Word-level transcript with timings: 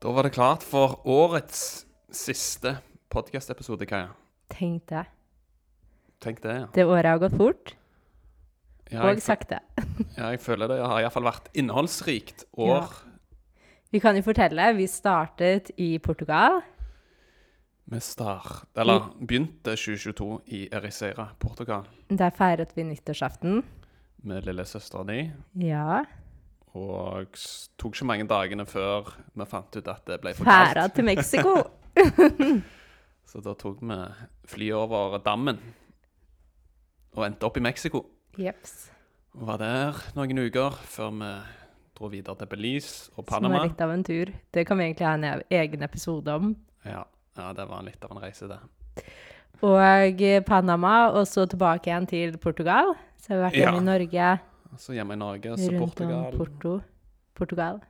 Da 0.00 0.12
var 0.16 0.24
det 0.24 0.32
klart 0.32 0.62
for 0.64 0.94
årets 1.04 1.84
siste 2.10 2.78
podkast-episode, 3.12 3.84
Kaja. 3.86 4.14
Tenk 4.48 4.86
det. 4.88 5.02
Tenk 6.24 6.40
det, 6.44 6.54
ja. 6.56 6.66
Det 6.74 6.86
året 6.88 7.10
har 7.10 7.20
gått 7.20 7.36
fort, 7.36 7.74
Ja, 8.90 9.04
og 9.06 9.20
sakte. 9.22 9.60
ja, 10.18 10.30
jeg 10.32 10.40
føler 10.42 10.72
det 10.72 10.78
har 10.82 11.02
iallfall 11.04 11.28
vært 11.28 11.50
innholdsrikt 11.54 12.46
år. 12.58 12.88
Vi 13.92 14.00
kan 14.02 14.16
jo 14.18 14.24
fortelle, 14.24 14.70
vi 14.78 14.86
startet 14.90 15.70
i 15.76 15.92
Portugal. 16.02 16.60
Vi 17.90 18.00
start, 18.02 18.64
eller 18.78 19.08
begynte 19.20 19.74
2022 19.76 20.30
i 20.56 20.62
Ericeira, 20.72 21.28
Portugal, 21.42 21.84
Der 22.08 22.30
feiret 22.34 22.72
vi 22.76 22.84
nyttårsaften. 22.88 23.62
med 24.22 24.44
lillesøstera 24.46 25.04
di. 25.08 25.20
Ja. 25.66 26.04
Og 26.78 27.32
tok 27.80 27.96
ikke 27.96 28.06
mange 28.06 28.26
dagene 28.30 28.66
før 28.68 29.08
vi 29.34 29.46
fant 29.50 29.74
ut 29.76 29.88
at 29.90 30.04
det 30.06 30.20
ble 30.22 30.34
for 30.38 30.46
Færa 30.46 30.74
kaldt. 30.84 30.94
til 30.94 31.04
Mexico. 31.04 31.54
Så 33.30 33.40
da 33.42 33.54
tok 33.58 33.80
vi 33.82 33.96
flyet 34.50 34.74
over 34.78 35.18
dammen 35.22 35.58
og 37.16 37.24
endte 37.26 37.46
opp 37.48 37.56
i 37.58 37.62
Mexico. 37.64 38.04
Jeps. 38.38 38.90
Og 39.34 39.46
var 39.48 39.58
der 39.62 39.98
noen 40.16 40.38
uker 40.46 40.74
før 40.90 41.10
vi 41.18 41.30
dro 41.98 42.10
videre 42.10 42.38
til 42.40 42.50
Belize 42.50 43.10
og 43.18 43.26
Panama. 43.26 43.50
Som 43.54 43.58
var 43.58 43.66
litt 43.68 43.82
av 43.86 43.94
en 43.94 44.04
tur. 44.06 44.30
Det 44.54 44.64
kan 44.66 44.78
vi 44.78 44.86
egentlig 44.88 45.06
ha 45.08 45.14
en 45.18 45.42
egen 45.50 45.82
episode 45.86 46.34
om. 46.38 46.52
Ja, 46.86 47.02
ja, 47.38 47.50
det 47.54 47.66
var 47.70 47.82
litt 47.86 48.04
av 48.06 48.14
en 48.14 48.22
reise, 48.22 48.46
det. 48.50 48.60
Og 49.60 50.22
Panama, 50.46 50.94
og 51.12 51.26
så 51.28 51.44
tilbake 51.50 51.90
igjen 51.90 52.06
til 52.08 52.38
Portugal. 52.40 52.94
Så 53.20 53.34
har 53.34 53.36
vi 53.36 53.44
vært 53.48 53.58
Ja. 53.58 53.66
hjemme 53.70 53.82
i 53.82 53.90
Norge, 53.90 54.30
Så 54.78 54.94
hjemme 54.94 55.14
i 55.16 55.18
Norge, 55.20 55.56
så 55.58 55.70
rundt 55.72 55.82
Portugal, 55.82 56.36
Porto. 56.38 56.80
Portugal. 57.34 57.80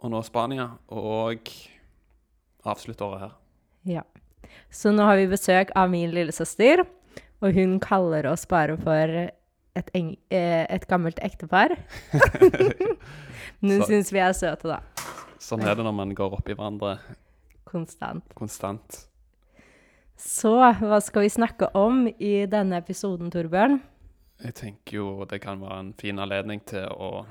og 0.00 0.10
nå 0.12 0.22
Spania. 0.24 0.68
Og 0.88 1.50
avslutte 2.64 3.04
året 3.04 3.20
her. 3.24 3.34
Ja. 3.84 4.02
Så 4.70 4.92
nå 4.92 5.04
har 5.06 5.16
vi 5.16 5.26
besøk 5.30 5.70
av 5.76 5.90
min 5.92 6.10
lillesøster, 6.14 6.84
og 7.40 7.54
hun 7.56 7.78
kaller 7.80 8.26
oss 8.30 8.46
bare 8.46 8.76
for 8.80 9.12
et, 9.76 9.90
eh, 9.94 10.66
et 10.68 10.86
gammelt 10.88 11.18
ektepar. 11.22 11.76
Men 13.60 13.78
hun 13.78 13.84
syns 13.88 14.12
vi 14.12 14.20
er 14.22 14.32
søte, 14.36 14.68
da. 14.68 14.80
Sånn 15.40 15.62
er 15.64 15.74
det 15.78 15.84
når 15.86 15.94
man 15.96 16.14
går 16.16 16.34
opp 16.36 16.48
i 16.48 16.54
hverandre 16.56 16.98
Konstant. 17.70 18.24
konstant. 18.34 19.06
Så 20.20 20.52
hva 20.58 20.98
skal 21.00 21.22
vi 21.24 21.30
snakke 21.32 21.70
om 21.78 22.06
i 22.08 22.44
denne 22.50 22.76
episoden, 22.82 23.30
Torbjørn? 23.32 23.78
Jeg 24.40 24.56
tenker 24.56 24.96
jo 24.96 25.26
det 25.28 25.40
kan 25.44 25.60
være 25.60 25.80
en 25.84 25.92
fin 26.00 26.18
anledning 26.18 26.62
til 26.68 26.86
å 26.88 27.26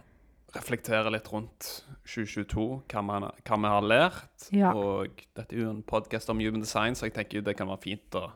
reflektere 0.55 1.11
litt 1.13 1.27
rundt 1.29 1.67
2022, 2.09 2.65
hva, 2.89 3.01
man, 3.05 3.27
hva 3.45 3.57
vi 3.57 3.71
har 3.73 3.85
lært. 3.85 4.45
Ja. 4.55 4.73
Og 4.73 5.21
dette 5.37 5.55
er 5.55 5.63
jo 5.63 5.73
en 5.73 5.83
podkast 5.85 6.29
om 6.33 6.41
human 6.41 6.63
design, 6.63 6.97
så 6.97 7.07
jeg 7.07 7.15
tenker 7.17 7.39
jo 7.39 7.45
det 7.45 7.55
kan 7.57 7.69
være 7.69 7.85
fint 7.85 8.17
å 8.17 8.27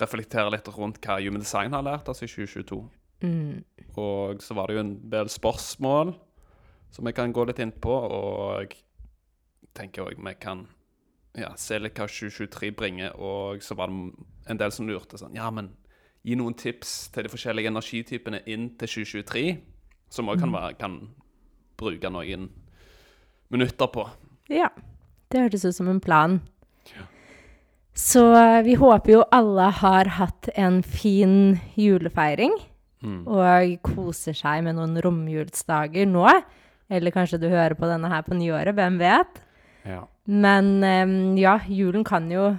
reflektere 0.00 0.50
litt 0.50 0.70
rundt 0.74 1.00
hva 1.04 1.20
human 1.22 1.44
design 1.44 1.74
har 1.76 1.86
lært 1.86 2.10
oss 2.10 2.24
i 2.24 2.30
2022. 2.30 2.80
Mm. 3.22 3.62
Og 3.98 4.42
så 4.42 4.54
var 4.58 4.68
det 4.68 4.78
jo 4.78 4.84
en 4.84 4.94
del 5.12 5.30
spørsmål 5.30 6.14
som 6.92 7.06
vi 7.06 7.14
kan 7.16 7.32
gå 7.32 7.44
litt 7.48 7.60
inn 7.62 7.72
på, 7.72 7.92
og 7.92 8.74
tenker 9.76 10.08
òg 10.08 10.18
vi 10.20 10.34
kan 10.40 10.66
ja, 11.38 11.52
se 11.56 11.78
litt 11.80 11.96
hva 11.96 12.08
2023 12.10 12.72
bringer. 12.76 13.14
Og 13.16 13.62
så 13.64 13.76
var 13.78 13.92
det 13.92 14.26
en 14.52 14.60
del 14.60 14.74
som 14.74 14.90
lurte 14.90 15.20
sånn 15.20 15.38
Ja, 15.38 15.48
men 15.54 15.70
gi 16.24 16.36
noen 16.38 16.54
tips 16.54 17.08
til 17.14 17.26
de 17.26 17.32
forskjellige 17.32 17.70
energitypene 17.72 18.42
inn 18.46 18.70
til 18.78 18.88
2023, 18.88 19.44
som 20.12 20.28
òg 20.30 20.40
kan, 20.42 20.52
kan 20.78 20.98
bruke 21.80 22.10
noen 22.12 22.48
minutter 23.52 23.90
på. 23.92 24.06
Ja, 24.52 24.68
det 25.32 25.40
hørtes 25.46 25.64
ut 25.66 25.74
som 25.76 25.88
en 25.90 26.00
plan. 26.02 26.40
Ja. 26.92 27.06
Så 27.94 28.22
eh, 28.38 28.62
vi 28.64 28.74
håper 28.80 29.12
jo 29.18 29.24
alle 29.34 29.66
har 29.82 30.08
hatt 30.18 30.48
en 30.56 30.82
fin 30.82 31.58
julefeiring 31.78 32.54
Mm. 33.02 33.24
og 33.26 33.80
koser 33.82 34.30
seg 34.38 34.60
med 34.62 34.76
noen 34.78 34.94
romjulsdager 35.02 36.06
nå. 36.06 36.22
Eller 36.86 37.10
kanskje 37.10 37.40
du 37.42 37.48
hører 37.50 37.74
på 37.74 37.88
denne 37.90 38.06
her 38.12 38.22
på 38.22 38.36
nyåret, 38.38 38.76
hvem 38.78 38.94
vet? 39.00 39.40
Ja. 39.82 40.04
Men 40.30 40.68
eh, 40.86 41.40
ja, 41.42 41.56
julen 41.66 42.04
kan 42.06 42.28
jo 42.30 42.52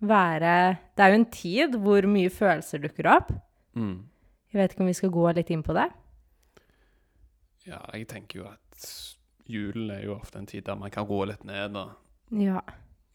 være 0.00 0.76
Det 0.96 1.04
er 1.04 1.08
jo 1.12 1.18
en 1.20 1.30
tid 1.30 1.74
hvor 1.82 2.06
mye 2.08 2.30
følelser 2.32 2.78
dukker 2.82 3.08
opp. 3.16 3.32
Mm. 3.74 4.06
Jeg 4.52 4.58
vet 4.60 4.72
ikke 4.72 4.80
om 4.80 4.86
vi 4.90 4.92
skal 4.98 5.10
gå 5.14 5.32
litt 5.36 5.50
inn 5.50 5.62
på 5.62 5.74
det? 5.76 5.88
ja, 7.66 7.78
jeg 7.94 8.06
tenker 8.08 8.40
jo 8.40 8.46
at 8.48 8.86
julen 9.50 9.90
er 9.92 10.04
jo 10.06 10.14
ofte 10.16 10.38
en 10.40 10.46
tid 10.48 10.64
der 10.66 10.78
man 10.80 10.90
kan 10.90 11.04
roe 11.06 11.26
litt 11.30 11.44
ned 11.44 11.76
og 11.76 11.90
Ja. 12.32 12.60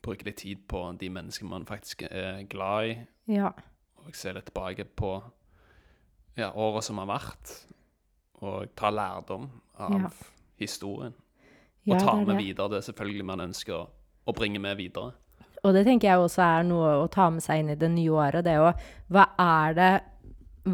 bruke 0.03 0.23
litt 0.25 0.37
tid 0.37 0.67
på 0.67 0.97
de 0.99 1.09
menneskene 1.09 1.49
man 1.49 1.65
faktisk 1.65 2.03
er 2.11 2.43
glad 2.43 2.85
i. 2.91 2.97
Ja. 3.27 3.51
og 4.05 4.13
se 4.15 4.31
litt 4.33 4.45
tilbake 4.45 4.85
på 4.85 5.23
ja, 6.37 6.51
året 6.53 6.83
som 6.83 6.97
har 6.99 7.07
vært, 7.07 7.65
og 8.41 8.75
ta 8.75 8.89
lærdom 8.91 9.49
av 9.79 9.91
Ja. 10.01 10.09
historien. 10.59 11.13
Og 11.87 11.99
ta 11.99 12.15
med 12.15 12.37
videre 12.37 12.69
det 12.69 12.83
selvfølgelig 12.83 13.25
man 13.25 13.39
ønsker 13.39 13.73
å, 13.73 13.89
å 14.27 14.33
bringe 14.33 14.59
med 14.59 14.77
videre. 14.77 15.13
Og 15.65 15.73
det 15.73 15.85
tenker 15.87 16.11
jeg 16.11 16.21
også 16.21 16.43
er 16.45 16.67
noe 16.67 16.91
å 17.01 17.07
ta 17.11 17.29
med 17.33 17.43
seg 17.43 17.63
inn 17.63 17.71
i 17.73 17.79
det 17.79 17.89
nye 17.89 18.11
året. 18.13 18.45
Det 18.45 18.53
jo 18.59 18.69
hva 19.15 19.25
er 19.41 19.77
det, 19.77 19.93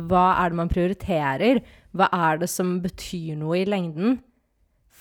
hva 0.10 0.26
er 0.42 0.52
det 0.52 0.60
man 0.60 0.72
prioriterer? 0.72 1.62
Hva 1.96 2.10
er 2.16 2.42
det 2.44 2.52
som 2.52 2.78
betyr 2.84 3.40
noe 3.40 3.62
i 3.62 3.70
lengden? 3.70 4.20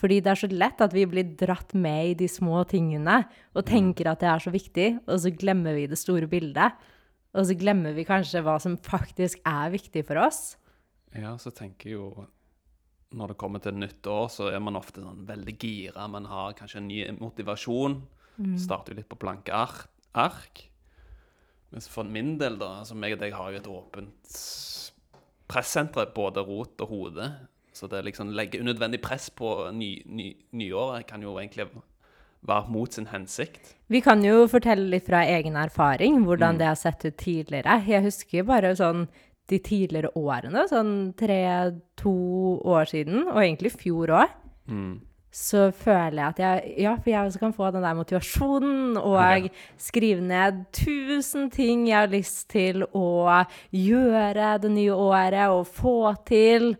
Fordi 0.00 0.20
det 0.24 0.32
er 0.32 0.40
så 0.40 0.48
lett 0.48 0.80
at 0.80 0.94
vi 0.96 1.04
blir 1.10 1.34
dratt 1.38 1.74
med 1.76 2.12
i 2.12 2.16
de 2.22 2.28
små 2.30 2.62
tingene 2.70 3.18
og 3.52 3.66
tenker 3.68 4.08
at 4.08 4.22
det 4.22 4.30
er 4.30 4.44
så 4.46 4.52
viktig, 4.54 4.88
og 5.04 5.20
så 5.20 5.32
glemmer 5.34 5.76
vi 5.76 5.88
det 5.90 5.98
store 6.00 6.30
bildet. 6.30 6.78
Og 7.36 7.46
så 7.46 7.54
glemmer 7.58 7.94
vi 7.94 8.06
kanskje 8.08 8.42
hva 8.42 8.56
som 8.62 8.78
faktisk 8.80 9.42
er 9.46 9.74
viktig 9.74 10.02
for 10.08 10.22
oss. 10.22 10.56
Ja, 11.14 11.34
så 11.42 11.50
tenker 11.50 11.90
jeg 11.90 11.98
jo 11.98 12.26
Når 13.10 13.32
det 13.32 13.36
kommer 13.42 13.58
til 13.58 13.74
nytt 13.74 14.06
år, 14.06 14.28
så 14.30 14.52
er 14.54 14.60
man 14.62 14.76
ofte 14.78 15.02
sånn 15.02 15.24
veldig 15.26 15.56
gira. 15.58 16.04
Man 16.06 16.28
har 16.30 16.52
kanskje 16.54 16.78
en 16.78 16.86
ny 16.86 17.00
motivasjon. 17.18 17.96
Starter 18.60 18.94
jo 18.94 19.00
litt 19.00 19.10
på 19.10 19.20
blanke 19.20 19.52
ark. 19.54 20.64
Mens 21.70 21.86
for 21.88 22.04
min 22.04 22.36
del, 22.40 22.58
da 22.58 22.80
altså 22.80 22.96
meg 22.98 23.14
og 23.14 23.22
deg 23.22 23.36
har 23.36 23.52
jo 23.52 23.60
et 23.60 23.70
åpent 23.70 24.40
pressenter, 25.50 26.10
både 26.14 26.42
rot 26.46 26.82
og 26.82 26.90
hode. 26.90 27.30
Så 27.74 27.88
det 27.90 28.02
liksom 28.04 28.32
legge 28.34 28.60
unødvendig 28.60 29.00
press 29.02 29.30
på 29.30 29.70
ny, 29.72 30.02
ny, 30.06 30.32
nyåret 30.52 31.06
kan 31.08 31.22
jo 31.22 31.36
egentlig 31.38 31.68
være 32.46 32.72
mot 32.72 32.92
sin 32.92 33.08
hensikt. 33.10 33.74
Vi 33.92 34.00
kan 34.04 34.24
jo 34.24 34.46
fortelle 34.50 34.88
litt 34.90 35.06
fra 35.06 35.22
egen 35.28 35.58
erfaring 35.60 36.22
hvordan 36.24 36.58
det 36.60 36.68
har 36.70 36.78
sett 36.78 37.04
ut 37.04 37.18
tidligere. 37.20 37.80
Jeg 37.88 38.06
husker 38.08 38.46
bare 38.48 38.72
sånn 38.78 39.06
de 39.50 39.58
tidligere 39.58 40.12
årene, 40.18 40.66
sånn 40.70 41.12
tre-to 41.18 42.14
år 42.70 42.90
siden, 42.90 43.24
og 43.32 43.40
egentlig 43.42 43.74
fjor 43.74 44.12
òg. 44.20 44.36
Mm. 44.70 45.00
Så 45.30 45.68
føler 45.70 46.18
jeg 46.18 46.28
at 46.28 46.40
jeg 46.42 46.74
Ja, 46.82 46.94
for 46.98 47.10
jeg 47.12 47.26
også 47.26 47.38
kan 47.38 47.52
få 47.54 47.70
den 47.70 47.84
der 47.86 47.94
motivasjonen 47.94 48.96
og 48.98 49.46
skrive 49.78 50.24
ned 50.26 50.64
tusen 50.74 51.50
ting 51.54 51.86
jeg 51.86 51.98
har 52.00 52.10
lyst 52.10 52.48
til 52.50 52.82
å 52.90 53.44
gjøre 53.70 54.56
det 54.64 54.72
nye 54.74 54.96
året 54.96 55.54
og 55.54 55.68
få 55.70 56.14
til. 56.26 56.74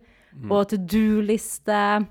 Og 0.49 0.67
to 0.71 0.77
do-liste. 0.79 2.07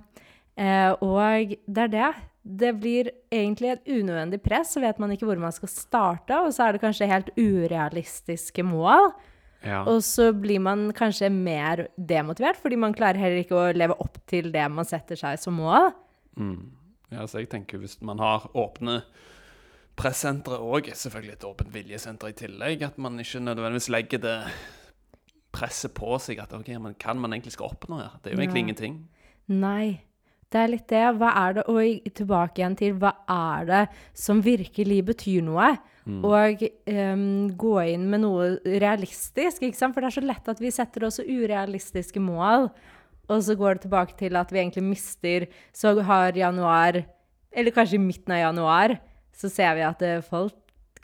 Eh, 0.60 0.92
og 1.00 1.54
det 1.64 1.84
er 1.86 1.92
det. 1.92 2.10
Det 2.40 2.72
blir 2.80 3.10
egentlig 3.32 3.70
et 3.72 3.88
unødvendig 3.88 4.40
press, 4.44 4.74
så 4.74 4.82
vet 4.82 4.98
man 5.00 5.12
ikke 5.12 5.26
hvor 5.28 5.40
man 5.40 5.52
skal 5.52 5.70
starte, 5.72 6.36
og 6.40 6.52
så 6.56 6.66
er 6.66 6.76
det 6.76 6.82
kanskje 6.82 7.08
helt 7.08 7.30
urealistiske 7.36 8.64
mål. 8.64 9.10
Ja. 9.64 9.82
Og 9.84 10.00
så 10.04 10.30
blir 10.32 10.60
man 10.64 10.88
kanskje 10.96 11.28
mer 11.32 11.86
demotivert, 11.96 12.60
fordi 12.60 12.78
man 12.80 12.96
klarer 12.96 13.20
heller 13.20 13.42
ikke 13.42 13.58
å 13.58 13.72
leve 13.76 13.96
opp 14.00 14.16
til 14.30 14.48
det 14.54 14.64
man 14.72 14.88
setter 14.88 15.20
seg 15.20 15.40
som 15.40 15.58
mål. 15.60 15.90
Mm. 16.36 16.70
ja, 17.10 17.26
så 17.26 17.42
jeg 17.42 17.50
tenker 17.52 17.80
hvis 17.82 17.98
man 18.06 18.20
har 18.22 18.46
åpne 18.54 19.00
pressentre 19.98 20.60
og 20.62 20.86
selvfølgelig 20.94 21.34
et 21.34 21.48
åpent 21.48 21.72
viljesenter 21.74 22.30
i 22.30 22.36
tillegg, 22.38 22.84
at 22.86 22.98
man 22.98 23.18
ikke 23.20 23.42
nødvendigvis 23.42 23.90
legger 23.92 24.22
det 24.22 24.36
presset 25.52 25.92
på 25.96 26.14
seg 26.22 26.40
at 26.40 26.54
ok, 26.56 26.70
men 26.80 26.94
kan 27.00 27.18
man 27.20 27.34
egentlig 27.34 27.56
skal 27.56 27.72
oppnå 27.74 27.98
her? 28.00 28.14
Det 28.22 28.30
er 28.30 28.36
jo 28.36 28.44
egentlig 28.44 28.62
Nei. 28.62 28.68
ingenting. 28.68 29.00
Nei. 29.50 29.88
Det 30.50 30.58
er 30.58 30.70
litt 30.72 30.88
det. 30.90 31.04
Hva 31.14 31.30
er 31.44 31.52
det 31.58 31.64
Og 31.70 32.08
tilbake 32.18 32.58
igjen 32.58 32.74
til 32.78 32.96
hva 32.98 33.12
er 33.30 33.66
det 33.68 33.82
som 34.18 34.40
virkelig 34.42 35.04
betyr 35.12 35.44
noe? 35.46 35.76
Og 36.10 36.62
um, 36.90 37.50
gå 37.54 37.74
inn 37.92 38.08
med 38.10 38.24
noe 38.24 38.46
realistisk, 38.64 39.62
ikke 39.62 39.78
sant? 39.78 39.94
For 39.94 40.02
det 40.02 40.08
er 40.10 40.16
så 40.16 40.24
lett 40.24 40.48
at 40.50 40.62
vi 40.62 40.72
setter 40.74 41.06
også 41.06 41.26
urealistiske 41.28 42.22
mål. 42.24 42.66
Og 43.30 43.44
så 43.46 43.54
går 43.58 43.78
det 43.78 43.86
tilbake 43.86 44.16
til 44.18 44.38
at 44.38 44.50
vi 44.50 44.58
egentlig 44.58 44.82
mister 44.82 45.46
Så 45.76 45.94
har 46.02 46.36
januar, 46.36 47.04
eller 47.50 47.74
kanskje 47.74 47.98
i 47.98 48.02
midten 48.02 48.34
av 48.34 48.42
januar, 48.48 48.96
så 49.32 49.48
ser 49.48 49.76
vi 49.78 49.86
at 49.86 50.02
eh, 50.02 50.24
folk 50.24 50.56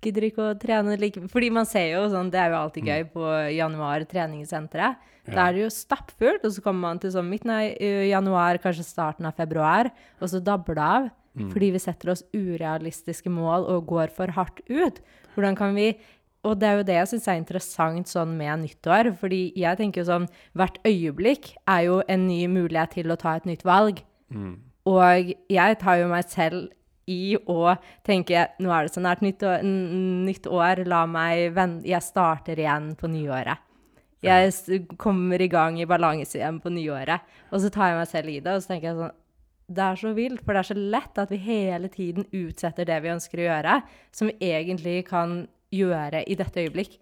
gidder 0.02 0.26
ikke 0.28 0.48
å 0.50 0.56
trene 0.60 0.96
like 1.00 1.22
Fordi 1.32 1.50
man 1.54 1.68
ser 1.68 1.92
jo 1.94 2.06
sånn, 2.12 2.30
det 2.30 2.40
er 2.42 2.52
jo 2.52 2.58
alltid 2.60 2.90
gøy 2.90 3.04
på 3.14 3.28
januar 3.56 4.04
treningssenteret. 4.10 5.12
Da 5.26 5.48
er 5.48 5.56
det 5.56 5.64
jo 5.64 5.70
stappfullt, 5.74 6.44
og 6.46 6.52
så 6.54 6.62
kommer 6.62 6.92
man 6.92 7.00
til 7.02 7.10
sånn 7.10 7.26
midten 7.26 7.50
av 7.50 7.64
eh, 7.66 8.04
januar, 8.12 8.60
kanskje 8.62 8.86
starten 8.86 9.26
av 9.26 9.34
februar, 9.38 9.90
og 10.20 10.30
så 10.30 10.42
dabler 10.42 10.78
det 10.78 10.90
av. 10.96 11.08
Fordi 11.36 11.68
vi 11.74 11.80
setter 11.82 12.14
oss 12.14 12.22
urealistiske 12.32 13.28
mål 13.28 13.66
og 13.74 13.90
går 13.90 14.12
for 14.16 14.32
hardt 14.32 14.62
ut. 14.70 15.02
Hvordan 15.34 15.56
kan 15.58 15.74
vi 15.76 15.90
Og 16.46 16.54
det 16.60 16.68
er 16.68 16.78
jo 16.78 16.86
det 16.86 16.96
jeg 17.00 17.10
syns 17.10 17.26
er 17.28 17.40
interessant 17.40 18.10
sånn 18.10 18.36
med 18.38 18.62
nyttår. 18.62 19.10
Fordi 19.18 19.40
jeg 19.58 19.80
tenker 19.80 20.02
jo 20.02 20.10
sånn 20.12 20.28
Hvert 20.56 20.78
øyeblikk 20.86 21.52
er 21.66 21.82
jo 21.88 22.00
en 22.06 22.26
ny 22.28 22.46
mulighet 22.52 22.96
til 23.00 23.10
å 23.10 23.18
ta 23.20 23.36
et 23.36 23.48
nytt 23.50 23.66
valg. 23.66 24.02
Og 24.86 25.34
jeg 25.50 25.78
tar 25.82 26.00
jo 26.00 26.08
meg 26.12 26.28
selv 26.30 26.68
i 27.06 27.36
å 27.46 27.76
tenke 28.06 28.48
Nå 28.58 28.70
er 28.74 28.86
det 28.86 28.94
så 28.94 29.02
nært 29.02 29.22
nytt 29.22 29.42
år, 29.46 29.62
nytt 29.62 30.46
år 30.46 30.84
la 30.86 31.04
meg 31.06 31.52
vende 31.54 31.86
Jeg 31.86 32.02
starter 32.02 32.58
igjen 32.58 32.94
på 32.98 33.10
nyåret. 33.10 33.62
Jeg 34.26 34.86
kommer 34.98 35.40
i 35.42 35.48
gang 35.48 35.78
i 35.78 35.86
balanse 35.86 36.38
igjen 36.38 36.58
på 36.62 36.72
nyåret. 36.72 37.20
Og 37.52 37.60
så 37.62 37.70
tar 37.70 37.92
jeg 37.92 37.98
meg 38.00 38.08
selv 38.10 38.32
i 38.32 38.40
det, 38.40 38.54
og 38.56 38.62
så 38.62 38.72
tenker 38.72 38.88
jeg 38.88 38.98
sånn 38.98 39.14
Det 39.76 39.82
er 39.82 40.00
så 40.00 40.14
vilt, 40.14 40.40
for 40.42 40.54
det 40.54 40.62
er 40.62 40.70
så 40.70 40.78
lett 40.78 41.18
at 41.18 41.30
vi 41.30 41.36
hele 41.42 41.88
tiden 41.88 42.26
utsetter 42.32 42.86
det 42.86 43.00
vi 43.02 43.10
ønsker 43.10 43.42
å 43.42 43.46
gjøre, 43.48 43.80
som 44.14 44.30
vi 44.30 44.50
egentlig 44.50 45.00
kan 45.08 45.46
gjøre 45.76 46.24
i 46.28 46.34
dette 46.38 46.64
øyeblikk. 46.64 46.98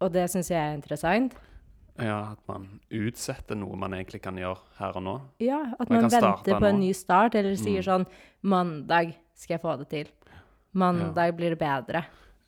Og 0.00 0.12
det 0.14 0.28
syns 0.30 0.50
jeg 0.52 0.58
er 0.62 0.76
interessant. 0.78 1.34
Ja, 1.98 2.18
at 2.36 2.42
man 2.46 2.68
utsetter 2.94 3.58
noe 3.58 3.74
man 3.76 3.96
egentlig 3.96 4.20
kan 4.22 4.36
gjøre 4.38 4.60
her 4.78 4.94
og 5.00 5.02
nå. 5.02 5.14
Ja, 5.42 5.58
at 5.80 5.90
Man 5.90 6.06
venter 6.06 6.60
på 6.60 6.68
en 6.68 6.78
ny 6.80 6.92
start, 6.94 7.34
eller 7.34 7.56
sier 7.58 7.82
Mm. 7.82 7.88
sånn 7.88 8.06
'Mandag 8.44 9.14
skal 9.34 9.54
jeg 9.54 9.62
få 9.62 9.76
det 9.78 9.88
til'. 9.88 10.12
Mandag 10.74 11.36
blir 11.36 11.50
det 11.50 11.58
bedre. 11.58 12.04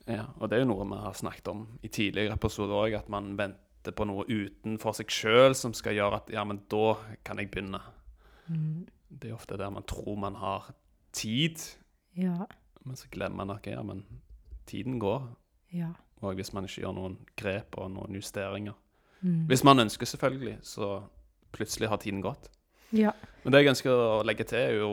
Ja, 0.07 0.27
og 0.39 0.49
det 0.49 0.57
er 0.57 0.65
jo 0.65 0.73
noe 0.73 0.85
vi 0.87 0.95
har 1.03 1.13
snakket 1.13 1.47
om 1.49 1.67
i 1.83 1.87
tidligere 1.89 2.33
episoder 2.33 2.73
òg, 2.73 2.95
at 2.97 3.09
man 3.09 3.35
venter 3.37 3.91
på 3.91 4.05
noe 4.07 4.23
utenfor 4.25 4.93
seg 4.95 5.07
sjøl 5.07 5.53
som 5.53 5.73
skal 5.73 5.93
gjøre 5.93 6.15
at 6.15 6.29
ja, 6.29 6.43
men 6.45 6.61
da 6.69 6.95
kan 7.25 7.37
jeg 7.37 7.51
begynne. 7.51 7.81
Mm. 8.49 8.87
Det 9.11 9.29
er 9.29 9.35
ofte 9.35 9.57
der 9.57 9.69
man 9.69 9.83
tror 9.83 10.17
man 10.17 10.35
har 10.35 10.73
tid, 11.11 11.57
Ja. 12.15 12.45
men 12.85 12.95
så 12.95 13.07
glemmer 13.09 13.35
man 13.45 13.49
at 13.51 13.63
ja, 13.67 13.81
men 13.83 14.05
tiden 14.71 14.97
går. 15.01 15.27
Ja. 15.75 15.91
Og 16.21 16.35
hvis 16.37 16.51
man 16.53 16.67
ikke 16.67 16.83
gjør 16.83 16.95
noen 16.97 17.17
grep 17.39 17.77
og 17.81 17.91
noen 17.93 18.17
justeringer. 18.17 18.75
Mm. 19.21 19.45
Hvis 19.49 19.63
man 19.67 19.79
ønsker, 19.83 20.05
selvfølgelig, 20.09 20.57
så 20.65 21.01
plutselig 21.53 21.89
har 21.91 21.99
tiden 22.01 22.21
gått. 22.25 22.49
Ja. 22.95 23.11
Men 23.43 23.53
det 23.53 23.61
jeg 23.63 23.71
ønsker 23.73 23.91
å 23.93 24.21
legge 24.27 24.47
til, 24.49 24.59
er 24.59 24.77
jo 24.81 24.91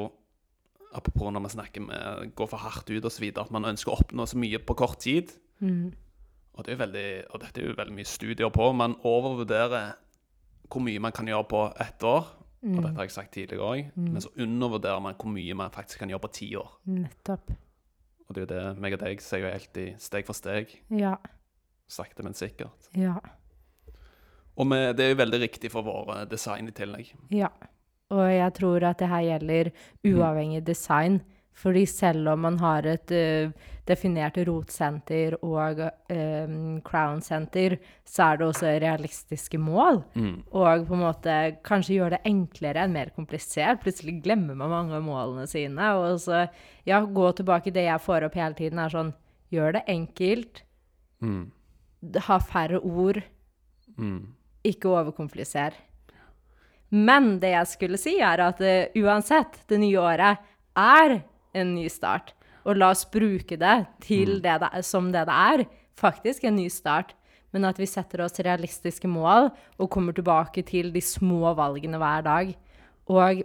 Apropos 0.96 1.28
når 1.28 1.42
vi 1.44 1.48
snakker 1.52 1.82
med 1.84 2.30
gå 2.34 2.46
for 2.48 2.56
hardt 2.62 2.88
ut 2.88 3.04
osv., 3.04 3.26
at 3.36 3.50
man 3.52 3.66
ønsker 3.68 3.92
å 3.92 3.98
oppnå 4.00 4.24
så 4.24 4.38
mye 4.40 4.56
på 4.64 4.72
kort 4.80 4.96
tid. 5.04 5.34
Mm. 5.60 5.90
Og, 6.54 6.62
det 6.64 6.72
er 6.72 6.78
veldig, 6.80 7.02
og 7.28 7.42
dette 7.42 7.60
er 7.60 7.66
jo 7.68 7.74
veldig 7.76 7.92
mye 7.98 8.08
studier 8.08 8.48
på. 8.48 8.70
Man 8.72 8.94
overvurderer 9.04 9.90
hvor 10.72 10.80
mye 10.86 11.02
man 11.04 11.12
kan 11.12 11.28
gjøre 11.28 11.44
på 11.50 11.60
ett 11.84 12.06
år. 12.08 12.24
Og 12.62 12.72
Mm. 12.72 12.80
dette 12.82 12.96
har 12.96 13.04
jeg 13.04 13.12
sagt 13.14 13.32
tidligere 13.36 13.68
òg. 13.68 13.90
Men 14.00 14.20
så 14.24 14.32
undervurderer 14.40 15.00
man 15.04 15.14
hvor 15.14 15.28
mye 15.30 15.54
man 15.54 15.70
faktisk 15.70 15.98
kan 16.00 16.08
gjøre 16.08 16.24
på 16.24 16.32
ti 16.32 16.48
år. 16.56 16.72
Nettopp. 16.86 17.52
Og 18.28 18.36
det 18.36 18.42
er 18.42 18.44
jo 18.44 18.50
det 18.52 18.82
meg 18.84 18.94
og 18.94 19.02
deg 19.02 19.22
ser 19.24 19.42
jo 19.42 19.50
alltid 19.50 20.00
steg 20.04 20.26
for 20.28 20.36
steg. 20.36 20.74
Ja. 20.92 21.14
Sakte, 21.88 22.24
men 22.26 22.36
sikkert. 22.36 22.90
Ja. 22.92 23.16
Og 24.58 24.68
vi, 24.68 24.78
det 24.98 25.04
er 25.04 25.12
jo 25.14 25.20
veldig 25.22 25.40
riktig 25.46 25.70
for 25.72 25.86
våre 25.86 26.24
design 26.28 26.68
i 26.68 26.74
tillegg. 26.76 27.14
Ja. 27.32 27.48
Og 28.12 28.24
jeg 28.32 28.52
tror 28.56 28.84
at 28.88 29.00
det 29.00 29.08
her 29.08 29.24
gjelder 29.24 29.70
uavhengig 30.08 30.62
design. 30.66 31.20
Fordi 31.58 31.82
selv 31.90 32.30
om 32.34 32.44
man 32.46 32.58
har 32.60 32.86
et 32.86 33.12
uh, 33.14 33.50
definert 33.88 34.36
rotsenter 34.46 35.34
og 35.42 35.80
uh, 35.82 36.52
crown-senter, 36.86 37.78
så 38.06 38.28
er 38.28 38.38
det 38.38 38.46
også 38.46 38.74
realistiske 38.84 39.58
mål. 39.58 40.02
Mm. 40.14 40.34
Og 40.54 40.84
på 40.86 40.94
en 40.94 41.02
måte 41.02 41.38
kanskje 41.66 41.96
gjøre 41.96 42.16
det 42.16 42.30
enklere 42.30 42.84
enn 42.84 42.94
mer 42.94 43.10
komplisert. 43.16 43.82
Plutselig 43.82 44.20
glemmer 44.26 44.58
man 44.58 44.70
mange 44.74 44.98
av 44.98 45.06
målene 45.06 45.48
sine. 45.50 45.88
Og 45.98 46.20
så, 46.22 46.44
ja, 46.86 47.00
gå 47.02 47.32
tilbake 47.40 47.74
det 47.74 47.88
jeg 47.88 48.04
får 48.04 48.28
opp 48.28 48.38
hele 48.38 48.58
tiden, 48.58 48.82
er 48.82 48.94
sånn 48.94 49.14
Gjør 49.48 49.78
det 49.78 49.80
enkelt. 49.88 50.58
Mm. 51.24 51.46
Ha 52.26 52.36
færre 52.44 52.82
ord. 52.84 53.22
Mm. 53.96 54.34
Ikke 54.68 54.90
overkompliser. 54.92 55.72
Men 56.92 57.38
det 57.40 57.54
jeg 57.54 57.70
skulle 57.70 58.00
si, 58.00 58.18
er 58.20 58.42
at 58.44 58.60
uh, 58.60 59.00
uansett, 59.00 59.56
det 59.72 59.80
nye 59.80 60.04
året 60.04 60.44
er 60.76 61.16
en 61.54 61.74
ny 61.76 61.86
start. 61.92 62.34
Og 62.68 62.76
la 62.76 62.90
oss 62.92 63.06
bruke 63.08 63.56
det 63.60 63.76
til 64.04 64.40
det 64.44 64.58
det 64.62 64.70
er, 64.72 64.82
som 64.84 65.12
det 65.12 65.26
det 65.28 65.36
er. 65.36 65.64
Faktisk 65.98 66.44
en 66.44 66.56
ny 66.56 66.68
start. 66.72 67.14
Men 67.52 67.64
at 67.64 67.78
vi 67.80 67.86
setter 67.88 68.20
oss 68.26 68.36
realistiske 68.44 69.08
mål 69.08 69.48
og 69.78 69.90
kommer 69.90 70.12
tilbake 70.12 70.62
til 70.68 70.90
de 70.92 71.00
små 71.00 71.54
valgene 71.56 71.96
hver 72.00 72.26
dag. 72.26 72.50
Og 73.08 73.40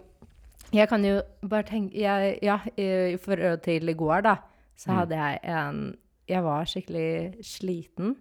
jeg 0.74 0.88
kan 0.90 1.04
jo 1.06 1.22
bare 1.48 1.64
tenke 1.68 1.96
jeg, 2.02 2.38
Ja, 2.42 2.58
i 2.76 3.16
forhold 3.16 3.62
til 3.64 3.88
i 3.88 3.94
går, 3.96 4.20
da, 4.26 4.36
så 4.76 4.92
hadde 5.00 5.16
jeg 5.16 5.40
en 5.44 5.96
Jeg 6.28 6.42
var 6.44 6.64
skikkelig 6.64 7.44
sliten. 7.44 8.16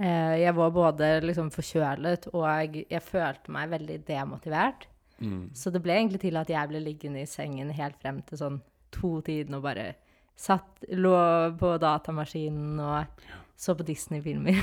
Eh, 0.00 0.38
Jeg 0.42 0.54
var 0.56 0.70
både 0.70 1.20
liksom 1.22 1.50
forkjølet, 1.50 2.28
og 2.34 2.76
jeg 2.90 3.02
følte 3.02 3.50
meg 3.50 3.70
veldig 3.70 4.06
demotivert. 4.06 4.86
Mm. 5.20 5.50
Så 5.54 5.70
det 5.70 5.82
ble 5.82 5.92
egentlig 5.94 6.20
til 6.20 6.36
at 6.36 6.48
jeg 6.50 6.68
ble 6.68 6.80
liggende 6.82 7.22
i 7.22 7.26
sengen 7.26 7.70
helt 7.70 7.96
frem 8.02 8.22
til 8.22 8.38
sånn 8.38 8.60
to-tiden 8.94 9.58
og 9.58 9.64
bare 9.66 9.92
satt, 10.38 10.84
lå 10.94 11.18
på 11.58 11.74
datamaskinen 11.82 12.78
og 12.82 13.24
så 13.58 13.74
på 13.74 13.82
Disney-filmer. 13.82 14.60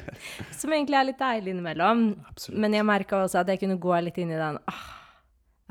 Som 0.58 0.74
egentlig 0.76 0.98
er 0.98 1.06
litt 1.08 1.20
deilig 1.20 1.54
innimellom. 1.54 2.02
Absolutt. 2.28 2.60
Men 2.60 2.76
jeg 2.76 2.84
merka 2.84 3.22
også 3.24 3.40
at 3.40 3.48
jeg 3.54 3.62
kunne 3.62 3.78
gå 3.80 3.94
litt 4.04 4.20
inn 4.20 4.34
i 4.34 4.40
den 4.40 4.58
ah, 4.68 4.82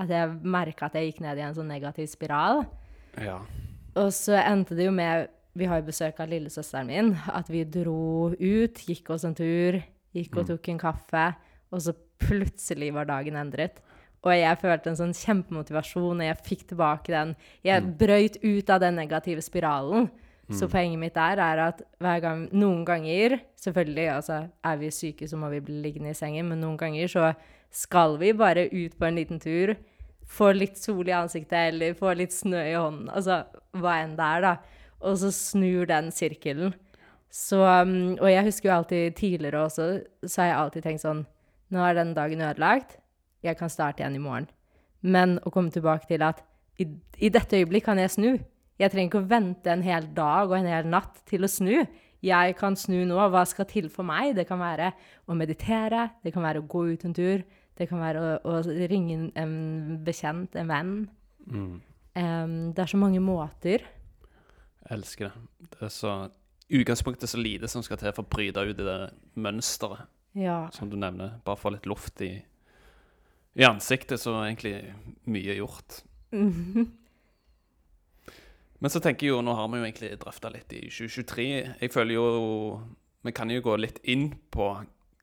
At 0.01 0.09
jeg 0.09 0.31
merka 0.41 0.89
at 0.89 0.97
jeg 0.97 1.11
gikk 1.11 1.21
ned 1.21 1.37
i 1.37 1.45
en 1.45 1.53
sånn 1.53 1.69
negativ 1.69 2.09
spiral. 2.09 2.63
Ja. 3.21 3.37
Og 4.01 4.09
så 4.17 4.39
endte 4.41 4.73
det 4.73 4.87
jo 4.87 4.95
med 4.95 5.29
Vi 5.53 5.69
har 5.69 5.83
jo 5.83 5.91
besøk 5.91 6.17
av 6.23 6.33
lillesøsteren 6.33 6.89
min. 6.89 7.13
At 7.29 7.51
vi 7.53 7.61
dro 7.69 8.33
ut, 8.33 8.85
gikk 8.89 9.13
oss 9.13 9.27
en 9.29 9.37
tur, 9.37 9.77
gikk 10.17 10.41
og 10.41 10.49
tok 10.49 10.73
en 10.73 10.81
kaffe. 10.81 11.27
Og 11.69 11.85
så 11.85 11.93
plutselig 12.23 12.89
var 12.97 13.05
dagen 13.05 13.37
endret. 13.37 13.83
Og 14.23 14.31
jeg 14.31 14.59
følte 14.61 14.91
en 14.91 14.99
sånn 14.99 15.15
kjempemotivasjon, 15.17 16.21
og 16.21 16.27
jeg 16.27 16.43
fikk 16.45 16.67
tilbake 16.69 17.11
den 17.11 17.33
Jeg 17.65 17.83
brøyt 17.99 18.37
ut 18.43 18.69
av 18.71 18.79
den 18.83 18.95
negative 18.95 19.43
spiralen. 19.43 20.09
Så 20.51 20.67
poenget 20.67 20.99
mitt 20.99 21.15
der 21.15 21.39
er 21.39 21.61
at 21.69 21.81
gang 22.21 22.49
Noen 22.51 22.83
ganger 22.85 23.39
Selvfølgelig, 23.55 24.09
altså, 24.11 24.47
er 24.63 24.75
vi 24.77 24.91
syke, 24.91 25.27
så 25.27 25.37
må 25.39 25.49
vi 25.49 25.61
bli 25.63 25.81
liggende 25.81 26.11
i 26.11 26.17
sengen, 26.17 26.49
men 26.49 26.59
noen 26.59 26.77
ganger 26.77 27.07
så 27.07 27.29
skal 27.71 28.17
vi 28.19 28.33
bare 28.35 28.67
ut 28.67 28.97
på 28.99 29.05
en 29.07 29.15
liten 29.15 29.39
tur. 29.39 29.75
Få 30.27 30.51
litt 30.51 30.77
sol 30.77 31.07
i 31.07 31.15
ansiktet, 31.15 31.71
eller 31.71 31.95
få 31.95 32.11
litt 32.13 32.35
snø 32.35 32.59
i 32.59 32.75
hånden. 32.75 33.07
Altså 33.09 33.45
hva 33.79 34.01
enn 34.03 34.17
det 34.19 34.27
er, 34.27 34.43
da. 34.43 34.53
Og 35.03 35.15
så 35.21 35.31
snur 35.31 35.87
den 35.87 36.11
sirkelen. 36.11 36.75
Så, 37.33 37.63
um, 37.63 38.13
og 38.19 38.27
jeg 38.29 38.45
husker 38.45 38.69
jo 38.69 38.75
alltid 38.75 39.15
tidligere 39.17 39.63
også, 39.63 39.87
så 40.27 40.41
har 40.41 40.51
jeg 40.51 40.59
alltid 40.59 40.85
tenkt 40.85 41.05
sånn 41.07 41.23
Nå 41.73 41.81
er 41.81 41.95
den 41.97 42.11
dagen 42.13 42.43
ødelagt. 42.45 42.99
Jeg 43.43 43.57
kan 43.59 43.69
starte 43.69 43.99
igjen 44.03 44.15
i 44.15 44.23
morgen. 44.23 44.47
Men 45.01 45.37
å 45.43 45.51
komme 45.51 45.71
tilbake 45.71 46.07
til 46.07 46.21
at 46.23 46.41
i, 46.79 46.87
i 47.19 47.29
dette 47.29 47.57
øyeblikk 47.59 47.83
kan 47.85 47.99
jeg 47.99 48.09
snu. 48.15 48.31
Jeg 48.79 48.91
trenger 48.91 49.09
ikke 49.11 49.21
å 49.23 49.29
vente 49.29 49.69
en 49.71 49.83
hel 49.85 50.07
dag 50.15 50.49
og 50.49 50.55
en 50.57 50.65
hel 50.71 50.87
natt 50.89 51.19
til 51.29 51.43
å 51.45 51.49
snu. 51.51 51.83
Jeg 52.23 52.55
kan 52.57 52.75
snu 52.79 53.03
nå. 53.05 53.17
Hva 53.29 53.43
skal 53.45 53.67
til 53.69 53.89
for 53.91 54.07
meg? 54.07 54.33
Det 54.35 54.47
kan 54.47 54.59
være 54.59 54.93
å 55.27 55.35
meditere, 55.35 56.07
det 56.23 56.31
kan 56.33 56.43
være 56.43 56.61
å 56.63 56.67
gå 56.71 56.85
ut 56.93 57.03
en 57.05 57.13
tur, 57.13 57.43
det 57.77 57.89
kan 57.89 57.99
være 57.99 58.21
å, 58.23 58.37
å 58.47 58.87
ringe 58.89 59.13
en- 59.13 59.31
en 59.35 59.99
bekjent, 60.05 60.55
en 60.55 60.67
venn. 60.71 60.93
Mm. 61.51 61.81
Um, 62.15 62.73
det 62.73 62.79
er 62.79 62.85
så 62.93 62.97
mange 63.01 63.19
måter. 63.19 63.83
Jeg 64.83 64.91
elsker 64.97 65.29
det. 65.29 65.69
Det 65.73 65.81
er 65.81 65.89
så 65.93 66.29
utgangspunktet 66.73 67.29
så 67.29 67.37
lite 67.41 67.67
som 67.67 67.83
skal 67.83 67.97
til 67.97 68.11
for 68.13 68.23
å 68.23 68.29
bryte 68.29 68.61
ut 68.63 68.79
i 68.79 68.83
det 68.87 69.11
mønsteret, 69.35 70.07
Ja. 70.35 70.69
som 70.71 70.89
du 70.89 70.95
nevner. 70.97 71.39
Bare 71.45 71.57
få 71.57 71.71
litt 71.73 71.85
luft 71.85 72.21
i, 72.21 72.41
i 73.55 73.63
ansiktet, 73.67 74.19
så 74.19 74.33
er 74.39 74.47
egentlig 74.51 74.75
mye 75.29 75.55
gjort. 75.59 75.99
Men 78.83 78.91
så 78.91 78.99
tenker 78.99 79.27
jeg 79.27 79.31
jo, 79.35 79.41
nå 79.45 79.53
har 79.55 79.69
vi 79.71 79.77
jo 79.79 79.85
egentlig 79.87 80.09
drøfta 80.19 80.49
litt 80.51 80.73
i 80.75 80.81
2023. 80.91 81.45
Jeg 81.79 81.91
føler 81.93 82.17
jo 82.17 82.25
Vi 83.23 83.31
kan 83.31 83.47
jo 83.53 83.61
gå 83.63 83.77
litt 83.79 84.01
inn 84.11 84.33
på 84.51 84.65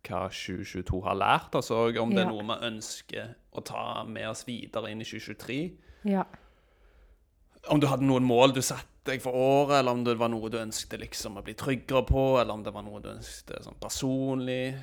hva 0.08 0.20
2022 0.32 1.02
har 1.04 1.18
lært 1.20 1.54
oss, 1.58 1.68
og 1.76 1.98
om 2.00 2.14
det 2.14 2.22
Ja. 2.22 2.28
er 2.30 2.32
noe 2.32 2.46
vi 2.48 2.66
ønsker 2.70 3.34
å 3.52 3.60
ta 3.68 4.04
med 4.08 4.24
oss 4.30 4.46
videre 4.48 4.88
inn 4.90 5.02
i 5.02 5.04
2023. 5.04 5.58
Ja. 6.08 6.24
Om 7.68 7.80
du 7.80 7.86
hadde 7.86 8.06
noen 8.08 8.24
mål 8.24 8.54
du 8.56 8.62
satte 8.62 8.86
deg 9.04 9.20
for 9.20 9.32
året, 9.36 9.80
eller 9.80 9.92
om 9.92 10.04
det 10.04 10.16
var 10.16 10.28
noe 10.32 10.48
du 10.48 10.56
ønsket 10.56 11.00
liksom 11.00 11.36
å 11.36 11.42
bli 11.44 11.52
tryggere 11.52 12.06
på, 12.08 12.40
eller 12.40 12.54
om 12.54 12.62
det 12.64 12.72
var 12.72 12.82
noe 12.82 13.02
du 13.04 13.10
ønsket 13.10 13.60
sånn 13.66 13.76
personlig, 13.78 14.74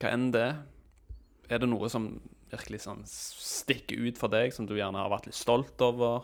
hva 0.00 0.10
enn 0.10 0.32
det. 0.34 0.48
Er 1.48 1.58
det 1.62 1.68
noe 1.70 1.88
som 1.88 2.20
virkelig 2.52 2.82
sånn 2.84 3.02
stikker 3.08 3.98
ut 4.08 4.18
for 4.20 4.28
deg, 4.32 4.52
som 4.54 4.66
du 4.68 4.74
gjerne 4.76 5.00
har 5.00 5.10
vært 5.12 5.26
litt 5.30 5.38
stolt 5.38 5.80
over? 5.84 6.22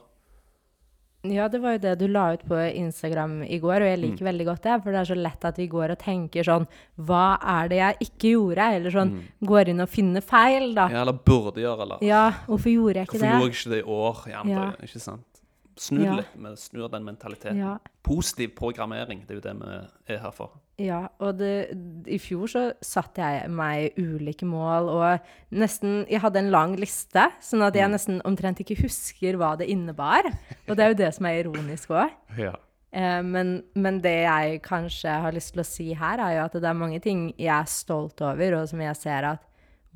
Ja, 1.27 1.49
det 1.51 1.59
var 1.61 1.73
jo 1.75 1.81
det 1.83 1.93
du 1.99 2.05
la 2.07 2.29
ut 2.37 2.45
på 2.47 2.55
Instagram 2.79 3.41
i 3.43 3.57
går, 3.59 3.83
og 3.83 3.89
jeg 3.91 3.99
liker 3.99 4.25
veldig 4.29 4.45
godt 4.47 4.63
det. 4.69 4.77
For 4.85 4.95
det 4.95 5.01
er 5.01 5.09
så 5.11 5.17
lett 5.19 5.45
at 5.49 5.57
vi 5.59 5.67
går 5.69 5.91
og 5.91 5.99
tenker 5.99 6.47
sånn 6.47 6.69
Hva 7.09 7.25
er 7.43 7.69
det 7.73 7.81
jeg 7.81 7.97
ikke 8.07 8.31
gjorde? 8.37 8.67
Eller 8.77 8.95
sånn 8.95 9.11
går 9.51 9.73
inn 9.73 9.83
og 9.83 9.91
finner 9.91 10.23
feil, 10.23 10.69
da. 10.79 10.87
Ja, 10.95 11.03
eller 11.03 11.19
burde 11.19 11.59
gjøre, 11.65 11.83
eller 11.89 12.05
Ja, 12.07 12.23
hvorfor 12.47 12.71
gjorde 12.71 13.03
jeg 13.03 13.09
ikke 13.09 13.19
Hvorfor 13.19 13.27
det? 13.27 13.33
gjorde 13.35 13.49
jeg 13.51 13.59
ikke 13.59 13.75
det 13.75 13.81
i 13.83 13.89
år? 13.99 14.23
Gjerne, 14.31 14.55
Ja. 14.55 14.71
ikke 14.87 15.01
sant? 15.03 15.43
Snu 15.79 15.99
det 15.99 16.07
Ja. 16.07 16.15
litt, 16.17 16.33
vi 16.37 16.55
snur 16.57 16.91
den 16.91 17.05
mentaliteten. 17.05 17.59
Ja. 17.59 17.79
Positiv 18.03 18.55
programmering, 18.55 19.27
det 19.27 19.31
er 19.31 19.41
jo 19.41 19.41
det 19.41 19.57
vi 19.59 20.15
er 20.15 20.19
her 20.19 20.31
for. 20.31 20.51
Ja, 20.79 21.09
og 21.19 21.41
det, 21.41 21.73
i 22.07 22.21
fjor 22.23 22.47
så 22.51 22.61
satte 22.87 23.27
jeg 23.27 23.51
meg 23.51 23.97
ulike 23.99 24.47
mål, 24.47 24.87
og 24.93 25.57
nesten 25.59 26.05
Jeg 26.07 26.23
hadde 26.23 26.39
en 26.39 26.53
lang 26.55 26.77
liste, 26.79 27.25
sånn 27.43 27.65
at 27.67 27.75
jeg 27.75 27.91
nesten 27.91 28.21
omtrent 28.29 28.63
ikke 28.63 28.79
husker 28.85 29.41
hva 29.41 29.57
det 29.59 29.67
innebar. 29.73 30.29
Og 30.69 30.79
det 30.79 30.85
er 30.85 30.93
jo 30.93 31.01
det 31.01 31.11
som 31.17 31.27
er 31.27 31.43
ironisk 31.43 31.95
òg. 31.97 32.15
Ja. 32.49 32.55
Eh, 32.95 33.21
men, 33.27 33.59
men 33.77 33.99
det 34.01 34.15
jeg 34.23 34.61
kanskje 34.65 35.19
har 35.25 35.35
lyst 35.35 35.53
til 35.53 35.61
å 35.61 35.67
si 35.67 35.89
her, 35.99 36.23
er 36.23 36.39
jo 36.39 36.45
at 36.47 36.55
det 36.57 36.71
er 36.71 36.79
mange 36.79 37.03
ting 37.05 37.27
jeg 37.35 37.51
er 37.53 37.69
stolt 37.69 38.23
over, 38.25 38.61
og 38.61 38.71
som 38.71 38.81
jeg 38.81 39.01
ser 39.03 39.27
at 39.35 39.43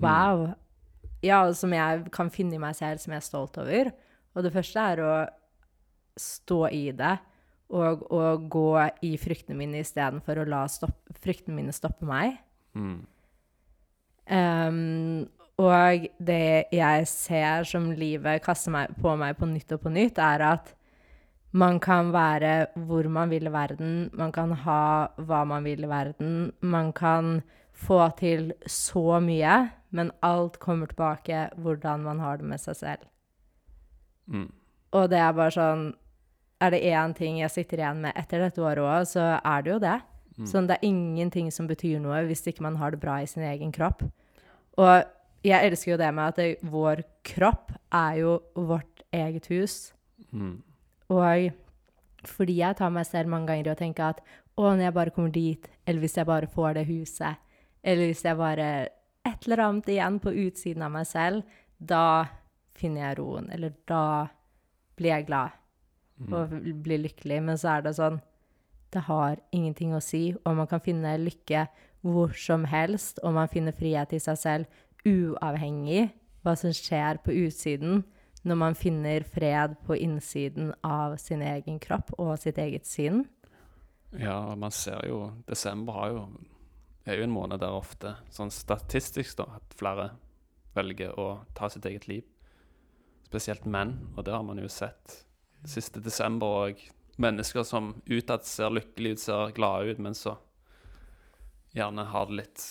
wow. 0.02 0.48
Ja, 1.22 1.44
og 1.46 1.54
som 1.56 1.72
jeg 1.72 2.08
kan 2.12 2.32
finne 2.34 2.58
i 2.58 2.60
meg 2.60 2.74
selv 2.76 3.00
som 3.00 3.14
jeg 3.14 3.22
er 3.22 3.28
stolt 3.30 3.56
over. 3.62 3.94
Og 4.34 4.44
det 4.44 4.52
første 4.52 4.88
er 4.92 5.04
å 5.06 5.14
stå 6.18 6.66
i 6.74 6.88
det 6.96 7.14
og, 7.72 8.04
å 8.12 8.36
gå 8.52 8.68
i 9.04 9.14
fryktene 9.20 9.58
mine 9.58 9.80
istedenfor 9.82 10.42
å 10.42 10.48
la 10.48 10.66
stopp, 10.70 10.98
fryktene 11.24 11.56
mine 11.56 11.74
stoppe 11.74 12.06
meg. 12.08 12.36
Mm. 12.76 12.98
Um, 14.32 15.24
og 15.60 16.06
det 16.22 16.68
jeg 16.72 17.08
ser 17.10 17.66
som 17.68 17.90
livet 17.96 18.44
kaster 18.44 18.74
meg, 18.74 18.94
på 19.00 19.16
meg 19.20 19.36
på 19.38 19.48
nytt 19.50 19.74
og 19.76 19.82
på 19.84 19.92
nytt, 19.92 20.20
er 20.22 20.44
at 20.52 20.72
man 21.52 21.78
kan 21.84 22.12
være 22.14 22.72
hvor 22.88 23.08
man 23.12 23.32
vil 23.32 23.46
i 23.48 23.52
verden, 23.52 24.10
man 24.16 24.32
kan 24.32 24.54
ha 24.64 25.08
hva 25.20 25.42
man 25.48 25.64
vil 25.68 25.84
i 25.84 25.90
verden, 25.90 26.52
man 26.60 26.92
kan 26.96 27.42
få 27.72 28.06
til 28.16 28.52
så 28.66 29.20
mye, 29.20 29.68
men 29.90 30.12
alt 30.24 30.58
kommer 30.60 30.88
tilbake 30.88 31.50
hvordan 31.60 32.04
man 32.06 32.20
har 32.24 32.40
det 32.40 32.48
med 32.48 32.60
seg 32.60 32.78
selv. 32.78 33.08
Mm. 34.26 34.48
Og 34.92 35.10
det 35.12 35.20
er 35.20 35.36
bare 35.36 35.52
sånn 35.52 35.84
Er 36.62 36.70
det 36.70 36.82
én 36.86 37.14
ting 37.18 37.40
jeg 37.40 37.50
sitter 37.50 37.82
igjen 37.82 38.02
med 38.04 38.14
etter 38.18 38.44
dette 38.44 38.62
året 38.62 38.84
òg, 38.86 39.06
så 39.10 39.24
er 39.38 39.64
det 39.64 39.72
jo 39.72 39.78
det. 39.82 39.98
Sånn, 40.48 40.66
det 40.68 40.78
er 40.78 40.88
ingenting 40.88 41.50
som 41.52 41.68
betyr 41.68 42.00
noe 42.02 42.22
hvis 42.28 42.44
ikke 42.48 42.64
man 42.64 42.78
har 42.80 42.94
det 42.94 43.02
bra 43.02 43.18
i 43.22 43.28
sin 43.28 43.44
egen 43.46 43.72
kropp. 43.74 44.04
Og 44.80 45.02
jeg 45.44 45.68
elsker 45.68 45.92
jo 45.92 45.98
det 46.00 46.10
med 46.14 46.32
at 46.32 46.38
det, 46.40 46.48
vår 46.64 47.02
kropp 47.26 47.74
er 47.92 48.20
jo 48.22 48.36
vårt 48.56 49.02
eget 49.14 49.48
hus. 49.52 49.76
Mm. 50.30 50.62
Og 51.12 51.52
fordi 52.28 52.58
jeg 52.60 52.78
tar 52.78 52.92
meg 52.94 53.06
selv 53.08 53.32
mange 53.32 53.50
ganger 53.50 53.70
i 53.70 53.74
å 53.74 53.78
tenke 53.78 54.08
at 54.14 54.22
å, 54.56 54.70
når 54.70 54.86
jeg 54.86 54.96
bare 54.96 55.14
kommer 55.14 55.32
dit, 55.34 55.70
eller 55.86 56.04
hvis 56.04 56.18
jeg 56.18 56.28
bare 56.28 56.50
får 56.50 56.76
det 56.78 56.86
huset, 56.88 57.40
eller 57.82 58.08
hvis 58.08 58.24
jeg 58.24 58.38
bare 58.38 58.68
et 59.26 59.48
eller 59.48 59.64
annet 59.66 59.90
igjen 59.90 60.20
på 60.22 60.34
utsiden 60.46 60.86
av 60.86 60.94
meg 60.94 61.08
selv, 61.08 61.58
da 61.78 62.28
finner 62.78 63.08
jeg 63.08 63.18
roen, 63.20 63.50
eller 63.52 63.74
da 63.90 64.04
blir 64.96 65.16
jeg 65.16 65.26
glad 65.28 65.58
og 66.30 66.52
bli 66.84 66.98
lykkelig. 67.06 67.40
Men 67.42 67.58
så 67.58 67.76
er 67.76 67.86
det 67.86 67.96
sånn 67.98 68.20
Det 68.92 69.06
har 69.06 69.38
ingenting 69.56 69.94
å 69.96 70.02
si, 70.04 70.34
og 70.44 70.56
man 70.58 70.68
kan 70.68 70.82
finne 70.84 71.14
lykke 71.16 71.66
hvor 72.04 72.34
som 72.36 72.66
helst, 72.68 73.22
og 73.22 73.32
man 73.38 73.48
finner 73.48 73.72
frihet 73.72 74.12
i 74.12 74.20
seg 74.20 74.36
selv 74.36 74.82
uavhengig 75.08 76.10
hva 76.42 76.52
som 76.58 76.74
skjer 76.74 77.22
på 77.24 77.32
utsiden, 77.44 78.02
når 78.42 78.58
man 78.58 78.76
finner 78.76 79.24
fred 79.24 79.78
på 79.86 79.96
innsiden 79.96 80.72
av 80.84 81.16
sin 81.22 81.42
egen 81.46 81.78
kropp 81.80 82.10
og 82.18 82.34
sitt 82.42 82.58
eget 82.58 82.88
sinn. 82.90 83.22
Ja, 84.18 84.54
man 84.58 84.74
ser 84.74 85.06
jo 85.08 85.30
Desember 85.48 85.96
har 85.96 86.10
jo, 86.12 86.24
er 87.06 87.20
jo 87.20 87.28
en 87.28 87.34
måned 87.34 87.62
der 87.62 87.72
ofte, 87.72 88.16
sånn 88.34 88.50
statistisk, 88.52 89.38
da, 89.38 89.46
at 89.56 89.78
flere 89.78 90.10
velger 90.76 91.14
å 91.20 91.44
ta 91.56 91.70
sitt 91.70 91.86
eget 91.88 92.08
liv. 92.10 92.26
Spesielt 93.30 93.64
menn, 93.64 93.96
og 94.16 94.26
det 94.26 94.34
har 94.34 94.44
man 94.44 94.60
jo 94.60 94.68
sett 94.68 95.22
siste 95.64 96.00
desember 96.00 96.46
òg. 96.46 96.80
Mennesker 97.18 97.62
som 97.64 98.02
utad 98.08 98.44
ser 98.44 98.70
lykkelige 98.70 99.12
ut, 99.12 99.20
ser 99.20 99.52
glade 99.56 99.90
ut, 99.92 99.98
men 99.98 100.14
så 100.14 100.36
gjerne 101.74 102.04
har 102.08 102.26
det 102.26 102.36
litt 102.40 102.64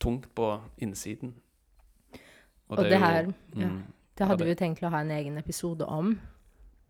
tungt 0.00 0.28
på 0.34 0.50
innsiden. 0.78 1.34
Og 2.68 2.78
og 2.78 2.84
det 2.84 2.92
jo- 2.92 2.98
her 2.98 3.22
ja, 3.56 3.66
mm, 3.68 3.82
Det 4.18 4.26
hadde 4.26 4.40
Ja, 4.40 4.44
vi 4.44 4.50
jo 4.50 4.56
tenkt 4.56 4.82
å 4.82 4.90
ha 4.90 5.00
en 5.00 5.10
egen 5.10 5.38
episode 5.38 5.86
om. 5.86 6.20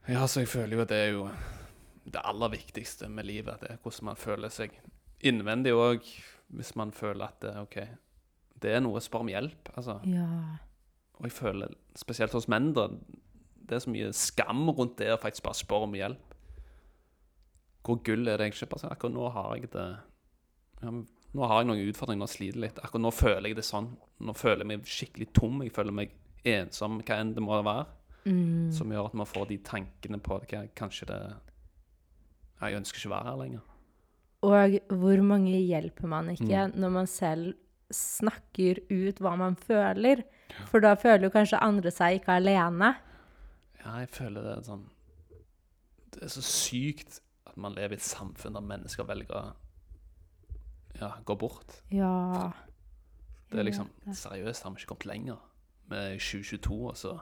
Ja, 0.09 0.25
så 0.27 0.41
jeg 0.41 0.49
føler 0.49 0.77
jo 0.77 0.81
at 0.83 0.89
det 0.89 0.97
er 0.97 1.11
jo 1.13 1.31
det 2.11 2.21
aller 2.25 2.49
viktigste 2.49 3.09
med 3.09 3.27
livet. 3.27 3.61
Det 3.61 3.71
er 3.71 3.77
hvordan 3.83 4.05
man 4.05 4.17
føler 4.17 4.49
seg 4.49 4.71
innvendig 5.23 5.73
òg, 5.75 6.01
hvis 6.55 6.75
man 6.77 6.91
føler 6.91 7.25
at 7.29 7.41
det, 7.41 7.55
OK, 7.57 7.77
det 8.61 8.71
er 8.75 8.81
noe 8.81 8.97
å 8.99 9.03
spørre 9.03 9.21
om 9.21 9.29
hjelp. 9.29 9.69
Altså, 9.77 10.01
Ja. 10.07 10.57
og 11.19 11.23
jeg 11.23 11.33
føler, 11.33 11.69
spesielt 11.95 12.33
hos 12.33 12.49
menn, 12.49 12.73
da, 12.73 12.89
det 13.69 13.77
er 13.77 13.85
så 13.85 13.91
mye 13.93 14.09
skam 14.17 14.67
rundt 14.75 14.97
det 15.01 15.11
å 15.13 15.21
faktisk 15.21 15.45
bare 15.47 15.59
spørre 15.59 15.89
om 15.89 15.97
hjelp. 15.99 16.35
Hvor 17.87 18.01
gull 18.05 18.29
er 18.29 18.37
det 18.41 18.49
egentlig? 18.49 18.69
Bare 18.69 18.83
sånn, 18.83 18.93
akkurat 18.95 19.15
nå 19.15 19.29
har 19.33 19.55
jeg 19.57 19.71
det 19.73 19.87
ja, 20.83 20.93
Nå 21.37 21.45
har 21.45 21.61
jeg 21.61 21.69
noen 21.69 21.89
utfordringer, 21.91 22.23
nå 22.23 22.29
sliter 22.33 22.61
litt. 22.63 22.79
Akkurat 22.81 23.03
nå 23.05 23.11
føler 23.13 23.51
jeg 23.51 23.57
det 23.59 23.65
sånn. 23.69 23.91
Nå 24.25 24.33
føler 24.37 24.63
jeg 24.65 24.69
meg 24.71 24.87
skikkelig 24.89 25.27
tom. 25.37 25.59
Jeg 25.61 25.75
føler 25.77 25.93
meg 25.93 26.15
ensom, 26.49 27.03
hva 27.05 27.19
enn 27.21 27.35
det 27.37 27.43
må 27.45 27.59
være. 27.61 27.85
Mm. 28.25 28.71
Som 28.73 28.95
gjør 28.95 29.11
at 29.11 29.17
man 29.21 29.29
får 29.29 29.49
de 29.51 29.59
tankene 29.65 30.19
på 30.25 30.39
jeg- 30.49 30.73
kanskje 30.75 31.07
det 31.07 31.19
Jeg 32.61 32.75
ønsker 32.75 32.99
ikke 32.99 33.11
å 33.13 33.17
være 33.17 33.25
her 33.29 33.37
lenger. 33.37 33.61
Og 34.43 34.81
hvor 34.99 35.23
mange 35.23 35.53
hjelper 35.69 36.09
man 36.09 36.29
ikke 36.31 36.73
Mm. 36.73 36.75
når 36.81 36.91
man 36.91 37.07
selv 37.07 37.55
snakker 37.93 38.81
ut 38.91 39.19
hva 39.21 39.37
man 39.39 39.55
føler? 39.55 40.25
For 40.67 40.81
da 40.81 40.95
føler 40.97 41.23
jo 41.25 41.31
kanskje 41.31 41.61
andre 41.63 41.91
seg 41.91 42.21
ikke 42.21 42.35
alene. 42.41 42.97
Ja, 43.89 44.03
jeg 44.03 44.11
føler 44.13 44.45
det 44.45 44.51
er 44.53 44.65
sånn 44.67 44.85
Det 46.13 46.27
er 46.27 46.33
så 46.33 46.43
sykt 46.45 47.23
at 47.49 47.57
man 47.57 47.73
lever 47.73 47.97
i 47.97 47.99
et 47.99 48.05
samfunn 48.05 48.59
der 48.59 48.65
mennesker 48.65 49.07
velger 49.09 49.39
å 49.39 49.45
ja, 50.99 51.13
gå 51.25 51.37
bort. 51.39 51.79
Ja. 51.95 52.51
Det 53.49 53.61
er 53.63 53.69
liksom. 53.69 53.89
Seriøst, 54.13 54.65
har 54.65 54.75
vi 54.75 54.83
ikke 54.83 54.91
kommet 54.93 55.09
lenger? 55.09 55.39
Vi 55.89 55.97
er 55.97 56.17
i 56.17 56.21
2022, 56.21 56.79
og 56.91 56.97
så 56.99 57.15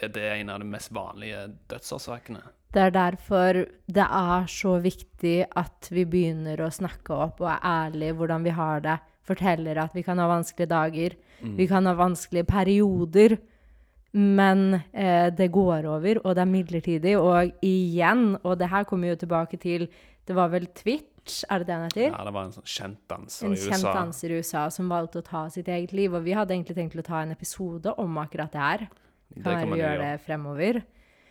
er 0.00 0.12
det 0.14 0.24
en 0.30 0.52
av 0.54 0.62
de 0.62 0.68
mest 0.70 0.92
vanlige 0.94 1.42
dødsårsakene. 1.68 2.40
Det 2.70 2.82
er 2.86 2.94
derfor 2.94 3.64
det 3.90 4.06
er 4.06 4.46
så 4.48 4.76
viktig 4.80 5.36
at 5.58 5.90
vi 5.90 6.06
begynner 6.08 6.62
å 6.62 6.70
snakke 6.72 7.16
opp 7.26 7.42
og 7.42 7.50
er 7.50 7.64
ærlige 7.66 8.16
hvordan 8.20 8.46
vi 8.46 8.54
har 8.54 8.84
det. 8.86 8.96
Forteller 9.26 9.82
at 9.82 9.94
vi 9.94 10.04
kan 10.06 10.22
ha 10.22 10.28
vanskelige 10.30 10.70
dager, 10.70 11.16
vi 11.58 11.66
kan 11.68 11.86
ha 11.86 11.96
vanskelige 11.98 12.48
perioder. 12.48 13.36
Men 14.12 14.80
eh, 14.92 15.28
det 15.30 15.50
går 15.54 15.86
over, 15.86 16.18
og 16.24 16.34
det 16.34 16.42
er 16.42 16.50
midlertidig. 16.50 17.12
Og 17.18 17.52
igjen, 17.62 18.34
og 18.42 18.58
det 18.58 18.70
her 18.72 18.84
kommer 18.88 19.12
jo 19.12 19.20
tilbake 19.20 19.60
til 19.60 19.86
Det 20.26 20.34
var 20.36 20.50
vel 20.52 20.66
Twitch, 20.74 21.44
er 21.50 21.58
det 21.58 21.66
det 21.66 21.74
han 21.74 21.84
heter? 21.88 22.10
Ja, 22.10 22.24
det 22.26 22.32
var 22.34 22.44
en 22.44 22.52
sånn 22.54 22.66
kjent 22.66 23.00
danser 23.10 23.46
En 23.46 23.54
i 23.54 23.60
kjent 23.60 23.86
danser 23.86 24.30
i 24.30 24.40
USA 24.40 24.64
som 24.70 24.90
valgte 24.90 25.22
å 25.22 25.26
ta 25.26 25.44
sitt 25.50 25.68
eget 25.68 25.94
liv. 25.96 26.12
Og 26.14 26.22
vi 26.26 26.34
hadde 26.36 26.54
egentlig 26.54 26.76
tenkt 26.76 26.98
å 26.98 27.06
ta 27.06 27.22
en 27.22 27.34
episode 27.34 27.94
om 27.98 28.18
akkurat 28.22 28.52
det 28.52 28.60
her. 28.60 28.84
Det 29.30 29.42
Kan 29.42 29.44
kan 29.44 29.58
være 29.60 29.70
man 29.70 29.78
gjøre. 29.78 29.98
det 30.02 30.20
fremover. 30.26 30.82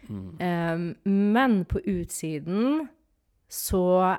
Mm. 0.10 0.30
Um, 0.40 0.96
men 1.36 1.66
på 1.66 1.80
utsiden 1.86 2.88
så 3.50 4.18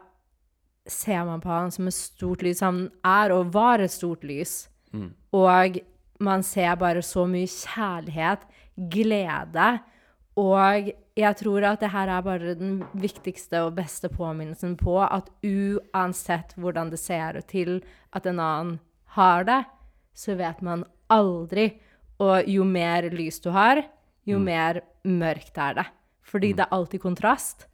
ser 0.86 1.24
man 1.24 1.40
på 1.40 1.48
han 1.48 1.70
som 1.70 1.86
et 1.88 1.96
stort 1.96 2.42
lys. 2.42 2.60
Han 2.60 2.90
er 3.04 3.32
og 3.32 3.52
var 3.54 3.80
et 3.80 3.92
stort 3.92 4.24
lys. 4.24 4.68
Mm. 4.92 5.12
Og 5.32 5.80
man 6.20 6.44
ser 6.44 6.76
bare 6.80 7.02
så 7.04 7.24
mye 7.28 7.48
kjærlighet, 7.48 8.44
glede. 8.92 9.68
Og 10.40 10.90
jeg 11.18 11.36
tror 11.40 11.66
at 11.68 11.82
det 11.82 11.90
her 11.92 12.12
er 12.12 12.24
bare 12.24 12.54
den 12.58 12.80
viktigste 12.92 13.64
og 13.66 13.74
beste 13.76 14.08
påminnelsen 14.12 14.76
på 14.80 14.98
at 15.04 15.28
uansett 15.44 16.54
hvordan 16.56 16.92
det 16.92 17.00
ser 17.02 17.40
ut 17.40 17.48
til 17.50 17.80
at 18.16 18.28
en 18.28 18.40
annen 18.40 18.76
har 19.16 19.44
det, 19.48 19.62
så 20.14 20.36
vet 20.38 20.60
man 20.62 20.84
aldri. 21.10 21.72
Og 22.20 22.48
jo 22.48 22.66
mer 22.68 23.08
lys 23.12 23.40
du 23.40 23.50
har, 23.54 23.82
jo 24.28 24.38
mer 24.38 24.82
mørkt 25.08 25.56
er 25.56 25.80
det. 25.80 25.86
Fordi 26.20 26.52
det 26.52 26.66
er 26.66 26.76
alltid 26.76 27.02
kontrast. 27.02 27.66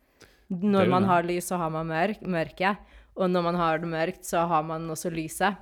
Når 0.48 0.86
man 0.88 1.04
har 1.04 1.26
lys, 1.26 1.48
så 1.50 1.58
har 1.58 1.72
man 1.74 1.88
mørk, 1.90 2.22
mørke. 2.22 2.76
Og 3.18 3.30
når 3.30 3.42
man 3.42 3.58
har 3.58 3.80
det 3.82 3.90
mørkt, 3.90 4.22
så 4.24 4.46
har 4.46 4.62
man 4.62 4.86
også 4.90 5.10
lyset. 5.10 5.58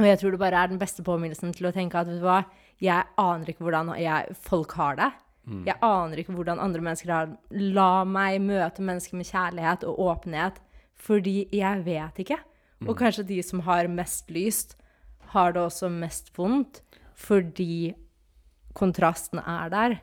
Og 0.00 0.06
jeg 0.08 0.18
tror 0.20 0.32
det 0.32 0.40
bare 0.40 0.62
er 0.64 0.70
den 0.72 0.80
beste 0.80 1.04
påminnelsen 1.04 1.52
til 1.56 1.68
å 1.68 1.74
tenke 1.76 2.00
at 2.00 2.08
vet 2.08 2.22
du 2.22 2.24
hva, 2.24 2.42
Jeg 2.80 3.04
aner 3.20 3.50
ikke 3.52 3.66
hvordan 3.66 3.92
jeg, 4.00 4.36
folk 4.48 4.72
har 4.80 4.96
det. 4.96 5.10
Jeg 5.66 5.76
aner 5.82 6.20
ikke 6.20 6.32
hvordan 6.36 6.60
andre 6.62 6.82
mennesker 6.84 7.12
har 7.12 7.26
det. 7.28 7.38
La 7.74 8.04
meg 8.08 8.40
møte 8.44 8.84
mennesker 8.84 9.18
med 9.18 9.28
kjærlighet 9.28 9.84
og 9.88 9.98
åpenhet, 10.06 10.60
fordi 10.96 11.48
jeg 11.52 11.84
vet 11.84 12.22
ikke. 12.24 12.38
Og 12.86 12.96
kanskje 12.96 13.26
de 13.28 13.40
som 13.44 13.60
har 13.66 13.88
mest 13.92 14.30
lyst, 14.32 14.76
har 15.34 15.52
det 15.52 15.62
også 15.62 15.90
mest 15.92 16.30
vondt, 16.36 16.80
fordi 17.14 17.92
kontrasten 18.74 19.42
er 19.42 19.68
der. 19.68 19.98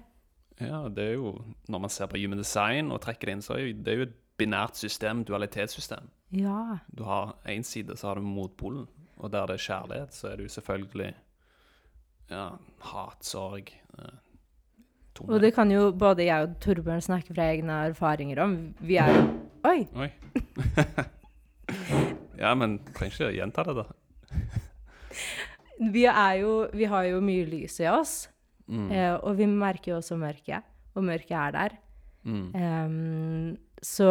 Ja, 0.60 0.88
det 0.89 1.04
er 1.04 1.13
jo 1.13 1.34
Når 1.70 1.80
man 1.80 1.89
ser 1.89 2.08
på 2.08 2.18
human 2.18 2.38
design 2.38 2.92
og 2.92 3.01
trekker 3.01 3.27
det 3.27 3.34
inn, 3.38 3.42
så 3.42 3.58
er 3.58 3.74
det 3.74 3.98
jo 3.98 4.06
et 4.08 4.16
binært 4.38 4.77
system, 4.77 5.24
dualitetssystem. 5.25 6.10
Ja. 6.32 6.80
Du 6.94 7.04
har 7.04 7.38
én 7.46 7.63
side, 7.63 7.98
så 7.98 8.08
har 8.08 8.16
du 8.16 8.22
motpolen. 8.22 8.88
Og 9.17 9.31
der 9.33 9.47
det 9.50 9.57
er 9.57 9.65
kjærlighet, 9.65 10.13
så 10.13 10.27
er 10.31 10.38
det 10.38 10.47
jo 10.47 10.53
selvfølgelig 10.53 11.12
ja, 12.29 12.45
hat, 12.91 13.24
sorg 13.25 13.71
eh. 13.97 14.15
Og 15.25 15.39
det 15.41 15.50
kan 15.55 15.71
jo 15.71 15.88
både 15.97 16.27
jeg 16.27 16.45
og 16.45 16.51
Torbjørn 16.62 17.01
snakke 17.01 17.33
fra 17.33 17.47
egne 17.50 17.74
erfaringer 17.88 18.38
om. 18.43 18.51
Vi 18.86 19.00
er 19.01 19.15
jo 19.15 19.24
Oi! 19.65 19.88
Oi. 19.97 20.12
ja, 22.43 22.51
men 22.53 22.77
trenger 22.93 23.15
ikke 23.15 23.31
gjenta 23.39 23.63
det, 23.65 23.74
da. 23.79 23.86
Vi, 25.91 26.03
er 26.05 26.33
jo, 26.43 26.51
vi 26.74 26.86
har 26.86 27.07
jo 27.09 27.24
mye 27.25 27.47
lys 27.50 27.79
i 27.81 27.89
oss, 27.89 28.27
Mm. 28.67 28.89
eh, 28.91 29.13
og 29.24 29.38
vi 29.38 29.45
merker 29.47 29.93
jo 29.93 29.97
også 30.01 30.17
mørket. 30.19 30.65
Og 30.97 31.05
mørket 31.07 31.31
er 31.39 31.51
der. 31.55 31.75
Mm. 32.27 32.47
Um, 32.51 33.57
så 33.81 34.09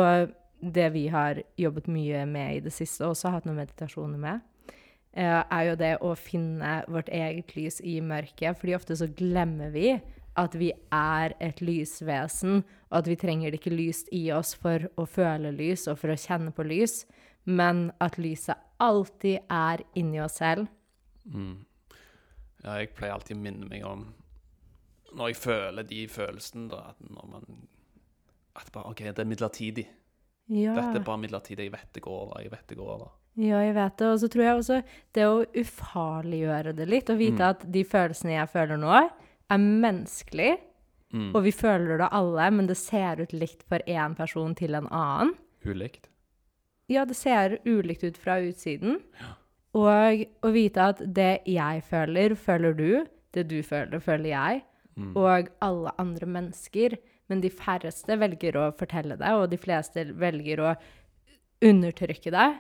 det 0.63 0.87
vi 0.95 1.07
har 1.13 1.43
jobbet 1.61 1.89
mye 1.93 2.23
med 2.27 2.57
i 2.57 2.61
det 2.65 2.73
siste, 2.73 3.05
og 3.05 3.13
også 3.13 3.35
hatt 3.35 3.45
noen 3.45 3.59
meditasjoner 3.61 4.17
med, 4.17 4.41
er 5.25 5.63
jo 5.71 5.77
det 5.81 5.95
å 6.05 6.13
finne 6.19 6.83
vårt 6.93 7.09
eget 7.15 7.55
lys 7.57 7.81
i 7.81 7.99
mørket. 8.05 8.59
Fordi 8.61 8.77
ofte 8.77 8.97
så 8.99 9.09
glemmer 9.09 9.73
vi 9.75 9.95
at 10.37 10.57
vi 10.59 10.71
er 10.93 11.33
et 11.41 11.63
lysvesen, 11.65 12.61
og 12.91 12.99
at 12.99 13.09
vi 13.09 13.17
trenger 13.21 13.53
det 13.53 13.61
ikke 13.63 13.73
lyst 13.73 14.11
i 14.13 14.27
oss 14.37 14.53
for 14.61 14.85
å 15.01 15.07
føle 15.09 15.55
lys 15.57 15.87
og 15.89 15.99
for 16.03 16.13
å 16.13 16.19
kjenne 16.21 16.53
på 16.53 16.67
lys, 16.69 17.05
men 17.49 17.89
at 18.03 18.19
lyset 18.21 18.61
alltid 18.83 19.47
er 19.53 19.83
inni 19.97 20.21
oss 20.21 20.39
selv. 20.43 20.69
Mm. 21.25 21.65
Ja, 22.63 22.77
jeg 22.81 22.93
pleier 22.97 23.17
alltid 23.17 23.37
å 23.37 23.43
minne 23.43 23.67
meg 23.69 23.83
om 23.87 24.05
Når 25.17 25.31
jeg 25.31 25.39
føler 25.39 25.87
de 25.87 26.05
følelsene, 26.11 26.69
da, 26.71 26.93
at 26.93 27.01
når 27.03 27.27
man 27.31 27.45
At 28.59 28.71
bare 28.75 28.93
OK, 28.93 29.03
det 29.11 29.23
er 29.23 29.29
midlertidig. 29.29 29.85
Ja. 30.49 30.75
Dette 30.77 31.01
er 31.01 31.05
bare 31.05 31.21
midlertidig. 31.21 31.67
Jeg 31.67 31.73
vet 31.75 31.91
det 31.95 32.03
går 32.05 32.21
over. 32.27 32.41
Jeg 32.43 32.53
vet 32.53 32.69
det 32.71 32.79
går 32.79 32.93
over. 32.95 33.11
Ja, 33.37 33.61
jeg 33.61 33.75
vet 33.77 33.97
det. 34.01 34.07
Og 34.07 34.19
så 34.23 34.29
tror 34.33 34.43
jeg 34.47 34.57
også 34.61 34.83
det 35.13 35.25
å 35.29 35.45
ufarliggjøre 35.61 36.75
det 36.77 36.89
litt, 36.89 37.11
og 37.11 37.19
vite 37.19 37.39
Mm. 37.43 37.51
at 37.51 37.71
de 37.73 37.85
følelsene 37.85 38.33
jeg 38.39 38.49
føler 38.49 38.79
nå, 38.81 39.11
er 39.51 39.59
menneskelig, 39.59 40.59
Mm. 41.13 41.35
og 41.35 41.43
vi 41.45 41.51
føler 41.53 41.99
det 41.99 42.09
alle, 42.11 42.51
men 42.51 42.67
det 42.67 42.77
ser 42.77 43.21
ut 43.21 43.33
likt 43.33 43.63
for 43.69 43.79
én 43.87 44.17
person 44.17 44.55
til 44.55 44.75
en 44.75 44.87
annen. 44.89 45.35
Ulikt. 45.65 46.09
Ja, 46.89 47.05
det 47.05 47.17
ser 47.17 47.59
ulikt 47.65 48.05
ut 48.05 48.17
fra 48.17 48.41
utsiden. 48.41 49.01
Og 49.75 50.27
å 50.43 50.53
vite 50.53 50.79
at 50.79 50.99
det 51.13 51.43
jeg 51.45 51.83
føler, 51.85 52.35
føler 52.35 52.73
du. 52.77 53.07
Det 53.33 53.49
du 53.49 53.63
føler, 53.63 54.01
føler 54.01 54.31
jeg. 54.31 54.63
Mm. 54.97 55.15
Og 55.17 55.49
alle 55.61 55.93
andre 55.99 56.27
mennesker. 56.27 56.97
Men 57.29 57.41
de 57.41 57.51
færreste 57.51 58.17
velger 58.19 58.53
å 58.55 58.73
fortelle 58.75 59.19
det, 59.19 59.29
og 59.29 59.51
de 59.51 59.57
fleste 59.59 60.07
velger 60.17 60.59
å 60.59 60.77
undertrykke 61.61 62.31
det. 62.31 62.59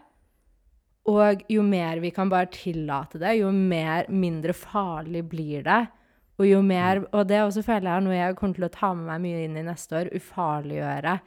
Og 1.06 1.42
jo 1.50 1.62
mer 1.62 2.00
vi 2.02 2.10
kan 2.14 2.30
bare 2.32 2.50
tillate 2.50 3.20
det, 3.22 3.36
jo 3.38 3.52
mer, 3.54 4.08
mindre 4.10 4.54
farlig 4.56 5.22
blir 5.30 5.62
det. 5.66 5.84
Og 6.36 6.44
jo 6.44 6.60
mer 6.60 7.06
Og 7.16 7.24
det 7.28 7.38
også 7.40 7.62
føler 7.64 7.88
jeg 7.88 7.96
er 7.96 8.04
noe 8.04 8.16
jeg 8.16 8.36
kommer 8.36 8.58
til 8.58 8.66
å 8.66 8.74
ta 8.74 8.92
med 8.92 9.06
meg 9.08 9.22
mye 9.24 9.44
inn 9.46 9.56
i 9.56 9.64
neste 9.64 10.00
år. 10.02 10.10
Ufarliggjøre 10.18 11.18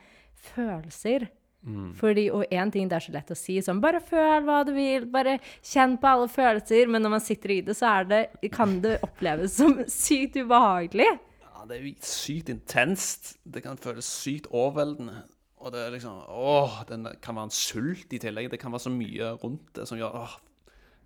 følelser. 0.52 1.30
Mm. 1.66 1.90
Fordi, 1.98 2.30
og 2.32 2.46
én 2.56 2.72
ting, 2.72 2.88
det 2.88 2.96
er 2.96 3.04
så 3.04 3.12
lett 3.12 3.34
å 3.34 3.36
si 3.36 3.58
sånn 3.60 3.82
Bare 3.84 4.00
føl 4.00 4.46
hva 4.48 4.62
du 4.64 4.72
vil, 4.78 5.04
bare 5.12 5.34
kjenn 5.60 5.98
på 6.00 6.08
alle 6.08 6.30
følelser. 6.32 6.88
Men 6.92 7.04
når 7.04 7.16
man 7.18 7.26
sitter 7.26 7.56
i 7.56 7.60
det, 7.68 7.76
så 7.80 7.90
er 7.98 8.08
det, 8.12 8.22
kan 8.54 8.78
det 8.84 9.00
oppleves 9.06 9.58
som 9.60 9.76
sykt 9.92 10.40
ubehagelig. 10.40 11.10
Ja, 11.44 11.66
det 11.68 11.80
er 11.80 11.84
jo 11.84 11.96
sykt 12.06 12.54
intenst. 12.54 13.34
Det 13.44 13.66
kan 13.66 13.82
føles 13.82 14.08
sykt 14.08 14.48
overveldende. 14.54 15.26
Og 15.60 15.72
det 15.74 15.80
er 15.86 15.92
liksom 15.92 16.22
Åh, 16.30 16.84
det 16.88 17.00
kan 17.22 17.36
være 17.36 17.50
en 17.50 17.56
sult 17.56 18.14
i 18.16 18.20
tillegg. 18.22 18.50
Det 18.52 18.60
kan 18.62 18.72
være 18.72 18.86
så 18.88 18.92
mye 18.94 19.32
rundt 19.44 19.74
det 19.76 19.88
som 19.90 19.98
gjør 20.00 20.16
åh, 20.22 20.36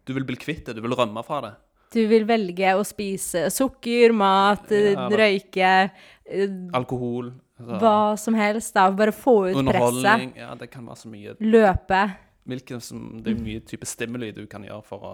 Du 0.06 0.14
vil 0.14 0.26
bli 0.28 0.36
kvitt 0.36 0.66
det. 0.68 0.76
Du 0.76 0.82
vil 0.82 0.96
rømme 0.98 1.24
fra 1.26 1.42
det. 1.42 1.54
Du 1.94 2.02
vil 2.10 2.26
velge 2.26 2.74
å 2.74 2.84
spise 2.86 3.46
sukker, 3.54 4.12
mat, 4.18 4.72
eh, 4.72 4.92
Ja, 4.94 5.08
da- 5.10 5.18
røyke 5.18 5.92
eh, 6.26 6.50
Alkohol. 6.74 7.32
Så. 7.58 7.78
Hva 7.80 8.18
som 8.18 8.34
helst. 8.34 8.74
da, 8.74 8.90
Bare 8.92 9.12
få 9.14 9.36
ut 9.50 9.54
presset. 9.56 9.60
Underholdning. 9.60 10.34
Ja, 10.38 10.56
det 10.56 10.70
kan 10.72 10.86
være 10.86 10.98
så 10.98 11.08
mye. 11.12 11.36
Løpe. 11.40 12.02
Hvilken 12.50 12.82
som, 12.82 13.22
det 13.24 13.38
er 13.38 13.42
mye 13.44 13.60
type 13.62 13.86
stimuli 13.86 14.32
du 14.36 14.46
kan 14.48 14.64
gjøre 14.66 14.84
for 14.84 15.00
å 15.00 15.14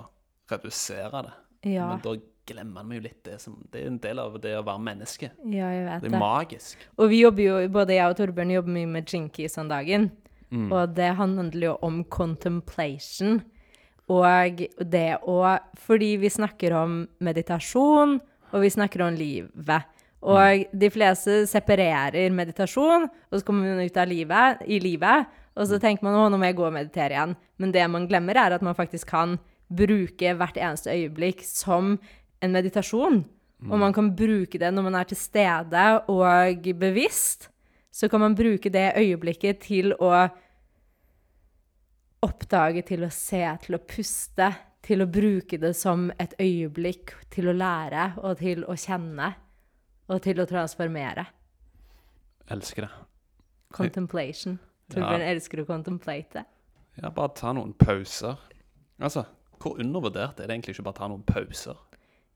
redusere 0.49 1.23
det. 1.28 1.34
Ja, 1.75 1.89
Men 1.89 1.99
da 2.02 2.15
glemmer 2.49 2.81
man 2.83 2.95
jo 2.97 3.01
litt 3.05 3.21
det 3.27 3.38
som 3.43 3.55
Det 3.71 3.83
er 3.83 3.88
en 3.91 3.99
del 4.03 4.19
av 4.21 4.35
det 4.41 4.55
å 4.57 4.63
være 4.65 4.81
menneske. 4.88 5.29
ja, 5.45 5.69
jeg 5.75 5.85
vet 5.85 6.01
Det 6.01 6.09
det. 6.09 6.15
er 6.15 6.23
magisk. 6.23 6.88
Og 6.97 7.09
vi 7.13 7.21
jobber 7.21 7.43
jo, 7.45 7.59
både 7.69 7.95
jeg 7.97 8.09
og 8.12 8.17
Torbjørn 8.19 8.51
jobber 8.57 8.75
mye 8.77 8.91
med 8.97 9.05
jinkies 9.13 9.57
om 9.62 9.69
dagen. 9.71 10.09
Mm. 10.51 10.71
Og 10.73 10.95
det 10.97 11.12
handler 11.15 11.65
jo 11.67 11.77
om 11.85 12.03
contemplation. 12.09 13.41
Og 14.09 14.63
det 14.81 15.19
å 15.29 15.59
Fordi 15.77 16.15
vi 16.17 16.29
snakker 16.29 16.73
om 16.73 17.07
meditasjon, 17.21 18.19
og 18.51 18.62
vi 18.63 18.69
snakker 18.73 19.03
om 19.05 19.13
livet. 19.13 19.83
Og 20.25 20.65
de 20.75 20.89
fleste 20.91 21.45
separerer 21.47 22.31
meditasjon, 22.33 23.05
og 23.31 23.38
så 23.39 23.45
kommer 23.45 23.69
man 23.69 23.85
ut 23.85 23.97
av 23.97 24.07
livet, 24.09 24.63
i 24.67 24.79
livet, 24.83 25.27
og 25.55 25.67
så 25.69 25.79
tenker 25.79 26.03
man 26.03 26.17
å, 26.17 26.25
nå 26.29 26.38
må 26.39 26.49
jeg 26.49 26.57
gå 26.57 26.65
og 26.67 26.73
meditere 26.75 27.15
igjen. 27.15 27.35
Men 27.59 27.71
det 27.71 27.85
man 27.89 28.07
glemmer, 28.09 28.35
er 28.35 28.57
at 28.57 28.62
man 28.65 28.75
faktisk 28.75 29.07
kan 29.13 29.38
bruke 29.69 30.33
hvert 30.35 30.57
eneste 30.57 30.91
øyeblikk 30.91 31.43
som 31.45 31.99
en 32.41 32.56
meditasjon. 32.56 33.23
Og 33.67 33.75
man 33.75 33.91
kan 33.91 34.13
bruke 34.15 34.60
det 34.60 34.69
når 34.71 34.86
man 34.86 34.95
er 34.95 35.08
til 35.10 35.19
stede 35.19 35.86
og 36.08 36.69
bevisst. 36.80 37.49
Så 37.91 38.08
kan 38.08 38.21
man 38.23 38.36
bruke 38.38 38.71
det 38.71 38.93
øyeblikket 38.95 39.60
til 39.65 39.91
å 39.99 40.13
oppdage, 42.23 42.84
til 42.88 43.04
å 43.04 43.12
se, 43.12 43.41
til 43.63 43.75
å 43.75 43.82
puste, 43.84 44.47
til 44.86 45.04
å 45.04 45.10
bruke 45.12 45.60
det 45.60 45.73
som 45.75 46.08
et 46.19 46.36
øyeblikk 46.39 47.15
til 47.34 47.52
å 47.52 47.56
lære 47.56 48.13
og 48.23 48.39
til 48.39 48.63
å 48.63 48.78
kjenne 48.80 49.34
og 50.10 50.21
til 50.23 50.39
å 50.39 50.47
transformere. 50.49 51.25
Elsker 52.49 52.88
det. 52.88 52.93
Contemplation. 53.75 54.56
Torbjørn 54.89 55.28
elsker 55.28 55.62
å 55.62 55.67
contemplate. 55.67 56.45
Ja, 56.97 57.12
bare 57.13 57.36
ta 57.38 57.52
noen 57.54 57.75
pauser. 57.78 58.39
Altså, 58.97 59.28
hvor 59.62 59.78
undervurdert 59.80 60.39
er 60.39 60.49
det 60.49 60.56
egentlig 60.56 60.78
ikke 60.78 60.88
bare 60.88 61.02
ta 61.04 61.12
noen 61.12 61.28
pauser? 61.28 61.78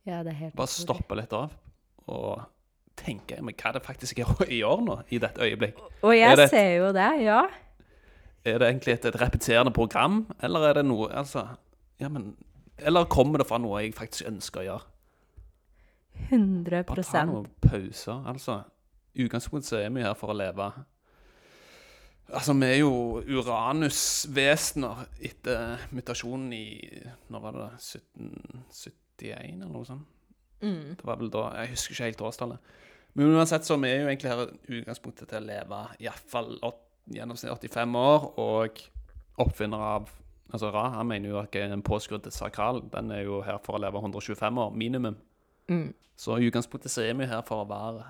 Ja, 0.05 0.23
det 0.23 0.33
er 0.33 0.39
helt 0.41 0.55
Bare 0.55 0.67
utrolig. 0.67 0.83
stoppe 0.83 1.15
litt 1.15 1.33
av 1.33 1.53
og 2.11 2.41
tenke 2.99 3.37
men 3.41 3.55
hva 3.55 3.69
er 3.69 3.77
det 3.77 3.83
faktisk 3.85 4.17
jeg 4.19 4.27
gjør 4.61 4.81
nå, 4.83 4.97
i 5.15 5.17
dette 5.23 5.41
øyeblikk? 5.41 5.79
Og 6.03 6.11
Er 6.11 6.19
jeg 6.19 6.37
det 6.37 6.43
et- 6.43 6.49
ser 6.49 6.71
jo 6.77 6.89
det, 6.93 7.09
ja. 7.23 7.41
Er 8.45 8.57
det 8.59 8.67
egentlig 8.67 8.93
et, 8.97 9.05
et 9.05 9.15
repeterende 9.21 9.71
program, 9.73 10.25
eller 10.43 10.59
er 10.69 10.73
det 10.73 10.85
noe 10.85 11.07
Altså, 11.15 11.45
ja, 11.99 12.09
men 12.09 12.35
Eller 12.77 13.05
kommer 13.05 13.37
det 13.39 13.47
fra 13.47 13.57
noe 13.57 13.79
jeg 13.85 13.93
faktisk 13.95 14.27
ønsker 14.27 14.59
å 14.61 14.65
gjøre? 14.67 14.81
100 16.29 16.83
Bare 16.85 17.03
ta 17.03 17.23
noen 17.25 17.47
pauser. 17.61 18.19
Altså, 18.27 18.59
i 19.15 19.23
utgangspunktet 19.25 19.79
er 19.85 19.89
vi 19.95 20.01
her 20.03 20.13
for 20.19 20.33
å 20.33 20.37
leve 20.37 20.67
Altså, 22.33 22.53
vi 22.57 22.65
er 22.65 22.77
jo 22.81 22.91
Uranus-vesener 23.27 25.05
etter 25.21 25.77
mutasjonen 25.93 26.53
i 26.55 26.63
Når 27.29 27.43
var 27.43 27.57
det? 27.59 27.71
1771, 29.19 29.61
eller 29.61 29.73
noe 29.73 29.85
sånt? 29.85 30.09
Mm. 30.63 30.95
Det 30.95 31.05
var 31.05 31.17
vel 31.19 31.29
da 31.29 31.43
Jeg 31.59 31.73
husker 31.73 31.93
ikke 31.93 32.07
helt 32.07 32.21
årstallet. 32.29 32.73
Men 33.13 33.35
uansett 33.35 33.65
så 33.67 33.75
er 33.75 33.81
vi 33.83 33.91
jo 33.91 34.07
egentlig 34.09 34.31
her 34.31 34.43
utgangspunktet 34.79 35.29
til 35.29 35.41
å 35.41 35.45
leve 35.45 35.81
iallfall 36.01 36.53
gjennomsnitt 37.13 37.51
85 37.51 37.97
år, 37.99 38.27
og 38.39 38.83
oppfinner 39.43 39.87
av 39.93 40.11
Altså 40.53 40.69
Ra 40.69 40.83
han 40.93 41.07
mener 41.09 41.31
jo 41.31 41.37
at 41.39 41.55
en 41.57 41.81
påskrudd 41.81 42.27
sakral 42.29 42.83
den 42.93 43.07
er 43.15 43.23
jo 43.25 43.39
her 43.41 43.57
for 43.63 43.73
å 43.73 43.81
leve 43.81 43.97
125 43.97 44.59
år, 44.61 44.75
minimum. 44.77 45.15
Mm. 45.71 45.87
Så 46.15 46.35
i 46.37 46.45
utgangspunktet 46.45 46.93
så 46.93 47.01
er 47.01 47.15
vi 47.17 47.25
her 47.25 47.41
for 47.47 47.63
å 47.63 47.69
være 47.71 48.03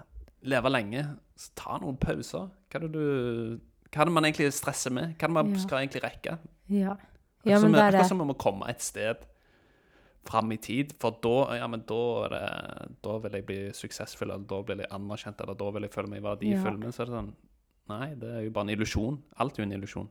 leve 0.51 0.71
lenge. 0.73 1.05
Så 1.39 1.53
ta 1.55 1.77
noen 1.79 1.95
pauser. 2.01 2.49
Hva 2.67 2.81
er 2.81 2.83
det 2.83 2.91
du 2.97 3.61
Hva 3.93 4.01
er 4.01 4.09
det 4.09 4.15
man 4.17 4.25
egentlig 4.27 4.49
stresser 4.57 4.91
med? 4.91 5.13
Hva 5.15 5.23
er 5.23 5.31
det 5.31 5.37
man 5.37 5.53
Ja. 5.53 5.59
skal 5.63 5.77
egentlig 5.79 6.03
rekke? 6.03 6.37
Ja. 6.67 6.97
Ja, 7.45 7.59
men 7.59 7.71
det 7.71 7.79
er 7.79 7.91
akkurat 7.93 8.09
som 8.09 8.19
vi 8.19 8.25
må 8.25 8.35
komme 8.37 8.67
et 8.69 8.81
sted 8.81 9.23
fram 10.25 10.51
i 10.51 10.57
tid, 10.57 10.93
for 10.99 11.17
da, 11.21 11.55
ja, 11.59 11.67
men 11.67 11.83
da, 11.87 12.01
det, 12.31 12.41
da 13.03 13.17
vil 13.25 13.31
jeg 13.39 13.45
bli 13.45 13.57
suksessfull, 13.75 14.31
eller 14.31 14.45
da 14.47 14.61
blir 14.63 14.79
jeg 14.85 14.91
anerkjent, 14.95 15.41
eller 15.43 15.55
da 15.59 15.69
vil 15.75 15.83
jeg 15.87 15.91
føle 15.91 16.07
meg 16.13 16.23
verdifull. 16.23 16.77
Ja. 16.77 16.81
Men 16.85 16.91
så 16.95 17.03
er 17.03 17.11
det 17.11 17.17
sånn 17.19 17.33
Nei, 17.91 18.13
det 18.15 18.29
er 18.31 18.43
jo 18.45 18.51
bare 18.55 18.63
en 18.69 18.75
illusjon. 18.77 19.17
Alt 19.43 19.57
er 19.59 19.63
jo 19.65 19.67
en 19.67 19.73
illusjon. 19.75 20.05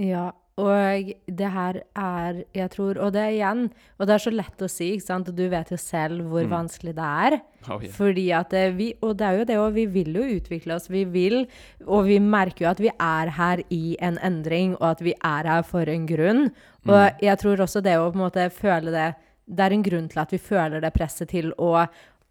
Ja, 0.00 0.30
og 0.58 1.10
det 1.38 1.48
her 1.54 1.76
er, 1.98 2.38
jeg 2.54 2.70
tror 2.74 2.98
Og 3.02 3.12
det 3.14 3.20
er 3.22 3.32
igjen 3.34 3.60
Og 3.98 4.06
det 4.06 4.14
er 4.16 4.22
så 4.24 4.30
lett 4.34 4.62
å 4.62 4.68
si, 4.70 4.88
ikke 4.96 5.04
sant? 5.06 5.28
Og 5.30 5.36
du 5.38 5.44
vet 5.50 5.70
jo 5.70 5.78
selv 5.78 6.22
hvor 6.30 6.42
Mm. 6.46 6.50
vanskelig 6.50 6.94
det 6.94 7.04
er. 7.06 7.36
Oh, 7.68 7.78
yeah. 7.82 7.92
Fordi 7.94 8.24
at 8.34 8.54
vi 8.78 8.88
Og 9.02 9.16
det 9.18 9.26
er 9.26 9.38
jo 9.38 9.44
det 9.44 9.56
òg, 9.58 9.72
vi 9.74 9.86
vil 9.86 10.14
jo 10.14 10.22
utvikle 10.38 10.74
oss. 10.74 10.88
Vi 10.90 11.04
vil 11.04 11.46
Og 11.86 12.06
vi 12.06 12.18
merker 12.18 12.64
jo 12.66 12.70
at 12.70 12.78
vi 12.82 12.90
er 12.90 13.30
her 13.38 13.62
i 13.70 13.96
en 14.00 14.18
endring, 14.22 14.74
og 14.80 14.82
at 14.96 15.00
vi 15.02 15.14
er 15.22 15.46
her 15.46 15.62
for 15.62 15.82
en 15.88 16.06
grunn. 16.06 16.52
Og 16.88 17.22
jeg 17.22 17.40
tror 17.40 17.64
også 17.64 17.82
det 17.84 17.96
å 17.98 18.08
på 18.08 18.16
en 18.16 18.24
måte 18.24 18.46
føle 18.54 18.92
det 18.94 19.08
Det 19.48 19.64
er 19.64 19.72
en 19.72 19.84
grunn 19.84 20.08
til 20.12 20.20
at 20.20 20.32
vi 20.32 20.38
føler 20.38 20.82
det 20.84 20.92
presset 20.92 21.30
til 21.32 21.54
å, 21.56 21.86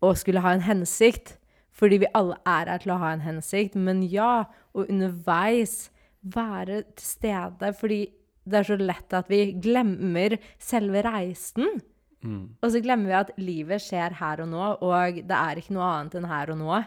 å 0.06 0.10
skulle 0.14 0.44
ha 0.46 0.52
en 0.54 0.66
hensikt. 0.68 1.38
Fordi 1.74 1.98
vi 2.04 2.10
alle 2.18 2.38
er 2.46 2.70
her 2.70 2.82
til 2.84 2.94
å 2.94 3.00
ha 3.02 3.10
en 3.14 3.24
hensikt. 3.26 3.74
Men 3.74 4.04
ja, 4.06 4.46
og 4.78 4.86
underveis 4.86 5.90
være 6.22 6.84
til 6.98 7.08
stede. 7.08 7.72
Fordi 7.74 8.04
det 8.48 8.60
er 8.60 8.70
så 8.70 8.78
lett 8.80 9.18
at 9.18 9.30
vi 9.32 9.42
glemmer 9.62 10.38
selve 10.62 11.02
reisen. 11.06 11.82
Mm. 12.22 12.58
Og 12.62 12.72
så 12.74 12.82
glemmer 12.84 13.10
vi 13.10 13.18
at 13.18 13.34
livet 13.42 13.84
skjer 13.84 14.18
her 14.22 14.42
og 14.44 14.50
nå, 14.52 14.70
og 14.84 15.20
det 15.28 15.38
er 15.38 15.60
ikke 15.60 15.76
noe 15.76 15.90
annet 15.98 16.18
enn 16.18 16.30
her 16.30 16.54
og 16.54 16.62
nå. 16.62 16.80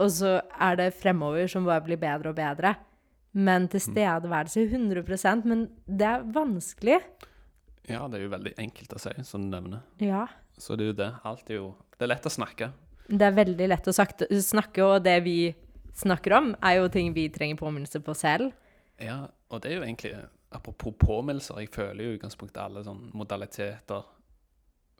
Og 0.00 0.08
så 0.12 0.38
er 0.56 0.78
det 0.80 0.94
fremover 0.96 1.50
som 1.52 1.68
bare 1.68 1.84
blir 1.84 2.00
bedre 2.00 2.32
og 2.32 2.38
bedre. 2.38 2.74
Men 3.32 3.68
tilstedeværelse 3.72 4.66
100% 4.68 5.46
Men 5.48 5.66
det 5.86 6.04
er 6.04 6.24
vanskelig. 6.34 6.98
Ja, 7.88 8.06
det 8.08 8.18
er 8.18 8.26
jo 8.26 8.32
veldig 8.34 8.52
enkelt 8.60 8.92
å 8.94 9.00
si, 9.00 9.12
som 9.26 9.46
du 9.46 9.56
nevner. 9.56 9.82
Ja. 10.04 10.26
Så 10.60 10.76
det 10.76 10.84
er 10.84 10.92
jo 10.92 10.98
det. 11.00 11.10
Alt 11.26 11.50
er 11.50 11.58
jo 11.58 11.70
Det 11.96 12.06
er 12.06 12.12
lett 12.12 12.28
å 12.28 12.32
snakke. 12.32 12.70
Det 13.08 13.26
er 13.26 13.34
veldig 13.34 13.68
lett 13.68 13.88
å 13.90 13.94
snakke, 13.94 14.84
og 14.84 15.02
det 15.04 15.16
vi 15.24 15.36
snakker 15.98 16.36
om, 16.38 16.52
er 16.62 16.78
jo 16.78 16.88
ting 16.92 17.10
vi 17.12 17.26
trenger 17.32 17.58
påminnelse 17.60 18.00
på 18.04 18.14
selv. 18.16 18.52
Ja, 19.02 19.26
og 19.50 19.62
det 19.62 19.72
er 19.72 19.80
jo 19.80 19.86
egentlig 19.88 20.14
Apropos 20.52 20.92
påminnelser, 21.00 21.62
jeg 21.62 21.70
føler 21.72 22.04
jo 22.04 22.10
i 22.10 22.16
utgangspunktet 22.18 22.58
alle 22.60 22.82
sånne 22.84 23.08
modaliteter 23.16 24.02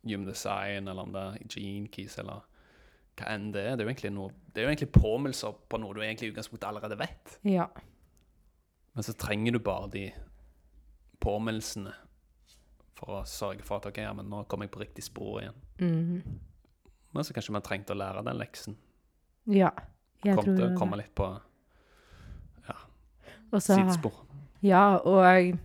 Human 0.03 0.25
design, 0.25 0.89
eller 0.89 1.05
om 1.05 1.13
det 1.13 1.21
er 1.21 1.51
gene 1.53 1.91
keys, 1.93 2.17
eller 2.19 2.41
hva 3.21 3.29
enn 3.35 3.51
det 3.53 3.61
er. 3.61 3.77
Det 3.77 3.85
er 3.85 3.87
jo 3.87 3.93
egentlig, 3.93 4.13
noe, 4.17 4.33
det 4.49 4.63
er 4.63 4.65
jo 4.65 4.71
egentlig 4.73 4.89
påminnelser 4.97 5.59
på 5.69 5.81
noe 5.83 5.93
du 5.93 6.01
egentlig 6.01 6.31
i 6.31 6.33
utgangspunktet 6.33 6.69
allerede 6.71 6.97
vet. 6.99 7.35
Ja. 7.45 7.69
Men 8.95 9.03
så 9.07 9.15
trenger 9.17 9.53
du 9.53 9.59
bare 9.59 9.89
de 9.91 10.13
påminnelsene 11.23 11.93
for 12.99 13.21
å 13.21 13.25
sørge 13.27 13.63
for 13.67 13.77
at 13.81 13.87
OK, 13.89 13.99
ja, 14.03 14.13
men 14.13 14.29
nå 14.31 14.43
kommer 14.51 14.67
jeg 14.69 14.75
på 14.75 14.83
riktig 14.83 15.05
spor 15.07 15.41
igjen. 15.41 15.61
Mhm. 15.81 16.39
Men 17.15 17.25
så 17.25 17.35
kanskje 17.37 17.53
man 17.53 17.63
trengte 17.63 17.93
å 17.93 17.99
lære 17.99 18.25
den 18.25 18.39
leksen. 18.41 18.77
Ja. 19.47 19.71
Jeg 20.25 20.37
Kom 20.37 20.45
tror 20.45 20.57
til 20.57 20.69
det. 20.69 20.79
komme 20.79 20.97
litt 20.97 21.15
på 21.15 21.41
Og 23.53 23.61
så- 23.61 23.77
sidespor. 23.77 24.13
Ja, 24.63 24.97
og 24.97 25.59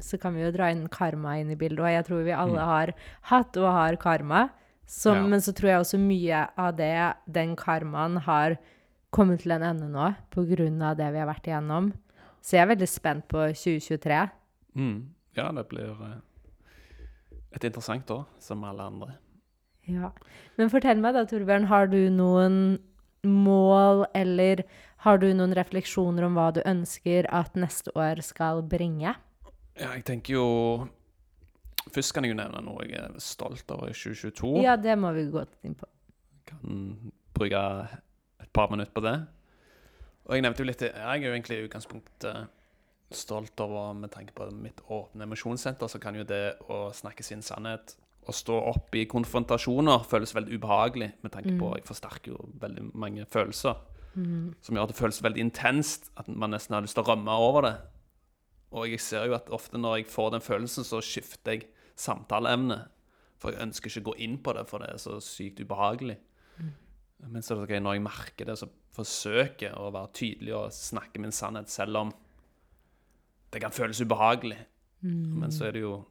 så 0.00 0.18
kan 0.18 0.34
vi 0.34 0.40
jo 0.42 0.50
dra 0.50 0.70
inn 0.70 0.88
karma 0.88 1.34
inn 1.38 1.50
i 1.50 1.56
bildet, 1.56 1.80
og 1.80 1.90
jeg 1.90 2.04
tror 2.06 2.24
vi 2.24 2.30
alle 2.32 2.58
Mm. 2.58 2.64
har 2.64 2.92
hatt 3.22 3.56
og 3.58 3.70
har 3.70 3.96
karma. 3.96 4.50
Som, 4.86 5.16
Ja. 5.16 5.26
Men 5.26 5.40
så 5.40 5.52
tror 5.52 5.68
jeg 5.68 5.80
også 5.80 5.98
mye 5.98 6.48
av 6.56 6.76
det, 6.76 7.16
den 7.30 7.54
karmaen 7.56 8.16
har 8.20 8.56
kommet 9.12 9.40
til 9.42 9.52
en 9.52 9.62
ende 9.62 9.90
nå, 9.90 10.16
av 10.82 10.96
det 10.96 11.12
vi 11.12 11.18
har 11.18 11.26
vært 11.26 11.44
igjennom. 11.44 11.92
Så 12.42 12.56
jeg 12.56 12.64
er 12.64 12.72
veldig 12.72 12.88
spent 12.90 13.28
på 13.30 13.44
2023. 13.54 14.20
Mm. 14.78 14.96
Ja, 15.38 15.48
det 15.54 15.66
blir 15.70 15.92
eh, 15.94 16.16
et 17.54 17.64
interessant 17.64 18.10
år, 18.10 18.24
som 18.42 18.64
alle 18.66 18.88
andre. 18.90 19.12
Ja. 19.88 20.10
Men 20.58 20.70
fortell 20.72 21.00
meg 21.02 21.16
da, 21.16 21.24
Torbjørn, 21.28 21.68
har 21.70 21.88
du 21.90 22.00
noen 22.12 22.56
mål, 23.26 24.04
eller 24.18 24.64
har 25.06 25.18
du 25.22 25.28
noen 25.34 25.54
refleksjoner 25.56 26.26
om 26.26 26.38
hva 26.38 26.50
du 26.54 26.60
ønsker 26.66 27.28
at 27.30 27.54
neste 27.58 27.94
år 27.98 28.22
skal 28.26 28.62
bringe? 28.66 29.14
Ja, 29.78 29.94
jeg 29.94 30.04
tenker 30.08 30.36
jo 30.36 30.48
Først 31.92 32.12
kan 32.14 32.22
jeg 32.22 32.30
jo 32.30 32.38
nevne 32.38 32.60
noe 32.62 32.84
jeg 32.86 32.94
er 32.94 33.14
stolt 33.18 33.66
over 33.74 33.90
i 33.90 33.94
2022. 33.96 34.52
Ja, 34.62 34.76
det 34.78 34.94
må 35.02 35.10
vi 35.16 35.24
gå 35.32 35.42
inn 35.66 35.74
på. 35.74 35.88
Kan 36.46 36.92
bruke 37.34 37.62
et 38.38 38.50
par 38.54 38.70
minutter 38.70 38.94
på 38.94 39.02
det. 39.02 39.16
Og 40.28 40.36
jeg 40.36 40.44
nevnte 40.44 40.62
jo 40.62 40.68
litt 40.68 40.84
Jeg 40.86 40.94
er 41.02 41.24
jo 41.24 41.32
egentlig 41.32 41.58
i 41.58 41.64
utgangspunktet 41.66 42.52
stolt 43.12 43.60
over 43.60 43.92
Med 43.98 44.12
tanke 44.14 44.34
på 44.36 44.46
mitt 44.54 44.80
åpne 44.86 45.26
emosjonssenter, 45.26 45.90
så 45.90 46.00
kan 46.00 46.16
jo 46.16 46.24
det 46.24 46.56
å 46.70 46.86
snakke 46.94 47.26
sin 47.26 47.42
sannhet 47.44 47.96
og 48.22 48.36
stå 48.38 48.54
opp 48.70 48.94
i 48.94 49.00
konfrontasjoner 49.10 50.04
føles 50.06 50.30
veldig 50.36 50.60
ubehagelig, 50.60 51.08
med 51.24 51.32
tanke 51.34 51.56
på 51.58 51.72
Jeg 51.74 51.88
forsterker 51.88 52.36
jo 52.36 52.44
veldig 52.62 52.84
mange 52.94 53.24
følelser. 53.26 53.80
Som 54.62 54.76
gjør 54.76 54.86
at 54.86 54.92
det 54.92 54.98
føles 54.98 55.22
veldig 55.24 55.42
intenst, 55.42 56.10
at 56.16 56.28
man 56.28 56.54
nesten 56.54 56.76
har 56.76 56.84
lyst 56.84 56.94
til 56.94 57.02
å 57.02 57.08
rømme 57.08 57.34
over 57.34 57.66
det. 57.66 57.74
Og 58.72 58.86
jeg 58.88 59.00
ser 59.00 59.26
jo 59.26 59.34
at 59.34 59.50
ofte 59.50 59.80
når 59.80 59.96
jeg 59.96 60.12
får 60.12 60.30
den 60.36 60.44
følelsen, 60.44 60.84
så 60.84 61.00
skifter 61.02 61.56
jeg 61.56 61.66
samtaleemne. 61.98 62.78
For 63.42 63.50
jeg 63.50 63.66
ønsker 63.66 63.90
ikke 63.90 64.04
å 64.04 64.10
gå 64.12 64.14
inn 64.22 64.38
på 64.38 64.54
det, 64.54 64.68
for 64.70 64.78
det 64.84 64.92
er 64.92 65.02
så 65.02 65.18
sykt 65.20 65.60
ubehagelig. 65.64 66.20
Men 67.22 67.42
så 67.42 67.54
er 67.54 67.60
det 67.60 67.68
ok, 67.68 67.82
når 67.82 67.96
jeg 67.96 68.02
merker 68.02 68.48
det, 68.48 68.56
så 68.58 68.66
forsøker 68.96 69.68
jeg 69.68 69.78
å 69.78 69.90
være 69.94 70.12
tydelig 70.18 70.54
og 70.58 70.72
snakke 70.74 71.20
min 71.22 71.32
sannhet, 71.34 71.70
selv 71.70 72.00
om 72.00 72.10
det 73.52 73.60
kan 73.62 73.74
føles 73.74 74.00
ubehagelig. 74.02 74.58
Men 75.02 75.50
så 75.54 75.68
er 75.68 75.72
det 75.76 75.84
jo 75.84 76.04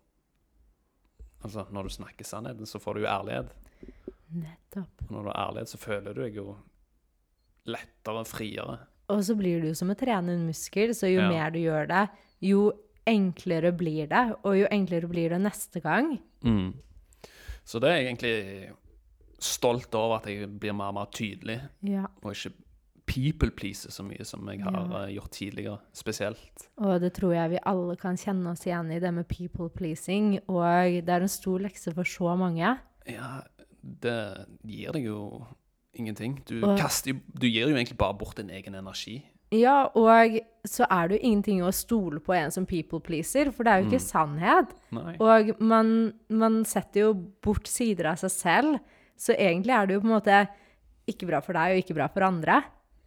Altså, 1.42 1.64
når 1.74 1.88
du 1.88 1.90
snakker 1.90 2.26
sannheten, 2.28 2.68
så 2.70 2.78
får 2.78 2.94
du 2.94 3.00
jo 3.02 3.08
ærlighet. 3.10 3.48
Nettopp. 4.30 5.00
Og 5.08 5.12
når 5.16 5.24
du 5.24 5.30
har 5.32 5.48
ærlighet, 5.48 5.72
så 5.72 5.80
føler 5.82 6.14
du 6.14 6.20
deg 6.22 6.36
jo 6.38 6.52
lettere 7.66 8.22
og 8.22 8.28
friere. 8.30 8.76
Og 9.10 9.24
så 9.26 9.34
blir 9.40 9.64
du 9.64 9.72
jo 9.72 9.78
som 9.80 9.90
å 9.90 9.96
trene 9.98 10.36
en 10.36 10.46
muskel, 10.46 10.94
så 10.94 11.10
jo 11.10 11.20
Ja. 11.20 11.30
mer 11.30 11.50
du 11.50 11.58
gjør 11.58 11.88
det, 11.90 12.04
jo 12.46 12.72
enklere 13.08 13.72
blir 13.76 14.08
det, 14.08 14.36
og 14.46 14.54
jo 14.56 14.68
enklere 14.70 15.10
blir 15.10 15.30
det 15.34 15.42
neste 15.42 15.82
gang. 15.82 16.20
Mm. 16.46 16.76
Så 17.66 17.80
det 17.82 17.90
er 17.90 18.06
egentlig 18.06 18.72
stolt 19.42 19.94
over 19.98 20.20
at 20.20 20.28
jeg 20.30 20.48
blir 20.62 20.76
mer 20.78 20.92
og 20.94 21.00
mer 21.00 21.10
tydelig, 21.14 21.60
Ja. 21.84 22.06
og 22.24 22.34
ikke 22.36 22.54
people 23.12 23.50
pleaser 23.52 23.92
så 23.92 24.04
mye 24.06 24.24
som 24.26 24.48
jeg 24.48 24.62
har 24.64 24.72
Ja. 24.88 25.04
eh, 25.08 25.16
gjort 25.18 25.32
tidligere, 25.32 25.80
spesielt. 25.94 26.68
Og 26.78 27.02
det 27.02 27.14
tror 27.14 27.34
jeg 27.34 27.50
vi 27.50 27.60
alle 27.66 27.96
kan 27.98 28.16
kjenne 28.16 28.52
oss 28.52 28.66
igjen 28.66 28.92
i, 28.92 29.00
det 29.00 29.14
med 29.14 29.28
people 29.28 29.70
pleasing, 29.70 30.40
og 30.48 30.64
det 31.06 31.10
er 31.10 31.22
en 31.22 31.28
stor 31.28 31.60
lekse 31.60 31.94
for 31.94 32.04
så 32.04 32.38
mange. 32.38 32.78
Ja, 33.08 33.42
det 33.84 34.46
gir 34.66 34.92
deg 34.94 35.06
jo 35.06 35.46
ingenting. 35.98 36.40
Du, 36.46 36.62
Og- 36.64 36.78
kaster, 36.80 37.14
du 37.14 37.48
gir 37.48 37.68
jo 37.68 37.76
egentlig 37.76 37.98
bare 37.98 38.14
bort 38.18 38.36
din 38.38 38.50
egen 38.50 38.76
energi. 38.76 39.24
Ja, 39.52 39.88
og 39.94 40.40
så 40.66 40.86
er 40.90 41.10
det 41.10 41.20
jo 41.22 41.28
ingenting 41.28 41.60
å 41.62 41.74
stole 41.74 42.22
på 42.22 42.34
en 42.34 42.52
som 42.52 42.66
people 42.66 43.02
pleaser, 43.02 43.52
for 43.52 43.64
det 43.64 43.74
er 43.74 43.82
jo 43.84 43.90
ikke 43.90 44.00
sannhet. 44.00 44.70
Nei. 44.94 45.18
Og 45.20 45.60
man, 45.60 46.14
man 46.30 46.64
setter 46.64 47.02
jo 47.02 47.14
bort 47.44 47.68
sider 47.68 48.06
av 48.06 48.16
seg 48.16 48.32
selv, 48.32 48.80
så 49.22 49.38
egentlig 49.38 49.76
er 49.76 49.88
det 49.88 49.98
jo 49.98 50.04
på 50.04 50.10
en 50.10 50.16
måte 50.18 50.44
ikke 51.12 51.28
bra 51.30 51.42
for 51.46 51.58
deg 51.58 51.76
og 51.76 51.84
ikke 51.84 51.98
bra 51.98 52.08
for 52.12 52.26
andre. 52.26 52.62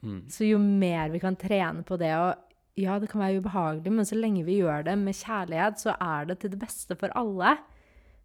Mm. 0.05 0.21
Så 0.31 0.47
jo 0.47 0.61
mer 0.63 1.11
vi 1.11 1.21
kan 1.23 1.37
trene 1.41 1.85
på 1.87 1.99
det, 1.99 2.13
og 2.15 2.79
ja, 2.79 2.99
det 2.99 3.09
kan 3.11 3.23
være 3.23 3.41
ubehagelig, 3.43 3.93
men 3.93 4.07
så 4.07 4.19
lenge 4.19 4.45
vi 4.47 4.59
gjør 4.61 4.87
det 4.87 4.97
med 4.99 5.17
kjærlighet, 5.17 5.81
så 5.81 5.95
er 6.03 6.29
det 6.31 6.41
til 6.43 6.53
det 6.55 6.61
beste 6.63 6.97
for 6.99 7.15
alle. 7.19 7.57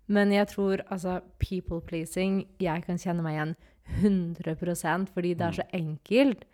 Men 0.10 0.34
jeg 0.34 0.49
tror 0.49 0.82
altså 0.89 1.19
people 1.38 1.82
pleasing 1.86 2.47
Jeg 2.60 2.82
kan 2.82 2.97
kjenne 2.97 3.21
meg 3.21 3.36
igjen 3.36 3.52
100% 4.02 5.12
fordi 5.13 5.36
det 5.38 5.45
er 5.45 5.60
så 5.60 5.65
enkelt. 5.73 6.45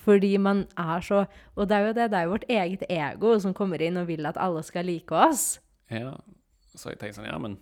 Fordi 0.00 0.36
man 0.38 0.64
er 0.78 1.02
så 1.04 1.24
Og 1.56 1.68
det 1.68 1.76
er 1.76 1.80
jo 1.86 1.92
det, 1.92 2.10
det 2.10 2.18
er 2.18 2.22
jo 2.22 2.30
vårt 2.30 2.46
eget 2.48 2.84
ego 2.88 3.34
som 3.38 3.54
kommer 3.54 3.82
inn 3.82 3.98
og 4.00 4.06
vil 4.08 4.26
at 4.26 4.38
alle 4.38 4.62
skal 4.62 4.86
like 4.86 5.14
oss. 5.14 5.58
Ja, 5.90 6.14
så 6.74 6.92
jeg 6.92 7.00
tenker 7.00 7.18
sånn, 7.18 7.26
ja, 7.26 7.38
men 7.38 7.58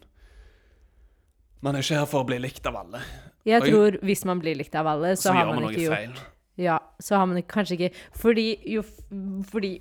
Man 1.64 1.77
er 1.77 1.85
ikke 1.85 1.99
her 1.99 2.09
for 2.11 2.23
å 2.25 2.29
bli 2.29 2.38
likt 2.42 2.66
av 2.71 2.77
alle. 2.81 3.03
Jeg 3.49 3.62
Oi. 3.64 3.71
tror 3.71 3.97
hvis 4.07 4.25
man 4.29 4.42
blir 4.42 4.59
likt 4.59 4.75
av 4.79 4.87
alle, 4.90 5.14
så, 5.16 5.31
Så, 5.31 5.33
har 5.35 5.47
man 5.49 5.62
man 5.62 5.73
ikke 5.73 5.87
gjort 5.87 5.97
feil. 5.97 6.18
Ja, 6.59 6.79
så 6.99 7.16
har 7.16 7.27
man 7.31 7.38
kanskje 7.47 7.77
ikke 7.77 7.90
Fordi 8.18 8.47
jo 8.66 8.83
Fordi 9.47 9.77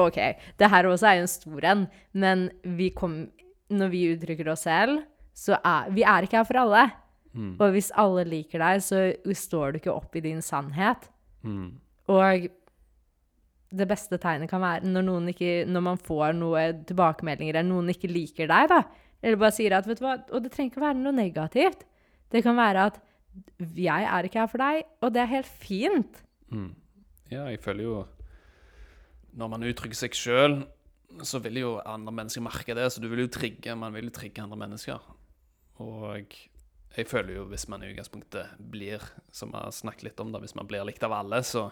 OK, 0.00 0.16
det 0.56 0.70
her 0.72 0.88
også 0.88 1.10
er 1.10 1.18
jo 1.18 1.26
en 1.26 1.28
stor 1.28 1.66
en, 1.68 1.82
men 2.16 2.46
vi 2.64 2.88
kom 2.88 3.26
Når 3.68 3.90
vi 3.92 4.00
uttrykker 4.14 4.48
oss 4.48 4.64
selv, 4.64 5.02
så 5.36 5.58
er 5.60 5.90
Vi 5.92 6.02
er 6.02 6.24
ikke 6.24 6.40
her 6.40 6.48
for 6.48 6.60
alle. 6.62 6.86
Mm. 7.32 7.56
Og 7.60 7.70
hvis 7.72 7.92
alle 7.96 8.24
liker 8.28 8.60
deg, 8.60 8.82
så 8.84 9.12
står 9.24 9.72
du 9.72 9.78
ikke 9.80 9.92
opp 9.92 10.16
i 10.16 10.20
din 10.24 10.42
sannhet. 10.44 11.08
Mm. 11.44 11.80
Og 12.12 12.48
det 13.72 13.86
beste 13.88 14.18
tegnet 14.20 14.50
kan 14.50 14.60
være 14.60 14.84
når, 14.84 15.30
ikke, 15.32 15.64
når 15.64 15.84
man 15.86 16.00
får 16.00 16.34
noe 16.36 16.66
tilbakemeldinger, 16.84 17.56
eller 17.56 17.70
noen 17.70 17.88
ikke 17.94 18.10
liker 18.12 18.50
deg, 18.50 18.68
da. 18.68 18.82
Eller 19.22 19.38
bare 19.38 19.54
sier 19.54 19.76
at, 19.76 19.86
vet 19.86 20.00
du 20.00 20.04
hva, 20.04 20.16
og 20.34 20.44
det 20.44 20.52
trenger 20.52 20.72
ikke 20.72 20.82
være 20.82 20.98
noe 20.98 21.14
negativt. 21.14 21.86
Det 22.32 22.42
kan 22.44 22.58
være 22.58 22.88
at 22.90 23.00
jeg 23.78 24.06
er 24.08 24.26
ikke 24.26 24.42
her 24.42 24.50
for 24.50 24.60
deg, 24.60 24.86
og 25.00 25.12
det 25.14 25.22
er 25.22 25.30
helt 25.30 25.50
fint. 25.62 26.22
Mm. 26.52 26.72
Ja, 27.32 27.46
jeg 27.48 27.62
føler 27.64 27.84
jo 27.86 27.94
Når 29.32 29.48
man 29.48 29.62
uttrykker 29.64 29.96
seg 29.96 30.12
sjøl, 30.12 30.58
så 31.24 31.38
vil 31.40 31.62
jo 31.62 31.70
andre 31.88 32.12
mennesker 32.12 32.44
merke 32.44 32.74
det. 32.76 32.90
Så 32.92 33.00
du 33.00 33.08
vil 33.08 33.24
jo 33.24 33.30
trigge 33.32 33.72
Man 33.78 33.94
vil 33.94 34.10
jo 34.10 34.16
trigge 34.18 34.42
andre 34.42 34.58
mennesker. 34.60 35.00
Og 35.80 36.36
jeg 36.92 37.08
føler 37.08 37.38
jo 37.38 37.46
hvis 37.48 37.64
man 37.72 37.80
i 37.80 37.88
utgangspunktet 37.88 38.58
blir, 38.72 39.00
som 39.32 39.54
vi 39.54 39.62
har 39.62 39.72
snakket 39.72 40.10
litt 40.10 40.20
om, 40.20 40.34
da, 40.34 40.42
hvis 40.42 40.54
man 40.58 40.68
blir 40.68 40.84
likt 40.84 41.04
av 41.06 41.14
alle, 41.16 41.40
så 41.40 41.70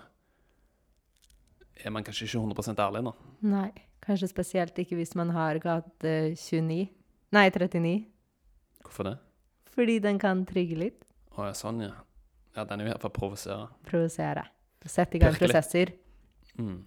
er 1.77 1.93
man 1.93 2.05
kanskje 2.05 2.31
ikke 2.31 2.41
100 2.41 2.81
ærlig 2.81 3.05
nå. 3.05 3.13
Nei. 3.45 3.71
Kanskje 4.01 4.31
spesielt 4.31 4.79
ikke 4.81 4.97
hvis 4.97 5.13
man 5.19 5.35
har 5.37 5.61
gate 5.61 6.33
29. 6.33 6.89
Nei, 7.31 7.47
39. 7.51 7.97
Hvorfor 8.83 9.07
det? 9.07 9.17
Fordi 9.71 9.99
den 10.03 10.19
kan 10.19 10.43
trigge 10.49 10.79
litt. 10.79 11.05
Å 11.39 11.47
ja, 11.47 11.55
sånn, 11.55 11.85
ja. 11.85 11.95
Ja, 12.57 12.65
den 12.67 12.81
er 12.81 12.89
jo 12.89 12.95
her 12.95 13.03
for 13.03 13.13
å 13.13 13.15
provosere. 13.15 13.69
Provosere. 13.87 14.49
Sette 14.89 15.19
i 15.19 15.23
gang 15.23 15.37
Virkelig. 15.37 15.53
prosesser. 15.53 15.93
Mm. 16.59 16.81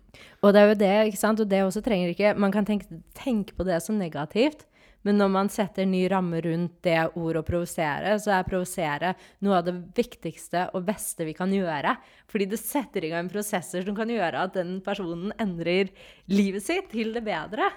Og 0.44 0.54
det 0.54 0.60
er 0.60 0.68
jo 0.68 0.78
det, 0.82 0.94
ikke 1.08 1.22
sant? 1.22 1.40
Og 1.40 1.50
det 1.50 1.62
også 1.64 1.82
trenger 1.82 2.12
ikke 2.12 2.34
Man 2.36 2.52
kan 2.52 2.66
tenke, 2.68 3.00
tenke 3.16 3.56
på 3.56 3.64
det 3.66 3.80
som 3.82 3.96
negativt, 3.98 4.66
men 5.04 5.18
når 5.20 5.32
man 5.32 5.50
setter 5.52 5.88
ny 5.88 6.04
ramme 6.12 6.40
rundt 6.44 6.76
det 6.86 6.98
ordet 7.20 7.42
å 7.42 7.48
provosere, 7.48 8.16
så 8.24 8.36
er 8.38 8.46
provosere 8.48 9.14
noe 9.44 9.60
av 9.60 9.66
det 9.68 9.76
viktigste 9.96 10.70
og 10.74 10.86
beste 10.88 11.28
vi 11.28 11.36
kan 11.36 11.52
gjøre. 11.52 11.96
Fordi 12.32 12.48
det 12.52 12.60
setter 12.62 13.04
i 13.04 13.12
gang 13.12 13.32
prosesser 13.32 13.84
som 13.84 13.98
kan 13.98 14.12
gjøre 14.12 14.46
at 14.48 14.56
den 14.56 14.78
personen 14.84 15.34
endrer 15.44 15.92
livet 16.32 16.64
sitt 16.64 16.92
til 16.94 17.12
det 17.16 17.26
bedre. 17.28 17.68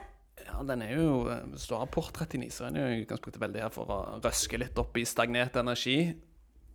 Ja, 0.46 0.60
den 0.62 0.84
er 0.84 0.94
jo 0.94 1.26
eh, 1.32 1.42
av 1.42 1.66
du 1.66 1.74
har 1.74 1.90
port 1.92 2.16
39, 2.16 2.50
så 2.54 2.68
er 2.68 2.78
jo 2.78 2.86
i 2.94 3.02
utgangspunktet 3.04 3.42
veldig 3.42 3.64
her 3.64 3.72
for 3.74 3.90
å 3.90 3.98
røske 4.24 4.60
litt 4.60 4.78
opp 4.78 4.96
i 4.98 5.04
stagnert 5.08 5.58
energi. 5.60 5.98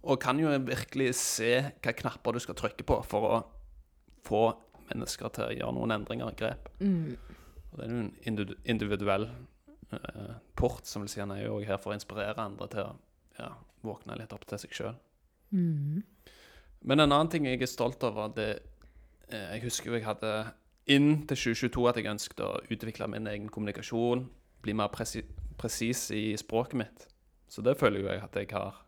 Og 0.01 0.19
kan 0.21 0.39
jo 0.41 0.51
virkelig 0.65 1.13
se 1.19 1.53
hva 1.77 1.93
knapper 1.93 2.35
du 2.35 2.41
skal 2.43 2.57
trykke 2.57 2.85
på 2.89 2.97
for 3.07 3.27
å 3.27 3.39
få 4.25 4.43
mennesker 4.89 5.31
til 5.33 5.47
å 5.47 5.55
gjøre 5.55 5.75
noen 5.77 5.95
endringer 5.95 6.31
og 6.31 6.39
grep. 6.39 6.71
Og 7.71 7.79
det 7.79 7.85
er 7.85 7.93
jo 7.93 8.01
en 8.01 8.55
individuell 8.73 9.27
eh, 9.29 10.33
port, 10.57 10.85
som 10.89 11.05
vil 11.05 11.13
si 11.13 11.21
han 11.21 11.31
er 11.31 11.45
jo 11.45 11.59
her 11.63 11.79
for 11.79 11.93
å 11.93 11.97
inspirere 11.97 12.43
andre 12.43 12.67
til 12.73 12.89
å 12.89 12.95
ja, 13.37 13.51
våkne 13.85 14.17
litt 14.19 14.33
opp 14.35 14.43
til 14.49 14.59
seg 14.61 14.75
sjøl. 14.75 14.97
Men 16.81 16.99
en 16.99 17.11
annen 17.11 17.29
ting 17.31 17.45
jeg 17.47 17.61
er 17.61 17.69
stolt 17.69 18.03
over, 18.03 18.33
det 18.35 18.49
eh, 19.29 19.55
Jeg 19.55 19.63
husker 19.67 19.91
jo 19.91 19.99
jeg 19.99 20.07
hadde 20.09 20.33
inn 20.95 21.23
til 21.29 21.37
2022 21.37 21.87
at 21.89 21.99
jeg 21.99 22.11
ønsket 22.11 22.43
å 22.45 22.51
utvikle 22.73 23.07
min 23.11 23.29
egen 23.31 23.49
kommunikasjon, 23.51 24.25
bli 24.61 24.75
mer 24.77 24.91
presi 24.93 25.23
presis 25.61 26.07
i 26.15 26.31
språket 26.39 26.79
mitt. 26.79 27.07
Så 27.51 27.61
det 27.61 27.77
føler 27.77 28.01
jo 28.01 28.09
jeg 28.09 28.23
at 28.23 28.37
jeg 28.39 28.49
har 28.51 28.79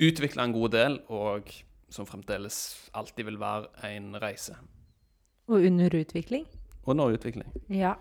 utvikla 0.00 0.44
en 0.44 0.52
god 0.52 0.74
del, 0.74 0.98
og 1.08 1.48
som 1.90 2.06
fremdeles 2.06 2.90
alltid 2.94 3.28
vil 3.28 3.40
være 3.40 3.70
en 3.90 4.14
reise. 4.22 4.56
Og 5.48 5.64
under 5.66 5.96
utvikling. 5.96 6.46
Under 6.86 7.14
utvikling. 7.14 7.52
Ja. 7.68 7.94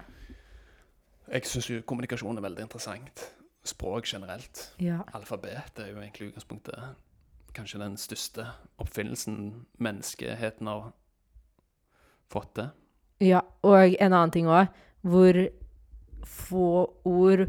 Jeg 1.29 1.45
syns 1.45 1.69
jo 1.69 1.81
kommunikasjon 1.85 2.37
er 2.37 2.45
veldig 2.45 2.65
interessant. 2.67 3.25
Språk 3.65 4.07
generelt. 4.07 4.69
Ja. 4.81 5.01
Alfabet 5.13 5.79
er 5.79 5.91
jo 5.91 6.01
egentlig 6.01 6.31
utgangspunktet 6.31 6.97
kanskje 7.53 7.81
den 7.81 7.97
største 7.97 8.45
oppfinnelsen 8.77 9.65
menneskeheten 9.81 10.69
har 10.69 10.91
fått 12.31 12.53
det. 12.59 12.69
Ja, 13.25 13.41
og 13.67 13.95
en 13.99 14.13
annen 14.13 14.31
ting 14.31 14.47
òg, 14.47 14.69
hvor 15.03 15.39
få 16.29 16.69
ord 17.09 17.47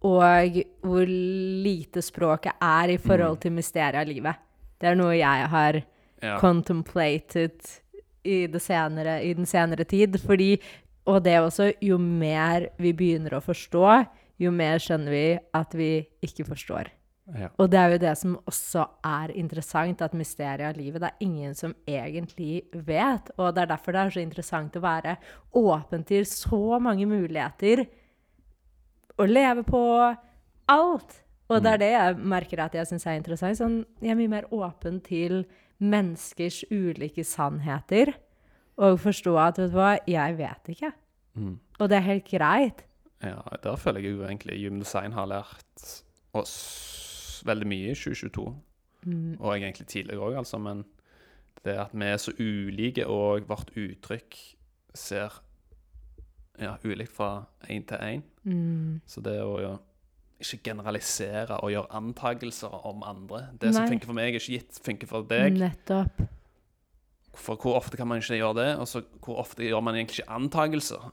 og 0.00 0.56
hvor 0.80 1.10
lite 1.10 2.00
språket 2.04 2.56
er 2.64 2.94
i 2.94 3.00
forhold 3.00 3.40
til 3.42 3.52
mysteriet 3.52 4.00
av 4.00 4.08
livet. 4.08 4.38
Det 4.80 4.88
er 4.88 4.96
noe 4.96 5.16
jeg 5.18 5.48
har 5.52 5.82
Ja. 6.22 6.38
contemplated 6.38 7.80
i, 8.24 8.46
senere, 8.60 9.22
i 9.24 9.32
den 9.32 9.46
senere 9.46 9.84
tid. 9.84 10.18
Fordi, 10.20 10.58
og 11.06 11.22
det 11.24 11.38
også, 11.40 11.72
jo 11.80 11.96
mer 11.98 12.68
vi 12.78 12.92
begynner 12.92 13.30
å 13.38 13.40
forstå, 13.40 14.06
jo 14.38 14.50
mer 14.50 14.76
skjønner 14.78 15.10
vi 15.10 15.38
at 15.54 15.72
vi 15.72 16.06
ikke 16.22 16.44
forstår. 16.44 16.90
Ja. 17.36 17.48
Og 17.62 17.70
det 17.70 17.78
er 17.78 17.92
jo 17.92 18.00
det 18.02 18.12
som 18.18 18.34
også 18.48 18.84
er 19.06 19.32
interessant, 19.38 20.02
at 20.02 20.16
mysteriet 20.18 20.66
av 20.66 20.78
livet, 20.78 21.02
det 21.02 21.10
er 21.12 21.24
ingen 21.26 21.54
som 21.54 21.74
egentlig 21.88 22.64
vet. 22.72 23.30
Og 23.38 23.54
det 23.54 23.64
er 23.64 23.72
derfor 23.72 23.94
det 23.94 24.02
er 24.02 24.14
så 24.16 24.22
interessant 24.24 24.78
å 24.78 24.84
være 24.84 25.16
åpen 25.60 26.04
til 26.08 26.26
så 26.28 26.80
mange 26.82 27.06
muligheter. 27.10 27.84
Å 29.20 29.26
leve 29.28 29.64
på 29.68 29.82
alt. 30.70 31.18
Og 31.50 31.62
det 31.62 31.72
er 31.74 31.82
det 31.82 31.90
jeg 31.92 32.18
merker 32.32 32.62
at 32.64 32.76
jeg 32.78 32.88
syns 32.88 33.06
er 33.06 33.18
interessant. 33.18 33.58
Sånn, 33.58 33.80
jeg 34.02 34.14
er 34.14 34.18
mye 34.18 34.32
mer 34.32 34.50
åpen 34.54 35.00
til 35.06 35.44
menneskers 35.82 36.62
ulike 36.70 37.24
sannheter. 37.26 38.14
Og 38.80 39.00
forstå 39.02 39.34
at, 39.38 39.58
vet 39.58 39.72
du 39.72 39.76
hva, 39.76 39.90
jeg 40.08 40.38
vet 40.38 40.72
ikke. 40.74 40.92
Mm. 41.38 41.56
Og 41.78 41.90
det 41.90 41.98
er 41.98 42.06
helt 42.06 42.30
greit. 42.30 42.86
ja, 43.22 43.42
der 43.62 43.76
føler 43.76 44.00
jeg 44.00 44.16
jo 44.16 44.24
egentlig 44.24 44.62
Human 44.62 44.80
Design 44.80 45.12
har 45.12 45.28
lært 45.28 45.90
oss 46.32 47.09
veldig 47.46 47.68
mye 47.70 47.92
i 47.92 47.98
2022. 47.98 48.46
Og 49.40 49.52
egentlig 49.54 49.86
tidligere 49.86 50.26
òg, 50.26 50.38
altså. 50.42 50.58
Men 50.58 50.84
det 51.64 51.76
at 51.80 51.92
vi 51.92 52.08
er 52.08 52.16
så 52.20 52.32
ulike, 52.38 53.06
og 53.06 53.48
vårt 53.48 53.70
uttrykk 53.76 54.36
ser 54.94 55.40
ja, 56.60 56.74
ulikt 56.84 57.12
fra 57.16 57.46
én 57.70 57.86
til 57.88 57.96
én. 57.96 58.22
Mm. 58.44 59.00
Så 59.06 59.22
det 59.24 59.38
å 59.44 59.54
ja, 59.60 59.76
ikke 60.40 60.62
generalisere 60.70 61.60
og 61.60 61.72
gjøre 61.72 61.92
antakelser 61.96 62.74
om 62.88 63.02
andre 63.04 63.46
Det 63.60 63.74
som 63.74 63.88
funker 63.88 64.08
for 64.08 64.16
meg, 64.16 64.34
er 64.34 64.40
ikke 64.40 64.58
gitt 64.58 64.80
funker 64.84 65.10
for 65.10 65.28
deg. 65.28 65.56
Nettopp. 65.60 66.22
For 67.36 67.60
hvor 67.60 67.78
ofte 67.78 67.96
kan 67.96 68.08
man 68.10 68.20
ikke 68.20 68.40
gjøre 68.40 68.56
det? 68.58 68.70
Og 68.80 68.88
så 68.88 69.04
hvor 69.22 69.40
ofte 69.44 69.64
gjør 69.64 69.84
man 69.84 69.96
egentlig 69.96 70.20
ikke 70.20 70.32
antakelser? 70.36 71.10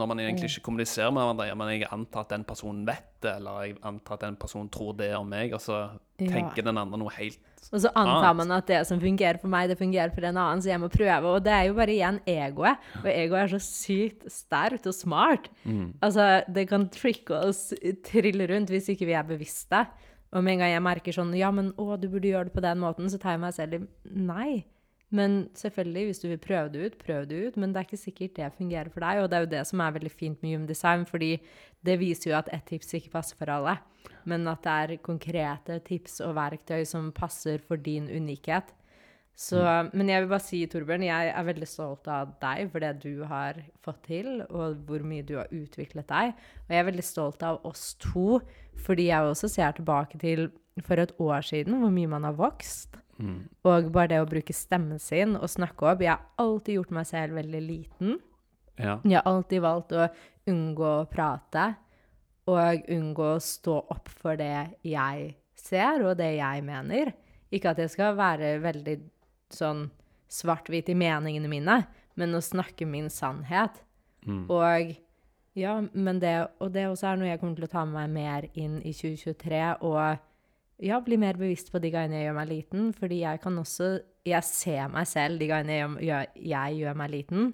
Når 0.00 0.08
man 0.10 0.22
egentlig 0.24 0.48
ikke 0.50 0.64
kommuniserer 0.70 1.12
med 1.12 1.20
hverandre. 1.22 1.46
Ja, 1.50 1.54
men 1.60 1.68
jeg 1.74 1.88
antar 1.92 2.24
at 2.24 2.32
den 2.32 2.44
personen 2.48 2.86
vet 2.88 3.06
det, 3.20 3.34
eller 3.36 3.62
jeg 3.66 3.76
antar 3.84 4.16
at 4.16 4.24
den 4.24 4.36
personen 4.40 4.70
tror 4.72 4.94
det 4.96 5.10
om 5.18 5.28
meg, 5.28 5.52
og 5.56 5.60
så 5.60 5.76
Ja. 6.20 6.26
tenker 6.28 6.64
den 6.66 6.76
andre 6.80 6.98
noe 7.00 7.12
helt 7.16 7.36
annet. 7.38 7.68
Og 7.72 7.80
så 7.84 7.90
antar 7.94 8.34
man 8.36 8.50
at 8.52 8.66
det 8.66 8.80
som 8.88 8.98
fungerer 9.00 9.38
for 9.40 9.48
meg, 9.52 9.68
det 9.70 9.78
fungerer 9.78 10.12
for 10.14 10.24
en 10.26 10.36
annen, 10.36 10.60
så 10.64 10.68
jeg 10.72 10.80
må 10.80 10.88
prøve. 10.90 11.24
Og 11.36 11.44
det 11.44 11.52
er 11.52 11.66
jo 11.68 11.74
bare 11.76 11.94
igjen 11.94 12.18
egoet. 12.26 12.76
Og 13.04 13.06
egoet 13.12 13.44
er 13.44 13.52
så 13.54 13.60
sykt 13.62 14.24
sterkt 14.32 14.86
og 14.90 14.94
smart. 14.96 15.48
Altså, 16.02 16.42
det 16.52 16.66
kan 16.68 16.88
tricke 16.88 17.36
oss, 17.48 17.72
trille 18.04 18.48
rundt, 18.50 18.68
hvis 18.72 18.88
ikke 18.92 19.06
vi 19.06 19.12
er 19.16 19.22
bevisste. 19.28 19.86
Og 20.32 20.44
med 20.44 20.54
en 20.54 20.58
gang 20.64 20.70
jeg 20.72 20.82
merker 20.82 21.12
sånn 21.12 21.32
Ja, 21.36 21.50
men 21.50 21.72
å, 21.76 21.98
du 22.00 22.08
burde 22.08 22.28
gjøre 22.30 22.44
det 22.50 22.54
på 22.54 22.62
den 22.62 22.78
måten, 22.78 23.08
så 23.10 23.18
tar 23.18 23.32
jeg 23.36 23.40
meg 23.40 23.54
selv 23.54 23.74
i 23.74 23.80
Nei. 24.14 24.64
Men 25.10 25.48
selvfølgelig, 25.58 26.04
hvis 26.06 26.20
du 26.22 26.28
vil 26.30 26.38
prøve 26.38 26.70
det 26.70 26.84
ut, 26.86 26.98
prøv 26.98 27.24
det 27.26 27.38
ut. 27.46 27.56
Men 27.58 27.72
det 27.72 27.80
er 27.80 27.88
ikke 27.88 27.98
sikkert 27.98 28.36
det 28.36 28.50
fungerer 28.56 28.90
for 28.94 29.02
deg. 29.02 29.22
Og 29.22 29.30
det 29.30 29.38
er 29.38 29.46
jo 29.46 29.54
det 29.56 29.62
som 29.66 29.82
er 29.82 29.94
veldig 29.96 30.12
fint 30.14 30.42
med 30.42 30.54
Human 30.54 30.68
Design, 30.68 31.06
fordi 31.06 31.32
det 31.86 31.98
viser 31.98 32.30
jo 32.30 32.36
at 32.38 32.50
ett 32.54 32.68
tips 32.70 32.94
ikke 32.94 33.14
passer 33.16 33.38
for 33.38 33.50
alle. 33.50 33.78
Men 34.28 34.46
at 34.50 34.62
det 34.62 34.76
er 34.76 35.02
konkrete 35.02 35.80
tips 35.86 36.20
og 36.26 36.36
verktøy 36.38 36.84
som 36.86 37.10
passer 37.16 37.58
for 37.66 37.80
din 37.80 38.06
unikhet. 38.06 38.70
Så, 39.40 39.60
Men 39.96 40.10
jeg 40.10 40.20
vil 40.20 40.28
bare 40.28 40.44
si, 40.44 40.58
Torbjørn, 40.68 41.06
jeg 41.06 41.30
er 41.32 41.44
veldig 41.46 41.66
stolt 41.68 42.08
av 42.12 42.34
deg 42.42 42.66
for 42.72 42.84
det 42.84 42.90
du 43.00 43.22
har 43.24 43.56
fått 43.80 44.02
til, 44.10 44.42
og 44.50 44.82
hvor 44.84 45.00
mye 45.06 45.24
du 45.24 45.38
har 45.38 45.48
utviklet 45.48 46.10
deg. 46.10 46.34
Og 46.66 46.74
jeg 46.74 46.82
er 46.82 46.90
veldig 46.90 47.06
stolt 47.06 47.44
av 47.48 47.62
oss 47.64 47.94
to, 48.02 48.42
fordi 48.84 49.08
jeg 49.08 49.30
også 49.30 49.48
ser 49.48 49.78
tilbake 49.78 50.20
til 50.20 50.50
for 50.84 51.00
et 51.00 51.14
år 51.18 51.46
siden 51.46 51.80
hvor 51.80 51.94
mye 51.94 52.10
man 52.10 52.28
har 52.28 52.36
vokst. 52.36 53.00
Og 53.68 53.90
bare 53.92 54.12
det 54.14 54.20
å 54.22 54.28
bruke 54.28 54.54
stemmen 54.56 55.00
sin 55.02 55.36
og 55.36 55.50
snakke 55.50 55.92
opp. 55.92 56.04
Jeg 56.04 56.14
har 56.14 56.26
alltid 56.40 56.78
gjort 56.78 56.94
meg 56.96 57.08
selv 57.10 57.38
veldig 57.40 57.62
liten. 57.64 58.18
Ja. 58.80 58.98
Jeg 59.04 59.18
har 59.18 59.28
alltid 59.28 59.62
valgt 59.64 59.92
å 59.92 60.08
unngå 60.50 60.88
å 60.88 61.08
prate 61.10 61.66
og 62.50 62.88
unngå 62.90 63.26
å 63.34 63.42
stå 63.44 63.76
opp 63.92 64.08
for 64.08 64.38
det 64.40 64.80
jeg 64.86 65.34
ser, 65.54 66.02
og 66.06 66.16
det 66.18 66.32
jeg 66.38 66.64
mener. 66.66 67.12
Ikke 67.52 67.74
at 67.74 67.82
jeg 67.82 67.92
skal 67.92 68.16
være 68.18 68.56
veldig 68.62 68.96
sånn 69.52 69.84
svart-hvit 70.30 70.88
i 70.90 70.96
meningene 70.98 71.50
mine, 71.50 71.76
men 72.18 72.34
å 72.34 72.42
snakke 72.42 72.86
min 72.88 73.10
sannhet. 73.12 73.82
Og 74.50 74.96
ja, 75.58 75.76
men 75.92 76.20
det, 76.22 76.34
og 76.62 76.72
det 76.72 76.86
også 76.88 77.10
er 77.10 77.20
noe 77.20 77.30
jeg 77.30 77.40
kommer 77.40 77.58
til 77.58 77.66
å 77.66 77.72
ta 77.72 77.84
med 77.84 77.96
meg 77.98 78.10
mer 78.14 78.48
inn 78.54 78.78
i 78.86 78.92
2023, 78.94 79.62
og 79.82 80.20
ja, 80.80 81.00
bli 81.04 81.18
mer 81.20 81.38
bevisst 81.40 81.70
på 81.72 81.80
de 81.82 81.90
gangene 81.92 82.20
jeg 82.20 82.28
gjør 82.28 82.38
meg 82.38 82.50
liten, 82.50 82.88
fordi 82.96 83.20
jeg 83.24 83.40
kan 83.42 83.58
også 83.60 83.90
Jeg 84.28 84.44
ser 84.44 84.88
meg 84.92 85.06
selv 85.08 85.40
de 85.40 85.46
gangene 85.48 85.76
jeg 85.78 86.08
gjør, 86.08 86.26
jeg 86.52 86.80
gjør 86.80 86.98
meg 87.00 87.10
liten, 87.10 87.46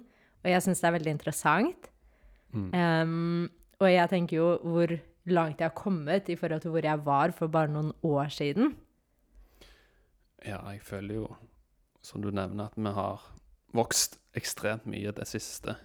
og 0.43 0.49
jeg 0.51 0.63
syns 0.65 0.81
det 0.83 0.87
er 0.89 0.95
veldig 0.97 1.13
interessant. 1.15 1.87
Em, 2.75 3.47
og 3.79 3.87
jeg 3.87 4.09
tenker 4.11 4.37
jo 4.37 4.49
hvor 4.63 4.91
langt 5.31 5.61
jeg 5.61 5.69
har 5.69 5.75
kommet 5.77 6.27
i 6.31 6.35
forhold 6.35 6.63
til 6.63 6.73
hvor 6.73 6.83
jeg 6.83 7.05
var 7.05 7.31
for 7.35 7.47
bare 7.47 7.71
noen 7.71 7.93
år 8.03 8.27
siden. 8.33 8.75
ja, 10.45 10.59
jeg 10.71 10.81
føler 10.81 11.15
jo, 11.15 11.27
som 12.01 12.21
du 12.21 12.31
nevner, 12.31 12.67
at 12.67 12.75
vi 12.75 12.91
har 12.95 13.23
vokst 13.75 14.19
ekstremt 14.35 14.85
mye 14.85 15.11
det 15.11 15.27
siste 15.27 15.75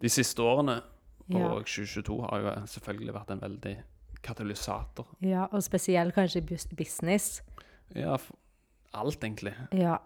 de 0.00 0.08
siste 0.08 0.42
årene. 0.42 0.82
Ja. 1.28 1.48
Og 1.48 1.64
2022 1.64 2.22
har 2.22 2.40
jo 2.40 2.52
selvfølgelig 2.66 3.14
vært 3.14 3.30
en 3.32 3.40
veldig 3.40 3.74
katalysator. 4.24 5.08
Ja, 5.24 5.48
og 5.50 5.64
spesielt 5.64 6.16
kanskje 6.16 6.42
business. 6.76 7.42
Ja, 7.94 8.16
alt, 8.94 9.22
egentlig. 9.22 9.54
Ja. 9.74 9.98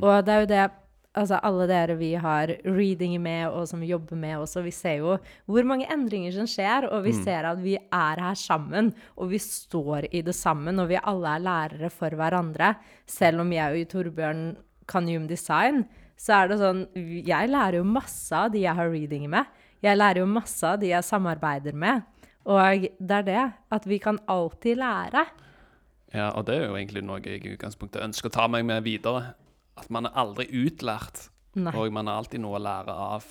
Og 0.00 0.24
det 0.24 0.34
er 0.34 0.46
jo 0.46 0.54
det 0.54 0.68
Altså, 1.10 1.40
alle 1.42 1.64
dere 1.66 1.96
vi 1.98 2.12
har 2.14 2.52
reading 2.62 3.16
med, 3.18 3.48
og 3.50 3.64
som 3.66 3.80
jobber 3.82 4.14
med 4.14 4.36
også, 4.38 4.60
vi 4.62 4.70
ser 4.70 5.00
jo 5.00 5.16
hvor 5.50 5.66
mange 5.66 5.88
endringer 5.90 6.30
som 6.36 6.46
skjer, 6.46 6.86
og 6.86 7.02
vi 7.02 7.10
ser 7.16 7.48
at 7.48 7.58
vi 7.58 7.72
er 7.74 8.22
her 8.22 8.38
sammen, 8.38 8.92
og 9.18 9.32
vi 9.32 9.40
står 9.42 10.06
i 10.14 10.20
det 10.22 10.36
sammen, 10.38 10.78
og 10.78 10.86
vi 10.92 11.00
alle 11.02 11.32
er 11.34 11.42
lærere 11.42 11.90
for 11.90 12.14
hverandre. 12.14 12.76
Selv 13.10 13.42
om 13.42 13.50
jeg 13.50 13.82
og 13.82 13.90
Torbjørn 13.90 14.44
kan 14.86 15.10
Hume 15.10 15.26
Design, 15.26 15.82
så 16.14 16.36
er 16.36 16.52
det 16.52 16.60
sånn 16.60 16.86
Jeg 16.94 17.50
lærer 17.50 17.80
jo 17.80 17.90
masse 17.90 18.30
av 18.36 18.52
de 18.54 18.62
jeg 18.62 18.78
har 18.78 18.94
reading 18.94 19.26
med. 19.32 19.50
Jeg 19.82 19.98
lærer 19.98 20.22
jo 20.22 20.30
masse 20.30 20.62
av 20.62 20.78
de 20.78 20.92
jeg 20.92 21.10
samarbeider 21.10 21.74
med. 21.74 22.06
Og 22.48 22.86
det 22.98 23.16
er 23.16 23.26
det 23.26 23.44
at 23.72 23.86
vi 23.88 23.98
kan 23.98 24.18
alltid 24.28 24.80
lære. 24.80 25.26
Ja, 26.14 26.30
og 26.30 26.46
det 26.46 26.56
er 26.56 26.66
jo 26.66 26.76
egentlig 26.78 27.04
noe 27.06 27.20
jeg 27.22 27.44
i 27.44 27.52
utgangspunktet 27.54 28.02
ønsker 28.02 28.30
å 28.30 28.34
ta 28.34 28.46
meg 28.50 28.64
med 28.66 28.82
videre. 28.86 29.34
At 29.78 29.90
man 29.92 30.08
er 30.08 30.16
aldri 30.18 30.48
utlært, 30.50 31.28
Nei. 31.54 31.72
og 31.76 31.92
man 31.94 32.10
har 32.10 32.20
alltid 32.20 32.42
noe 32.42 32.58
å 32.58 32.62
lære 32.64 32.94
av 32.94 33.28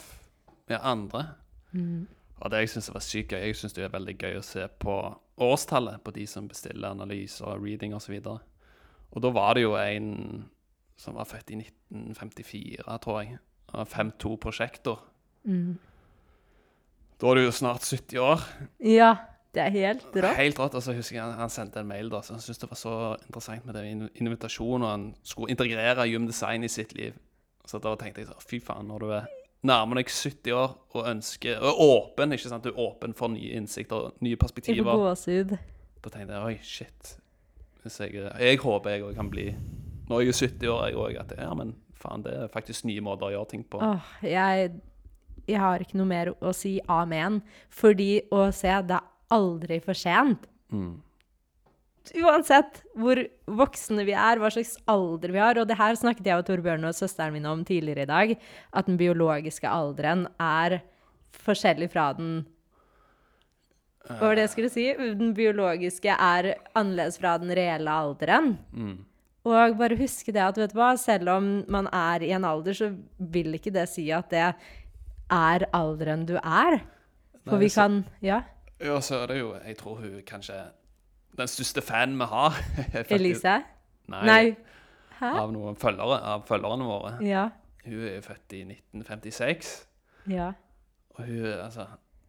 andre. 0.77 1.25
Og 2.39 2.51
det 2.51 2.61
jeg 2.63 2.71
syns 2.75 2.91
var 2.93 3.03
sykt 3.03 3.33
gøy, 3.33 3.41
jeg 3.49 3.57
syns 3.59 3.75
det 3.75 3.83
er 3.83 3.91
veldig 3.93 4.15
gøy 4.15 4.37
å 4.39 4.45
se 4.45 4.63
på 4.79 4.95
årstallet 5.43 6.03
på 6.03 6.13
de 6.15 6.25
som 6.27 6.47
bestiller 6.47 6.93
analyser 6.93 7.49
og 7.49 7.65
reading 7.65 7.95
osv. 7.97 8.15
Og, 8.21 8.39
så 8.39 9.15
og 9.15 9.25
da 9.25 9.31
var 9.35 9.57
det 9.57 9.65
jo 9.65 9.75
en 9.79 10.09
som 10.99 11.15
var 11.15 11.27
født 11.27 11.53
i 11.55 11.59
1954, 11.59 12.97
tror 13.03 13.21
jeg. 13.21 13.39
Av 13.73 13.89
5-2-prosjektor. 13.89 14.99
Da 17.19 17.27
er 17.29 17.39
du 17.39 17.43
jo 17.43 17.55
snart 17.55 17.83
70 17.83 18.21
år. 18.23 18.43
Ja, 18.85 19.15
det 19.55 19.63
er 19.65 19.73
helt 19.73 20.05
rått. 20.13 20.37
Helt 20.37 20.59
rått. 20.61 20.77
Og 20.79 20.85
så 20.85 20.93
husker 20.95 21.17
jeg 21.17 21.23
han, 21.25 21.35
han 21.39 21.51
sendte 21.51 21.81
en 21.81 21.89
mail 21.89 22.11
da, 22.11 22.21
så 22.23 22.37
han 22.37 22.43
syntes 22.43 22.61
det 22.61 22.69
var 22.71 22.79
så 22.79 22.93
interessant 23.25 23.65
med 23.67 23.75
den 23.75 24.05
invitasjonen, 24.15 24.85
og 24.85 24.93
han 24.93 25.09
skulle 25.27 25.51
integrere 25.51 26.07
Jum 26.07 26.29
Design 26.29 26.63
i 26.63 26.71
sitt 26.71 26.95
liv. 26.95 27.17
Så 27.67 27.81
da 27.83 27.91
tenkte 27.99 28.23
jeg 28.23 28.29
sånn, 28.29 28.45
fy 28.47 28.61
faen, 28.63 28.87
når 28.89 29.03
du 29.03 29.11
er 29.17 29.27
nærmer 29.67 29.99
deg 29.99 30.11
70 30.11 30.53
år 30.55 30.75
og 30.95 31.07
ønsker 31.09 31.59
Og 31.59 31.67
er 31.67 31.81
åpen, 31.83 32.35
ikke 32.35 32.51
sant? 32.51 32.63
Du 32.63 32.71
er 32.71 32.79
åpen 32.79 33.15
for 33.17 33.31
nye 33.33 33.57
innsikter, 33.59 34.13
nye 34.23 34.39
perspektiver. 34.39 34.79
Jeg 34.79 35.03
gåsehud. 35.03 35.57
Da 35.99 36.13
tenkte 36.13 36.37
jeg 36.37 36.45
oi, 36.45 36.55
shit. 36.63 37.15
Jeg, 37.83 38.13
jeg 38.39 38.59
håper 38.59 38.91
jeg 38.91 39.03
òg 39.07 39.15
kan 39.15 39.29
bli 39.31 39.45
Når 40.09 40.21
jeg 40.21 40.31
er 40.33 40.37
70 40.39 40.71
år, 40.73 40.81
jeg 40.87 40.97
òg, 40.99 41.17
at 41.21 41.33
ja, 41.37 41.49
men 41.55 41.73
faen, 41.99 42.23
det 42.23 42.33
er 42.35 42.51
faktisk 42.51 42.87
nye 42.87 43.03
måter 43.03 43.27
å 43.27 43.33
gjøre 43.33 43.49
ting 43.51 43.65
på. 43.67 43.81
Åh, 43.83 44.13
jeg, 44.23 44.71
jeg 45.49 45.61
har 45.61 45.83
ikke 45.83 45.97
noe 45.99 46.09
mer 46.09 46.33
å 46.39 46.53
si 46.55 46.77
amen. 46.91 47.41
Fordi 47.73 48.11
å 48.33 48.47
se, 48.55 48.71
det 48.87 48.97
er 48.97 49.07
aldri 49.33 49.79
for 49.83 49.97
sent. 49.97 50.47
Mm. 50.73 50.99
Uansett 52.17 52.79
hvor 52.97 53.19
voksne 53.59 54.05
vi 54.07 54.15
er, 54.17 54.39
hva 54.41 54.49
slags 54.53 54.77
alder 54.89 55.33
vi 55.33 55.41
har. 55.41 55.59
Og 55.61 55.67
det 55.69 55.77
her 55.79 55.97
snakket 55.99 56.29
jeg 56.29 56.41
og 56.41 56.47
Torbjørn 56.47 56.87
og 56.89 56.95
søsteren 56.97 57.35
min 57.35 57.49
om 57.49 57.65
tidligere 57.67 58.05
i 58.05 58.09
dag. 58.09 58.37
At 58.73 58.89
den 58.89 58.97
biologiske 58.99 59.69
alderen 59.69 60.27
er 60.41 60.79
forskjellig 61.45 61.91
fra 61.93 62.11
den 62.17 62.39
Hva 64.09 64.31
var 64.31 64.37
det 64.37 64.47
jeg 64.47 64.55
skulle 64.55 64.73
si? 64.73 64.87
Den 65.19 65.35
biologiske 65.37 66.15
er 66.15 66.55
annerledes 66.73 67.19
fra 67.21 67.37
den 67.41 67.53
reelle 67.53 67.93
alderen. 67.93 68.55
Mm. 68.73 68.97
Og 69.49 69.77
bare 69.79 69.97
huske 69.99 70.33
det 70.35 70.41
at 70.43 70.57
vet 70.59 70.73
du 70.73 70.79
hva, 70.79 70.91
selv 70.99 71.31
om 71.31 71.49
man 71.71 71.87
er 71.95 72.25
i 72.25 72.33
en 72.35 72.47
alder, 72.47 72.75
så 72.75 72.89
vil 73.17 73.55
ikke 73.55 73.73
det 73.75 73.85
si 73.91 74.09
at 74.11 74.29
det 74.33 74.49
er 75.31 75.65
alderen 75.73 76.25
du 76.25 76.35
er. 76.37 76.79
For 77.45 77.55
Nei, 77.57 77.59
vi 77.59 77.69
så- 77.69 77.81
kan 77.81 78.05
Ja, 78.21 78.41
Ja, 78.81 78.99
så 78.99 79.15
er 79.23 79.27
det 79.27 79.37
jo 79.39 79.53
Jeg 79.65 79.77
tror 79.77 79.95
hun 79.99 80.21
kanskje 80.25 80.53
den 81.37 81.47
største 81.47 81.81
fanen 81.81 82.17
vi 82.17 82.25
har. 82.25 82.49
er 82.77 83.03
faktisk- 83.03 83.11
Elise? 83.11 83.63
Nei, 84.07 84.25
Nei. 84.25 84.55
Av 85.21 85.51
noen 85.51 85.75
følgere, 85.75 86.21
av 86.23 86.45
følgerne 86.47 86.85
våre. 86.87 87.17
Ja. 87.21 87.49
Hun 87.85 87.93
er 88.07 88.15
jo 88.15 88.21
født 88.21 88.53
i 88.53 88.63
1956. 88.63 89.85
Ja. 90.27 90.51
Og 91.15 91.25
hun 91.25 91.45
er 91.45 91.63
altså 91.65 91.85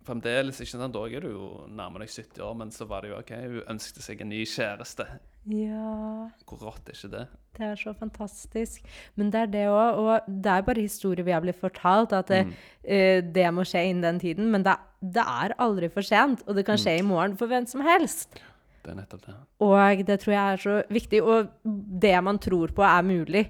Fremdeles, 0.07 0.59
ikke 0.61 0.71
sant, 0.71 0.95
da 0.95 1.03
er 1.05 1.21
du 1.21 1.29
jo 1.29 1.67
nærmere 1.69 2.01
deg 2.07 2.09
70 2.09 2.41
år, 2.43 2.55
men 2.57 2.71
så 2.73 2.87
var 2.89 3.03
det 3.03 3.11
jo 3.11 3.19
OK, 3.19 3.31
hun 3.37 3.63
ønsket 3.69 4.03
seg 4.03 4.21
en 4.25 4.31
ny 4.33 4.45
kjæreste. 4.49 5.05
Ja. 5.49 6.29
Hvor 6.45 6.61
rått 6.67 6.91
er 6.91 6.97
ikke 6.97 7.13
det? 7.15 7.23
Det 7.57 7.65
er 7.67 7.79
så 7.81 7.93
fantastisk. 7.97 8.85
Men 9.19 9.31
det 9.33 9.41
er 9.41 9.51
det 9.55 9.65
òg. 9.73 10.01
Og 10.01 10.29
det 10.29 10.53
er 10.53 10.67
bare 10.67 10.85
historier 10.85 11.27
vi 11.27 11.35
har 11.35 11.43
blitt 11.45 11.61
fortalt, 11.61 12.13
at 12.17 12.29
det, 12.31 12.43
eh, 12.85 13.21
det 13.25 13.49
må 13.55 13.65
skje 13.67 13.87
innen 13.89 14.05
den 14.05 14.21
tiden. 14.23 14.51
Men 14.53 14.65
det, 14.67 14.77
det 15.01 15.25
er 15.25 15.57
aldri 15.59 15.89
for 15.93 16.07
sent, 16.07 16.45
og 16.47 16.59
det 16.59 16.67
kan 16.69 16.79
skje 16.81 16.99
i 17.01 17.07
morgen 17.07 17.37
for 17.41 17.51
hvem 17.51 17.67
som 17.67 17.83
helst. 17.87 18.41
Det 18.81 18.93
er 18.93 19.01
nettopp 19.01 19.25
det. 19.27 19.35
Og 19.65 20.05
det 20.09 20.21
tror 20.23 20.35
jeg 20.35 20.53
er 20.53 20.63
så 20.67 20.77
viktig. 20.93 21.23
Og 21.25 21.51
det 21.65 22.15
man 22.25 22.39
tror 22.41 22.73
på, 22.77 22.85
er 22.87 23.03
mulig. 23.07 23.49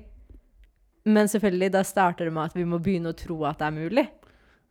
Men 1.10 1.28
selvfølgelig, 1.32 1.72
da 1.72 1.84
starter 1.86 2.28
det 2.28 2.32
med 2.34 2.50
at 2.50 2.56
vi 2.56 2.66
må 2.68 2.80
begynne 2.82 3.12
å 3.12 3.18
tro 3.18 3.42
at 3.48 3.60
det 3.60 3.68
er 3.68 3.76
mulig. 3.76 4.06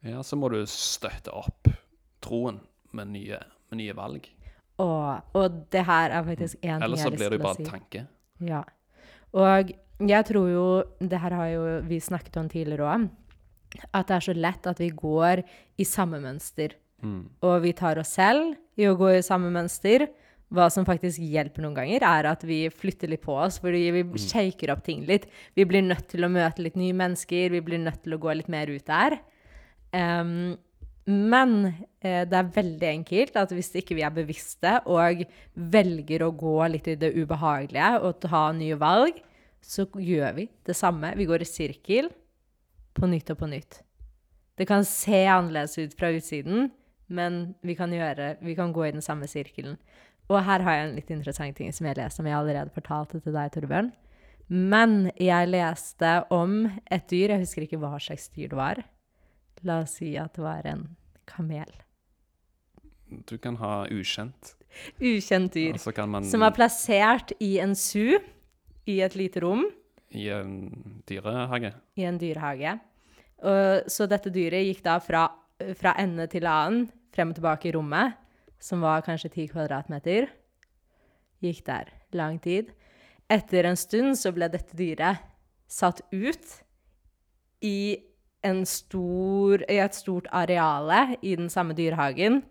Ja, 0.05 0.23
så 0.23 0.37
må 0.39 0.49
du 0.51 0.61
støtte 0.69 1.33
opp 1.35 1.67
troen 2.23 2.59
med 2.95 3.11
nye, 3.11 3.39
med 3.71 3.81
nye 3.81 3.95
valg. 3.97 4.27
Og, 4.79 5.35
og 5.35 5.61
det 5.73 5.83
her 5.85 6.15
er 6.15 6.25
faktisk 6.27 6.59
én 6.61 6.61
ting 6.61 6.71
jeg 6.71 6.79
vil 6.79 6.97
si. 6.97 7.03
Ellers 7.03 7.05
så 7.05 7.15
blir 7.15 7.33
det 7.33 7.39
jo 7.39 7.45
bare 7.45 7.59
si. 7.59 7.67
tanke. 7.67 8.03
Ja. 8.47 8.61
Og 9.35 9.73
jeg 9.99 10.25
tror 10.25 10.47
jo 10.49 10.67
Det 10.99 11.19
her 11.19 11.35
har 11.35 11.49
jo 11.51 11.63
vi 11.85 11.99
snakket 11.99 12.37
om 12.39 12.47
tidligere 12.49 12.87
òg. 12.87 13.09
At 13.93 14.07
det 14.07 14.15
er 14.15 14.25
så 14.25 14.33
lett 14.33 14.67
at 14.67 14.79
vi 14.79 14.89
går 14.89 15.43
i 15.77 15.85
samme 15.85 16.21
mønster. 16.23 16.73
Mm. 17.03 17.29
Og 17.45 17.61
vi 17.63 17.73
tar 17.73 17.99
oss 17.99 18.15
selv 18.17 18.55
i 18.79 18.87
å 18.87 18.95
gå 18.97 19.11
i 19.17 19.25
samme 19.25 19.51
mønster. 19.53 20.07
Hva 20.49 20.65
som 20.73 20.87
faktisk 20.87 21.21
hjelper 21.21 21.61
noen 21.61 21.75
ganger, 21.77 22.01
er 22.01 22.25
at 22.25 22.41
vi 22.47 22.63
flytter 22.73 23.11
litt 23.11 23.21
på 23.21 23.35
oss. 23.37 23.59
Fordi 23.61 23.83
vi 23.93 24.03
shaker 24.17 24.73
opp 24.73 24.81
ting 24.87 25.03
litt. 25.05 25.27
Vi 25.53 25.67
blir 25.69 25.85
nødt 25.85 26.07
til 26.09 26.25
å 26.25 26.31
møte 26.31 26.63
litt 26.65 26.79
nye 26.79 26.95
mennesker. 26.97 27.51
Vi 27.53 27.61
blir 27.61 27.83
nødt 27.83 28.01
til 28.05 28.15
å 28.15 28.21
gå 28.23 28.33
litt 28.39 28.49
mer 28.49 28.71
ut 28.71 28.87
der. 28.87 29.19
Em, 29.93 30.57
men 31.09 31.53
eh, 32.03 32.21
det 32.29 32.37
er 32.37 32.51
veldig 32.53 32.89
enkelt 32.91 33.37
at 33.39 33.53
hvis 33.55 33.71
ikke 33.79 33.95
vi 33.97 34.03
er 34.05 34.13
bevisste 34.13 34.75
og 34.85 35.23
velger 35.73 36.25
å 36.25 36.33
gå 36.37 36.57
litt 36.69 36.89
i 36.91 36.97
det 36.99 37.15
ubehagelige 37.17 37.91
og 38.03 38.19
ta 38.25 38.43
nye 38.53 38.77
valg, 38.79 39.17
så 39.61 39.87
gjør 39.89 40.35
vi 40.37 40.45
det 40.67 40.75
samme. 40.77 41.15
Vi 41.17 41.27
går 41.29 41.43
i 41.43 41.49
sirkel 41.49 42.11
på 42.93 43.09
nytt 43.09 43.31
og 43.33 43.39
på 43.41 43.49
nytt. 43.49 43.81
Det 44.59 44.67
kan 44.67 44.85
se 44.85 45.23
annerledes 45.31 45.77
ut 45.79 45.95
fra 45.97 46.11
utsiden, 46.13 46.69
men 47.09 47.55
vi 47.65 47.73
kan, 47.79 47.91
gjøre, 47.95 48.35
vi 48.43 48.53
kan 48.57 48.73
gå 48.75 48.85
i 48.85 48.93
den 48.93 49.03
samme 49.03 49.27
sirkelen. 49.31 49.79
Og 50.29 50.43
her 50.45 50.61
har 50.61 50.75
jeg 50.75 50.85
en 50.85 50.95
litt 50.99 51.11
interessant 51.15 51.57
ting 51.57 51.73
som 51.73 51.87
jeg 51.87 51.97
leste, 51.97 52.19
som 52.19 52.27
jeg 52.27 52.37
allerede 52.37 52.75
fortalte 52.75 53.21
til 53.23 53.33
deg, 53.33 53.49
Torbjørn. 53.55 53.89
Men 54.49 55.09
jeg 55.17 55.49
leste 55.49 56.13
om 56.33 56.67
et 56.89 57.09
dyr, 57.09 57.33
jeg 57.33 57.45
husker 57.45 57.65
ikke 57.65 57.81
hva 57.81 57.95
slags 58.01 58.29
dyr 58.35 58.51
det 58.51 58.59
var. 58.59 58.83
La 59.65 59.81
oss 59.83 59.97
si 59.99 60.13
at 60.19 60.35
det 60.37 60.43
var 60.45 60.67
en 60.69 60.85
kamel. 61.29 61.69
Du 63.29 63.37
kan 63.41 63.55
ha 63.61 63.85
ukjent, 63.89 64.55
Ukjent 65.01 65.55
dyr. 65.55 65.79
man 66.05 66.23
Som 66.29 66.43
var 66.45 66.53
plassert 66.53 67.31
i 67.41 67.57
en 67.59 67.73
su, 67.75 68.19
i 68.85 68.99
et 69.01 69.15
lite 69.17 69.41
rom, 69.41 69.65
i 70.13 70.27
en 70.29 71.01
dyrehage. 71.09 71.73
i 71.97 72.05
en 72.05 72.17
dyrehage. 72.21 72.79
Og, 73.39 73.89
så 73.89 74.05
dette 74.09 74.29
dyret 74.29 74.65
gikk 74.67 74.83
da 74.85 74.99
fra, 74.99 75.27
fra 75.79 75.95
ende 75.97 76.27
til 76.27 76.45
annen, 76.49 76.89
frem 77.15 77.31
og 77.33 77.39
tilbake 77.39 77.69
i 77.69 77.73
rommet, 77.73 78.13
som 78.59 78.81
var 78.81 79.01
kanskje 79.05 79.31
ti 79.33 79.47
kvadratmeter. 79.47 80.27
Gikk 81.41 81.63
der 81.65 81.89
lang 82.13 82.39
tid. 82.43 82.73
Etter 83.29 83.69
en 83.69 83.77
stund 83.79 84.17
så 84.19 84.33
ble 84.35 84.49
dette 84.51 84.75
dyret 84.77 85.21
satt 85.69 86.01
ut 86.11 86.55
i, 87.61 87.97
stor, 88.65 89.63
i 89.67 89.79
et 89.83 89.97
stort 89.97 90.29
areale 90.31 91.17
i 91.21 91.35
den 91.35 91.49
samme 91.51 91.75
dyrehagen. 91.77 92.41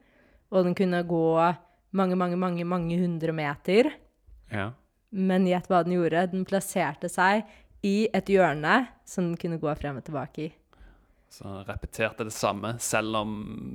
Og 0.52 0.64
den 0.64 0.76
kunne 0.76 1.02
gå 1.08 1.54
mange, 1.96 2.16
mange, 2.16 2.36
mange, 2.36 2.64
mange 2.64 2.98
hundre 3.00 3.32
meter. 3.32 3.90
Ja. 4.52 4.70
Men 5.10 5.46
gjett 5.48 5.68
hva 5.70 5.82
den 5.84 5.96
gjorde? 5.96 6.26
Den 6.32 6.44
plasserte 6.48 7.08
seg 7.12 7.48
i 7.84 8.08
et 8.12 8.28
hjørne 8.28 8.88
som 9.08 9.30
den 9.30 9.40
kunne 9.40 9.60
gå 9.60 9.72
frem 9.78 10.00
og 10.00 10.06
tilbake 10.06 10.48
i. 10.48 10.52
Så 11.28 11.62
repeterte 11.68 12.24
det 12.24 12.32
samme, 12.32 12.74
selv 12.80 13.16
om 13.20 13.34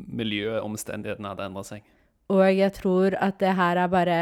miljøet 0.09 0.59
og 0.61 0.71
omstendighetene 0.71 1.33
hadde 1.33 1.49
endret 1.49 1.69
seg. 1.69 1.91
Og 2.33 2.47
jeg 2.49 2.73
tror 2.77 3.17
at 3.21 3.37
det 3.41 3.53
her 3.57 3.81
er 3.83 3.91
bare 3.91 4.19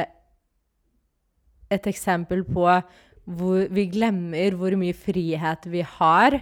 et 1.71 1.87
eksempel 1.87 2.43
på 2.43 2.65
hvor 3.31 3.69
vi 3.71 3.85
glemmer 3.93 4.57
hvor 4.59 4.75
mye 4.79 4.95
frihet 4.97 5.67
vi 5.71 5.83
har, 5.87 6.41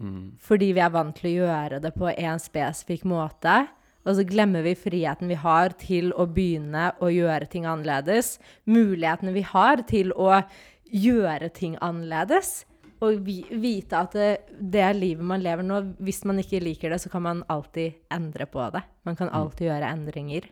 Mm. 0.00 0.38
fordi 0.40 0.70
vi 0.72 0.80
er 0.80 0.92
vant 0.94 1.12
til 1.12 1.28
å 1.28 1.34
gjøre 1.44 1.78
det 1.84 1.90
på 1.92 2.08
en 2.08 2.40
spesifikk 2.40 3.04
måte. 3.04 3.66
Og 4.08 4.16
så 4.16 4.24
glemmer 4.24 4.64
vi 4.64 4.72
friheten 4.78 5.28
vi 5.28 5.36
har 5.36 5.74
til 5.80 6.14
å 6.16 6.24
begynne 6.24 6.86
å 7.04 7.10
gjøre 7.12 7.50
ting 7.52 7.66
annerledes. 7.68 8.38
Mulighetene 8.64 9.34
vi 9.36 9.44
har 9.44 9.84
til 9.90 10.14
å 10.16 10.40
gjøre 10.88 11.50
ting 11.52 11.76
annerledes. 11.84 12.62
Og 13.04 13.20
vi, 13.24 13.42
vite 13.48 14.00
at 14.00 14.16
det, 14.16 14.30
det 14.60 14.86
livet 14.96 15.24
man 15.24 15.44
lever 15.44 15.64
nå. 15.64 15.82
Hvis 16.00 16.22
man 16.28 16.40
ikke 16.40 16.62
liker 16.64 16.92
det, 16.92 17.00
så 17.04 17.12
kan 17.12 17.24
man 17.24 17.44
alltid 17.52 18.00
endre 18.12 18.48
på 18.48 18.64
det. 18.72 18.82
Man 19.08 19.20
kan 19.20 19.32
alltid 19.36 19.68
gjøre 19.68 19.92
endringer. 19.92 20.48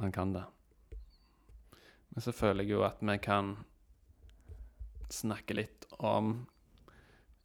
Man 0.00 0.12
kan 0.12 0.36
det. 0.36 0.44
Men 2.12 2.24
så 2.24 2.32
føler 2.36 2.64
jeg 2.64 2.76
jo 2.76 2.84
at 2.84 3.00
vi 3.04 3.16
kan 3.24 3.56
snakke 5.12 5.56
litt 5.56 5.88
om 6.04 6.46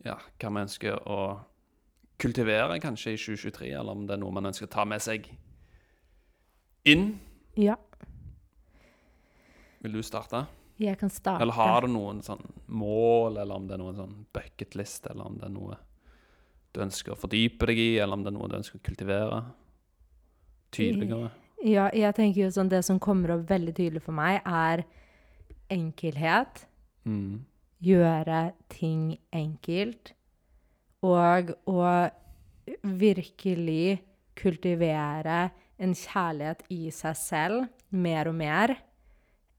ja, 0.04 0.18
hva 0.39 0.49
vi 0.54 0.64
ønsker 0.66 0.99
å 1.10 1.20
kultivere 2.20 2.80
kanskje 2.84 3.14
i 3.16 3.20
2023, 3.20 3.72
eller 3.74 3.91
om 3.91 4.06
det 4.08 4.16
er 4.16 4.22
noe 4.22 4.36
man 4.36 4.49
ønsker 4.51 4.68
å 4.68 4.74
ta 4.74 4.86
med 4.88 5.01
seg 5.04 5.28
inn. 6.88 7.20
Ja, 7.60 7.78
Vil 9.84 9.91
du 9.97 10.04
starte? 10.04 10.45
jeg 10.80 10.97
kan 10.99 11.10
starte. 11.10 11.43
Eller 11.43 11.54
har 11.54 11.82
du 11.82 11.91
noen 11.91 12.22
sånn 12.24 12.41
mål, 12.68 13.38
eller 13.38 13.56
om 13.56 13.68
det 13.68 13.76
er 13.76 13.82
noen 13.82 13.97
sånn 13.99 14.16
bucketlist, 14.36 15.08
eller 15.12 15.28
om 15.28 15.38
det 15.39 15.45
er 15.47 15.54
noe 15.54 15.78
du 16.74 16.82
ønsker 16.82 17.14
å 17.14 17.20
fordype 17.20 17.68
deg 17.70 17.78
i, 17.80 17.89
eller 18.01 18.18
om 18.18 18.24
det 18.26 18.32
er 18.32 18.38
noe 18.38 18.49
du 18.49 18.58
ønsker 18.58 18.80
å 18.80 18.84
kultivere? 18.84 19.43
Tydeligere. 20.74 21.30
Ja, 21.64 21.89
jeg 21.93 22.16
tenker 22.18 22.41
jo 22.41 22.49
sånn 22.51 22.72
Det 22.72 22.82
som 22.84 22.97
kommer 22.99 23.38
opp 23.38 23.45
veldig 23.47 23.76
tydelig 23.78 24.01
for 24.04 24.16
meg, 24.18 24.41
er 24.43 24.84
enkelhet. 25.72 26.66
Mm. 27.06 27.45
Gjøre 27.84 28.54
ting 28.72 29.18
enkelt. 29.36 30.14
Og 31.04 31.52
å 31.68 31.88
virkelig 32.84 34.00
kultivere 34.40 35.50
en 35.84 35.94
kjærlighet 35.98 36.64
i 36.72 36.88
seg 36.96 37.18
selv 37.20 37.66
mer 37.92 38.30
og 38.32 38.38
mer. 38.40 38.76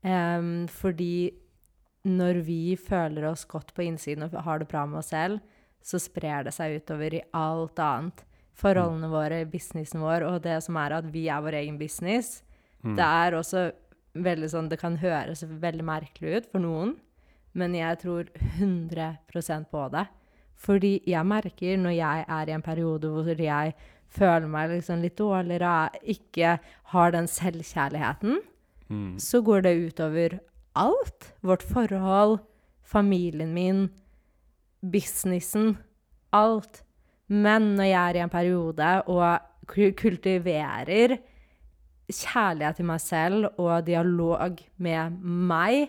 Um, 0.05 0.67
fordi 0.69 1.33
når 2.05 2.43
vi 2.45 2.77
føler 2.77 3.31
oss 3.31 3.47
godt 3.49 3.73
på 3.77 3.87
innsiden 3.87 4.27
og 4.27 4.37
har 4.45 4.61
det 4.61 4.69
bra 4.69 4.85
med 4.89 5.01
oss 5.01 5.13
selv, 5.15 5.41
så 5.85 6.01
sprer 6.01 6.45
det 6.47 6.53
seg 6.57 6.79
utover 6.81 7.17
i 7.17 7.23
alt 7.37 7.81
annet. 7.81 8.25
Forholdene 8.57 9.09
våre, 9.11 9.43
businessen 9.51 10.03
vår, 10.05 10.25
og 10.29 10.43
det 10.45 10.61
som 10.65 10.77
er 10.81 10.99
at 11.01 11.09
vi 11.13 11.27
er 11.33 11.43
vår 11.45 11.59
egen 11.65 11.79
business. 11.81 12.39
Mm. 12.85 12.95
Det 12.97 13.09
er 13.25 13.37
også 13.39 13.65
veldig 14.15 14.49
sånn 14.53 14.69
Det 14.71 14.79
kan 14.79 14.95
høres 15.01 15.43
veldig 15.43 15.85
merkelig 15.89 16.37
ut 16.39 16.51
for 16.53 16.63
noen, 16.63 16.93
men 17.55 17.75
jeg 17.79 17.99
tror 18.03 18.29
100% 18.59 19.69
på 19.71 19.85
det. 19.95 20.07
Fordi 20.65 20.93
jeg 21.11 21.27
merker 21.27 21.77
når 21.79 21.95
jeg 21.97 22.25
er 22.29 22.49
i 22.51 22.55
en 22.55 22.63
periode 22.63 23.11
hvor 23.11 23.41
jeg 23.43 23.75
føler 24.15 24.47
meg 24.51 24.71
liksom 24.77 25.03
litt 25.03 25.17
dårligere, 25.19 25.91
ikke 26.03 26.59
har 26.95 27.15
den 27.15 27.27
selvkjærligheten, 27.31 28.41
Mm. 28.91 29.15
så 29.19 29.41
går 29.41 29.63
det 29.65 29.71
utover 29.87 30.35
alt. 30.77 31.31
Vårt 31.43 31.63
forhold, 31.65 32.39
familien 32.85 33.55
min, 33.55 33.87
businessen, 34.85 35.79
alt. 36.33 36.83
Men 37.29 37.75
når 37.79 37.85
jeg 37.89 38.11
er 38.11 38.19
i 38.19 38.23
en 38.27 38.29
periode 38.31 38.91
og 39.09 39.39
kultiverer 39.97 41.17
kjærlighet 42.13 42.77
til 42.77 42.89
meg 42.91 43.01
selv 43.01 43.47
og 43.57 43.87
dialog 43.87 44.61
med 44.77 45.17
meg, 45.25 45.89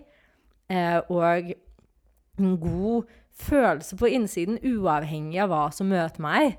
og 0.69 1.51
en 2.39 2.57
god 2.59 3.03
følelse 3.35 3.97
på 3.99 4.09
innsiden, 4.15 4.59
uavhengig 4.63 5.41
av 5.43 5.51
hva 5.51 5.63
som 5.75 5.91
møter 5.91 6.23
meg, 6.23 6.57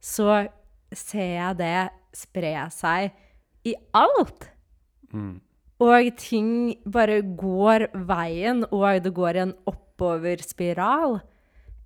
så 0.00 0.46
ser 0.92 1.34
jeg 1.36 1.58
det 1.60 1.80
spre 2.16 2.54
seg 2.74 3.10
i 3.68 3.74
alt. 3.96 4.48
Mm. 5.12 5.40
Og 5.80 6.10
ting 6.20 6.52
bare 6.84 7.20
går 7.22 7.88
veien, 8.08 8.64
og 8.68 9.04
det 9.04 9.12
går 9.16 9.36
i 9.36 9.44
en 9.46 9.54
oppoverspiral. 9.70 11.20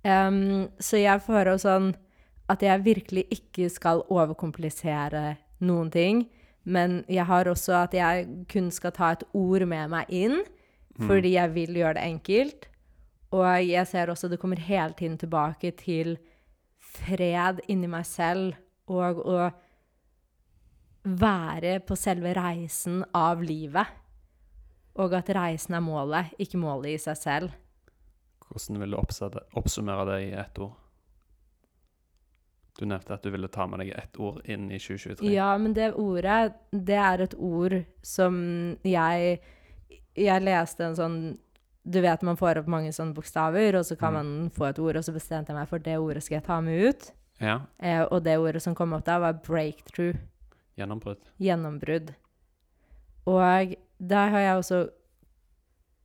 Um, 0.05 0.67
så 0.79 0.99
jeg 1.01 1.23
føler 1.25 1.57
sånn 1.61 1.93
at 2.51 2.61
jeg 2.61 2.83
virkelig 2.85 3.23
ikke 3.33 3.69
skal 3.73 4.03
overkomplisere 4.11 5.37
noen 5.65 5.89
ting. 5.93 6.25
Men 6.65 7.03
jeg 7.09 7.25
har 7.29 7.47
også 7.49 7.77
at 7.85 7.95
jeg 7.95 8.27
kun 8.51 8.69
skal 8.73 8.93
ta 8.93 9.13
et 9.15 9.23
ord 9.37 9.65
med 9.69 9.89
meg 9.93 10.11
inn, 10.13 10.41
fordi 11.01 11.35
jeg 11.35 11.53
vil 11.55 11.81
gjøre 11.81 11.97
det 11.97 12.07
enkelt. 12.07 12.69
Og 13.35 13.45
jeg 13.67 13.87
ser 13.87 14.11
også 14.11 14.29
det 14.31 14.39
kommer 14.39 14.61
hele 14.61 14.93
tiden 14.97 15.17
tilbake 15.19 15.71
til 15.79 16.15
fred 16.79 17.59
inni 17.67 17.89
meg 17.91 18.05
selv, 18.07 18.55
og 18.87 19.19
å 19.25 19.49
være 21.05 21.79
på 21.85 21.97
selve 21.99 22.33
reisen 22.37 23.03
av 23.17 23.43
livet. 23.43 24.01
Og 25.01 25.13
at 25.17 25.29
reisen 25.35 25.75
er 25.75 25.83
målet, 25.83 26.31
ikke 26.39 26.61
målet 26.61 26.95
i 26.95 27.01
seg 27.01 27.19
selv. 27.19 27.61
Hvordan 28.45 28.79
vil 28.79 28.95
du 28.95 29.39
oppsummere 29.59 30.05
det 30.13 30.19
i 30.29 30.33
ett 30.39 30.59
ord? 30.61 30.77
Du 32.75 32.83
nevnte 32.85 33.15
at 33.15 33.23
du 33.23 33.31
ville 33.31 33.47
ta 33.47 33.65
med 33.71 33.79
deg 33.81 33.93
ett 33.95 34.17
ord 34.19 34.41
inn 34.51 34.67
i 34.67 34.79
2023. 34.79 35.29
Ja, 35.31 35.53
men 35.57 35.75
det 35.75 35.93
ordet, 35.95 36.55
det 36.71 36.97
er 36.99 37.23
et 37.23 37.35
ord 37.39 37.77
som 38.03 38.35
jeg 38.83 39.37
Jeg 40.15 40.41
leste 40.43 40.79
en 40.85 40.95
sånn 40.95 41.37
Du 41.87 42.01
vet 42.01 42.21
man 42.23 42.35
får 42.35 42.57
opp 42.63 42.67
mange 42.67 42.89
sånne 42.89 43.13
bokstaver, 43.13 43.75
og 43.77 43.83
så 43.85 43.95
kan 43.97 44.13
Mm. 44.13 44.15
man 44.15 44.49
få 44.49 44.69
et 44.69 44.79
ord, 44.79 44.95
og 44.95 45.03
så 45.03 45.13
bestemte 45.13 45.49
jeg 45.49 45.55
meg 45.55 45.67
for 45.69 45.77
det 45.77 45.97
ordet 45.99 46.23
skal 46.23 46.35
jeg 46.37 46.43
ta 46.43 46.59
med 46.61 46.81
ut. 46.89 47.11
Ja. 47.39 47.59
Eh, 47.79 48.01
og 48.11 48.23
det 48.23 48.39
ordet 48.39 48.61
som 48.63 48.73
kom 48.73 48.93
opp 48.93 49.03
da, 49.05 49.19
var 49.19 49.33
'breakthrough'. 49.33 50.17
Gjennombrudd. 50.77 51.17
Gjennombrudd. 51.39 52.15
Og 53.27 53.75
der 53.99 54.29
har 54.29 54.39
jeg 54.39 54.57
også 54.57 54.89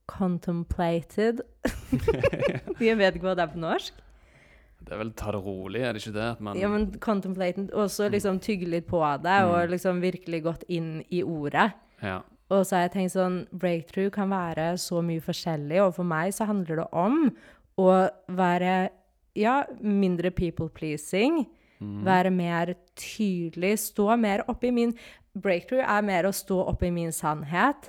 contemplated 0.07 1.41
Jeg 2.81 2.97
vet 2.99 3.15
ikke 3.17 3.27
hva 3.31 3.35
det 3.39 3.45
er 3.47 3.53
på 3.55 3.61
norsk. 3.63 3.93
Det 4.81 4.93
er 4.97 4.99
vel 5.03 5.11
ta 5.13 5.31
det 5.33 5.41
rolig, 5.45 5.83
er 5.85 5.93
det 5.93 6.01
ikke 6.03 6.15
det? 6.17 6.29
At 6.33 6.41
man 6.41 6.57
Ja, 6.59 6.69
men 6.73 6.87
contemplated, 6.99 7.71
også 7.77 8.09
liksom 8.11 8.41
tygge 8.41 8.67
litt 8.69 8.87
på 8.89 9.01
det, 9.23 9.43
og 9.45 9.69
Mm. 9.69 9.71
liksom 9.71 10.01
virkelig 10.01 10.43
gått 10.43 10.65
inn 10.69 11.05
i 11.11 11.23
ordet. 11.23 11.73
Ja. 12.03 12.23
Og 12.51 12.65
så 12.67 12.77
har 12.77 12.83
jeg 12.89 12.93
tenkt 12.97 13.15
sånn, 13.15 13.47
breakthrough 13.55 14.11
kan 14.11 14.31
være 14.33 14.73
så 14.83 14.99
mye 15.07 15.23
forskjellig, 15.23 15.79
og 15.85 15.95
for 15.95 16.05
meg 16.05 16.33
så 16.35 16.49
handler 16.51 16.81
det 16.83 16.87
om 16.93 17.21
å 17.79 17.93
være, 18.29 18.91
ja, 19.39 19.65
mindre 19.81 20.31
people-pleasing, 20.31 21.47
Mm. 21.81 22.03
være 22.05 22.31
mer 22.31 22.75
tydelig, 22.95 23.79
stå 23.79 24.19
mer 24.21 24.43
oppi 24.49 24.71
min, 24.71 24.91
breakthrough 25.35 25.81
er 25.89 26.03
mer 26.03 26.25
å 26.25 26.33
stå 26.35 26.59
oppi 26.69 26.91
min 26.93 27.09
sannhet, 27.11 27.89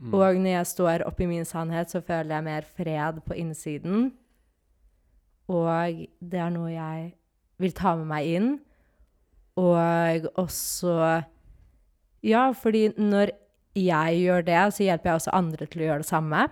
Mm. 0.00 0.14
og 0.14 0.36
når 0.36 0.52
jeg 0.52 0.66
står 0.66 1.06
oppi 1.08 1.26
min 1.26 1.44
sannhet, 1.44 1.88
så 1.90 2.00
føler 2.04 2.36
jeg 2.36 2.44
mer 2.44 2.62
fred 2.62 3.20
på 3.24 3.34
innsiden, 3.34 4.12
og 5.48 6.06
det 6.22 6.38
er 6.38 6.50
noe 6.50 6.70
jeg 6.70 7.12
vil 7.58 7.72
ta 7.72 7.96
med 7.96 8.06
meg 8.06 8.26
inn, 8.26 8.60
og 9.56 10.28
også, 10.36 11.24
ja, 12.22 12.52
fordi 12.52 12.90
når 12.98 13.30
jeg 13.76 14.20
gjør 14.24 14.44
det, 14.46 14.60
så 14.74 14.86
hjelper 14.86 15.10
jeg 15.10 15.20
også 15.20 15.34
andre 15.36 15.66
til 15.68 15.82
å 15.82 15.88
gjøre 15.90 16.02
det 16.04 16.08
samme. 16.08 16.46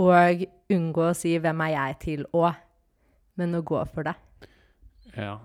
Og 0.00 0.44
unngå 0.72 1.06
å 1.10 1.14
si 1.16 1.36
'hvem 1.38 1.60
er 1.66 1.72
jeg 1.74 1.98
til 2.00 2.24
å', 2.32 2.54
men 3.36 3.54
å 3.54 3.62
gå 3.62 3.84
for 3.92 4.02
det. 4.02 4.14
ja. 5.16 5.38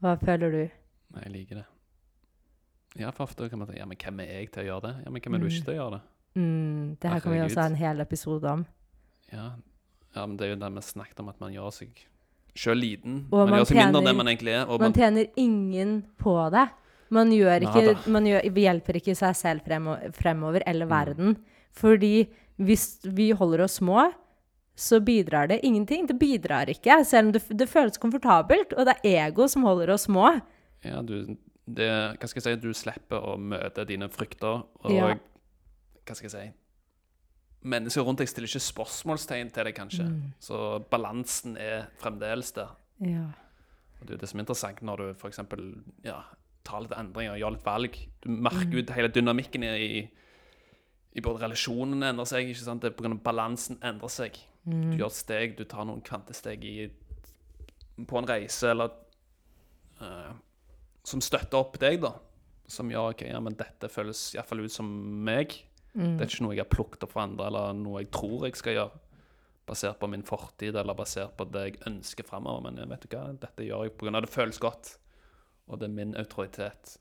Hva 0.00 0.16
føler 0.20 0.50
du? 0.50 0.68
Nei, 1.14 1.22
jeg 1.24 1.32
liker 1.32 1.54
det. 1.56 1.64
Ja, 2.98 3.10
for 3.10 3.24
ofte 3.24 3.48
kan 3.48 3.58
man 3.58 3.68
tenke 3.68 3.78
ja, 3.80 3.86
men 3.86 3.96
hvem 3.96 4.20
er 4.20 4.24
jeg 4.40 4.50
til 4.52 4.62
å 4.62 4.66
gjøre 4.66 4.82
det? 4.82 5.04
Ja, 5.04 5.10
men 5.10 5.22
hvem 5.22 5.34
er 5.34 5.38
du 5.38 5.46
ikke 5.46 5.64
til 5.64 5.74
å 5.74 5.76
gjøre 5.76 5.90
det? 5.96 6.00
Mm, 6.36 6.96
det 7.00 7.10
her 7.10 7.20
kan 7.20 7.32
vi 7.32 7.38
også 7.40 7.60
ha 7.60 7.66
en 7.66 7.74
hel 7.80 8.00
episode 8.00 8.44
om. 8.44 8.66
Ja, 9.32 9.50
ja 10.14 10.26
men 10.26 10.36
det 10.36 10.46
er 10.46 10.54
jo 10.54 10.60
det 10.60 10.74
vi 10.74 10.80
snakket 10.80 11.20
om, 11.20 11.28
at 11.28 11.40
man 11.40 11.52
gjør 11.52 11.70
seg 11.72 11.88
sjøl 12.54 12.76
liten. 12.80 13.26
Og 13.32 13.38
man, 13.38 13.50
man 13.50 13.58
gjør 13.60 13.64
seg 13.70 13.76
mindre 13.76 13.86
enn 13.86 13.94
tjener- 13.94 14.06
det 14.06 14.16
man 14.16 14.26
egentlig 14.26 14.52
er. 14.52 14.64
Og 14.66 14.80
Man 14.80 14.90
man, 14.90 14.92
tjener 14.92 15.26
ingen 15.36 16.06
på 16.18 16.36
det. 16.52 16.68
Man, 17.10 17.30
ikke, 17.32 17.96
man 18.10 18.24
gjør, 18.26 18.42
hjelper 18.54 18.96
ikke 19.00 19.14
seg 19.16 19.36
selv 19.36 19.60
fremover, 19.64 20.10
fremover, 20.12 20.62
eller 20.66 20.86
Mm. 20.86 20.90
verden. 20.90 21.36
Fordi 21.72 22.28
hvis 22.58 22.98
vi 23.04 23.30
holder 23.30 23.62
oss 23.64 23.78
små, 23.80 24.12
så 24.76 25.00
bidrar 25.00 25.48
det 25.48 25.60
ingenting. 25.64 26.06
Det 26.06 26.18
bidrar 26.18 26.66
ikke, 26.68 27.04
selv 27.04 27.26
om 27.28 27.32
det, 27.32 27.42
det 27.56 27.68
føles 27.68 27.96
komfortabelt. 27.98 28.72
Og 28.76 28.86
det 28.86 28.96
er 29.04 29.28
ego 29.28 29.46
som 29.48 29.62
holder 29.62 29.90
oss 29.94 30.02
små. 30.08 30.40
ja, 30.84 31.00
du, 31.02 31.36
det, 31.66 31.88
hva 32.18 32.26
skal 32.28 32.42
jeg 32.42 32.58
si, 32.58 32.60
du 32.68 32.72
slipper 32.74 33.18
å 33.22 33.36
møte 33.38 33.84
dine 33.86 34.08
frykter, 34.08 34.64
og 34.84 34.90
Ja. 34.92 35.14
hva 36.06 36.14
skal 36.14 36.28
jeg 36.28 36.30
si 36.30 36.52
Mennesker 37.66 38.02
rundt 38.06 38.18
deg 38.18 38.28
stiller 38.28 38.46
ikke 38.46 38.62
spørsmålstegn 38.62 39.48
til 39.52 39.64
deg, 39.64 39.74
kanskje. 39.74 40.04
Mm. 40.06 40.32
Så 40.38 40.84
balansen 40.88 41.56
er 41.58 41.88
fremdeles 41.98 42.52
der. 42.54 42.68
Ja. 43.00 43.24
Og 44.00 44.06
det 44.06 44.14
er 44.14 44.18
det 44.18 44.28
som 44.28 44.38
er 44.38 44.44
interessant 44.44 44.82
når 44.82 44.96
du 44.96 45.14
f.eks. 45.14 45.40
Ja, 46.04 46.20
tar 46.66 46.82
litt 46.84 46.94
endringer, 46.96 47.38
gjør 47.40 47.54
litt 47.56 47.66
valg. 47.66 47.96
Du 48.24 48.28
merker 48.34 48.66
Mm. 48.72 48.78
ut 48.80 48.90
hele 48.96 49.08
dynamikken 49.14 49.64
i, 49.64 50.10
i 51.16 51.24
både 51.24 51.44
relasjonene 51.46 52.10
endrer 52.12 52.28
seg, 52.28 52.50
ikke 52.50 52.64
sant? 52.66 52.82
Det 52.82 52.92
er 52.92 53.08
av 53.10 53.22
balansen 53.24 53.78
endrer 53.82 54.12
seg. 54.12 54.38
Mm. 54.66 54.90
Du 54.90 54.96
gjør 55.00 55.12
steg, 55.14 55.56
du 55.56 55.64
tar 55.64 55.86
noen 55.86 56.02
kvantesteg 56.02 56.64
i, 56.66 56.90
på 58.06 58.18
en 58.18 58.26
reise, 58.28 58.70
eller 58.74 58.90
uh, 60.02 60.34
som 61.06 61.22
støtter 61.22 61.58
opp 61.60 61.78
deg, 61.80 62.00
da. 62.02 62.12
Som 62.68 62.90
gjør 62.90 63.12
ok, 63.14 63.22
ja, 63.30 63.40
men 63.40 63.54
dette 63.54 63.88
føles 63.88 64.32
iallfall 64.34 64.64
ut 64.66 64.74
som 64.74 64.90
meg. 65.24 65.54
Mm. 65.94 66.16
Det 66.18 66.26
er 66.26 66.30
ikke 66.32 66.44
noe 66.44 66.56
jeg 66.56 66.64
har 66.64 66.72
plukket 66.72 67.06
opp 67.06 67.14
fra 67.14 67.24
andre, 67.28 67.46
eller 67.46 67.76
noe 67.78 68.02
jeg 68.02 68.10
tror 68.12 68.48
jeg 68.48 68.58
skal 68.58 68.74
gjøre. 68.76 69.02
Basert 69.66 69.98
på 69.98 70.08
min 70.10 70.22
fortid, 70.26 70.76
eller 70.78 70.94
basert 70.98 71.36
på 71.38 71.46
det 71.50 71.62
jeg 71.64 71.80
ønsker 71.88 72.26
framover. 72.26 72.66
Men 72.68 72.90
vet 72.90 73.06
du 73.06 73.14
hva, 73.16 73.24
dette 73.38 73.64
gjør 73.66 73.86
jeg 73.86 73.96
pga. 73.98 74.20
det 74.20 74.30
føles 74.30 74.58
godt. 74.62 74.96
Og 75.68 75.80
det 75.80 75.88
er 75.88 75.92
min 75.94 76.14
autoritet. 76.16 76.96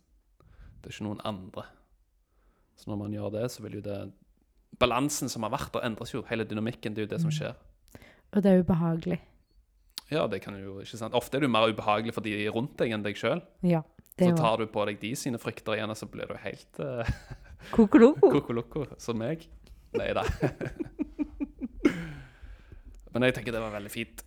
Det 0.81 0.89
er 0.89 0.93
ikke 0.95 1.05
noen 1.07 1.21
andre. 1.25 1.63
Så 2.77 2.89
når 2.89 2.97
man 3.03 3.13
gjør 3.13 3.29
det, 3.37 3.45
så 3.51 3.61
vil 3.63 3.77
jo 3.79 3.83
det 3.85 3.99
Balansen 4.79 5.29
som 5.31 5.43
har 5.45 5.51
vært 5.53 5.71
der, 5.73 5.85
endres 5.87 6.11
jo. 6.13 6.23
Hele 6.27 6.43
dynamikken. 6.43 6.95
Det 6.95 7.03
er 7.03 7.07
jo 7.07 7.11
det 7.13 7.21
som 7.21 7.29
Mm. 7.29 7.37
skjer. 7.37 7.53
Og 8.35 8.43
det 8.43 8.51
er 8.51 8.63
ubehagelig. 8.63 9.19
Ja, 10.11 10.27
det 10.27 10.41
kan 10.41 10.57
jo 10.59 10.79
ikke 10.81 10.97
sant. 10.97 11.13
Ofte 11.15 11.37
er 11.37 11.41
det 11.41 11.47
jo 11.47 11.51
mer 11.53 11.69
ubehagelig 11.71 12.13
for 12.13 12.21
de 12.21 12.49
rundt 12.51 12.75
deg 12.77 12.91
enn 12.91 13.03
deg 13.03 13.15
sjøl. 13.15 13.41
Ja. 13.63 13.81
Så 14.19 14.35
tar 14.37 14.57
du 14.57 14.65
på 14.67 14.85
deg 14.85 14.99
de 14.99 15.15
sine 15.15 15.37
frykter 15.37 15.73
igjen, 15.75 15.89
og 15.89 15.95
så 15.97 16.05
blir 16.11 16.27
du 16.27 16.35
helt 16.35 16.79
uh, 16.83 17.03
kokoloko. 17.71 18.85
som 18.97 19.17
meg. 19.17 19.47
Nei 19.95 20.13
da. 20.13 20.23
Men 23.13 23.23
jeg 23.23 23.35
tenker 23.37 23.51
det 23.55 23.61
var 23.63 23.71
veldig 23.77 23.91
fint. 23.91 24.23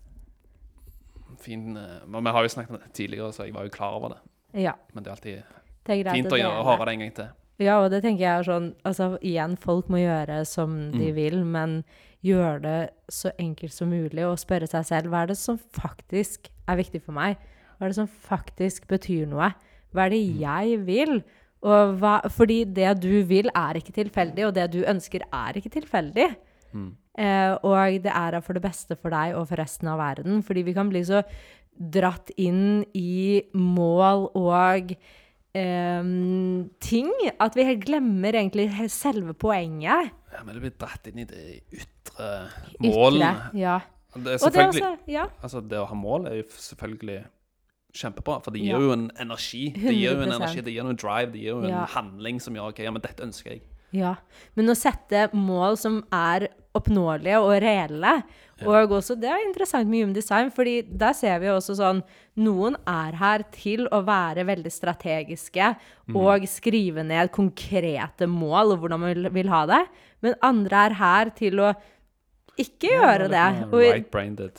Fin, 1.44 1.76
uh, 1.76 2.00
men 2.08 2.24
vi 2.24 2.30
har 2.34 2.42
jo 2.42 2.48
snakket 2.48 2.74
om 2.74 2.80
det 2.82 2.92
tidligere, 2.96 3.32
så 3.32 3.44
jeg 3.46 3.54
var 3.54 3.64
jo 3.68 3.74
klar 3.74 3.94
over 3.98 4.08
det. 4.16 4.20
Ja, 4.54 4.72
Men 4.94 5.04
det 5.04 5.10
er 5.10 5.16
alltid 5.16 5.42
det 5.88 6.06
er 6.06 6.12
fint 6.12 6.32
å 6.32 6.36
gjøre, 6.38 6.64
høre 6.64 6.84
det 6.86 6.92
en 6.94 7.00
gang 7.00 7.12
til. 7.16 7.28
Ja, 7.58 7.78
og 7.82 7.90
det 7.90 8.02
tenker 8.04 8.20
jeg 8.22 8.38
er 8.38 8.44
sånn 8.46 8.74
Altså 8.86 9.18
igjen, 9.24 9.56
folk 9.58 9.88
må 9.88 9.98
gjøre 9.98 10.46
som 10.46 10.90
de 10.92 11.08
Mm. 11.10 11.14
vil, 11.14 11.44
men 11.44 11.84
gjøre 12.24 12.62
det 12.62 12.90
så 13.10 13.30
enkelt 13.38 13.72
som 13.72 13.90
mulig 13.90 14.24
og 14.26 14.38
spørre 14.38 14.68
seg 14.68 14.84
selv 14.84 15.10
hva 15.10 15.22
er 15.22 15.26
det 15.28 15.36
som 15.38 15.58
faktisk 15.58 16.48
er 16.68 16.76
viktig 16.76 17.02
for 17.02 17.12
meg? 17.12 17.36
Hva 17.78 17.86
er 17.86 17.88
det 17.88 17.96
som 17.96 18.08
faktisk 18.08 18.86
betyr 18.88 19.26
noe? 19.28 19.54
Hva 19.94 20.06
er 20.06 20.10
det 20.10 20.28
Mm. 20.28 20.38
jeg 20.40 20.78
vil? 20.86 21.24
Hva, 21.62 22.20
fordi 22.30 22.64
det 22.72 23.00
du 23.00 23.22
vil, 23.24 23.48
er 23.54 23.74
ikke 23.74 23.92
tilfeldig, 23.92 24.46
og 24.46 24.54
det 24.54 24.70
du 24.70 24.84
ønsker, 24.84 25.22
er 25.32 25.52
ikke 25.54 25.70
tilfeldig. 25.80 26.36
Mm. 26.72 26.92
Eh, 27.18 27.58
og 27.64 28.02
det 28.02 28.12
er 28.14 28.40
for 28.40 28.52
det 28.52 28.62
beste 28.62 28.94
for 28.96 29.10
deg 29.10 29.34
og 29.34 29.48
for 29.48 29.56
resten 29.56 29.88
av 29.88 29.98
verden. 29.98 30.42
Fordi 30.42 30.62
vi 30.62 30.72
kan 30.72 30.88
bli 30.88 31.00
så 31.02 31.24
dratt 31.78 32.30
inn 32.36 32.84
i 32.98 33.42
mål 33.54 34.26
og 34.36 34.92
em, 35.56 36.68
ting 36.82 37.10
at 37.38 37.56
vi 37.58 37.64
helt 37.68 37.84
glemmer 37.86 38.34
egentlig 38.36 38.68
selve 38.92 39.34
poenget. 39.38 40.10
Ja, 40.34 40.42
men 40.44 40.54
det 40.58 40.64
blir 40.66 40.74
dratt 40.78 41.08
inn 41.10 41.22
i 41.22 41.26
det 41.28 41.44
ytre 41.72 42.28
målene. 42.84 43.32
Ytre. 43.52 43.62
Ja. 43.62 43.78
Det 44.18 44.34
er 44.34 44.40
selvfølgelig, 44.42 44.80
det 44.82 44.88
også, 44.88 45.10
ja. 45.12 45.24
Altså, 45.44 45.60
det 45.68 45.78
å 45.78 45.86
ha 45.90 45.96
mål 45.98 46.26
er 46.30 46.38
jo 46.40 46.46
selvfølgelig 46.50 47.18
kjempebra, 47.98 48.38
for 48.44 48.54
det 48.54 48.62
gir 48.62 48.74
Ja. 48.74 48.78
jo 48.82 48.92
en 48.92 49.10
energi. 49.20 49.70
Det 49.74 49.94
gir 49.94 50.14
jo 50.14 50.22
en 50.22 50.32
energi, 50.32 50.60
det 50.64 50.72
gir 50.74 50.84
noe 50.86 50.96
drive, 50.98 51.32
det 51.32 51.40
gir 51.40 51.52
jo 51.54 51.62
en 51.62 51.68
Ja. 51.70 51.84
handling 51.86 52.40
som 52.40 52.54
gjør 52.54 52.68
OK, 52.72 52.78
ja, 52.84 52.90
men 52.90 53.02
dette 53.02 53.22
ønsker 53.24 53.50
jeg. 53.52 53.62
Ja, 53.92 54.16
men 54.54 54.66
å 54.68 54.76
sette 54.76 55.30
mål 55.32 55.78
som 55.78 56.02
er 56.12 56.48
oppnåelige 56.78 57.40
og 57.42 57.56
reelle, 57.62 58.14
og 58.66 58.94
også 58.96 59.14
det 59.18 59.28
er 59.30 59.44
interessant 59.44 59.86
med 59.86 60.02
human 60.02 60.14
design, 60.16 60.48
fordi 60.54 60.80
der 60.82 61.14
ser 61.14 61.38
vi 61.42 61.50
også 61.52 61.76
sånn, 61.78 62.00
noen 62.42 62.74
er 62.90 63.14
her 63.18 63.44
til 63.54 63.84
å 63.94 64.00
være 64.06 64.46
veldig 64.48 64.72
strategiske 64.72 65.68
og 66.18 66.46
skrive 66.50 67.04
ned 67.06 67.30
konkrete 67.34 68.26
mål 68.30 68.74
og 68.74 68.82
hvordan 68.82 69.04
man 69.04 69.30
vil, 69.34 69.52
ha 69.52 69.62
det, 69.70 69.84
men 70.24 70.34
andre 70.42 70.88
er 70.88 70.98
her 70.98 71.32
til 71.38 71.62
å 71.62 71.70
ikke 72.58 72.90
gjøre 72.90 73.28
det. 73.30 73.46
Og, 73.70 73.84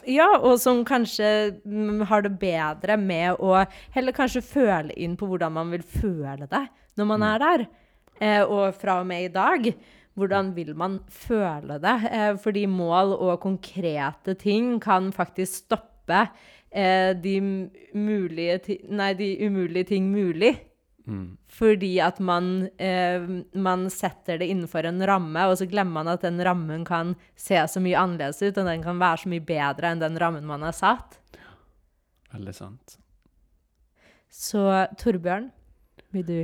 ja, 0.07 0.29
og 0.37 0.55
som 0.63 0.85
kanskje 0.87 1.59
mm, 1.67 2.05
har 2.07 2.23
det 2.23 2.31
bedre 2.39 2.95
med 2.99 3.41
å 3.43 3.57
heller 3.95 4.15
kanskje 4.15 4.45
føle 4.45 4.95
inn 4.95 5.17
på 5.19 5.27
hvordan 5.27 5.57
man 5.57 5.73
vil 5.75 5.83
føle 5.83 6.47
det 6.47 6.63
når 6.99 7.09
man 7.11 7.25
er 7.27 7.43
der. 7.43 7.65
Eh, 8.19 8.43
og 8.43 8.75
fra 8.79 9.01
og 9.01 9.07
med 9.07 9.27
i 9.27 9.33
dag, 9.33 9.67
hvordan 10.19 10.53
vil 10.55 10.75
man 10.77 10.99
føle 11.11 11.79
det? 11.81 11.97
Eh, 12.11 12.31
fordi 12.41 12.65
mål 12.69 13.15
og 13.17 13.39
konkrete 13.43 14.35
ting 14.39 14.77
kan 14.83 15.11
faktisk 15.15 15.65
stoppe 15.65 16.25
eh, 16.71 17.11
de, 17.17 17.35
nei, 17.95 19.13
de 19.19 19.29
umulige 19.47 19.87
ting 19.93 20.11
mulig. 20.11 20.55
Mm. 21.09 21.37
Fordi 21.49 21.95
at 22.05 22.19
man, 22.21 22.69
eh, 22.77 23.23
man 23.57 23.87
setter 23.89 24.37
det 24.37 24.49
innenfor 24.51 24.85
en 24.85 25.01
ramme, 25.07 25.47
og 25.49 25.57
så 25.57 25.65
glemmer 25.69 26.03
man 26.03 26.11
at 26.13 26.21
den 26.21 26.37
rammen 26.45 26.85
kan 26.85 27.15
se 27.35 27.57
så 27.57 27.81
mye 27.81 27.97
annerledes 27.97 28.43
ut, 28.43 28.57
og 28.57 28.69
den 28.69 28.83
kan 28.85 29.01
være 29.01 29.23
så 29.23 29.31
mye 29.33 29.45
bedre 29.45 29.89
enn 29.89 30.03
den 30.03 30.19
rammen 30.21 30.45
man 30.45 30.67
har 30.67 30.75
satt. 30.77 31.17
Veldig 32.29 32.53
sant. 32.53 32.99
Så 34.29 34.61
Torbjørn, 35.01 35.49
vil 36.13 36.25
du 36.25 36.39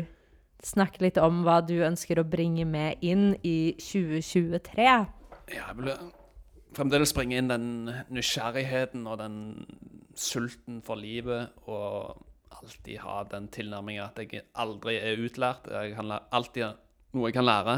snakke 0.63 1.03
litt 1.05 1.17
om 1.21 1.43
hva 1.45 1.59
du 1.65 1.75
ønsker 1.85 2.21
å 2.21 2.27
bringe 2.27 2.65
med 2.67 3.01
inn 3.05 3.33
i 3.43 3.75
2023? 3.79 4.85
Ja, 4.85 5.05
jeg 5.53 5.75
vil 5.79 5.91
fremdeles 6.75 7.13
bringe 7.15 7.39
inn 7.39 7.51
den 7.51 7.67
nysgjerrigheten 8.13 9.05
og 9.07 9.19
den 9.21 9.37
sulten 10.15 10.81
for 10.85 10.99
livet, 10.99 11.53
og 11.67 12.15
alltid 12.55 13.01
ha 13.03 13.21
den 13.29 13.49
tilnærmingen 13.51 14.07
at 14.07 14.19
jeg 14.23 14.45
aldri 14.55 14.97
er 14.99 15.21
utlært. 15.21 15.69
Jeg 15.71 15.95
kan 15.97 16.15
alltid 16.15 16.81
noe 17.15 17.29
jeg 17.29 17.37
kan 17.37 17.47
lære 17.47 17.77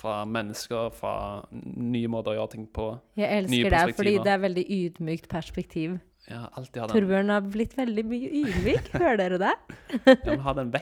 fra 0.00 0.20
mennesker, 0.24 0.92
fra 0.96 1.14
nye 1.52 2.08
måter 2.10 2.32
å 2.32 2.38
gjøre 2.38 2.52
ting 2.54 2.68
på. 2.72 2.92
Jeg 3.20 3.42
elsker 3.42 3.74
det, 3.74 3.82
fordi 3.98 4.14
det 4.24 4.32
er 4.32 4.40
veldig 4.46 4.64
ydmykt 4.76 5.28
perspektiv. 5.32 5.98
Ja, 6.30 6.46
alltid 6.54 6.82
ha 6.82 6.86
den, 6.86 6.94
Torbjørn 6.94 7.32
har 7.34 7.46
blitt 7.48 7.76
veldig 7.78 8.04
mye 8.08 8.32
ydmyk, 8.42 8.90
hører 9.02 9.20
dere 9.20 9.40
det? 9.42 9.54
ja, 10.06 10.36
har 10.44 10.58
den 10.58 10.70
den 10.72 10.74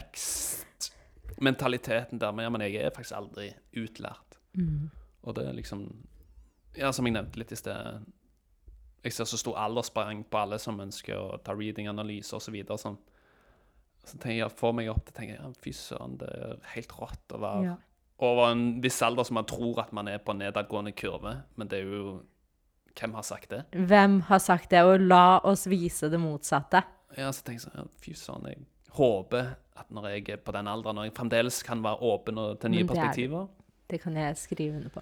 vekstmentaliteten 1.38 2.18
der. 2.20 2.32
Men, 2.32 2.60
jeg 2.60 2.74
er 2.84 2.90
faktisk 2.90 3.16
aldri 3.16 3.52
utlært. 3.76 4.38
Og 5.22 5.34
det 5.34 5.46
er 5.48 5.52
liksom 5.54 5.88
Ja, 6.76 6.90
som 6.92 7.06
jeg 7.06 7.14
nevnte 7.14 7.38
litt 7.38 7.52
i 7.52 7.56
sted 7.56 8.04
Jeg 9.04 9.12
ser 9.12 9.24
så 9.24 9.36
stor 9.38 9.56
alderssprang 9.56 10.24
på 10.30 10.38
alle 10.38 10.58
som 10.58 10.78
ønsker 10.80 11.14
å 11.16 11.38
ta 11.42 11.52
reading-analyse 11.54 12.34
osv. 12.36 12.44
Så, 12.48 12.52
videre, 12.52 12.76
sånn. 12.78 12.98
så 14.04 14.18
tenker 14.18 14.38
jeg, 14.44 14.50
får 14.58 14.72
meg 14.74 14.88
opp 14.90 15.04
til 15.06 15.14
tenker 15.14 15.36
jeg, 15.36 15.54
fy 15.62 15.70
søren, 15.72 16.16
det 16.18 16.28
er 16.28 16.58
helt 16.74 16.92
rått 16.98 17.34
å 17.34 17.38
være 17.40 17.64
Ja. 17.64 17.76
over 18.18 18.50
en 18.50 18.80
viss 18.82 19.00
alder 19.02 19.24
som 19.24 19.34
man 19.34 19.44
tror 19.46 19.78
at 19.80 19.92
man 19.92 20.08
er 20.08 20.18
på 20.18 20.32
en 20.32 20.38
nedadgående 20.38 20.92
kurve. 20.96 21.44
Men 21.56 21.68
det 21.68 21.78
er 21.78 21.84
jo 21.84 22.22
Hvem 22.98 23.14
har 23.14 23.22
sagt 23.22 23.50
det? 23.50 23.64
Hvem 23.70 24.20
har 24.22 24.38
sagt 24.38 24.70
det? 24.70 24.82
Og 24.82 24.98
la 25.00 25.38
oss 25.44 25.66
vise 25.66 26.08
det 26.10 26.18
motsatte. 26.18 26.82
Ja, 27.16 27.30
så 27.30 27.44
tenker 27.44 27.62
jeg 27.68 27.72
sånn, 27.72 27.88
fy 28.02 28.12
søren, 28.12 28.46
jeg 28.48 28.66
håper 28.90 29.54
at 29.78 29.90
når 29.94 30.08
jeg 30.08 30.28
er 30.34 30.42
på 30.44 30.52
den 30.52 30.68
alderen, 30.68 30.98
når 30.98 31.08
jeg 31.08 31.14
fremdeles 31.16 31.62
kan 31.62 31.82
være 31.84 32.02
åpen 32.02 32.38
og, 32.38 32.58
til 32.60 32.70
nye 32.70 32.82
det 32.82 32.90
er 32.90 32.94
perspektiver 32.94 33.46
Det 33.90 34.00
kan 34.00 34.16
jeg 34.16 34.36
skrive 34.36 34.76
under 34.76 34.88
på. 34.88 35.00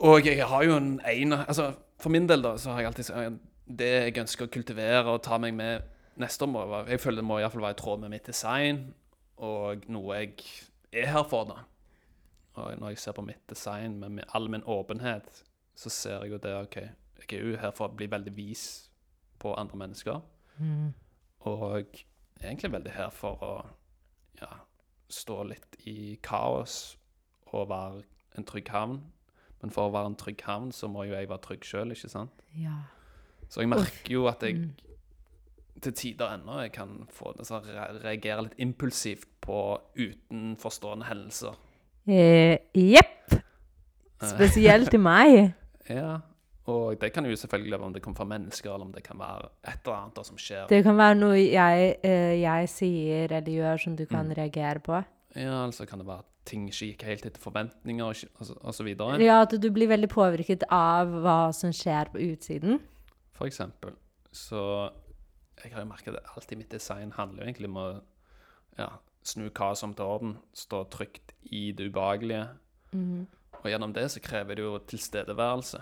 Og 0.00 0.26
jeg 0.26 0.46
har 0.46 0.64
jo 0.64 0.76
en 0.76 1.00
ene 1.12 1.44
Altså, 1.46 1.72
for 2.00 2.10
min 2.10 2.28
del, 2.28 2.42
da, 2.42 2.56
så 2.56 2.70
har 2.70 2.80
jeg 2.80 2.86
alltid 2.86 3.04
sagt 3.04 3.40
Det 3.66 3.90
jeg 3.90 4.18
ønsker 4.18 4.46
å 4.46 4.52
kultivere 4.52 5.04
og 5.12 5.22
ta 5.22 5.38
meg 5.38 5.54
med 5.54 5.80
neste 6.16 6.44
år, 6.44 6.88
Jeg 6.88 7.00
føler 7.00 7.20
det 7.20 7.24
må 7.24 7.38
iallfall 7.38 7.62
være 7.62 7.76
i 7.76 7.80
tråd 7.80 8.00
med 8.00 8.10
mitt 8.10 8.26
design, 8.26 8.94
og 9.36 9.84
noe 9.88 10.16
jeg 10.16 10.32
er 10.92 11.06
her 11.06 11.22
for, 11.22 11.44
da. 11.44 11.62
Og 12.60 12.78
når 12.78 12.88
jeg 12.88 12.98
ser 12.98 13.12
på 13.12 13.22
mitt 13.22 13.40
design 13.48 14.00
med 14.00 14.24
all 14.34 14.50
min 14.50 14.64
åpenhet, 14.66 15.44
så 15.74 15.88
ser 15.88 16.24
jeg 16.24 16.30
jo 16.30 16.36
det 16.42 16.54
OK, 16.54 16.76
jeg 16.76 17.38
er 17.38 17.46
jo 17.46 17.56
her 17.56 17.70
for 17.70 17.88
å 17.88 17.96
bli 17.96 18.10
veldig 18.10 18.36
vis 18.36 18.90
på 19.38 19.54
andre 19.54 19.78
mennesker. 19.80 20.20
Og 21.40 22.02
egentlig 22.42 22.72
veldig 22.72 22.92
her 22.96 23.10
for 23.10 23.42
å 23.44 23.52
ja, 24.40 24.48
stå 25.08 25.42
litt 25.48 25.76
i 25.86 26.16
kaos 26.22 26.96
og 27.52 27.68
være 27.68 28.02
en 28.38 28.44
trygg 28.46 28.68
havn. 28.72 29.00
Men 29.60 29.70
for 29.74 29.88
å 29.88 29.92
være 29.92 30.06
en 30.12 30.16
trygg 30.16 30.40
havn, 30.46 30.70
så 30.72 30.88
må 30.88 31.04
jo 31.04 31.12
jeg 31.14 31.28
være 31.28 31.42
trygg 31.44 31.64
sjøl, 31.68 31.90
ikke 31.92 32.08
sant? 32.08 32.44
Ja. 32.56 32.78
Så 33.50 33.60
jeg 33.60 33.68
merker 33.68 34.12
jo 34.14 34.26
at 34.30 34.42
jeg 34.42 34.54
Mm. 34.60 34.70
til 35.82 35.92
tider 35.92 36.28
ennå 36.34 36.60
jeg 36.62 36.72
kan 36.72 37.06
få 37.10 37.32
det, 37.36 37.46
så 37.46 37.60
reagere 38.04 38.42
litt 38.42 38.54
impulsivt 38.58 39.26
på 39.40 39.78
utenforstående 39.96 41.06
hendelser. 41.06 41.54
Eh, 42.08 42.58
Spesielt 44.22 44.90
til 44.90 45.00
meg. 45.00 45.52
Ja, 45.90 46.20
og 46.70 47.00
det 47.00 47.12
kan 47.12 47.26
jo 47.26 47.36
selvfølgelig 47.36 47.72
være 47.78 47.86
om 47.88 47.92
det 47.96 48.02
kommer 48.02 48.16
fra 48.22 48.24
mennesker, 48.30 48.70
eller 48.72 48.86
om 48.86 48.92
det 48.94 49.02
kan 49.06 49.18
være 49.18 49.48
et 49.68 49.80
eller 49.86 49.96
annet 49.98 50.26
som 50.26 50.38
skjer. 50.40 50.66
Det 50.70 50.82
kan 50.86 50.96
være 50.98 51.14
noe 51.18 51.36
jeg, 51.38 51.96
eh, 52.06 52.34
jeg 52.40 52.68
sier 52.72 53.32
eller 53.38 53.52
gjør 53.56 53.80
som 53.84 53.96
du 53.96 54.04
kan 54.06 54.26
Mm. 54.28 54.34
reagere 54.38 54.80
på. 54.80 55.02
Ja, 55.36 55.64
altså 55.66 55.86
kan 55.86 55.98
det 55.98 56.06
være 56.06 56.18
at 56.24 56.30
ting 56.46 56.68
ikke 56.68 56.86
gikk 56.92 57.02
helt 57.06 57.26
etter 57.26 57.40
forventninger, 57.40 58.04
og, 58.04 58.16
og, 58.64 58.74
så- 58.74 58.84
videre. 58.84 59.20
Ja, 59.22 59.42
at 59.42 59.50
du 59.60 59.70
blir 59.70 59.86
veldig 59.88 60.08
påvirket 60.08 60.62
av 60.70 61.06
hva 61.08 61.52
som 61.54 61.70
skjer 61.70 62.10
på 62.12 62.18
utsiden. 62.32 62.80
For 63.32 63.46
eksempel. 63.46 63.92
Så 64.32 64.90
jeg 65.62 65.72
har 65.72 65.80
jo 65.84 65.86
merket 65.88 66.16
at 66.16 66.22
alt 66.36 66.52
i 66.52 66.56
mitt 66.56 66.70
design 66.70 67.12
handler 67.12 67.44
jo 67.44 67.48
egentlig 67.52 67.68
om 67.68 67.76
å 67.76 68.00
ja, 68.78 68.88
snu 69.22 69.50
kaos 69.50 69.82
om 69.82 69.94
til 69.94 70.04
orden, 70.04 70.36
stå 70.54 70.84
trygt 70.90 71.32
i 71.52 71.72
det 71.72 71.92
ubehagelige. 71.92 72.48
Og 73.60 73.64
gjennom 73.68 73.92
det 73.92 74.10
så 74.10 74.20
krever 74.24 74.56
det 74.56 74.64
jo 74.64 74.78
tilstedeværelse. 74.78 75.80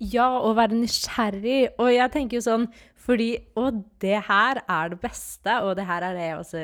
Ja, 0.00 0.28
å 0.40 0.54
være 0.56 0.78
nysgjerrig. 0.80 1.74
Og 1.78 1.90
jeg 1.92 2.10
tenker 2.14 2.38
jo 2.38 2.44
sånn 2.46 2.68
fordi 3.00 3.30
Og 3.56 3.82
det 4.00 4.22
her 4.28 4.60
er 4.68 4.88
det 4.92 5.00
beste, 5.00 5.54
og 5.64 5.74
det 5.76 5.86
her 5.88 6.02
er 6.04 6.14
det 6.14 6.26
jeg 6.28 6.38
også 6.38 6.62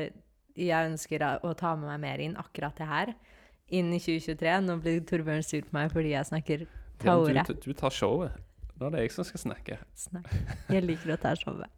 jeg 0.57 0.90
ønsker 0.90 1.20
å- 1.20 1.40
å 1.44 1.55
ta 1.57 1.74
med 1.76 1.86
meg 1.88 2.01
mer 2.01 2.18
inn, 2.24 2.36
akkurat 2.36 2.74
det 2.76 2.86
her, 2.88 3.14
inn 3.68 3.92
i 3.92 3.99
2023. 3.99 4.61
Nå 4.64 4.80
blir 4.80 5.01
Torbjørn 5.05 5.44
sur 5.44 5.61
på 5.61 5.72
meg 5.72 5.90
fordi 5.92 6.11
jeg 6.14 6.24
snakker 6.24 6.66
ta 6.99 7.16
ordet. 7.18 7.47
du, 7.47 7.55
du 7.55 7.72
tar 7.74 7.90
showet. 7.90 8.32
Nå 8.80 8.86
er 8.86 8.90
det 8.90 9.01
jeg 9.01 9.11
som 9.12 9.24
skal 9.24 9.40
snakke. 9.53 9.78
Snakk. 9.94 10.30
Jeg 10.70 10.82
liker 10.84 11.12
å 11.12 11.18
ta 11.20 11.34
showet. 11.34 11.68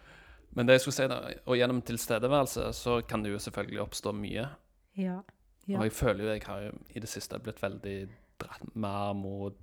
Men 0.54 0.66
det 0.66 0.74
jeg 0.74 0.80
skulle 0.80 0.98
si 0.98 1.06
da, 1.08 1.20
og 1.46 1.56
gjennom 1.56 1.80
tilstedeværelse 1.82 2.68
så 2.74 2.98
kan 3.06 3.22
det 3.22 3.32
jo 3.32 3.38
selvfølgelig 3.38 3.80
oppstå 3.88 4.12
mye. 4.16 4.48
Ja. 4.96 5.20
Ja. 5.66 5.78
Og 5.78 5.84
jeg 5.88 5.92
føler 5.92 6.24
jo 6.24 6.32
jeg 6.32 6.42
har 6.46 6.60
jo 6.60 6.72
i 6.94 7.00
det 7.00 7.08
siste 7.08 7.38
blitt 7.42 7.60
veldig 7.60 8.08
dratt 8.38 8.74
mer 8.76 9.14
mot 9.14 9.54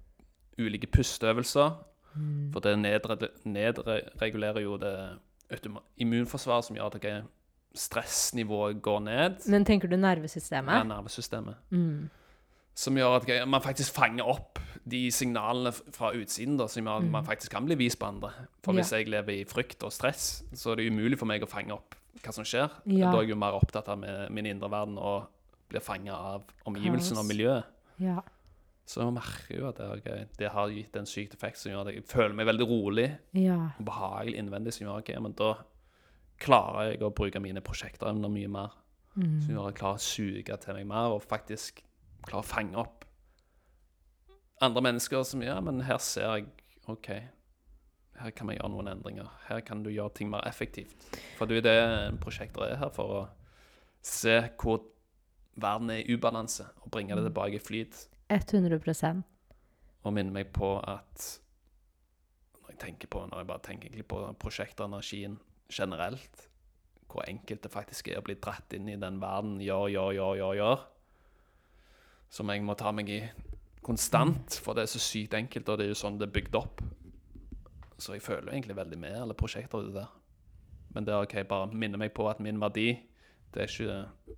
ulike 0.60 0.88
pusteøvelser. 0.88 1.72
Mm. 2.14 2.51
For 2.54 2.62
det 2.62 2.76
nedre, 2.80 3.18
nedregulerer 3.45 4.62
jo 4.62 4.78
det 4.78 4.93
immunforsvaret 6.01 6.68
som 6.68 6.78
gjør 6.78 6.97
at 6.99 7.24
stressnivået 7.74 8.82
går 8.82 8.99
ned. 8.99 9.39
Men 9.49 9.66
tenker 9.66 9.89
du 9.89 9.97
nervesystemet? 9.97 10.74
Ja, 10.74 10.84
nervesystemet? 10.84 11.56
Mm. 11.70 12.10
Som 12.76 12.97
gjør 12.97 13.20
at 13.20 13.47
man 13.47 13.62
faktisk 13.62 13.93
fanger 13.93 14.30
opp 14.30 14.60
de 14.89 15.12
signalene 15.14 15.72
fra 15.72 16.12
utsiden, 16.18 16.58
da, 16.58 16.68
som 16.68 16.86
gjør 16.86 17.04
at 17.04 17.10
man 17.16 17.26
faktisk 17.26 17.54
kan 17.54 17.66
bli 17.66 17.78
vist 17.80 17.99
på 18.01 18.10
andre. 18.10 18.32
For 18.66 18.74
hvis 18.78 18.91
jeg 18.93 19.10
lever 19.10 19.41
i 19.41 19.43
frykt 19.49 19.84
og 19.86 19.93
stress, 19.93 20.43
så 20.54 20.74
er 20.74 20.82
det 20.82 20.89
umulig 20.89 21.20
for 21.22 21.30
meg 21.30 21.45
å 21.45 21.49
fange 21.49 21.74
opp 21.76 21.97
hva 22.24 22.34
som 22.34 22.45
skjer. 22.47 22.70
Ja. 22.86 23.12
Da 23.12 23.20
er 23.20 23.28
jeg 23.28 23.34
jo 23.34 23.39
mer 23.41 23.58
opptatt 23.58 23.89
av 23.89 23.99
min, 24.01 24.28
min 24.34 24.49
indre 24.54 24.70
verden 24.72 24.97
og 25.01 25.30
blir 25.70 25.84
fanga 25.84 26.14
av 26.14 26.49
omgivelsene 26.70 27.22
og 27.22 27.30
miljøet. 27.30 27.70
Ja. 28.01 28.22
Så 28.86 29.00
jeg 29.00 29.14
merker 29.16 29.58
jo 29.62 29.68
at 29.70 29.78
det, 29.80 29.86
ok, 29.98 30.10
det 30.38 30.50
har 30.52 30.72
gitt 30.76 30.98
en 31.00 31.06
sykt 31.08 31.34
effekt 31.38 31.58
som 31.62 31.72
gjør 31.72 31.88
at 31.88 31.94
jeg 31.96 32.04
føler 32.10 32.36
meg 32.36 32.50
veldig 32.50 32.68
rolig 32.68 33.06
Ja. 33.38 33.70
og 33.80 33.86
behagelig 33.88 34.36
innvendig. 34.42 34.74
Som 34.76 34.88
gjør 34.88 35.00
ok, 35.00 35.14
men 35.24 35.36
da 35.40 35.54
klarer 36.44 36.92
jeg 36.92 37.02
å 37.02 37.14
bruke 37.16 37.40
mine 37.40 37.62
prosjektevner 37.64 38.30
mye 38.30 38.50
mer. 38.52 38.76
Mm. 39.16 39.40
Som 39.42 39.54
gjør 39.56 39.68
at 39.68 39.74
jeg 39.74 39.80
klarer 39.80 40.02
å 40.02 40.08
suge 40.10 40.58
til 40.66 40.74
meg 40.80 40.88
mer 40.90 41.16
og 41.16 41.24
faktisk 41.24 41.84
klarer 42.28 42.44
å 42.44 42.50
fange 42.50 42.76
opp 42.82 43.06
andre 44.64 44.82
mennesker 44.86 45.24
som 45.28 45.42
Ja, 45.44 45.60
men 45.64 45.82
her 45.82 45.98
ser 46.04 46.28
jeg 46.38 46.46
OK, 46.92 47.10
her 48.20 48.32
kan 48.36 48.48
vi 48.50 48.56
gjøre 48.58 48.70
noen 48.74 48.90
endringer. 48.92 49.30
Her 49.48 49.62
kan 49.66 49.84
du 49.84 49.90
gjøre 49.90 50.14
ting 50.14 50.30
mer 50.32 50.44
effektivt. 50.48 50.96
For 51.38 51.48
det 51.50 51.62
er 51.64 51.68
det 51.68 52.20
prosjekter 52.24 52.66
er 52.68 52.76
her 52.82 52.92
for 52.94 53.16
å 53.18 53.22
se 54.04 54.36
hvor 54.60 54.82
verden 55.56 55.90
er 55.94 56.02
i 56.04 56.16
ubalanse, 56.16 56.66
og 56.84 56.92
bringe 56.92 57.16
det 57.16 57.24
tilbake 57.28 57.60
i 57.60 57.64
flyt. 57.64 58.08
100% 58.40 59.24
Og 60.04 60.14
minne 60.14 60.34
meg 60.34 60.52
på 60.56 60.76
at 60.80 61.28
Når 62.62 62.74
jeg 62.74 62.80
tenker 62.80 63.08
på 63.08 63.26
Når 63.26 63.44
jeg 63.44 63.48
bare 63.48 63.66
tenker 63.68 64.04
på 64.04 64.24
prosjektenergien 64.40 65.40
generelt, 65.74 66.50
hvor 67.08 67.24
enkelt 67.28 67.64
det 67.64 67.72
faktisk 67.72 68.10
er 68.10 68.20
å 68.20 68.26
bli 68.26 68.36
dratt 68.42 68.74
inn 68.74 68.90
i 68.90 68.98
den 69.00 69.20
verden, 69.22 69.60
gjør, 69.62 69.88
gjør, 69.90 70.12
gjør, 70.18 70.36
gjør, 70.38 70.54
gjør, 70.60 70.84
som 72.34 72.50
jeg 72.50 72.64
må 72.66 72.76
ta 72.78 72.92
meg 72.94 73.10
i 73.10 73.22
konstant, 73.86 74.58
for 74.64 74.74
det 74.74 74.86
er 74.86 74.92
så 74.92 75.02
sykt 75.02 75.36
enkelt, 75.38 75.70
og 75.70 75.80
det 75.80 75.88
er 75.88 75.94
jo 75.94 76.00
sånn 76.00 76.20
det 76.20 76.28
er 76.28 76.36
bygd 76.36 76.58
opp. 76.58 76.84
Så 77.98 78.16
jeg 78.16 78.26
føler 78.26 78.54
egentlig 78.54 78.78
veldig 78.78 79.00
med 79.00 79.18
alle 79.22 79.38
prosjekter 79.38 79.86
ute 79.86 79.96
der. 80.00 80.12
Men 80.94 81.06
det 81.08 81.14
er 81.14 81.26
ok, 81.26 81.36
bare 81.50 81.70
minne 81.74 82.00
meg 82.02 82.14
på 82.16 82.28
at 82.30 82.42
min 82.44 82.62
verdi, 82.62 82.92
det 83.54 83.64
er 83.64 83.72
ikke 83.72 84.30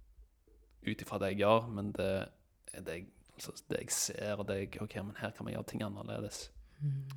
ut 0.86 1.04
ifra 1.04 1.20
det 1.22 1.34
jeg 1.34 1.44
gjør, 1.44 1.70
men 1.72 1.92
det 1.96 2.10
er 2.74 2.86
det 2.86 2.98
jeg, 3.00 3.08
altså 3.36 3.56
det 3.72 3.84
jeg 3.84 3.96
ser, 3.96 4.40
og 4.40 4.48
det 4.50 4.60
jeg 4.62 4.82
OK, 4.84 4.96
men 5.02 5.16
her 5.20 5.34
kan 5.36 5.48
vi 5.48 5.56
gjøre 5.56 5.70
ting 5.72 5.84
annerledes. 5.86 6.48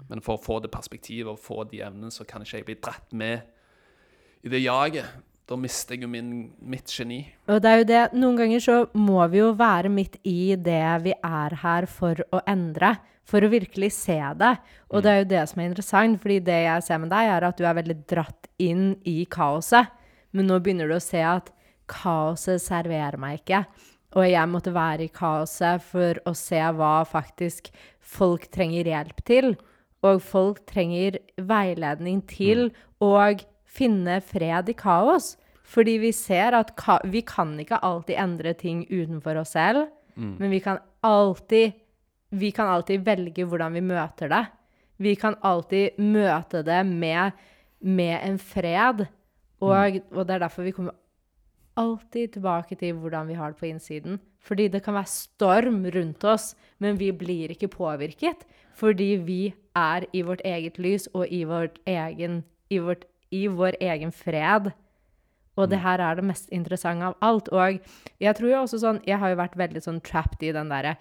Men 0.09 0.23
for 0.25 0.39
å 0.39 0.43
få 0.43 0.59
det 0.64 0.71
perspektivet 0.73 1.31
og 1.33 1.41
få 1.43 1.64
de 1.69 1.83
evnene, 1.85 2.12
så 2.14 2.27
kan 2.29 2.45
ikke 2.45 2.61
jeg 2.61 2.69
bli 2.69 2.79
dratt 2.83 3.16
med 3.16 4.47
i 4.47 4.53
det 4.53 4.62
jaget. 4.62 5.09
Da 5.49 5.57
mister 5.57 5.97
jeg 5.97 6.05
jo 6.05 6.11
min, 6.12 6.33
mitt 6.61 6.93
geni. 6.93 7.23
Og 7.49 7.62
det 7.64 7.71
er 7.71 7.79
jo 7.81 7.87
det, 7.89 8.01
noen 8.21 8.37
ganger 8.37 8.62
så 8.62 8.79
må 8.97 9.23
vi 9.33 9.41
jo 9.41 9.53
være 9.57 9.91
midt 9.93 10.19
i 10.29 10.55
det 10.61 10.83
vi 11.07 11.14
er 11.16 11.57
her 11.62 11.89
for 11.89 12.21
å 12.37 12.43
endre, 12.49 12.95
for 13.29 13.45
å 13.45 13.51
virkelig 13.53 13.95
se 13.97 14.19
det. 14.41 14.55
Og 14.93 15.05
det 15.05 15.12
er 15.12 15.23
jo 15.23 15.31
det 15.33 15.45
som 15.51 15.62
er 15.62 15.71
interessant, 15.71 16.21
fordi 16.21 16.39
det 16.45 16.59
jeg 16.66 16.85
ser 16.85 17.01
med 17.01 17.12
deg, 17.12 17.33
er 17.33 17.49
at 17.49 17.61
du 17.61 17.64
er 17.64 17.79
veldig 17.81 17.99
dratt 18.09 18.51
inn 18.61 18.91
i 19.09 19.23
kaoset. 19.29 19.89
Men 20.37 20.51
nå 20.51 20.61
begynner 20.61 20.89
du 20.89 20.99
å 20.99 21.03
se 21.03 21.25
at 21.25 21.49
kaoset 21.89 22.61
serverer 22.61 23.16
meg 23.21 23.41
ikke. 23.41 23.64
Og 24.16 24.24
jeg 24.24 24.48
måtte 24.48 24.72
være 24.72 25.04
i 25.04 25.12
kaoset 25.12 25.82
for 25.84 26.20
å 26.24 26.32
se 26.36 26.61
hva 26.78 27.02
faktisk 27.09 27.68
folk 28.00 28.46
trenger 28.54 28.88
hjelp 28.88 29.20
til. 29.28 29.52
Og 30.06 30.22
folk 30.24 30.62
trenger 30.70 31.18
veiledning 31.36 32.22
til 32.30 32.70
å 33.04 33.12
finne 33.68 34.20
fred 34.24 34.70
i 34.72 34.76
kaos. 34.78 35.34
Fordi 35.68 35.98
vi 36.00 36.14
ser 36.16 36.56
at 36.56 36.72
ka 36.80 36.96
vi 37.04 37.20
kan 37.28 37.52
ikke 37.61 37.82
alltid 37.84 38.16
endre 38.16 38.54
ting 38.56 38.86
utenfor 38.88 39.42
oss 39.42 39.52
selv, 39.52 39.90
men 40.40 40.50
vi 40.50 40.62
kan 40.64 40.80
alltid 41.04 41.76
vi 42.30 42.50
kan 42.52 42.68
alltid 42.68 43.04
velge 43.04 43.44
hvordan 43.44 43.76
vi 43.76 43.82
møter 43.84 44.32
det. 44.32 44.44
Vi 44.98 45.14
kan 45.16 45.36
alltid 45.46 46.00
møte 46.00 46.62
det 46.66 46.80
med, 46.86 47.36
med 47.80 48.16
en 48.20 48.38
fred. 48.38 49.06
Og, 49.61 50.00
og 50.12 50.26
det 50.26 50.34
er 50.34 50.42
derfor 50.42 50.66
vi 50.66 50.74
kommer 50.76 50.96
alltid 51.79 52.35
tilbake 52.35 52.76
til 52.79 52.99
hvordan 52.99 53.29
vi 53.31 53.37
har 53.39 53.55
det 53.55 53.61
på 53.61 53.68
innsiden. 53.68 54.18
Fordi 54.43 54.68
det 54.72 54.83
kan 54.85 54.97
være 54.97 55.12
storm 55.12 55.85
rundt 55.95 56.24
oss, 56.24 56.55
men 56.79 56.99
vi 56.99 57.11
blir 57.12 57.53
ikke 57.55 57.70
påvirket. 57.72 58.45
Fordi 58.79 59.16
vi 59.24 59.55
er 59.76 60.07
i 60.12 60.22
vårt 60.22 60.43
eget 60.47 60.79
lys 60.79 61.09
og 61.14 61.26
i, 61.31 61.45
vårt 61.45 61.79
egen, 61.87 62.43
i, 62.70 62.79
vårt, 62.79 63.05
i 63.31 63.47
vår 63.47 63.79
egen 63.81 64.12
fred. 64.14 64.70
Og 65.59 65.70
det 65.70 65.81
her 65.83 65.99
er 65.99 66.18
det 66.18 66.26
mest 66.29 66.53
interessante 66.55 67.11
av 67.11 67.16
alt. 67.24 67.51
Og 67.51 67.81
jeg 68.22 68.37
tror 68.39 68.51
jo 68.51 68.61
også 68.62 68.79
sånn 68.79 69.01
Jeg 69.07 69.18
har 69.18 69.33
jo 69.33 69.41
vært 69.41 69.59
veldig 69.59 69.83
sånn 69.83 70.03
trapped 70.07 70.45
i 70.47 70.55
den 70.55 70.70
derre 70.70 70.97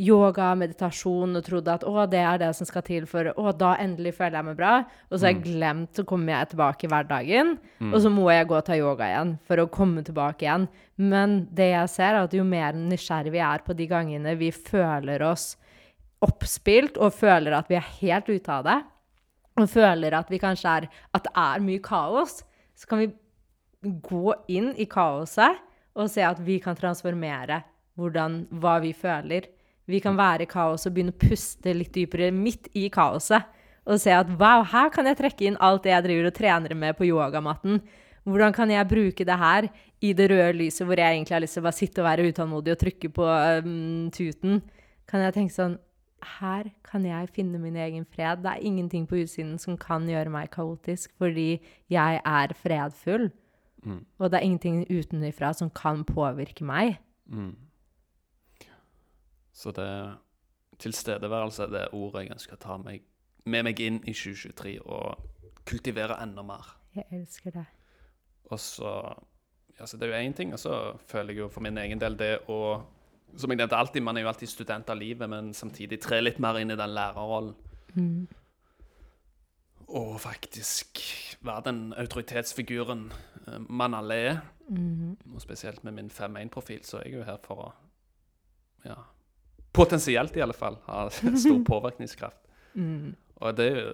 yoga, 0.00 0.50
meditasjon, 0.56 1.36
og 1.36 1.44
trodde 1.44 1.72
at 1.74 1.84
å, 1.86 1.94
det 2.10 2.22
er 2.24 2.40
det 2.40 2.50
som 2.56 2.68
skal 2.68 2.84
til 2.86 3.06
for 3.10 3.30
Å, 3.30 3.52
da 3.56 3.74
endelig 3.82 4.14
føler 4.16 4.38
jeg 4.38 4.48
meg 4.48 4.58
bra. 4.58 4.72
Og 5.10 5.16
så 5.18 5.26
har 5.26 5.34
jeg 5.34 5.42
glemt, 5.44 5.92
så 5.96 6.04
kommer 6.08 6.34
jeg 6.34 6.52
tilbake 6.54 6.86
i 6.86 6.90
hverdagen. 6.92 7.54
Og 7.90 7.98
så 8.04 8.12
må 8.12 8.28
jeg 8.32 8.48
gå 8.48 8.56
og 8.56 8.66
ta 8.66 8.78
yoga 8.78 9.08
igjen 9.10 9.34
for 9.48 9.60
å 9.60 9.68
komme 9.72 10.04
tilbake 10.06 10.46
igjen. 10.46 10.68
Men 10.96 11.36
det 11.56 11.70
jeg 11.72 11.92
ser, 11.92 12.14
er 12.14 12.24
at 12.24 12.36
jo 12.36 12.46
mer 12.48 12.76
nysgjerrig 12.76 13.34
vi 13.34 13.44
er 13.44 13.64
på 13.66 13.76
de 13.76 13.88
gangene 13.90 14.36
vi 14.40 14.50
føler 14.56 15.24
oss 15.26 15.52
oppspilt, 16.24 16.98
og 17.00 17.14
føler 17.16 17.56
at 17.56 17.70
vi 17.70 17.78
er 17.78 17.92
helt 18.02 18.28
ute 18.28 18.52
av 18.52 18.66
det, 18.66 18.78
og 19.60 19.68
føler 19.72 20.14
at 20.16 20.28
vi 20.32 20.38
kanskje 20.40 20.76
er 20.78 20.88
At 21.16 21.24
det 21.26 21.32
er 21.36 21.64
mye 21.64 21.80
kaos, 21.84 22.42
så 22.76 22.88
kan 22.88 23.00
vi 23.02 23.10
gå 24.04 24.34
inn 24.48 24.74
i 24.76 24.86
kaoset 24.88 25.60
og 25.96 26.08
se 26.12 26.22
at 26.24 26.38
vi 26.44 26.58
kan 26.62 26.76
transformere 26.76 27.62
hvordan, 27.98 28.44
hva 28.60 28.78
vi 28.84 28.92
føler. 28.96 29.48
Vi 29.90 30.00
kan 30.02 30.18
være 30.18 30.46
i 30.46 30.50
kaos 30.50 30.86
og 30.86 30.94
begynne 30.94 31.14
å 31.14 31.20
puste 31.20 31.74
litt 31.74 31.92
dypere 31.96 32.30
midt 32.34 32.70
i 32.78 32.88
kaoset. 32.92 33.48
Og 33.90 33.98
se 33.98 34.12
at 34.14 34.28
wow, 34.38 34.62
her 34.66 34.90
kan 34.94 35.08
jeg 35.08 35.18
trekke 35.18 35.48
inn 35.48 35.58
alt 35.62 35.82
det 35.86 35.94
jeg 35.94 36.06
driver 36.06 36.28
og 36.28 36.36
trener 36.36 36.76
med 36.78 36.98
på 36.98 37.08
yogamatten. 37.08 37.80
Hvordan 38.28 38.52
kan 38.54 38.70
jeg 38.70 38.88
bruke 38.88 39.24
det 39.26 39.38
her 39.40 39.68
i 40.04 40.12
det 40.16 40.28
røde 40.30 40.52
lyset, 40.58 40.84
hvor 40.86 41.00
jeg 41.00 41.16
egentlig 41.16 41.34
har 41.34 41.42
lyst 41.42 41.56
til 41.56 41.62
å 41.62 41.66
bare 41.66 41.78
sitte 41.78 42.02
og 42.02 42.06
være 42.06 42.26
utålmodig 42.28 42.74
og 42.74 42.82
trykke 42.82 43.12
på 43.16 43.28
um, 43.64 44.10
tuten? 44.14 44.60
Kan 45.10 45.24
jeg 45.24 45.36
tenke 45.36 45.56
sånn 45.56 45.78
Her 46.38 46.68
kan 46.84 47.06
jeg 47.08 47.30
finne 47.32 47.58
min 47.58 47.78
egen 47.80 48.04
fred. 48.04 48.42
Det 48.44 48.52
er 48.52 48.66
ingenting 48.68 49.06
på 49.08 49.22
utsiden 49.22 49.56
som 49.58 49.78
kan 49.80 50.04
gjøre 50.04 50.30
meg 50.30 50.50
kaotisk, 50.52 51.14
fordi 51.16 51.62
jeg 51.88 52.20
er 52.20 52.52
fredfull. 52.60 53.30
Og 54.20 54.28
det 54.28 54.36
er 54.38 54.44
ingenting 54.44 54.82
utenfra 54.90 55.54
som 55.56 55.70
kan 55.72 56.04
påvirke 56.04 56.64
meg. 56.68 56.98
Mm. 57.32 57.54
Så 59.52 59.72
det 59.76 59.90
tilstedeværelse 60.80 61.66
er 61.66 61.74
det 61.74 61.88
ordet 61.96 62.24
jeg 62.24 62.34
ønsker 62.36 62.56
å 62.56 62.62
ta 62.62 62.76
meg, 62.80 63.04
med 63.44 63.66
meg 63.66 63.80
inn 63.84 64.00
i 64.08 64.14
2023 64.14 64.78
og 64.84 65.26
kultivere 65.68 66.16
enda 66.22 66.44
mer. 66.46 66.76
Jeg 66.96 67.06
elsker 67.20 67.54
det. 67.54 67.66
Og 68.50 68.60
så 68.60 68.94
altså 69.80 69.96
Det 69.96 70.08
er 70.08 70.18
jo 70.18 70.28
én 70.28 70.34
ting, 70.36 70.52
og 70.52 70.58
så 70.58 70.96
føler 71.06 71.32
jeg 71.32 71.38
jo 71.38 71.48
for 71.48 71.60
min 71.64 71.78
egen 71.78 72.00
del 72.00 72.18
det 72.18 72.38
å 72.48 72.82
Som 73.36 73.50
jeg 73.50 73.58
nevnte 73.58 73.76
alltid, 73.76 74.02
man 74.02 74.16
er 74.16 74.24
jo 74.24 74.28
alltid 74.28 74.48
student 74.48 74.88
av 74.90 74.96
livet, 74.98 75.28
men 75.30 75.54
samtidig 75.54 76.00
tre 76.02 76.20
litt 76.20 76.40
mer 76.42 76.58
inn 76.58 76.70
i 76.70 76.76
den 76.76 76.90
lærerrollen. 76.90 77.54
Mm. 77.94 78.26
Og 79.86 80.20
faktisk 80.20 80.98
være 81.40 81.62
den 81.68 81.94
autoritetsfiguren 81.94 83.12
eh, 83.46 83.58
man 83.68 83.94
alle 83.94 84.14
er. 84.14 84.40
Mm. 84.68 85.16
Og 85.34 85.40
spesielt 85.40 85.84
med 85.84 85.92
min 85.92 86.10
5-1-profil, 86.10 86.82
så 86.84 86.98
er 86.98 87.02
jeg 87.06 87.14
jo 87.14 87.22
her 87.22 87.38
for 87.44 87.68
å 87.68 87.72
Ja. 88.84 88.96
Potensielt, 89.72 90.36
i 90.36 90.42
alle 90.42 90.56
fall, 90.56 90.78
Har 90.86 91.10
stor 91.44 91.60
påvirkningskraft. 91.64 92.40
Mm. 92.74 93.14
Og 93.40 93.56
det 93.56 93.66
er 93.72 93.80
jo 93.80 93.92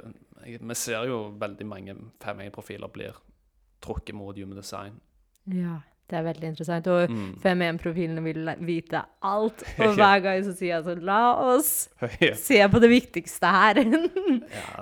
Vi 0.68 0.74
ser 0.78 1.08
jo 1.08 1.18
veldig 1.40 1.66
mange 1.66 1.94
5-1-profiler 2.22 2.88
blir 2.92 3.16
trukket 3.82 4.14
mot 4.14 4.36
human 4.36 4.56
design. 4.58 4.92
Ja, 5.50 5.80
det 6.10 6.18
er 6.20 6.22
veldig 6.26 6.48
interessant. 6.52 6.86
Og 6.86 7.10
Mm. 7.10 7.32
5-1-profilene 7.42 8.22
vil 8.22 8.50
vite 8.66 9.00
alt. 9.22 9.64
Og 9.82 9.94
hver 9.98 10.20
gang 10.22 10.44
så 10.44 10.52
sier 10.54 10.76
jeg 10.76 10.84
sånn 10.86 11.02
La 11.04 11.34
oss 11.54 11.88
se 12.46 12.60
på 12.68 12.80
det 12.82 12.90
viktigste 12.92 13.50
her. 13.50 13.80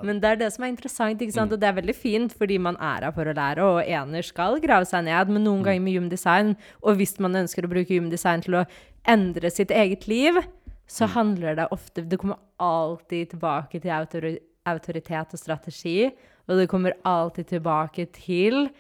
Men 0.05 0.21
det 0.21 0.31
er 0.35 0.37
det 0.43 0.51
som 0.53 0.65
er 0.67 0.75
interessant, 0.75 1.21
ikke 1.23 1.33
sant? 1.37 1.53
og 1.53 1.61
det 1.61 1.69
er 1.71 1.79
veldig 1.81 1.97
fint, 1.97 2.33
fordi 2.37 2.59
man 2.59 2.77
er 2.77 3.09
her 3.09 3.13
for 3.17 3.25
å 3.31 3.35
lære, 3.37 3.65
og 3.65 3.89
ener 3.89 4.23
skal 4.27 4.61
grave 4.61 4.85
seg 4.91 5.05
ned, 5.09 5.33
men 5.33 5.45
noen 5.49 5.65
ganger 5.65 5.81
med 5.87 5.97
human 5.97 6.13
design, 6.13 6.57
og 6.83 6.97
hvis 7.01 7.17
man 7.25 7.35
ønsker 7.45 7.65
å 7.65 7.73
bruke 7.73 7.89
human 7.95 8.11
design 8.13 8.45
til 8.45 8.61
å 8.61 8.67
endre 9.09 9.51
sitt 9.53 9.71
eget 9.75 10.07
liv, 10.09 10.43
så 10.87 11.07
handler 11.09 11.57
det 11.57 11.71
ofte 11.73 12.03
Det 12.03 12.19
kommer 12.21 12.37
alltid 12.61 13.31
tilbake 13.31 13.81
til 13.81 13.91
autori 13.91 14.37
autoritet 14.65 15.35
og 15.37 15.39
strategi, 15.39 16.11
og 16.49 16.57
det 16.57 16.69
kommer 16.69 16.97
alltid 17.05 17.51
tilbake 17.53 18.07
til 18.17 18.71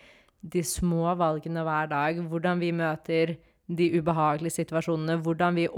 de 0.40 0.62
små 0.64 1.14
valgene 1.16 1.64
hver 1.64 1.90
dag, 1.90 2.20
hvordan 2.20 2.60
vi 2.60 2.70
møter 2.72 3.34
de 3.68 3.90
ubehagelige 3.98 4.58
situasjonene, 4.60 5.18
hvordan 5.24 5.56
vi 5.56 5.68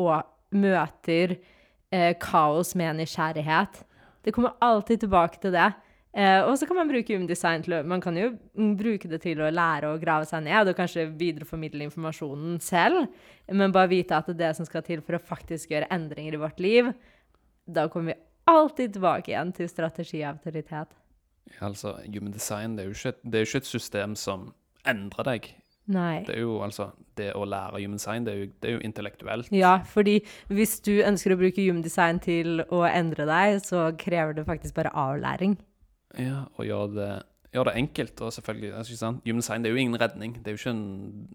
møter 0.54 1.36
eh, 1.92 2.14
kaos 2.22 2.74
med 2.78 3.00
nysgjerrighet. 3.00 3.82
Det 4.24 4.34
kommer 4.34 4.56
alltid 4.62 5.04
tilbake 5.04 5.38
til 5.42 5.54
det. 5.54 5.72
Eh, 6.16 6.42
og 6.48 6.54
så 6.56 6.64
kan 6.64 6.78
man 6.78 6.88
bruke 6.88 7.12
human 7.12 7.28
design 7.28 7.60
til 7.64 7.74
å 7.76 7.82
Man 7.84 8.00
kan 8.00 8.16
jo 8.16 8.30
bruke 8.56 9.08
det 9.10 9.18
til 9.20 9.42
å 9.44 9.50
lære 9.52 9.90
å 9.92 9.98
grave 10.00 10.24
seg 10.28 10.46
ned, 10.46 10.70
og 10.70 10.78
kanskje 10.78 11.10
videreformidle 11.12 11.84
informasjonen 11.90 12.56
selv, 12.64 13.10
men 13.52 13.74
bare 13.74 13.90
vite 13.92 14.16
at 14.16 14.30
det 14.30 14.38
er 14.38 14.46
det 14.46 14.54
som 14.56 14.68
skal 14.68 14.84
til 14.86 15.04
for 15.04 15.18
å 15.18 15.20
faktisk 15.22 15.74
gjøre 15.74 15.90
endringer 15.92 16.38
i 16.38 16.40
vårt 16.40 16.62
liv, 16.64 16.88
da 17.68 17.84
kommer 17.92 18.14
vi 18.14 18.20
alltid 18.48 18.96
tilbake 18.96 19.34
igjen 19.34 19.52
til 19.52 19.68
strategi 19.68 20.22
og 20.22 20.38
autoritet. 20.38 20.96
Altså, 21.60 21.98
human 22.06 22.32
design 22.32 22.78
det 22.78 22.86
er, 22.86 22.90
jo 22.90 22.96
ikke 22.96 23.12
et, 23.12 23.22
det 23.22 23.38
er 23.38 23.44
jo 23.44 23.50
ikke 23.50 23.62
et 23.62 23.70
system 23.74 24.16
som 24.18 24.50
endrer 24.88 25.28
deg. 25.28 25.52
Nei. 25.86 26.24
Det 26.26 26.34
er 26.34 26.42
jo 26.42 26.56
altså 26.66 26.88
Det 27.14 27.28
å 27.38 27.44
lære 27.46 27.78
human 27.78 28.00
design, 28.00 28.24
det 28.26 28.32
er 28.32 28.40
jo, 28.40 28.48
det 28.60 28.68
er 28.70 28.74
jo 28.74 28.82
intellektuelt. 28.88 29.52
Ja, 29.54 29.76
fordi 29.86 30.18
hvis 30.48 30.80
du 30.84 30.96
ønsker 30.98 31.32
å 31.32 31.38
bruke 31.40 31.62
human 31.62 31.84
design 31.84 32.18
til 32.24 32.64
å 32.66 32.82
endre 32.88 33.28
deg, 33.28 33.60
så 33.64 33.90
krever 34.00 34.36
det 34.36 34.48
faktisk 34.48 34.76
bare 34.76 34.92
avlæring. 34.96 35.56
Ja, 36.18 36.44
og 36.56 36.64
gjøre 36.66 36.94
det, 36.94 37.10
gjør 37.52 37.68
det 37.70 37.74
enkelt. 37.82 38.20
Og 38.20 38.32
selvfølgelig, 38.32 38.72
altså? 38.74 39.12
Human 39.24 39.42
design 39.42 39.62
det 39.62 39.70
er 39.70 39.76
jo 39.76 39.82
ingen 39.84 40.00
redning. 40.00 40.38
Det 40.44 40.54
er 40.54 40.70
en 40.70 41.28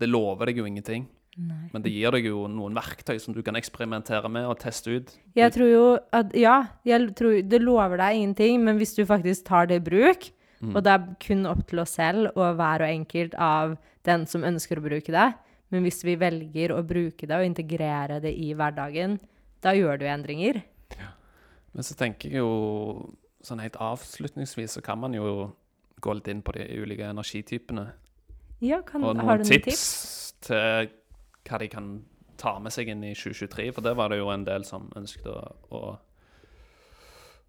Det 0.00 0.08
lover 0.08 0.46
deg 0.46 0.56
jo 0.58 0.64
ingenting. 0.66 1.06
Nei. 1.36 1.68
Men 1.72 1.82
det 1.82 1.90
gir 1.90 2.10
deg 2.14 2.26
jo 2.28 2.46
noen 2.46 2.74
verktøy 2.74 3.18
som 3.20 3.34
du 3.34 3.42
kan 3.42 3.56
eksperimentere 3.58 4.28
med 4.30 4.46
og 4.46 4.58
teste 4.62 4.90
ut. 5.00 5.12
Jeg 5.34 5.52
tror 5.52 5.70
jo 5.70 5.98
at 6.12 6.34
Ja, 6.34 6.66
jeg 6.86 7.14
tror 7.18 7.42
det 7.42 7.62
lover 7.62 7.96
deg 7.98 8.16
ingenting, 8.20 8.62
men 8.62 8.78
hvis 8.78 8.94
du 8.94 9.04
faktisk 9.04 9.44
tar 9.44 9.66
det 9.66 9.80
i 9.82 9.84
bruk, 9.90 10.30
Mm. 10.64 10.76
og 10.76 10.84
det 10.84 10.92
er 10.92 11.16
kun 11.20 11.46
opp 11.50 11.66
til 11.68 11.80
oss 11.82 11.96
selv 11.98 12.30
og 12.38 12.54
hver 12.56 12.84
og 12.86 12.88
enkelt 12.88 13.34
av 13.36 13.76
den 14.06 14.24
som 14.30 14.46
ønsker 14.46 14.78
å 14.78 14.84
bruke 14.84 15.12
det, 15.12 15.34
men 15.70 15.82
hvis 15.84 16.02
vi 16.06 16.14
velger 16.16 16.72
å 16.72 16.82
bruke 16.86 17.26
det 17.26 17.36
og 17.36 17.44
integrere 17.44 18.20
det 18.22 18.32
i 18.38 18.54
hverdagen, 18.54 19.18
da 19.60 19.74
gjør 19.76 19.98
du 20.00 20.06
endringer. 20.06 20.62
Ja. 20.96 21.10
Men 21.74 21.82
så 21.82 21.96
tenker 21.98 22.30
jeg 22.30 22.38
jo 22.38 23.10
sånn 23.44 23.62
helt 23.62 23.76
avslutningsvis 23.82 24.78
så 24.78 24.82
kan 24.84 25.00
man 25.02 25.14
jo 25.16 25.52
gå 26.04 26.16
litt 26.16 26.28
inn 26.28 26.42
på 26.44 26.54
de 26.56 26.66
ulike 26.80 27.06
energitypene. 27.08 27.86
Ja, 28.64 28.80
kan, 28.86 29.04
Og 29.04 29.20
har 29.20 29.38
du 29.40 29.44
noen 29.44 29.50
tips, 29.50 29.64
tips? 29.64 30.34
til 30.48 30.90
hva 31.44 31.60
de 31.60 31.68
kan 31.68 31.88
ta 32.40 32.56
med 32.62 32.74
seg 32.74 32.90
inn 32.92 33.04
i 33.04 33.14
2023. 33.16 33.70
For 33.76 33.84
det 33.84 33.94
var 33.98 34.12
det 34.12 34.20
jo 34.20 34.30
en 34.32 34.46
del 34.46 34.66
som 34.68 34.90
ønsket 34.96 35.28
å, 35.30 35.38
å, 35.70 35.82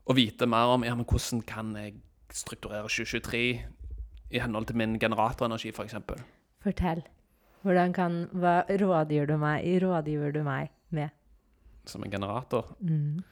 å 0.06 0.16
vite 0.18 0.48
mer 0.50 0.76
om. 0.76 0.86
Ja, 0.88 0.96
men 0.98 1.08
hvordan 1.08 1.44
kan 1.48 1.74
jeg 1.80 1.98
strukturere 2.36 2.90
2023 2.92 3.44
i 4.36 4.42
henhold 4.42 4.70
til 4.70 4.80
min 4.80 4.98
generatorenergi, 5.00 5.72
f.eks.? 5.72 5.96
Fortell. 6.64 7.06
Hvordan 7.66 7.94
kan, 7.94 8.18
hva 8.34 8.60
rådgir 8.70 9.30
du 9.30 9.38
meg, 9.42 9.66
rådgiver 9.82 10.34
du 10.36 10.44
meg 10.46 10.74
med? 10.94 11.14
Som 11.90 12.04
en 12.06 12.12
generator. 12.14 12.76
Mm. 12.80 13.24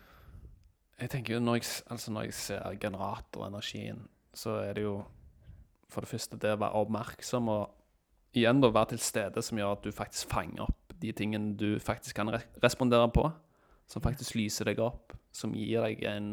Jeg 1.02 1.10
tenker 1.10 1.36
jo 1.36 1.39
når 1.44 1.60
jeg, 1.60 1.70
altså 1.91 2.12
når 2.12 2.28
jeg 2.28 2.34
ser 2.34 2.76
generatorenergien, 2.82 4.04
så 4.34 4.60
er 4.64 4.78
det 4.78 4.84
jo 4.86 4.98
for 5.89 6.02
det 6.02 6.10
første 6.10 6.38
det 6.41 6.54
å 6.56 6.62
være 6.62 6.84
oppmerksom 6.84 7.50
og 7.54 8.38
igjen 8.38 8.62
da 8.64 8.70
være 8.74 8.94
til 8.94 9.04
stede, 9.04 9.41
som 9.46 9.60
gjør 9.60 9.76
at 9.76 9.84
du 9.86 9.91
faktisk 9.94 10.32
fanger 10.32 10.66
opp 10.66 10.84
de 11.04 11.12
tingene 11.12 11.58
du 11.60 11.76
faktisk 11.84 12.18
kan 12.18 12.32
re 12.32 12.41
respondere 12.64 13.10
på. 13.14 13.28
Som 13.91 14.02
faktisk 14.02 14.38
lyser 14.39 14.70
deg 14.70 14.80
opp, 14.80 15.12
som 15.36 15.52
gir 15.58 15.84
deg 15.84 16.06
en 16.08 16.28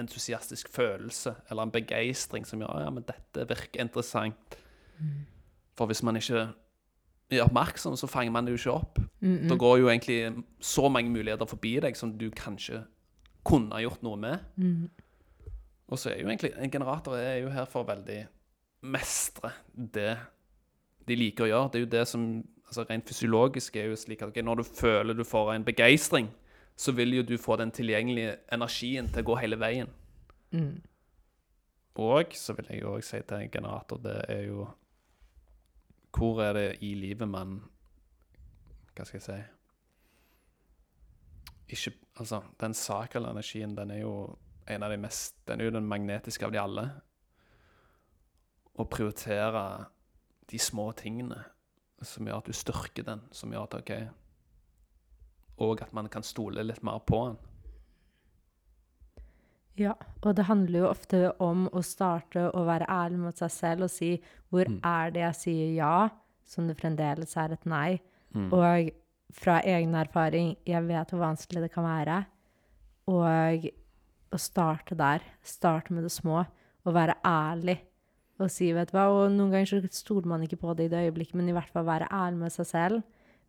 entusiastisk 0.00 0.68
følelse 0.74 1.36
eller 1.46 1.68
en 1.68 1.72
begeistring 1.72 2.46
som 2.48 2.60
gjør 2.60 2.82
ja, 2.82 2.88
men 2.90 3.06
dette 3.06 3.46
virker 3.48 3.84
interessant. 3.84 4.58
For 5.78 5.86
hvis 5.86 6.02
man 6.02 6.18
ikke 6.18 6.48
er 7.30 7.44
oppmerksom, 7.44 7.94
så 7.96 8.10
fanger 8.10 8.34
man 8.34 8.48
det 8.48 8.56
jo 8.56 8.62
ikke 8.62 8.74
opp. 8.74 8.98
Mm 9.20 9.48
Da 9.48 9.54
går 9.58 9.78
jo 9.78 9.88
egentlig 9.88 10.44
så 10.60 10.88
mange 10.88 11.10
muligheter 11.10 11.46
forbi 11.46 11.78
deg 11.80 11.96
som 11.96 12.12
du 12.18 12.30
kanskje 12.30 12.82
kunne 13.48 13.74
ha 13.74 13.82
gjort 13.82 14.04
noe 14.04 14.20
med. 14.20 14.44
Mm. 14.60 14.88
Og 15.88 16.00
så 16.00 16.12
er 16.12 16.20
jo 16.20 16.28
egentlig 16.28 16.52
en 16.56 16.72
generator 16.72 17.16
er 17.16 17.38
jo 17.42 17.52
her 17.52 17.68
for 17.70 17.82
å 17.82 17.88
veldig 17.88 18.20
mestre 18.92 19.52
det 19.72 20.12
de 21.08 21.16
liker 21.16 21.46
å 21.46 21.48
gjøre. 21.48 21.70
Det 21.72 21.78
er 21.80 21.86
jo 21.86 21.94
det 21.96 22.04
som 22.10 22.26
altså 22.68 22.84
Rent 22.84 23.08
fysiologisk 23.08 23.76
er 23.80 23.88
jo 23.88 23.96
slik 23.96 24.22
at 24.22 24.28
okay, 24.28 24.44
når 24.44 24.60
du 24.60 24.64
føler 24.68 25.16
du 25.16 25.24
får 25.24 25.54
en 25.54 25.64
begeistring, 25.64 26.28
så 26.76 26.92
vil 26.92 27.14
jo 27.16 27.22
du 27.24 27.38
få 27.40 27.56
den 27.56 27.72
tilgjengelige 27.74 28.36
energien 28.52 29.08
til 29.08 29.24
å 29.24 29.28
gå 29.30 29.38
hele 29.40 29.56
veien. 29.60 29.88
Mm. 30.52 30.76
Og 31.98 32.36
så 32.36 32.54
vil 32.54 32.68
jeg 32.70 32.82
jo 32.82 32.92
òg 32.94 33.02
si 33.02 33.18
til 33.26 33.36
en 33.40 33.50
generator, 33.50 33.98
det 34.04 34.18
er 34.28 34.42
jo 34.46 34.68
Hvor 36.14 36.42
er 36.42 36.52
det 36.52 36.78
i 36.80 36.94
livet 36.94 37.28
man 37.28 37.58
Hva 38.96 39.04
skal 39.04 39.18
jeg 39.18 39.22
si 39.26 39.32
Ikke 41.74 41.92
Altså, 42.18 42.42
den 42.60 42.74
sakral-energien, 42.74 43.76
den 43.78 43.92
er 43.94 44.02
jo 44.02 44.14
en 44.68 44.82
av 44.82 44.90
de 44.90 44.98
mest 45.00 45.36
Den 45.46 45.60
er 45.60 45.68
jo 45.68 45.76
den 45.78 45.86
magnetiske 45.88 46.44
av 46.46 46.52
de 46.52 46.60
alle. 46.60 46.86
Å 48.78 48.84
prioritere 48.84 49.62
de 50.50 50.58
små 50.58 50.90
tingene 50.98 51.44
som 52.02 52.26
gjør 52.26 52.42
at 52.42 52.48
du 52.50 52.54
styrker 52.54 53.06
den, 53.06 53.22
som 53.34 53.52
gjør 53.52 53.66
at 53.66 53.78
OK 53.80 53.92
Og 55.64 55.82
at 55.82 55.92
man 55.96 56.08
kan 56.08 56.22
stole 56.22 56.62
litt 56.62 56.82
mer 56.86 57.00
på 57.06 57.24
den. 57.26 57.38
Ja, 59.78 59.94
og 60.26 60.34
det 60.34 60.48
handler 60.48 60.80
jo 60.80 60.90
ofte 60.90 61.18
om 61.42 61.68
å 61.70 61.82
starte 61.86 62.48
å 62.50 62.64
være 62.66 62.86
ærlig 62.90 63.20
mot 63.22 63.38
seg 63.38 63.50
selv 63.54 63.86
og 63.86 63.92
si 63.94 64.16
hvor 64.50 64.66
Mm. 64.66 64.80
er 64.82 65.10
det 65.10 65.20
jeg 65.20 65.34
sier 65.34 65.74
ja, 65.76 66.08
som 66.44 66.66
det 66.66 66.78
fremdeles 66.80 67.36
er 67.36 67.52
et 67.52 67.66
nei. 67.66 68.00
Mm. 68.34 68.52
Og 68.52 68.90
fra 69.34 69.58
egen 69.66 69.94
erfaring, 69.98 70.54
jeg 70.66 70.86
vet 70.88 71.12
hvor 71.12 71.22
vanskelig 71.22 71.66
det 71.66 71.72
kan 71.74 71.86
være. 71.86 72.22
Og 73.12 73.68
å 74.28 74.40
starte 74.40 74.96
der, 74.98 75.24
starte 75.44 75.94
med 75.94 76.06
det 76.06 76.12
små, 76.12 76.42
og 76.84 76.96
være 76.96 77.18
ærlig. 77.26 77.78
Og 78.38 78.50
si, 78.52 78.70
vet 78.72 78.90
du 78.90 78.96
hva, 78.96 79.08
og 79.10 79.32
noen 79.34 79.52
ganger 79.52 79.70
så 79.70 79.80
stoler 79.92 80.28
man 80.30 80.44
ikke 80.46 80.60
på 80.60 80.74
det 80.78 80.88
i 80.88 80.92
det 80.92 81.06
øyeblikket, 81.08 81.36
men 81.40 81.48
i 81.50 81.56
hvert 81.56 81.72
fall 81.74 81.88
være 81.88 82.10
ærlig 82.14 82.42
med 82.44 82.54
seg 82.54 82.68
selv. 82.70 83.06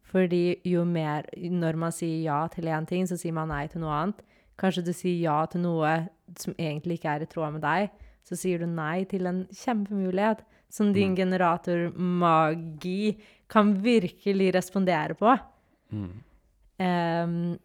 Fordi 0.09 0.57
jo 0.65 0.83
mer, 0.87 1.27
når 1.37 1.77
man 1.77 1.93
sier 1.93 2.23
ja 2.25 2.39
til 2.49 2.69
én 2.71 2.87
ting, 2.89 3.05
så 3.05 3.17
sier 3.19 3.35
man 3.35 3.51
nei 3.53 3.67
til 3.69 3.83
noe 3.83 3.93
annet. 3.93 4.23
Kanskje 4.59 4.87
du 4.87 4.93
sier 4.95 5.19
ja 5.21 5.37
til 5.51 5.61
noe 5.63 5.91
som 6.39 6.55
egentlig 6.57 6.97
ikke 6.97 7.13
er 7.13 7.23
i 7.23 7.29
tråd 7.29 7.55
med 7.55 7.63
deg, 7.63 7.91
så 8.25 8.37
sier 8.37 8.61
du 8.61 8.67
nei 8.69 9.05
til 9.09 9.29
en 9.29 9.43
kjempemulighet 9.55 10.41
som 10.69 10.91
din 10.93 11.15
generatormagi 11.17 13.15
kan 13.49 13.71
virkelig 13.81 14.51
respondere 14.57 15.15
på. 15.17 15.37
Mm. 15.91 16.11
Um, 16.79 17.57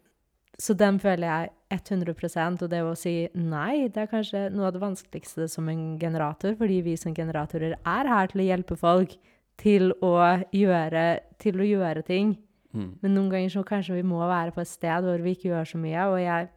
så 0.59 0.75
den 0.77 0.99
føler 1.03 1.27
jeg 1.27 1.51
100% 1.75 2.63
og 2.63 2.71
det 2.71 2.81
å 2.85 2.95
si 2.97 3.13
nei, 3.35 3.87
det 3.91 4.05
er 4.05 4.11
kanskje 4.11 4.45
noe 4.53 4.69
av 4.69 4.75
det 4.75 4.83
vanskeligste 4.83 5.47
som 5.51 5.67
en 5.71 5.97
generator, 5.99 6.55
fordi 6.59 6.81
vi 6.85 6.95
som 6.99 7.15
generatorer 7.15 7.75
er 7.75 8.11
her 8.11 8.31
til 8.31 8.43
å 8.43 8.47
hjelpe 8.49 8.77
folk 8.79 9.15
til 9.59 9.91
å 10.03 10.15
gjøre, 10.55 11.05
til 11.41 11.59
å 11.59 11.67
gjøre 11.67 12.03
ting. 12.07 12.35
Mm. 12.75 12.91
Men 13.01 13.15
noen 13.15 13.31
ganger 13.31 13.53
så 13.53 13.63
kanskje 13.67 13.97
vi 13.99 14.07
må 14.07 14.19
være 14.23 14.55
på 14.55 14.63
et 14.63 14.71
sted 14.71 15.07
hvor 15.07 15.23
vi 15.23 15.35
ikke 15.35 15.51
gjør 15.51 15.71
så 15.71 15.79
mye, 15.81 16.07
og 16.11 16.19
jeg 16.23 16.49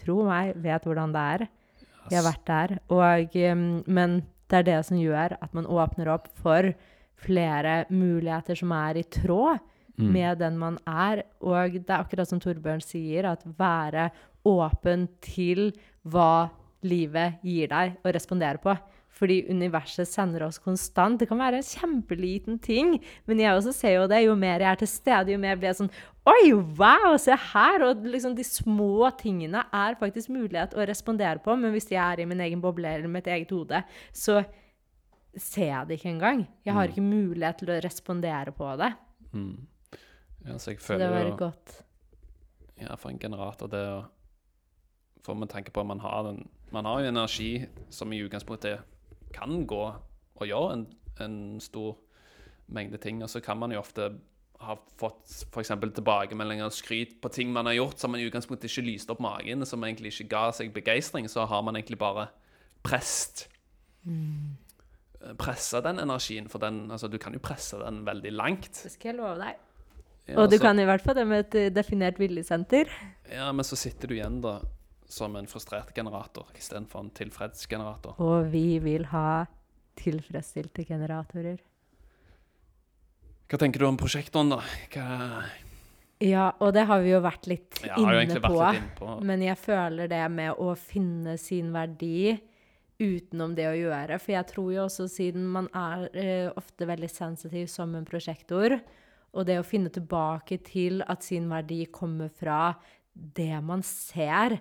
tror 0.00 0.30
meg 0.30 0.54
vet 0.62 0.86
hvordan 0.86 1.14
det 1.14 1.26
er. 1.34 1.46
Jeg 2.10 2.18
har 2.18 2.26
vært 2.26 2.46
der. 2.50 2.74
Og, 2.92 3.38
men 3.86 4.18
det 4.50 4.60
er 4.60 4.66
det 4.66 4.80
som 4.88 4.98
gjør 5.00 5.36
at 5.40 5.54
man 5.56 5.68
åpner 5.70 6.10
opp 6.14 6.28
for 6.38 6.74
flere 7.24 7.84
muligheter 7.94 8.58
som 8.58 8.74
er 8.76 9.00
i 9.00 9.06
tråd 9.06 9.62
Mm. 9.98 10.12
med 10.12 10.38
den 10.38 10.56
man 10.58 10.78
er. 10.86 11.22
Og 11.40 11.72
det 11.72 11.88
er 11.88 12.00
akkurat 12.02 12.26
som 12.28 12.40
Torbjørn 12.42 12.82
sier, 12.82 13.24
at 13.30 13.44
være 13.58 14.10
åpen 14.44 15.08
til 15.22 15.72
hva 16.04 16.50
livet 16.82 17.38
gir 17.46 17.68
deg 17.70 17.96
å 18.04 18.12
respondere 18.12 18.58
på. 18.58 18.74
Fordi 19.14 19.44
universet 19.48 20.08
sender 20.10 20.42
oss 20.42 20.58
konstant. 20.58 21.20
Det 21.20 21.28
kan 21.30 21.38
være 21.38 21.60
en 21.60 21.62
kjempeliten 21.62 22.56
ting, 22.60 22.96
men 23.28 23.38
jeg 23.38 23.54
også 23.54 23.72
ser 23.72 23.94
jo 24.00 24.08
det. 24.10 24.24
Jo 24.24 24.34
mer 24.34 24.58
jeg 24.58 24.72
er 24.72 24.80
til 24.82 24.88
stede, 24.90 25.30
jo 25.30 25.38
mer 25.38 25.54
blir 25.56 25.70
jeg 25.70 25.78
sånn 25.84 25.90
Oi, 26.26 26.50
wow, 26.80 27.14
se 27.20 27.36
her! 27.52 27.82
Og 27.84 28.02
liksom 28.08 28.34
de 28.34 28.42
små 28.42 29.06
tingene 29.20 29.62
er 29.70 29.94
faktisk 30.00 30.30
mulighet 30.34 30.74
å 30.74 30.86
respondere 30.88 31.38
på, 31.44 31.54
men 31.54 31.70
hvis 31.76 31.90
jeg 31.92 32.00
er 32.02 32.22
i 32.22 32.26
min 32.26 32.40
egen 32.40 32.60
boble 32.64 32.88
eller 32.88 33.06
mitt 33.12 33.26
eget 33.30 33.50
hode, 33.52 33.84
så 34.10 34.40
ser 35.36 35.68
jeg 35.68 35.86
det 35.88 35.98
ikke 36.00 36.10
engang. 36.14 36.46
Jeg 36.64 36.74
har 36.74 36.88
Mm. 36.88 36.92
ikke 36.92 37.02
mulighet 37.06 37.58
til 37.58 37.68
å 37.68 37.80
respondere 37.84 38.52
på 38.56 38.76
det. 38.78 38.92
Mm. 39.32 39.66
Ja, 40.44 40.58
så 40.58 40.74
jeg 40.74 40.80
Så 40.80 40.98
det 40.98 41.10
var 41.10 41.24
jo 41.24 41.36
godt. 41.38 41.84
Ja, 42.80 42.94
for 42.94 43.10
en 43.10 43.18
generator, 43.18 43.70
det 43.70 43.84
å 43.88 44.04
For 45.24 45.34
med 45.34 45.48
tanke 45.48 45.72
på 45.72 45.80
at 45.80 45.86
man 45.86 46.00
har 46.00 46.22
den 46.26 46.48
Man 46.72 46.84
har 46.84 47.00
jo 47.00 47.08
energi 47.08 47.66
som 47.90 48.12
i 48.12 48.20
utgangspunktet 48.24 48.82
kan 49.32 49.66
gå 49.66 49.84
og 50.34 50.46
gjøre 50.46 50.72
en, 50.72 50.86
en 51.22 51.60
stor 51.60 51.96
mengde 52.66 52.98
ting, 52.98 53.22
og 53.22 53.30
så 53.30 53.40
kan 53.40 53.58
man 53.58 53.72
jo 53.72 53.78
ofte 53.78 54.08
ha 54.62 54.76
fått 54.98 55.46
f.eks. 55.52 55.70
tilbakemeldinger 55.94 56.66
og 56.66 56.74
skryt 56.74 57.16
på 57.22 57.30
ting 57.34 57.52
man 57.54 57.66
har 57.66 57.76
gjort 57.76 58.02
som 58.02 58.14
man 58.14 58.22
i 58.22 58.26
utgangspunktet 58.28 58.70
ikke 58.70 58.86
lyste 58.86 59.14
opp 59.14 59.22
magen, 59.22 59.66
som 59.66 59.84
egentlig 59.86 60.14
ikke 60.14 60.30
ga 60.32 60.44
seg 60.54 60.72
begeistring, 60.74 61.28
så 61.30 61.46
har 61.50 61.62
man 61.66 61.78
egentlig 61.78 62.00
bare 62.00 62.28
presset 62.86 63.46
Pressa 65.40 65.80
den 65.80 66.02
energien, 66.02 66.50
for 66.52 66.60
den 66.60 66.90
Altså, 66.92 67.08
du 67.08 67.16
kan 67.18 67.32
jo 67.32 67.40
presse 67.40 67.78
den 67.80 68.02
veldig 68.04 68.32
langt. 68.32 68.82
Det 68.84 68.92
skal 68.92 69.14
jeg 69.14 69.22
love 69.22 69.38
deg. 69.40 69.63
Ja, 70.26 70.38
Og 70.40 70.50
du 70.50 70.56
så- 70.56 70.62
kan 70.62 70.78
i 70.80 70.84
hvert 70.84 71.02
fall 71.02 71.14
det 71.14 71.26
med 71.26 71.38
et 71.44 71.54
eh, 71.54 71.70
definert 71.70 72.16
viljesenter. 72.18 72.88
Ja, 73.30 73.52
men 73.52 73.64
så 73.64 73.76
sitter 73.76 74.08
du 74.08 74.14
igjen 74.14 74.40
da 74.40 74.60
som 75.06 75.36
en 75.36 75.46
frustrert 75.46 75.92
generator 75.94 76.46
istedenfor 76.56 77.00
en 77.00 77.10
tilfreds 77.10 77.66
generator. 77.68 78.14
Og 78.18 78.50
vi 78.50 78.78
vil 78.78 79.04
ha 79.06 79.46
tilfredsstilte 79.96 80.84
generatorer. 80.86 81.58
Hva 83.48 83.60
tenker 83.60 83.78
du 83.78 83.86
om 83.86 83.98
prosjektoren, 84.00 84.50
da? 84.50 84.62
Hva 84.94 85.44
Ja, 86.24 86.52
og 86.62 86.72
det 86.72 86.86
har 86.86 87.02
vi 87.02 87.10
jo 87.10 87.20
vært 87.20 87.46
litt 87.50 87.82
jo 87.84 88.06
inne 88.08 88.40
på. 88.40 88.54
vært 88.56 88.78
litt 88.80 88.94
på 88.96 89.20
Men 89.22 89.42
jeg 89.42 89.58
føler 89.58 90.08
det 90.08 90.30
med 90.30 90.56
å 90.56 90.74
finne 90.78 91.38
sin 91.38 91.70
verdi 91.74 92.40
utenom 92.98 93.54
det 93.54 93.66
å 93.66 93.74
gjøre. 93.76 94.18
For 94.20 94.32
jeg 94.32 94.46
tror 94.46 94.72
jo 94.72 94.84
også, 94.86 95.08
siden 95.10 95.44
man 95.50 95.68
er 95.74 96.08
uh, 96.14 96.52
ofte 96.56 96.86
veldig 96.86 97.10
sensitiv 97.10 97.66
som 97.68 97.94
en 97.94 98.06
prosjektor, 98.06 98.80
og 99.34 99.46
det 99.48 99.58
å 99.60 99.66
finne 99.66 99.90
tilbake 99.92 100.60
til 100.64 101.02
at 101.10 101.24
sin 101.26 101.48
verdi 101.50 101.84
kommer 101.92 102.30
fra 102.32 102.74
det 103.12 103.58
man 103.62 103.82
ser, 103.86 104.56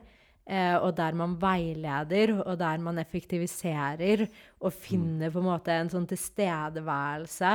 eh, 0.45 0.75
og 0.77 0.95
der 0.97 1.15
man 1.17 1.35
veileder, 1.41 2.35
og 2.41 2.57
der 2.61 2.81
man 2.81 2.99
effektiviserer, 3.01 4.25
og 4.61 4.73
finner 4.73 5.33
på 5.33 5.41
en 5.41 5.49
måte 5.49 5.77
en 5.77 5.91
sånn 5.93 6.09
tilstedeværelse 6.09 7.53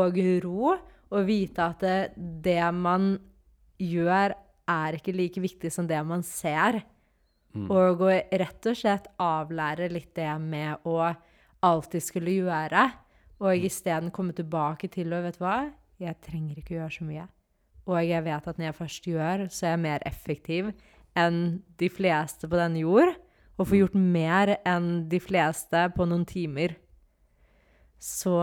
og 0.00 0.18
ro, 0.44 0.74
og 1.14 1.28
vite 1.28 1.68
at 1.68 1.84
det, 1.84 1.98
det 2.16 2.64
man 2.74 3.14
gjør, 3.80 4.34
er 4.64 4.96
ikke 4.96 5.12
like 5.12 5.40
viktig 5.44 5.70
som 5.72 5.86
det 5.88 6.00
man 6.08 6.22
ser. 6.24 6.80
Og 7.68 8.00
å 8.02 8.10
rett 8.10 8.66
og 8.66 8.76
slett 8.78 9.04
avlære 9.20 9.90
litt 9.92 10.14
det 10.16 10.32
med 10.42 10.88
å 10.88 10.96
alltid 11.64 12.02
skulle 12.02 12.32
gjøre, 12.34 12.88
og 13.44 13.66
isteden 13.66 14.10
komme 14.14 14.34
tilbake 14.34 14.88
til 14.90 15.12
å 15.14 15.20
Vet 15.24 15.38
du 15.38 15.44
hva? 15.44 15.58
Jeg 16.04 16.20
trenger 16.24 16.60
ikke 16.60 16.76
gjøre 16.76 16.92
så 16.92 17.06
mye. 17.08 17.26
Og 17.84 18.00
jeg 18.00 18.24
vet 18.24 18.48
at 18.48 18.58
når 18.58 18.70
jeg 18.70 18.78
først 18.78 19.08
gjør, 19.10 19.44
så 19.52 19.66
er 19.66 19.74
jeg 19.74 19.82
mer 19.84 20.06
effektiv 20.08 20.70
enn 21.18 21.42
de 21.80 21.90
fleste 21.92 22.48
på 22.48 22.58
denne 22.58 22.80
jord. 22.84 23.12
Og 23.54 23.68
får 23.68 23.78
gjort 23.82 23.98
mer 23.98 24.56
enn 24.66 24.88
de 25.10 25.20
fleste 25.22 25.84
på 25.94 26.06
noen 26.10 26.24
timer. 26.26 26.74
Så 28.02 28.34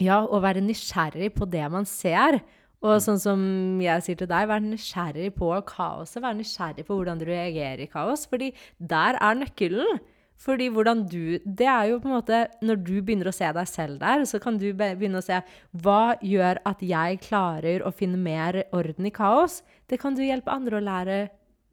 ja, 0.00 0.22
å 0.22 0.40
være 0.42 0.62
nysgjerrig 0.64 1.34
på 1.36 1.48
det 1.50 1.66
man 1.72 1.86
ser. 1.88 2.40
Og 2.78 3.00
sånn 3.02 3.18
som 3.18 3.40
jeg 3.82 4.04
sier 4.06 4.18
til 4.20 4.30
deg, 4.30 4.46
vær 4.48 4.62
nysgjerrig 4.62 5.32
på 5.36 5.50
kaoset. 5.66 6.22
Vær 6.22 6.36
nysgjerrig 6.38 6.86
på 6.86 6.94
hvordan 6.94 7.18
du 7.18 7.26
reagerer 7.28 7.82
i 7.84 7.90
kaos. 7.90 8.24
Fordi 8.30 8.52
der 8.78 9.18
er 9.18 9.38
nøkkelen. 9.40 9.98
Fordi 10.38 10.68
hvordan 10.70 11.02
du 11.10 11.38
Det 11.42 11.66
er 11.66 11.88
jo 11.90 11.98
på 11.98 12.08
en 12.08 12.14
måte 12.14 12.46
Når 12.62 12.76
du 12.86 12.92
begynner 13.02 13.30
å 13.30 13.34
se 13.34 13.48
deg 13.52 13.66
selv 13.68 13.98
der, 13.98 14.24
så 14.24 14.38
kan 14.38 14.58
du 14.58 14.68
begynne 14.72 15.18
å 15.18 15.24
se 15.24 15.40
hva 15.82 16.14
gjør 16.22 16.60
at 16.68 16.82
jeg 16.84 17.20
klarer 17.26 17.82
å 17.82 17.90
finne 17.90 18.20
mer 18.20 18.62
orden 18.72 19.06
i 19.08 19.10
kaos. 19.14 19.62
Det 19.90 19.98
kan 19.98 20.14
du 20.14 20.22
hjelpe 20.22 20.54
andre 20.54 20.78
å 20.78 20.84
lære 20.84 21.18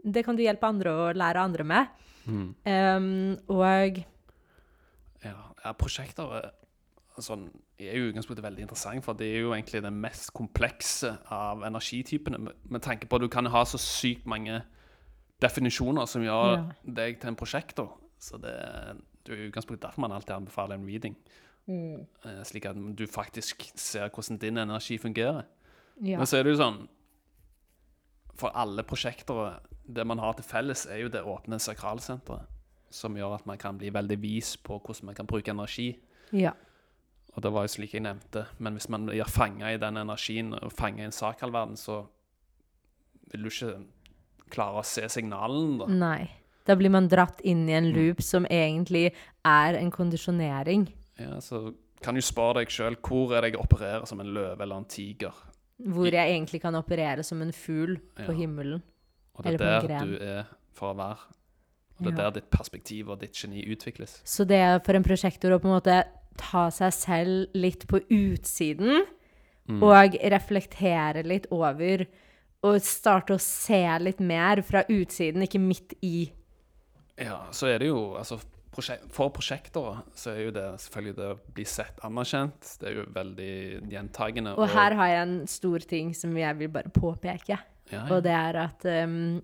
Det 0.03 0.25
kan 0.25 0.35
du 0.37 0.43
hjelpe 0.43 0.67
andre 0.67 0.91
å 0.91 1.13
lære 1.13 1.41
andre 1.45 1.63
med. 1.63 1.87
Um, 2.65 3.37
og 3.53 4.01
Ja, 5.23 5.37
ja 5.63 5.73
prosjekter 5.77 6.33
er, 6.39 6.51
sånn, 7.21 7.47
er 7.79 7.93
jo 7.97 8.07
ganske 8.07 8.11
utgangspunktet 8.13 8.45
veldig 8.45 8.65
interessant, 8.65 9.03
for 9.05 9.17
det 9.17 9.27
er 9.29 9.45
jo 9.45 9.53
egentlig 9.53 9.81
den 9.85 9.99
mest 10.01 10.33
komplekse 10.33 11.15
av 11.33 11.63
energitypene. 11.65 12.37
Med, 12.37 12.57
med 12.69 12.81
tanke 12.85 13.07
på 13.07 13.17
at 13.17 13.25
du 13.25 13.29
kan 13.29 13.45
ha 13.45 13.63
så 13.65 13.79
sykt 13.81 14.25
mange 14.29 14.61
definisjoner 15.41 16.05
som 16.09 16.23
gjør 16.25 16.57
Ja. 16.57 16.65
deg 16.85 17.19
til 17.21 17.29
en 17.29 17.35
prosjektor. 17.39 17.93
Så 18.25 18.39
det, 18.41 18.55
det 19.23 19.33
er 19.33 19.47
utgangspunktet 19.47 19.85
derfor 19.85 20.05
man 20.05 20.15
alltid 20.15 20.35
anbefaler 20.39 20.79
en 20.79 20.87
reading. 20.89 21.17
Mm. 21.65 22.05
slik 22.45 22.67
at 22.69 22.77
du 22.77 23.07
faktisk 23.09 23.63
ser 23.73 24.11
hvordan 24.13 24.37
din 24.37 24.57
energi 24.61 24.99
fungerer. 25.01 25.47
ja. 26.01 26.17
Men 26.17 26.27
så 26.29 26.37
er 26.37 26.43
det 26.45 26.51
jo 26.53 26.59
sånn 26.59 26.83
For 28.37 28.51
alle 28.53 28.83
prosjekter, 28.85 29.61
det 29.87 30.03
man 30.05 30.19
har 30.19 30.35
til 30.35 30.43
felles, 30.45 30.83
er 30.85 31.05
jo 31.05 31.09
det 31.09 31.23
åpne 31.23 31.55
sakralsenteret. 31.59 32.51
Som 32.91 33.15
gjør 33.15 33.37
at 33.37 33.45
man 33.47 33.57
kan 33.57 33.77
bli 33.79 33.89
veldig 33.89 34.17
vis 34.21 34.57
på 34.57 34.77
hvordan 34.77 35.09
man 35.09 35.15
kan 35.15 35.27
bruke 35.27 35.51
energi. 35.51 35.93
ja. 36.31 36.51
Og 37.35 37.43
det 37.43 37.51
var 37.51 37.65
jo 37.65 37.73
slik 37.73 37.93
jeg 37.93 38.03
nevnte. 38.05 38.45
Men 38.63 38.77
hvis 38.77 38.87
man 38.89 39.05
blir 39.09 39.27
fanga 39.27 39.73
i 39.73 39.79
den 39.79 39.97
energien 39.97 40.53
og 40.55 40.71
fanga 40.71 41.03
i 41.03 41.05
en 41.09 41.11
sakralverden, 41.11 41.75
så 41.75 42.05
vil 43.31 43.43
du 43.43 43.49
ikke 43.49 43.73
klare 44.53 44.79
å 44.79 44.87
se 44.87 45.03
signalen, 45.11 45.77
da. 45.81 45.87
Nei. 45.91 46.29
Da 46.65 46.75
blir 46.75 46.89
man 46.89 47.07
dratt 47.11 47.41
inn 47.45 47.67
i 47.69 47.75
en 47.77 47.91
loop 47.93 48.21
som 48.25 48.45
egentlig 48.49 49.11
er 49.45 49.77
en 49.77 49.91
kondisjonering. 49.93 50.87
Ja, 51.19 51.37
så 51.39 51.73
kan 52.01 52.15
du 52.17 52.21
spørre 52.25 52.61
deg 52.61 52.73
sjøl 52.73 52.97
hvor 53.05 53.35
er 53.37 53.41
det 53.45 53.53
jeg 53.53 53.61
opererer 53.61 54.05
som 54.09 54.19
en 54.19 54.33
løve 54.33 54.61
eller 54.65 54.81
en 54.81 54.85
tiger. 54.89 55.33
Hvor 55.77 56.07
jeg 56.09 56.31
egentlig 56.33 56.61
kan 56.63 56.75
operere 56.75 57.23
som 57.23 57.41
en 57.41 57.51
fugl 57.53 57.97
på 58.15 58.31
Ja. 58.31 58.37
himmelen. 58.39 58.81
Og 59.35 59.43
det 59.43 59.59
er 59.61 59.81
der 59.87 60.05
du 60.05 60.17
er 60.17 60.43
for 60.73 60.93
å 60.93 60.97
være. 60.97 61.17
Og 61.99 62.03
det 62.05 62.13
er 62.13 62.17
Ja. 62.23 62.29
der 62.29 62.39
ditt 62.41 62.49
perspektiv 62.49 63.09
og 63.09 63.19
ditt 63.19 63.33
geni 63.33 63.63
utvikles. 63.65 64.21
Så 64.25 64.45
det 64.47 64.57
er 64.57 64.79
for 64.79 64.93
en 64.95 65.03
prosjektor 65.03 65.51
å 65.51 65.59
på 65.59 65.65
en 65.65 65.79
måte 65.79 66.03
ta 66.37 66.69
seg 66.69 66.91
selv 66.93 67.47
litt 67.55 67.87
på 67.87 67.99
utsiden, 68.09 69.05
og 69.81 70.13
reflektere 70.31 71.23
litt 71.25 71.47
over, 71.51 72.05
og 72.63 72.81
starte 72.81 73.33
å 73.33 73.39
se 73.39 73.99
litt 73.99 74.19
mer 74.19 74.61
fra 74.61 74.83
utsiden, 74.83 75.41
ikke 75.41 75.59
midt 75.61 75.93
i. 76.03 76.31
Ja, 77.21 77.45
så 77.55 77.69
er 77.71 77.79
det 77.79 77.87
jo 77.87 78.15
altså 78.19 78.41
For 78.75 79.31
prosjekter 79.31 80.01
så 80.19 80.33
er 80.33 80.49
jo 80.49 80.55
det 80.55 80.65
selvfølgelig 80.83 81.15
det 81.15 81.27
å 81.31 81.35
bli 81.55 81.63
sett 81.63 82.01
anerkjent. 82.03 82.73
Det 82.81 82.89
er 82.89 82.97
jo 82.97 83.05
veldig 83.15 83.53
gjentagende. 83.87 84.51
Og 84.59 84.67
her 84.73 84.97
har 84.99 85.11
jeg 85.13 85.21
en 85.21 85.37
stor 85.47 85.85
ting 85.87 86.09
som 86.17 86.33
jeg 86.35 86.57
vil 86.59 86.73
bare 86.73 86.91
påpeke. 86.91 87.55
ja, 87.55 88.01
ja. 88.01 88.01
Og 88.11 88.19
det 88.25 88.33
er 88.35 88.59
at 88.65 88.83
um, 89.07 89.39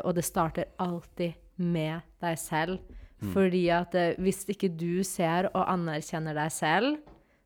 Og 0.00 0.14
det 0.16 0.24
starter 0.24 0.72
alltid 0.80 1.36
med 1.60 2.00
deg 2.24 2.40
selv. 2.40 2.80
Fordi 3.34 3.66
at 3.68 3.94
eh, 4.00 4.16
hvis 4.16 4.46
ikke 4.48 4.70
du 4.72 5.02
ser 5.04 5.50
og 5.52 5.66
anerkjenner 5.68 6.36
deg 6.36 6.52
selv, 6.54 6.96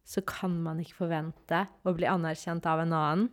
så 0.07 0.23
kan 0.23 0.55
man 0.63 0.79
ikke 0.79 1.01
forvente 1.01 1.65
å 1.83 1.95
bli 1.97 2.07
anerkjent 2.07 2.67
av 2.71 2.85
en 2.85 2.95
annen. 2.95 3.29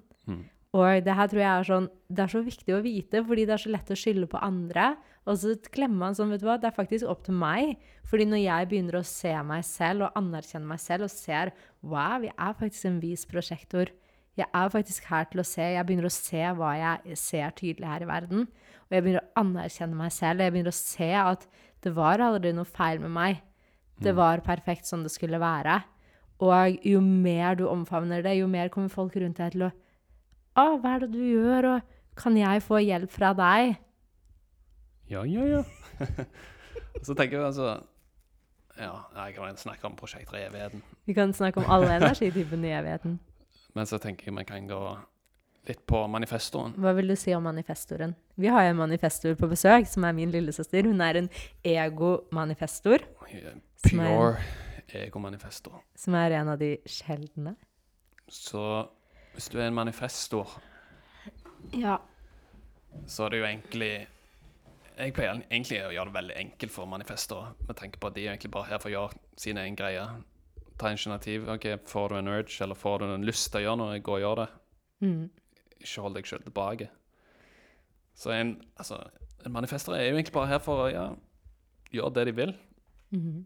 Og 0.71 1.03
det 1.03 1.13
her 1.17 1.27
tror 1.27 1.41
jeg 1.41 1.51
er 1.51 1.65
sånn 1.67 1.87
Det 2.07 2.21
er 2.23 2.31
så 2.31 2.39
viktig 2.45 2.75
å 2.77 2.83
vite, 2.85 3.19
fordi 3.27 3.43
det 3.43 3.57
er 3.57 3.61
så 3.65 3.71
lett 3.73 3.89
å 3.91 3.97
skylde 3.99 4.29
på 4.31 4.39
andre. 4.39 4.93
Og 5.29 5.37
så 5.37 5.53
klemmer 5.69 6.07
man 6.07 6.15
sånn, 6.17 6.31
vet 6.33 6.41
du 6.41 6.47
hva, 6.47 6.57
det 6.57 6.71
er 6.71 6.75
faktisk 6.75 7.09
opp 7.11 7.21
til 7.27 7.35
meg. 7.37 7.75
Fordi 8.09 8.25
når 8.29 8.41
jeg 8.41 8.69
begynner 8.71 8.97
å 8.97 9.05
se 9.05 9.33
meg 9.45 9.65
selv 9.67 10.07
og 10.07 10.17
anerkjenne 10.17 10.69
meg 10.69 10.81
selv 10.81 11.07
og 11.07 11.13
ser 11.13 11.53
Wow, 11.85 12.25
jeg 12.25 12.33
er 12.33 12.57
faktisk 12.57 12.89
en 12.89 13.01
vis 13.03 13.27
prosjektor. 13.29 13.91
Jeg 14.39 14.47
er 14.47 14.73
faktisk 14.73 15.05
her 15.11 15.27
til 15.29 15.43
å 15.43 15.45
se. 15.45 15.67
Jeg 15.75 15.85
begynner 15.85 16.07
å 16.09 16.13
se 16.13 16.41
hva 16.57 16.71
jeg 16.79 17.19
ser 17.19 17.53
tydelig 17.57 17.89
her 17.91 18.05
i 18.05 18.09
verden. 18.09 18.47
Og 18.87 18.95
jeg 18.95 19.05
begynner 19.05 19.25
å 19.27 19.43
anerkjenne 19.43 19.99
meg 19.99 20.13
selv. 20.15 20.41
Og 20.41 20.47
jeg 20.47 20.55
begynner 20.55 20.73
å 20.73 20.79
se 20.79 21.11
at 21.21 21.47
det 21.85 21.93
var 21.97 22.23
aldri 22.23 22.53
noe 22.55 22.69
feil 22.69 23.01
med 23.03 23.13
meg. 23.13 23.41
Det 24.01 24.15
var 24.17 24.41
perfekt 24.45 24.89
som 24.89 25.03
det 25.05 25.13
skulle 25.13 25.41
være. 25.41 25.77
Og 26.41 26.81
jo 26.87 27.03
mer 27.05 27.59
du 27.59 27.67
omfavner 27.69 28.23
det, 28.25 28.39
jo 28.39 28.49
mer 28.49 28.71
kommer 28.73 28.89
folk 28.89 29.13
rundt 29.21 29.37
deg 29.37 29.53
til 29.53 29.69
å 29.69 29.71
Å, 30.51 30.63
hva 30.83 30.97
er 30.97 31.05
det 31.05 31.13
du 31.13 31.21
gjør, 31.23 31.65
og 31.77 32.17
kan 32.19 32.35
jeg 32.35 32.63
få 32.65 32.81
hjelp 32.83 33.13
fra 33.13 33.29
deg? 33.31 33.77
Ja, 35.11 35.25
ja, 35.27 35.43
ja. 35.45 35.63
så 37.05 37.15
tenker 37.17 37.37
vi 37.37 37.43
altså 37.43 37.71
Ja, 38.79 38.93
jeg 39.25 39.35
kan 39.35 39.57
snakke 39.59 39.85
om 39.89 39.95
prosjekter 39.99 40.37
i 40.39 40.45
evigheten. 40.47 40.81
Vi 41.05 41.13
kan 41.13 41.33
snakke 41.35 41.59
om 41.59 41.67
alle 41.69 41.89
energitypene 41.99 42.69
i 42.69 42.75
evigheten. 42.77 43.17
Men 43.75 43.85
så 43.89 43.99
tenker 44.01 44.29
jeg 44.29 44.37
vi 44.37 44.45
kan 44.47 44.67
gå 44.69 44.79
litt 45.67 45.83
på 45.85 45.99
manifestoren. 46.09 46.73
Hva 46.81 46.93
vil 46.97 47.11
du 47.11 47.15
si 47.19 47.33
om 47.35 47.43
manifestoren? 47.45 48.15
Vi 48.39 48.49
har 48.49 48.63
jo 48.65 48.71
en 48.73 48.79
manifestor 48.79 49.35
på 49.37 49.49
besøk, 49.51 49.85
som 49.91 50.07
er 50.07 50.15
min 50.17 50.31
lillesøster. 50.33 50.87
Hun 50.87 51.03
er 51.05 51.19
en 51.19 51.29
egomanifestor. 51.67 53.03
Pure 53.83 54.37
egomanifestor. 54.91 55.83
som 55.95 56.15
er 56.19 56.31
en 56.39 56.49
av 56.51 56.57
de 56.59 56.77
sjeldne. 56.89 57.53
Så 58.27 58.87
hvis 59.35 59.49
du 59.51 59.59
er 59.59 59.67
en 59.67 59.75
manifestor, 59.77 60.47
Ja. 61.73 61.97
så 63.05 63.25
er 63.25 63.29
det 63.29 63.39
jo 63.39 63.45
egentlig 63.45 64.07
Jeg 65.01 65.13
pleier 65.17 65.39
egentlig 65.49 65.79
å 65.81 65.91
gjøre 65.95 66.11
det 66.11 66.17
veldig 66.19 66.35
enkelt 66.37 66.71
for 66.75 66.85
manifester. 66.85 67.53
med 67.67 67.75
tanke 67.77 67.99
på 67.99 68.07
at 68.07 68.15
de 68.15 68.25
er 68.27 68.33
egentlig 68.35 68.51
bare 68.53 68.69
her 68.69 68.79
for 68.79 68.89
å 68.91 68.93
gjøre 68.93 69.17
sin 69.37 69.57
egen 69.57 69.75
greie. 69.75 70.03
Ta 70.77 70.91
initiativ. 70.91 71.47
ok, 71.49 71.65
Får 71.85 72.09
du 72.09 72.15
en 72.17 72.27
urge, 72.27 72.61
eller 72.61 72.75
får 72.75 72.99
du 72.99 73.05
en 73.05 73.25
lyst 73.25 73.51
til 73.51 73.61
å 73.61 73.63
gjøre 73.63 73.77
noe, 73.81 73.99
gå 73.99 74.13
og 74.13 74.21
gjør 74.21 74.35
det. 74.43 74.47
Mm. 75.01 75.29
Ikke 75.79 76.01
hold 76.01 76.15
deg 76.15 76.25
sjøl 76.29 76.43
tilbake. 76.45 76.89
Så 78.13 78.29
en, 78.35 78.61
altså, 78.77 78.99
en 79.45 79.51
manifester 79.51 79.93
er 79.93 80.09
jo 80.09 80.15
egentlig 80.19 80.33
bare 80.33 80.51
her 80.51 80.59
for 80.61 80.85
å 80.85 80.91
ja, 80.91 81.07
gjøre 81.91 82.13
det 82.19 82.25
de 82.29 82.35
vil. 82.37 82.53
Mhm. 83.11 83.45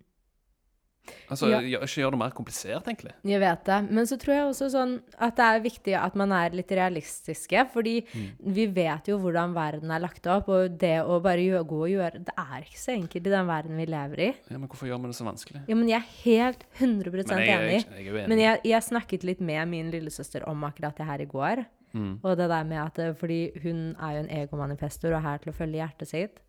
Altså, 1.29 1.49
Ja. 1.49 1.59
Ikke 1.61 2.01
gjøre 2.01 2.11
det 2.15 2.19
mer 2.19 2.33
komplisert, 2.35 2.85
egentlig. 2.87 3.13
Jeg 3.23 3.39
vet 3.41 3.63
det. 3.65 3.79
Men 3.91 4.05
så 4.09 4.17
tror 4.21 4.33
jeg 4.35 4.45
også 4.49 4.69
sånn 4.73 4.93
at 5.17 5.35
det 5.35 5.45
er 5.45 5.63
viktig 5.63 5.95
at 5.99 6.15
man 6.15 6.31
er 6.31 6.49
litt 6.55 6.71
realistiske. 6.71 7.65
Fordi 7.73 7.95
vi 8.39 8.65
vet 8.67 9.09
jo 9.11 9.17
hvordan 9.21 9.53
verden 9.55 9.91
er 9.91 10.03
lagt 10.03 10.27
opp, 10.27 10.49
og 10.49 10.77
det 10.81 10.97
å 11.03 11.19
bare 11.21 11.63
gå 11.63 11.81
og 11.85 11.89
gjøre 11.91 12.23
Det 12.25 12.33
er 12.37 12.65
ikke 12.65 12.79
så 12.81 12.93
enkelt 12.95 13.27
i 13.27 13.33
den 13.35 13.47
verden 13.47 13.77
vi 13.77 13.85
lever 13.85 14.19
i. 14.19 14.31
Ja, 14.49 14.57
Men 14.57 14.67
hvorfor 14.69 14.87
gjør 14.89 15.01
vi 15.01 15.11
det 15.11 15.15
så 15.19 15.27
vanskelig? 15.27 15.63
Ja, 15.67 15.75
men 15.75 15.89
jeg 15.89 16.01
er 16.01 16.11
helt 16.23 16.65
100 16.79 17.11
Men 17.11 17.25
jeg, 17.25 17.59
enig. 17.59 17.85
jeg, 17.85 18.05
jeg 18.05 18.13
enig. 18.15 18.27
Men 18.29 18.39
jeg, 18.39 18.61
jeg 18.65 18.83
snakket 18.83 19.23
litt 19.23 19.41
med 19.41 19.67
min 19.67 19.91
lillesøster 19.91 20.47
om 20.47 20.63
akkurat 20.63 20.95
det 20.97 21.05
her 21.05 21.21
i 21.21 21.25
går. 21.29 21.65
Mm. 21.95 22.19
Og 22.23 22.37
det 22.37 22.49
der 22.51 22.63
med 22.67 22.81
at 22.81 23.17
Fordi 23.17 23.51
hun 23.63 23.95
er 23.95 24.17
jo 24.17 24.23
en 24.25 24.29
egomanifestor 24.43 25.13
og 25.13 25.21
er 25.21 25.27
her 25.29 25.37
til 25.43 25.51
å 25.53 25.55
følge 25.55 25.79
hjertet 25.79 26.07
sitt. 26.11 26.41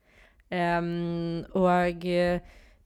Um, 0.51 1.43
og 1.59 2.05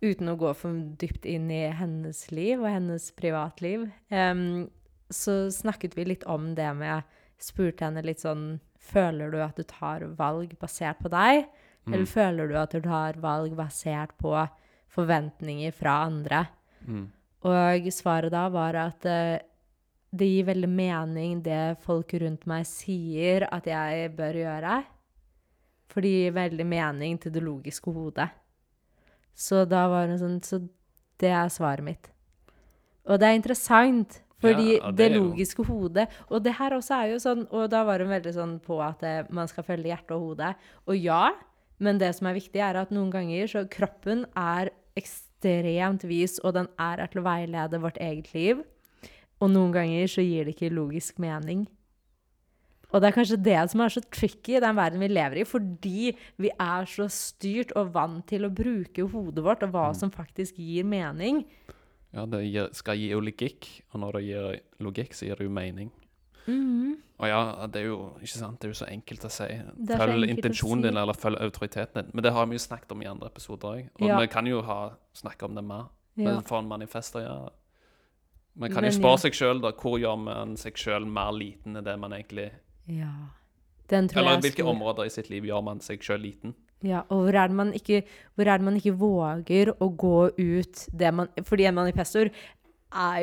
uten 0.01 0.33
å 0.33 0.37
gå 0.41 0.53
for 0.57 0.77
dypt 1.01 1.27
inn 1.29 1.51
i 1.53 1.67
hennes 1.77 2.27
liv 2.33 2.61
og 2.63 2.71
hennes 2.71 3.11
privatliv, 3.17 3.89
um, 4.09 4.69
så 5.13 5.51
snakket 5.53 5.97
vi 5.99 6.07
litt 6.13 6.27
om 6.31 6.55
det 6.59 6.71
med 6.79 7.17
Spurte 7.41 7.87
henne 7.87 8.03
litt 8.05 8.21
sånn 8.21 8.59
Føler 8.85 9.33
du 9.33 9.39
at 9.41 9.57
du 9.57 9.65
tar 9.65 10.03
valg 10.19 10.53
basert 10.61 10.99
på 11.01 11.09
deg? 11.13 11.47
Eller 11.89 12.09
føler 12.09 12.49
du 12.51 12.57
at 12.61 12.75
du 12.75 12.83
tar 12.85 13.17
valg 13.21 13.55
basert 13.57 14.13
på 14.21 14.35
forventninger 14.93 15.73
fra 15.77 16.03
andre. 16.09 16.43
Mm. 16.85 17.07
Og 17.49 17.89
svaret 17.95 18.33
da 18.33 18.47
var 18.53 18.77
at 18.81 19.07
uh, 19.09 19.37
det 20.11 20.27
gir 20.27 20.49
veldig 20.49 20.71
mening 20.73 21.43
det 21.45 21.79
folk 21.85 22.13
rundt 22.21 22.49
meg 22.51 22.67
sier 22.69 23.47
at 23.53 23.69
jeg 23.71 24.11
bør 24.17 24.41
gjøre. 24.43 24.81
For 25.91 26.05
det 26.05 26.15
gir 26.17 26.37
veldig 26.37 26.67
mening 26.67 27.21
til 27.23 27.35
det 27.35 27.45
logiske 27.45 27.93
hodet. 27.95 28.29
Så 29.35 29.65
da 29.69 29.87
var 29.89 30.11
det 30.11 30.19
sånn 30.21 30.41
Så 30.45 30.63
det 31.21 31.31
er 31.33 31.53
svaret 31.53 31.85
mitt. 31.85 32.11
Og 33.09 33.21
det 33.21 33.29
er 33.29 33.39
interessant, 33.39 34.21
fordi 34.41 34.79
Ja, 34.79 34.91
det 34.91 35.11
det, 35.11 35.19
logiske 35.19 35.65
hodet 35.69 36.07
Og 36.31 36.43
det 36.45 36.55
her 36.57 36.73
også 36.73 36.97
er 36.97 37.11
jo 37.13 37.19
sånn 37.21 37.43
Og 37.53 37.69
da 37.69 37.83
var 37.85 38.01
hun 38.01 38.09
veldig 38.09 38.33
sånn 38.33 38.55
på 38.65 38.79
at 38.81 39.03
eh, 39.05 39.27
man 39.29 39.49
skal 39.51 39.67
følge 39.67 39.93
hjertet 39.93 40.15
og 40.17 40.31
hodet. 40.31 40.55
Og 40.89 40.97
ja, 40.97 41.35
men 41.81 41.99
det 42.01 42.15
som 42.17 42.29
er 42.29 42.37
viktig, 42.37 42.61
er 42.61 42.77
at 42.77 42.93
noen 42.93 43.11
ganger 43.13 43.49
så 43.49 43.65
kroppen 43.69 44.27
er 44.37 44.73
ekstremt 44.99 46.05
vis, 46.05 46.39
og 46.45 46.55
den 46.59 46.69
er 46.77 47.01
her 47.01 47.09
til 47.13 47.23
å 47.23 47.25
veilede 47.25 47.81
vårt 47.81 48.01
eget 48.01 48.29
liv. 48.35 48.61
Og 49.41 49.49
noen 49.49 49.73
ganger 49.73 50.11
så 50.13 50.25
gir 50.25 50.45
det 50.45 50.57
ikke 50.57 50.73
logisk 50.77 51.21
mening. 51.23 51.65
Og 52.91 53.01
det 53.01 53.11
er 53.11 53.15
kanskje 53.15 53.39
det 53.43 53.59
som 53.71 53.83
er 53.85 53.93
så 53.95 54.03
tricky 54.11 54.57
i 54.57 54.63
den 54.63 54.77
verden 54.79 55.03
vi 55.03 55.09
lever 55.11 55.41
i, 55.43 55.47
fordi 55.47 56.11
vi 56.43 56.51
er 56.51 56.89
så 56.91 57.07
styrt 57.13 57.75
og 57.79 57.93
vant 57.95 58.27
til 58.27 58.47
å 58.49 58.51
bruke 58.55 59.07
hodet 59.13 59.45
vårt 59.47 59.63
og 59.67 59.75
hva 59.77 59.91
som 59.97 60.11
faktisk 60.11 60.59
gir 60.59 60.89
mening. 60.89 61.45
Ja, 62.11 62.25
det 62.27 62.43
skal 62.75 62.99
gi 62.99 63.13
jo 63.13 63.21
logikk, 63.23 63.69
og 63.95 64.03
når 64.03 64.19
det 64.19 64.23
gir 64.27 64.57
logikk, 64.83 65.15
så 65.15 65.29
gir 65.29 65.39
det 65.39 65.47
jo 65.47 65.55
mening. 65.55 65.93
Mhm. 66.47 66.97
Og 67.21 67.29
ja, 67.29 67.67
det 67.69 67.83
er 67.83 67.87
jo 67.91 67.99
ikke 68.17 68.33
sant, 68.33 68.59
det 68.63 68.71
er 68.71 68.73
jo 68.73 68.79
så 68.79 68.87
enkelt 68.89 69.25
å 69.29 69.31
si. 69.31 69.47
Følg 69.91 70.31
intensjonen 70.33 70.81
si. 70.81 70.89
din, 70.89 70.97
eller 70.97 71.13
følg 71.13 71.37
autoriteten 71.45 72.01
din. 72.01 72.11
Men 72.15 72.25
det 72.25 72.33
har 72.33 72.47
vi 72.49 72.57
jo 72.57 72.63
snakket 72.65 72.95
om 72.95 73.03
i 73.05 73.09
andre 73.11 73.29
episoder 73.29 73.69
òg. 73.69 73.91
Og 74.01 74.09
Ja. 74.09 74.19
vi 74.19 74.27
kan 74.27 74.47
jo 74.47 74.63
ha, 74.63 74.97
snakke 75.13 75.45
om 75.45 75.55
det 75.55 75.63
mer. 75.63 75.91
Ja. 76.17 76.25
Men 76.25 76.41
for 76.43 76.59
en 76.59 76.69
manifester, 76.69 77.21
ja. 77.21 77.49
Man 78.57 78.71
kan 78.73 78.83
Men 78.83 78.93
jo 78.93 79.01
ja. 79.09 79.17
seg 79.17 79.33
sjøl, 79.33 79.61
da. 79.61 79.71
Hvor 79.73 79.99
gjør 80.01 80.19
man 80.19 80.57
seg 80.57 80.75
sjøl 80.75 81.07
mer 81.07 81.31
liten 81.33 81.77
enn 81.77 81.85
det 81.85 81.99
man 81.99 82.11
egentlig 82.13 82.51
Ja. 82.87 83.13
Eller 83.91 84.37
er 84.37 84.43
hvilke 84.45 84.63
stor. 84.63 84.71
områder 84.71 85.09
i 85.09 85.13
sitt 85.13 85.31
liv 85.33 85.49
gjør 85.49 85.65
man 85.67 85.81
seg 85.83 86.03
sjøl 86.05 86.23
liten? 86.23 86.55
Ja, 86.87 87.03
og 87.13 87.27
hvor 87.27 87.37
er, 87.37 87.51
det 87.51 87.57
man 87.59 87.75
ikke, 87.77 88.05
hvor 88.39 88.49
er 88.49 88.61
det 88.61 88.65
man 88.65 88.79
ikke 88.79 88.97
våger 88.97 89.73
å 89.77 89.91
gå 90.01 90.31
ut 90.39 90.85
det 90.97 91.11
man 91.13 91.29
Fordi 91.45 91.67
en 91.69 91.77
manifestor 91.77 92.31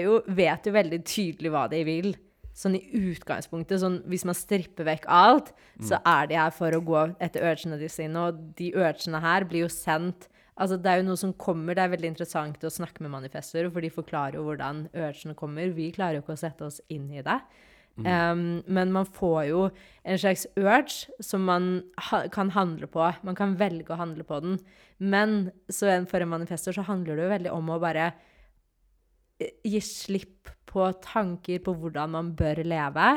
jo, 0.02 0.20
vet 0.28 0.68
jo 0.68 0.74
veldig 0.76 1.00
tydelig 1.08 1.52
hva 1.52 1.66
de 1.72 1.82
vil. 1.88 2.14
Sånn 2.58 2.78
i 2.78 2.84
utgangspunktet. 2.96 3.82
Sånn, 3.82 4.00
hvis 4.10 4.26
man 4.26 4.38
stripper 4.38 4.88
vekk 4.88 5.08
alt, 5.12 5.52
så 5.84 6.00
er 6.08 6.30
de 6.30 6.38
her 6.40 6.54
for 6.56 6.74
å 6.74 6.82
gå 6.82 7.04
etter 7.22 7.44
urgene 7.46 7.78
de 7.82 7.90
sine. 7.92 8.28
Og 8.30 8.40
de 8.58 8.72
urgene 8.78 9.22
her 9.24 9.48
blir 9.50 9.66
jo 9.68 9.72
sendt 9.74 10.30
Altså, 10.58 10.74
det 10.82 10.90
er 10.90 10.96
jo 10.98 11.06
noe 11.06 11.20
som 11.22 11.36
kommer. 11.38 11.76
Det 11.78 11.84
er 11.84 11.92
veldig 11.92 12.10
interessant 12.10 12.64
å 12.66 12.72
snakke 12.74 13.04
med 13.06 13.12
manifestorer, 13.14 13.70
for 13.70 13.86
de 13.86 13.92
forklarer 13.94 14.40
jo 14.40 14.46
hvordan 14.48 14.88
urgene 14.90 15.36
kommer. 15.38 15.70
Vi 15.70 15.92
klarer 15.94 16.18
jo 16.18 16.24
ikke 16.24 16.34
å 16.34 16.40
sette 16.42 16.66
oss 16.66 16.80
inn 16.90 17.12
i 17.14 17.22
det. 17.22 17.36
Um, 18.06 18.64
men 18.70 18.92
man 18.94 19.08
får 19.10 19.40
jo 19.50 19.62
en 20.06 20.20
slags 20.22 20.46
urge 20.60 21.08
som 21.24 21.48
man 21.48 21.70
ha 22.10 22.28
kan 22.34 22.52
handle 22.54 22.90
på. 22.92 23.08
Man 23.26 23.38
kan 23.38 23.56
velge 23.58 23.94
å 23.94 23.98
handle 23.98 24.26
på 24.28 24.40
den. 24.44 24.60
Men 25.00 25.52
så 25.70 25.90
for 26.10 26.22
en 26.22 26.30
manifester 26.30 26.76
så 26.76 26.86
handler 26.86 27.18
det 27.18 27.26
jo 27.26 27.34
veldig 27.34 27.54
om 27.56 27.72
å 27.74 27.80
bare 27.82 28.12
eh, 29.42 29.56
gi 29.66 29.82
slipp 29.82 30.52
på 30.68 30.92
tanker 31.02 31.64
på 31.64 31.74
hvordan 31.74 32.14
man 32.14 32.34
bør 32.38 32.62
leve, 32.68 33.10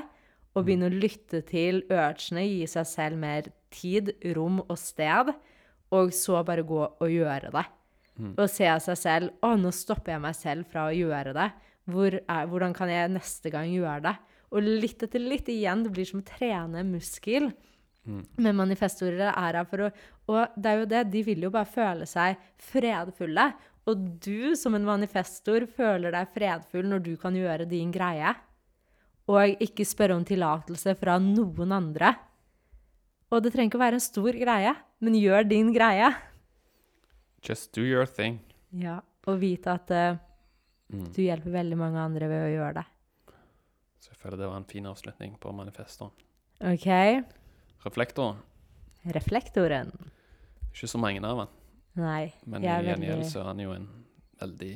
og 0.57 0.64
begynne 0.66 0.89
å 0.91 0.95
lytte 1.03 1.43
til 1.47 1.85
urgene, 1.91 2.43
gi 2.43 2.64
seg 2.66 2.89
selv 2.89 3.20
mer 3.20 3.53
tid, 3.70 4.11
rom 4.35 4.59
og 4.64 4.78
sted, 4.81 5.31
og 5.95 6.11
så 6.14 6.41
bare 6.47 6.64
gå 6.66 6.81
og 6.81 7.07
gjøre 7.11 7.53
det. 7.55 7.66
Og 8.37 8.47
se 8.53 8.68
seg 8.85 8.99
selv 8.99 9.45
Å, 9.47 9.55
nå 9.57 9.70
stopper 9.72 10.12
jeg 10.14 10.22
meg 10.24 10.37
selv 10.37 10.66
fra 10.70 10.89
å 10.89 10.95
gjøre 10.95 11.33
det. 11.37 11.47
Hvor 11.91 12.16
er, 12.20 12.49
hvordan 12.51 12.74
kan 12.76 12.91
jeg 12.93 13.12
neste 13.14 13.53
gang 13.53 13.70
gjøre 13.72 14.03
det? 14.11 14.16
Og 14.51 14.66
litt 14.66 15.03
etter 15.07 15.22
litt 15.22 15.48
igjen, 15.53 15.84
det 15.84 15.92
blir 15.94 16.09
som 16.09 16.20
å 16.22 16.26
trene 16.26 16.82
muskel. 16.86 17.51
muskel. 17.51 18.24
Men 18.40 18.57
manifestorer 18.59 19.28
er 19.28 19.59
her 19.61 19.64
for 19.68 19.86
å 19.86 19.90
Og 20.30 20.55
det 20.57 20.70
er 20.70 20.78
jo 20.78 20.86
det, 20.86 21.03
de 21.11 21.22
vil 21.26 21.42
jo 21.42 21.51
bare 21.51 21.66
føle 21.66 22.07
seg 22.07 22.36
fredfulle. 22.59 23.48
Og 23.90 24.05
du 24.22 24.55
som 24.57 24.74
en 24.74 24.84
manifestor 24.86 25.66
føler 25.66 26.12
deg 26.14 26.28
fredfull 26.34 26.86
når 26.86 27.03
du 27.03 27.16
kan 27.16 27.34
gjøre 27.34 27.66
din 27.68 27.90
greie. 27.90 28.34
Og 29.30 29.62
ikke 29.62 29.86
spørre 29.86 30.14
om 30.14 30.24
tillatelse 30.26 30.94
fra 30.98 31.18
noen 31.18 31.72
andre. 31.74 32.12
Og 33.30 33.42
det 33.42 33.53
trenger 33.55 33.70
ikke 33.70 33.78
å 33.78 33.84
være 33.84 33.98
en 33.98 34.03
stor 34.03 34.38
greie, 34.38 34.74
men 35.01 35.14
gjør 35.18 35.48
din 35.51 35.72
greie. 35.74 36.12
Just 37.46 37.72
do 37.74 37.82
your 37.82 38.07
thing. 38.07 38.40
Ja, 38.70 39.01
og 39.26 39.38
vite 39.42 39.74
at 39.78 39.90
uh, 39.90 40.18
Mm. 40.90 41.05
du 41.14 41.20
hjelper 41.22 41.53
veldig 41.55 41.76
mange 41.78 42.01
andre 42.03 42.26
ved 42.26 42.40
å 42.48 42.51
gjøre 42.51 42.74
det. 42.80 42.82
Så 44.01 44.14
jeg 44.14 44.20
føler 44.22 44.40
det 44.40 44.48
var 44.48 44.61
en 44.61 44.68
fin 44.68 44.86
avslutning 44.88 45.36
på 45.40 45.53
manifestoren. 45.53 46.14
OK? 46.61 46.88
Reflektoren. 47.84 48.40
Reflektoren. 49.16 49.92
Ikke 50.70 50.88
så 50.88 51.01
mange 51.01 51.22
av 51.26 51.42
den, 51.42 51.53
Nei. 52.01 52.32
men 52.46 52.64
i 52.64 52.68
gjengjeld 52.68 53.24
så 53.28 53.42
er 53.42 53.48
han 53.51 53.62
jo 53.62 53.72
en 53.74 53.88
veldig 54.40 54.72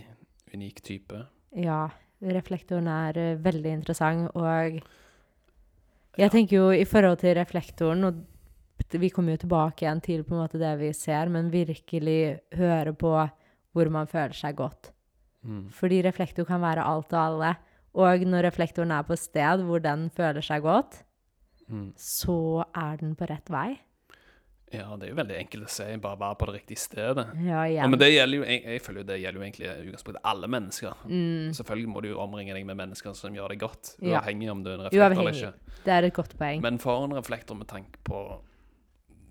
unik 0.54 0.80
type. 0.84 1.20
Ja, 1.54 1.86
reflektoren 2.24 2.88
er 2.90 3.20
eh, 3.20 3.40
veldig 3.40 3.74
interessant, 3.78 4.32
og 4.34 4.80
jeg 6.18 6.30
tenker 6.30 6.56
jo 6.56 6.70
i 6.74 6.86
forhold 6.88 7.20
til 7.22 7.36
reflektoren, 7.38 8.08
og 8.08 8.98
vi 9.00 9.10
kommer 9.10 9.34
jo 9.34 9.44
tilbake 9.44 9.84
igjen 9.84 10.02
til 10.04 10.24
på 10.26 10.34
en 10.34 10.42
måte 10.44 10.60
det 10.60 10.72
vi 10.80 10.90
ser, 10.96 11.30
men 11.32 11.52
virkelig 11.52 12.18
høre 12.58 12.94
på 12.98 13.14
hvor 13.74 13.90
man 13.90 14.10
føler 14.10 14.36
seg 14.38 14.58
godt. 14.58 14.92
Mm. 15.44 15.68
Fordi 15.74 16.00
reflektor 16.06 16.46
kan 16.48 16.62
være 16.62 16.84
alt 16.86 17.12
og 17.12 17.20
alle. 17.20 17.54
Og 17.94 18.24
når 18.26 18.48
reflektoren 18.50 18.90
er 18.90 19.02
på 19.06 19.16
sted 19.18 19.62
hvor 19.68 19.82
den 19.84 20.08
føler 20.10 20.42
seg 20.42 20.62
godt, 20.66 21.02
Mm. 21.68 21.94
så 21.96 22.64
er 22.76 22.98
den 23.00 23.14
på 23.16 23.24
rett 23.30 23.48
vei. 23.48 23.78
Ja, 24.74 24.96
det 24.98 25.06
er 25.06 25.12
jo 25.14 25.16
veldig 25.16 25.36
enkelt 25.38 25.64
å 25.64 25.70
si, 25.70 25.84
bare 26.02 26.18
være 26.18 26.36
på 26.36 26.46
det 26.50 26.54
riktige 26.58 26.76
stedet. 26.82 27.24
Ja, 27.46 27.62
Ja, 27.70 27.86
men 27.88 27.98
det 27.98 28.10
gjelder 28.12 28.36
jo, 28.36 28.42
jeg, 28.44 28.62
jeg 28.64 28.82
føler 28.82 29.00
jo 29.00 29.06
det 29.08 29.16
gjelder 29.22 29.38
jo 29.40 29.44
egentlig 29.46 29.70
utgangspunktet 29.86 30.20
alle 30.24 30.48
mennesker. 30.50 30.92
Mm, 31.06 31.52
Selvfølgelig 31.56 31.88
må 31.94 32.02
du 32.02 32.08
jo 32.10 32.18
omringe 32.20 32.52
deg 32.52 32.66
med 32.66 32.76
mennesker 32.76 33.14
som 33.16 33.32
gjør 33.38 33.48
deg 33.54 33.60
godt, 33.62 33.94
uavhengig 34.02 34.50
om 34.52 34.62
du 34.64 34.70
er 34.70 34.74
en 34.74 34.84
reflektor 34.90 35.20
eller 35.22 35.38
ikke. 35.38 35.52
det 35.86 35.92
er 35.96 36.02
et 36.10 36.12
godt 36.20 36.36
poeng. 36.38 36.60
Men 36.60 36.78
for 36.82 37.04
en 37.06 37.16
reflektor 37.16 37.54
med 37.56 37.66
tanke 37.72 38.02
på 38.04 38.20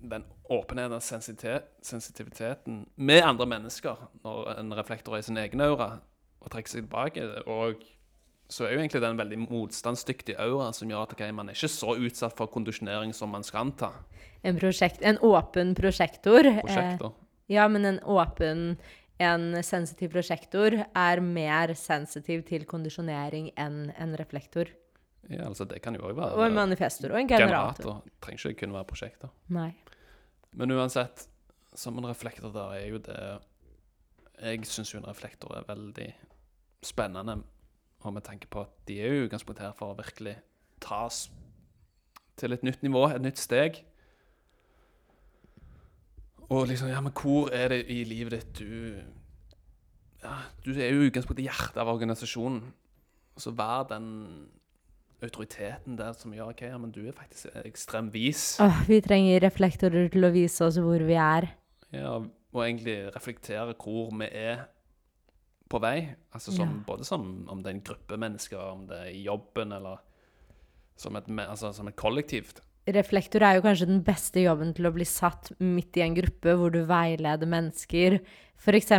den 0.09 0.26
åpenheten 0.49 0.93
og 0.97 1.01
sensitivitet, 1.05 1.70
sensitiviteten 1.86 2.88
med 2.97 3.22
andre 3.24 3.45
mennesker, 3.45 4.07
når 4.24 4.55
en 4.57 4.74
reflektor 4.74 5.14
er 5.14 5.20
i 5.22 5.28
sin 5.30 5.38
egen 5.38 5.61
aura 5.61 5.99
og 6.41 6.49
trekker 6.51 6.70
seg 6.80 6.88
tilbake, 6.88 7.30
og 7.47 7.84
så 8.54 8.68
er 8.68 8.76
jo 8.76 8.82
egentlig 8.84 9.01
det 9.01 9.10
en 9.10 9.18
veldig 9.18 9.38
motstandsdyktig 9.47 10.36
aura 10.43 10.68
som 10.78 10.91
gjør 10.91 11.08
at 11.08 11.14
okay, 11.16 11.32
man 11.34 11.49
er 11.49 11.58
ikke 11.58 11.72
så 11.74 11.95
utsatt 11.97 12.36
for 12.38 12.51
kondisjonering 12.54 13.14
som 13.18 13.32
man 13.34 13.45
skal 13.45 13.66
anta. 13.68 13.89
En, 14.45 14.60
prosjekt, 14.60 15.01
en 15.01 15.18
åpen 15.26 15.74
prosjektor. 15.78 16.45
eh, 16.45 17.08
Ja, 17.51 17.66
men 17.68 17.86
en 17.89 17.99
åpen, 18.06 18.78
en 19.24 19.47
sensitiv 19.66 20.12
prosjektor 20.14 20.76
er 20.86 21.22
mer 21.26 21.74
sensitiv 21.80 22.45
til 22.47 22.66
kondisjonering 22.70 23.49
enn 23.58 23.88
en 23.97 24.14
reflektor. 24.20 24.70
Ja, 25.32 25.47
altså 25.47 25.66
det 25.66 25.82
kan 25.82 25.95
jo 25.95 26.04
òg 26.04 26.18
være 26.18 26.36
Og 26.36 26.45
en 26.45 26.58
manifestor 26.58 27.14
og 27.14 27.20
en 27.22 27.30
generator. 27.32 27.80
generator. 27.80 28.16
Trenger 28.22 28.51
ikke 28.51 28.66
kun 28.66 28.76
være 28.76 28.89
prosjekter. 28.89 29.32
Nei. 29.56 29.70
Men 30.54 30.72
uansett, 30.76 31.26
som 31.74 31.97
en 31.97 32.06
reflektor 32.12 32.51
der 32.54 32.76
er 32.78 32.88
jo 32.91 32.99
det 33.01 33.20
Jeg 34.43 34.66
syns 34.68 34.91
jo 34.93 34.99
en 34.99 35.08
reflektor 35.08 35.56
er 35.58 35.64
veldig 35.68 36.10
spennende, 36.84 37.39
og 38.04 38.14
med 38.14 38.26
tanke 38.28 38.47
på 38.51 38.66
at 38.66 38.72
de 38.88 38.99
er 39.01 39.14
jo 39.14 39.26
utgangspunktet 39.28 39.66
her 39.66 39.76
for 39.78 39.93
å 39.93 39.97
virkelig 39.97 40.36
tas 40.84 41.26
til 42.39 42.56
et 42.56 42.64
nytt 42.66 42.84
nivå, 42.84 43.06
et 43.08 43.24
nytt 43.24 43.39
steg. 43.39 43.84
Og 46.49 46.68
liksom, 46.68 46.89
ja, 46.91 46.99
men 47.01 47.14
hvor 47.16 47.51
er 47.56 47.72
det 47.72 47.86
i 47.91 48.04
livet 48.08 48.36
ditt 48.36 48.60
du 48.60 48.99
Ja, 50.24 50.36
du 50.64 50.72
er 50.72 50.91
jo 50.93 51.04
i 51.04 51.10
utgangspunktet 51.10 51.47
hjertet 51.47 51.80
av 51.82 51.89
organisasjonen. 51.91 52.62
Så 53.39 53.51
vær 53.58 53.88
den 53.89 54.06
autoriteten 55.24 55.97
der 55.97 56.14
som 56.16 56.34
gjør 56.36 56.51
OK, 56.54 56.62
ja, 56.68 56.78
men 56.80 56.91
du 56.93 57.01
er 57.08 57.16
faktisk 57.16 57.49
ekstremt 57.64 58.14
vis. 58.14 58.60
Åh, 58.64 58.84
vi 58.88 58.99
trenger 59.04 59.43
reflektorer 59.43 60.12
til 60.14 60.28
å 60.28 60.32
vise 60.32 60.64
oss 60.68 60.80
hvor 60.80 61.04
vi 61.08 61.18
er. 61.20 61.49
Ja, 61.95 62.20
og 62.54 62.62
egentlig 62.64 62.95
reflektere 63.16 63.76
hvor 63.76 64.12
vi 64.20 64.30
er 64.30 64.68
på 65.74 65.82
vei. 65.84 65.97
Altså 66.34 66.53
som, 66.53 66.69
Ja. 66.69 66.84
Både 66.88 67.07
som 67.07 67.47
om 67.49 67.63
det 67.63 67.71
er 67.71 67.78
en 67.78 67.88
gruppe 67.89 68.19
mennesker, 68.19 68.59
om 68.59 68.86
det 68.88 68.99
er 68.99 69.09
i 69.11 69.24
jobben, 69.26 69.74
eller 69.74 70.01
som 70.95 71.17
et, 71.17 71.28
altså, 71.28 71.74
som 71.74 71.89
et 71.89 71.97
kollektivt. 71.97 72.61
Reflektor 72.93 73.43
er 73.47 73.55
jo 73.55 73.63
kanskje 73.63 73.88
den 73.88 74.01
beste 74.03 74.41
jobben 74.43 74.74
til 74.76 74.89
å 74.89 74.93
bli 74.93 75.05
satt 75.07 75.53
midt 75.63 75.95
i 75.97 76.03
en 76.03 76.17
gruppe 76.17 76.55
hvor 76.59 76.74
du 76.74 76.82
veileder 76.84 77.47
mennesker. 77.47 78.17
F.eks. 78.59 78.91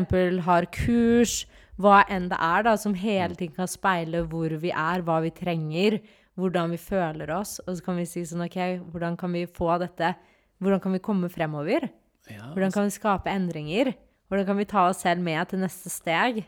har 0.46 0.66
kurs, 0.72 1.34
hva 1.76 2.04
enn 2.08 2.30
det 2.30 2.38
er, 2.40 2.64
da, 2.64 2.76
som 2.80 2.94
hele 2.96 3.36
tiden 3.36 3.54
kan 3.58 3.68
speile 3.68 4.24
hvor 4.30 4.54
vi 4.62 4.72
er, 4.72 5.04
hva 5.04 5.18
vi 5.24 5.34
trenger, 5.36 5.98
hvordan 6.40 6.72
vi 6.72 6.80
føler 6.80 7.30
oss. 7.36 7.58
Og 7.66 7.76
så 7.76 7.84
kan 7.84 8.00
vi 8.00 8.06
si 8.08 8.24
sånn 8.26 8.46
OK, 8.46 8.58
hvordan 8.88 9.18
kan 9.20 9.36
vi 9.36 9.46
få 9.46 9.76
dette 9.82 10.14
Hvordan 10.62 10.80
kan 10.80 10.94
vi 10.94 11.00
komme 11.02 11.28
fremover? 11.28 11.88
Ja, 12.30 12.46
Hvordan 12.54 12.72
kan 12.72 12.86
vi 12.86 12.92
skape 12.94 13.28
endringer? 13.28 13.90
Hvordan 14.30 14.46
kan 14.46 14.56
vi 14.56 14.64
ta 14.70 14.86
oss 14.88 15.02
selv 15.04 15.20
med 15.20 15.50
til 15.50 15.60
neste 15.60 15.90
steg? 15.92 16.44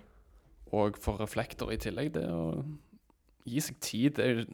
Og 0.73 0.97
for 0.99 1.21
reflektor 1.21 1.71
i 1.71 1.77
tillegg, 1.79 2.12
det 2.17 2.25
å 2.31 2.64
gi 3.47 3.61
seg 3.61 3.79
tid. 3.81 4.14
Det 4.19 4.25
er 4.27 4.47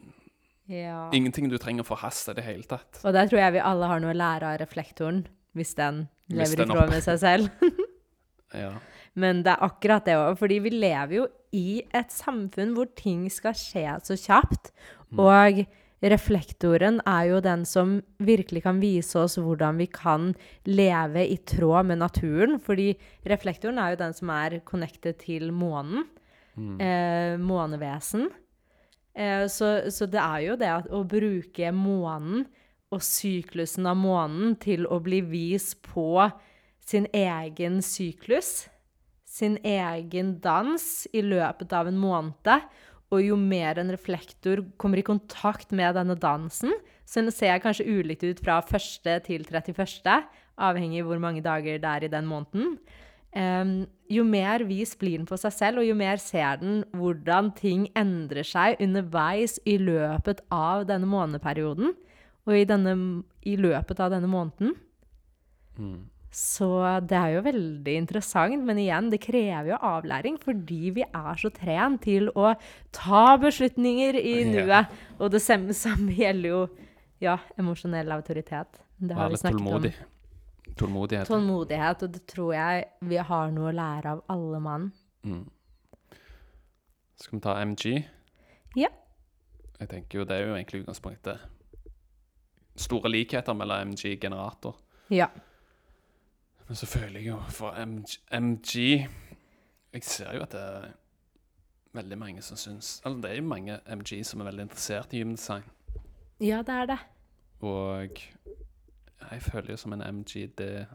Ja. 0.69 1.09
ingenting 1.11 1.49
du 1.49 1.57
trenger 1.57 1.83
å 1.83 1.87
forhaste 1.95 2.31
i 2.31 2.33
det 2.35 2.43
hele 2.43 2.63
tatt. 2.63 3.01
Og 3.03 3.13
der 3.13 3.27
tror 3.27 3.39
jeg 3.39 3.53
vi 3.53 3.59
alle 3.59 3.87
har 3.87 3.99
noe 3.99 4.13
å 4.13 4.17
lære 4.17 4.43
av 4.53 4.59
reflektoren, 4.61 5.25
hvis 5.55 5.73
den 5.75 6.07
Hvis 6.29 6.53
lever 6.53 6.55
den 6.65 6.71
i 6.71 6.73
tråd 6.73 6.89
med 6.89 7.03
seg 7.03 7.19
selv. 7.19 7.49
Ja. 8.53 8.75
Men 9.15 9.41
det 9.41 9.47
er 9.55 9.63
akkurat 9.65 10.05
det 10.05 10.13
òg, 10.13 10.37
fordi 10.37 10.59
vi 10.61 10.69
lever 10.69 11.15
jo 11.15 11.27
i 11.57 11.81
et 11.91 12.09
samfunn 12.13 12.75
hvor 12.75 12.85
ting 12.95 13.27
skal 13.33 13.53
skje 13.57 13.95
så 14.05 14.13
kjapt. 14.13 14.69
Og 15.17 15.65
reflektoren 16.03 16.99
er 17.07 17.29
jo 17.29 17.39
den 17.43 17.63
som 17.67 17.95
virkelig 18.19 18.63
kan 18.65 18.81
vise 18.83 19.21
oss 19.21 19.37
hvordan 19.39 19.79
vi 19.79 19.87
kan 19.87 20.33
leve 20.67 21.23
i 21.23 21.37
tråd 21.47 21.87
med 21.91 22.01
naturen. 22.03 22.59
Fordi 22.59 22.91
reflektoren 23.29 23.79
er 23.79 23.93
jo 23.93 24.01
den 24.03 24.17
som 24.17 24.33
er 24.35 24.59
connected 24.67 25.21
til 25.23 25.53
månen. 25.55 26.03
Eh, 26.79 27.39
månevesen. 27.39 28.27
Eh, 29.15 29.47
så, 29.47 29.91
så 29.91 30.05
det 30.05 30.21
er 30.21 30.39
jo 30.47 30.57
det 30.59 30.69
at 30.69 30.91
å 30.93 31.03
bruke 31.07 31.71
månen 31.73 32.45
og 32.93 33.01
syklusen 33.01 33.87
av 33.89 33.97
månen 33.97 34.53
til 34.61 34.85
å 34.85 34.99
bli 35.01 35.23
vis 35.25 35.73
på 35.81 36.27
sin 36.83 37.07
egen 37.15 37.81
syklus, 37.81 38.67
sin 39.25 39.57
egen 39.65 40.35
dans 40.43 41.07
i 41.13 41.23
løpet 41.25 41.73
av 41.73 41.89
en 41.89 41.97
måned. 41.97 42.67
Og 43.13 43.21
jo 43.21 43.37
mer 43.37 43.77
en 43.77 43.93
reflektor 43.93 44.63
kommer 44.81 44.99
i 44.99 45.05
kontakt 45.05 45.73
med 45.75 45.93
denne 45.99 46.17
dansen, 46.17 46.73
så 47.05 47.21
den 47.21 47.33
ser 47.35 47.61
kanskje 47.61 47.85
ulikt 47.85 48.23
ut 48.25 48.41
fra 48.41 48.57
1. 48.63 49.09
til 49.27 49.45
31., 49.45 50.23
avhengig 50.53 51.01
av 51.01 51.09
hvor 51.09 51.21
mange 51.21 51.43
dager 51.45 51.81
det 51.81 51.89
er 51.89 52.05
i 52.05 52.13
den 52.13 52.29
måneden. 52.29 52.77
Um, 53.33 53.87
jo 54.13 54.21
mer 54.27 54.61
vis 54.69 54.93
blir 54.97 55.17
den 55.17 55.25
på 55.25 55.37
seg 55.41 55.53
selv, 55.55 55.81
og 55.81 55.87
jo 55.87 55.95
mer 55.97 56.21
ser 56.21 56.59
den 56.61 56.83
hvordan 56.93 57.49
ting 57.57 57.87
endrer 57.97 58.45
seg 58.45 58.81
underveis 58.83 59.57
i 59.65 59.79
løpet 59.81 60.43
av 60.53 60.85
denne 60.89 61.09
måneperioden, 61.09 61.95
og 62.43 62.57
i, 62.57 62.65
denne, 62.69 63.23
i 63.47 63.55
løpet 63.57 64.01
av 64.03 64.13
denne 64.13 64.29
måneden. 64.29 64.75
Så 66.33 66.67
det 67.05 67.13
er 67.13 67.35
jo 67.35 67.41
veldig 67.45 67.93
interessant, 67.99 68.63
men 68.65 68.79
igjen, 68.81 69.11
det 69.13 69.19
krever 69.21 69.67
jo 69.69 69.77
avlæring 69.85 70.39
fordi 70.41 70.89
vi 70.95 71.03
er 71.05 71.35
så 71.37 71.51
trent 71.53 72.01
til 72.07 72.31
å 72.33 72.55
ta 72.91 73.37
beslutninger 73.37 74.17
i 74.17 74.33
Ja. 74.41 74.47
nuet. 74.49 74.95
Og 75.19 75.29
det 75.35 75.41
samme, 75.45 75.75
samme 75.77 76.09
gjelder 76.23 76.49
jo 76.49 76.63
ja, 77.21 77.37
emosjonell 77.57 78.09
autoritet. 78.11 78.81
Det 78.97 79.13
har 79.15 79.29
vi 79.29 79.37
snakket 79.37 79.59
tålmodig. 79.61 79.93
om. 79.99 80.09
Tålmodighet. 80.79 81.27
Tålmodighet, 81.29 82.03
og 82.03 82.11
det 82.17 82.25
tror 82.27 82.53
jeg 82.55 82.85
vi 83.05 83.17
har 83.29 83.51
noe 83.53 83.69
å 83.69 83.75
lære 83.77 84.15
av 84.15 84.23
alle 84.33 84.59
mann. 84.59 84.89
Mm. 85.23 85.45
Skal 87.21 87.37
vi 87.37 87.43
ta 87.45 87.53
MG? 87.61 88.03
Ja. 88.75 88.89
Jeg 89.79 89.89
tenker 89.91 90.19
jo 90.19 90.25
det 90.25 90.35
er 90.39 90.47
jo 90.47 90.55
egentlig 90.57 90.81
utgangspunktet. 90.81 91.37
Store 92.75 93.09
likheter 93.13 93.53
mellom 93.53 93.91
MG 93.93 94.15
og 94.15 94.21
generator. 94.25 94.75
Ja. 95.13 95.27
Men 96.67 96.75
så 96.75 96.85
føler 96.85 97.19
jeg 97.19 97.27
jo 97.27 97.39
for 97.49 97.75
MG, 98.31 99.07
Jeg 99.93 100.03
ser 100.03 100.35
jo 100.35 100.41
at 100.41 100.51
det 100.51 100.61
er 100.61 100.91
veldig 101.93 102.17
mange 102.17 102.41
som 102.41 102.57
syns 102.57 103.01
Eller 103.05 103.21
det 103.21 103.31
er 103.31 103.35
jo 103.35 103.43
mange 103.43 103.79
MG 103.85 104.23
som 104.25 104.39
er 104.41 104.45
veldig 104.49 104.61
interessert 104.69 105.13
i 105.13 105.21
human 105.21 105.35
design. 105.35 105.63
ja, 106.39 106.57
det 106.61 106.69
er 106.69 106.85
det. 106.85 106.99
Og 107.61 108.09
jeg 109.31 109.41
føler 109.41 109.69
jo 109.71 109.77
som 109.77 109.93
en 109.93 110.01
MG 110.01 110.47
det 110.57 110.87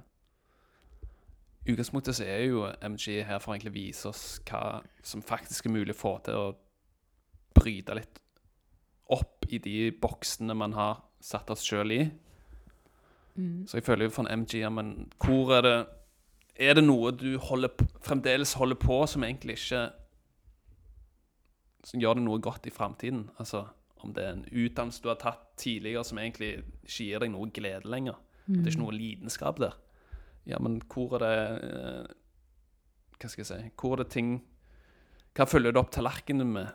utgangspunktet 1.68 2.16
så 2.16 2.24
er 2.24 2.44
jo 2.48 2.64
MG 2.82 3.22
her 3.24 3.38
for 3.38 3.52
å 3.52 3.54
egentlig 3.56 3.74
vise 3.74 4.08
oss 4.08 4.40
hva 4.48 4.80
som 5.04 5.22
faktisk 5.22 5.66
er 5.66 5.74
mulig 5.74 5.94
å 5.94 5.98
få 6.00 6.14
til 6.24 6.34
å 6.34 6.56
bryte 7.54 7.94
litt 7.98 8.20
opp 9.12 9.44
i 9.48 9.58
de 9.58 9.90
boksene 9.92 10.54
man 10.56 10.72
har 10.76 11.02
satt 11.20 11.50
oss 11.50 11.64
sjøl 11.64 11.92
i. 11.92 12.00
Så 13.66 13.76
jeg 13.78 13.84
føler 13.86 14.08
jo 14.08 14.10
for 14.10 14.26
en 14.26 14.40
MG 14.42 14.64
men 14.74 14.88
hvor 15.22 15.52
er 15.58 15.62
det 15.62 15.76
Er 16.58 16.74
det 16.74 16.82
noe 16.84 17.12
du 17.14 17.38
holder, 17.38 17.70
fremdeles 18.02 18.54
holder 18.58 18.74
på 18.82 19.06
som 19.06 19.22
egentlig 19.22 19.54
ikke 19.60 19.82
Som 21.84 22.00
gjør 22.02 22.14
det 22.18 22.24
noe 22.24 22.40
godt 22.42 22.66
i 22.66 22.70
framtiden? 22.74 23.28
Altså 23.38 23.64
om 24.02 24.12
det 24.14 24.24
er 24.24 24.32
en 24.32 24.44
utdannelse 24.50 25.02
du 25.02 25.08
har 25.08 25.18
tatt 25.18 25.40
tidligere 25.58 26.04
som 26.06 26.18
egentlig 26.18 26.48
ikke 26.86 27.04
gir 27.04 27.18
deg 27.18 27.32
noe 27.32 27.48
glede 27.50 27.90
lenger. 27.90 28.14
At 28.46 28.52
det 28.60 28.66
er 28.66 28.70
ikke 28.76 28.82
noe 28.84 28.94
lidenskap 28.94 29.58
der. 29.58 29.72
Ja, 30.46 30.58
men 30.62 30.76
hvor 30.86 31.16
er 31.18 31.24
det 31.24 31.64
eh, 31.68 32.12
Hva 33.18 33.28
skal 33.28 33.42
jeg 33.42 33.48
si 33.48 33.72
Hvor 33.76 33.96
er 33.96 34.04
det 34.04 34.12
ting 34.14 34.30
Hva 35.36 35.44
følger 35.50 35.74
du 35.74 35.80
opp 35.82 35.90
tallerkenen 35.92 36.52
med 36.54 36.70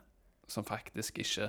som 0.52 0.68
faktisk 0.68 1.20
ikke 1.24 1.48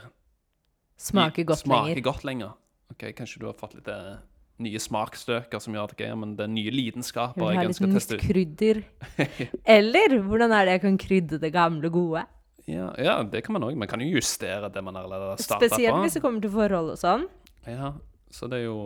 Smaker 0.97 1.45
godt 1.45 1.65
smaker 1.65 1.91
lenger. 1.91 2.03
godt 2.07 2.25
lenger? 2.25 2.55
Ok, 2.91 3.03
Kanskje 3.19 3.41
du 3.43 3.47
har 3.51 3.59
fått 3.59 3.75
litt 3.75 3.89
eh, 3.91 4.15
nye 4.63 4.79
smakstøker 4.79 5.63
som 5.63 5.75
gjør 5.75 5.89
at 5.89 5.95
ok, 5.97 6.03
ja, 6.07 6.15
men 6.19 6.37
det 6.39 6.45
er 6.47 6.53
nye 6.53 6.71
lidenskaper 6.71 7.51
Jeg 7.51 7.65
jeg 7.65 7.89
å 7.89 7.91
teste 7.97 8.19
ut. 8.19 8.23
krydder. 8.23 8.83
Eller 9.77 10.19
hvordan 10.23 10.55
er 10.55 10.69
det 10.69 10.77
jeg 10.77 10.83
kan 10.85 10.99
krydde 11.03 11.41
det 11.43 11.51
gamle 11.55 11.91
gode? 11.91 12.23
Ja, 12.71 12.93
ja, 12.97 13.17
det 13.29 13.43
kan 13.45 13.57
man 13.59 13.67
òg. 13.67 13.75
Man 13.77 13.91
kan 13.91 14.01
jo 14.01 14.09
justere 14.15 14.71
det 14.73 14.83
man 14.85 14.97
allerede 14.97 15.35
har 15.35 15.43
starta 15.43 15.67
på. 15.67 15.75
Spesielt 15.75 15.99
hvis 16.07 16.17
det 16.17 16.23
kommer 16.25 16.45
til 16.45 16.55
forhold 16.55 16.95
og 16.95 17.01
sånn. 17.01 17.27
Ja, 17.69 17.91
så 18.33 18.49
det 18.51 18.63
er 18.63 18.69
jo 18.69 18.79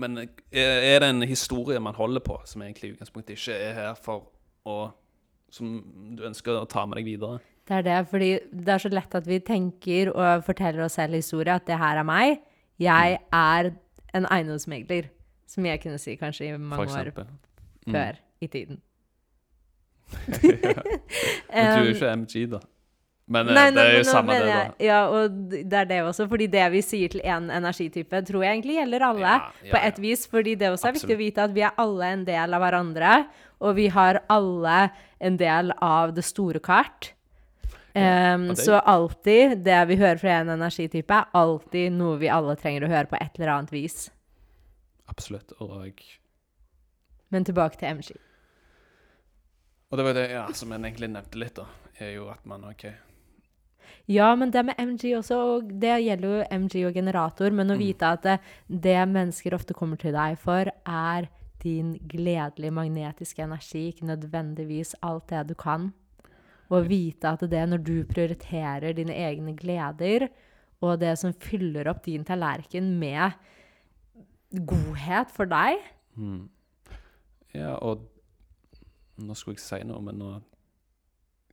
Men 0.00 0.16
er 0.16 0.28
er 0.50 1.00
det 1.02 1.08
en 1.10 1.22
historie 1.28 1.78
man 1.80 1.94
holder 1.94 2.20
på, 2.24 2.38
som 2.48 2.62
egentlig 2.62 2.88
i 2.88 2.92
utgangspunktet 2.94 3.36
ikke 3.36 3.54
er 3.54 3.74
her 3.74 3.94
for 3.94 4.30
å 4.64 4.92
Som 5.50 6.14
du 6.16 6.22
ønsker 6.24 6.54
å 6.56 6.66
ta 6.70 6.86
med 6.86 6.96
deg 7.00 7.04
videre? 7.10 7.40
Det 7.66 7.76
er 7.76 7.82
det, 7.82 8.08
fordi 8.08 8.28
det 8.50 8.68
er 8.72 8.78
så 8.78 8.88
lett 8.88 9.14
at 9.14 9.26
vi 9.26 9.38
tenker 9.40 10.10
og 10.14 10.44
forteller 10.46 10.84
oss 10.84 10.94
selv 10.98 11.14
historie 11.18 11.54
at 11.54 11.66
det 11.66 11.78
her 11.78 11.98
er 11.98 12.06
meg. 12.06 12.40
Jeg 12.78 13.18
er 13.34 13.70
en 14.14 14.26
eiendomsmegler, 14.30 15.10
som 15.46 15.66
jeg 15.66 15.80
kunne 15.82 15.98
si 15.98 16.16
kanskje 16.16 16.50
i 16.54 16.56
mange 16.58 16.88
år. 16.90 17.12
Mm. 17.86 17.94
før 17.94 18.18
i 18.40 18.46
tiden. 18.46 18.80
Men 20.30 20.50
du 20.50 21.54
er 21.54 21.84
jo 21.84 21.94
ikke 21.94 22.12
MG, 22.16 22.44
da. 22.50 22.60
Men 23.30 23.46
eh, 23.46 23.54
Nei, 23.54 23.64
det 23.70 23.82
er 23.84 23.96
jo 24.00 24.06
samme 24.08 24.34
det, 24.34 24.48
jeg- 24.48 24.70
da. 24.70 24.84
Ja, 24.84 25.00
og 25.06 25.36
det 25.52 25.76
er 25.80 25.84
det 25.86 26.00
også. 26.02 26.26
Fordi 26.28 26.48
det 26.50 26.64
vi 26.72 26.80
sier 26.82 27.12
til 27.12 27.20
én 27.22 27.46
energitype, 27.54 28.22
tror 28.26 28.42
jeg 28.42 28.56
egentlig 28.58 28.78
gjelder 28.80 29.04
alle. 29.06 29.20
Ja, 29.20 29.52
ja, 29.62 29.70
På 29.70 29.78
ja. 29.78 29.84
et 29.86 30.00
vis. 30.02 30.26
Fordi 30.26 30.54
det 30.58 30.70
også 30.72 30.88
er 30.90 30.96
viktig 30.98 31.14
å 31.14 31.20
vite 31.20 31.44
at 31.46 31.54
vi 31.54 31.62
er 31.62 31.78
alle 31.78 32.10
en 32.16 32.24
del 32.26 32.54
av 32.58 32.60
hverandre. 32.64 33.12
Og 33.60 33.76
vi 33.76 33.86
har 33.94 34.20
alle 34.28 34.90
en 35.20 35.36
del 35.36 35.72
av 35.80 36.14
det 36.16 36.24
store 36.26 36.58
kart. 36.58 37.12
Em, 37.94 38.46
ja, 38.46 38.54
Så 38.54 38.78
alltid 38.78 39.58
det 39.66 39.78
vi 39.90 39.98
hører 39.98 40.18
fra 40.20 40.38
en 40.40 40.52
energitype, 40.54 41.14
er 41.14 41.36
alltid 41.36 41.92
noe 41.96 42.18
vi 42.20 42.30
alle 42.30 42.56
trenger 42.56 42.86
å 42.86 42.90
høre 42.92 43.10
på 43.10 43.18
et 43.18 43.38
eller 43.38 43.54
annet 43.56 43.74
vis. 43.74 44.08
Absolutt. 45.10 45.52
Og, 45.58 46.02
Men 47.30 47.44
tilbake 47.44 47.78
til 47.78 47.96
MG. 47.96 48.16
og 49.90 49.98
det 49.98 50.04
var 50.06 50.14
det 50.14 50.30
ja, 50.30 50.46
som 50.54 50.70
jeg 50.70 50.80
egentlig 50.80 51.10
nevnte 51.10 51.38
litt, 51.38 51.56
da. 51.58 51.66
Er 52.00 52.14
jo 52.14 52.28
at 52.30 52.46
man 52.46 52.64
OK. 52.64 52.86
Ja, 54.10 54.34
men 54.38 54.50
det 54.50 54.62
med 54.66 54.78
MG 54.78 55.16
også, 55.18 55.36
og 55.36 55.72
det 55.82 55.98
gjelder 56.04 56.28
jo 56.28 56.46
MG 56.62 56.86
og 56.86 56.94
generator, 56.94 57.50
men 57.50 57.70
å 57.70 57.78
vite 57.78 58.14
at 58.16 58.22
det, 58.22 58.38
det 58.66 58.98
mennesker 59.10 59.54
ofte 59.54 59.74
kommer 59.74 59.98
til 60.00 60.14
deg 60.14 60.38
for, 60.38 60.70
er 60.86 61.28
din 61.62 61.92
gledelige 62.08 62.74
magnetiske 62.74 63.44
energi, 63.44 63.88
ikke 63.90 64.08
nødvendigvis 64.08 64.94
alt 65.06 65.28
det 65.30 65.48
du 65.50 65.54
kan. 65.58 65.90
Og 66.70 66.86
vite 66.88 67.26
at 67.34 67.40
det 67.50 67.62
når 67.68 67.82
du 67.82 67.94
prioriterer 68.06 68.92
dine 68.94 69.14
egne 69.16 69.56
gleder, 69.58 70.28
og 70.80 71.00
det 71.02 71.16
som 71.18 71.32
fyller 71.36 71.88
opp 71.90 72.04
din 72.06 72.22
tallerken 72.24 72.92
med 73.00 73.32
godhet 74.66 75.30
for 75.34 75.44
deg 75.50 75.78
Mm. 76.18 76.48
Ja, 77.54 77.76
og 77.78 78.00
Nå 79.20 79.34
skulle 79.38 79.54
jeg 79.54 79.62
si 79.62 79.78
noe, 79.86 80.00
men 80.02 80.18
nå 80.18 80.30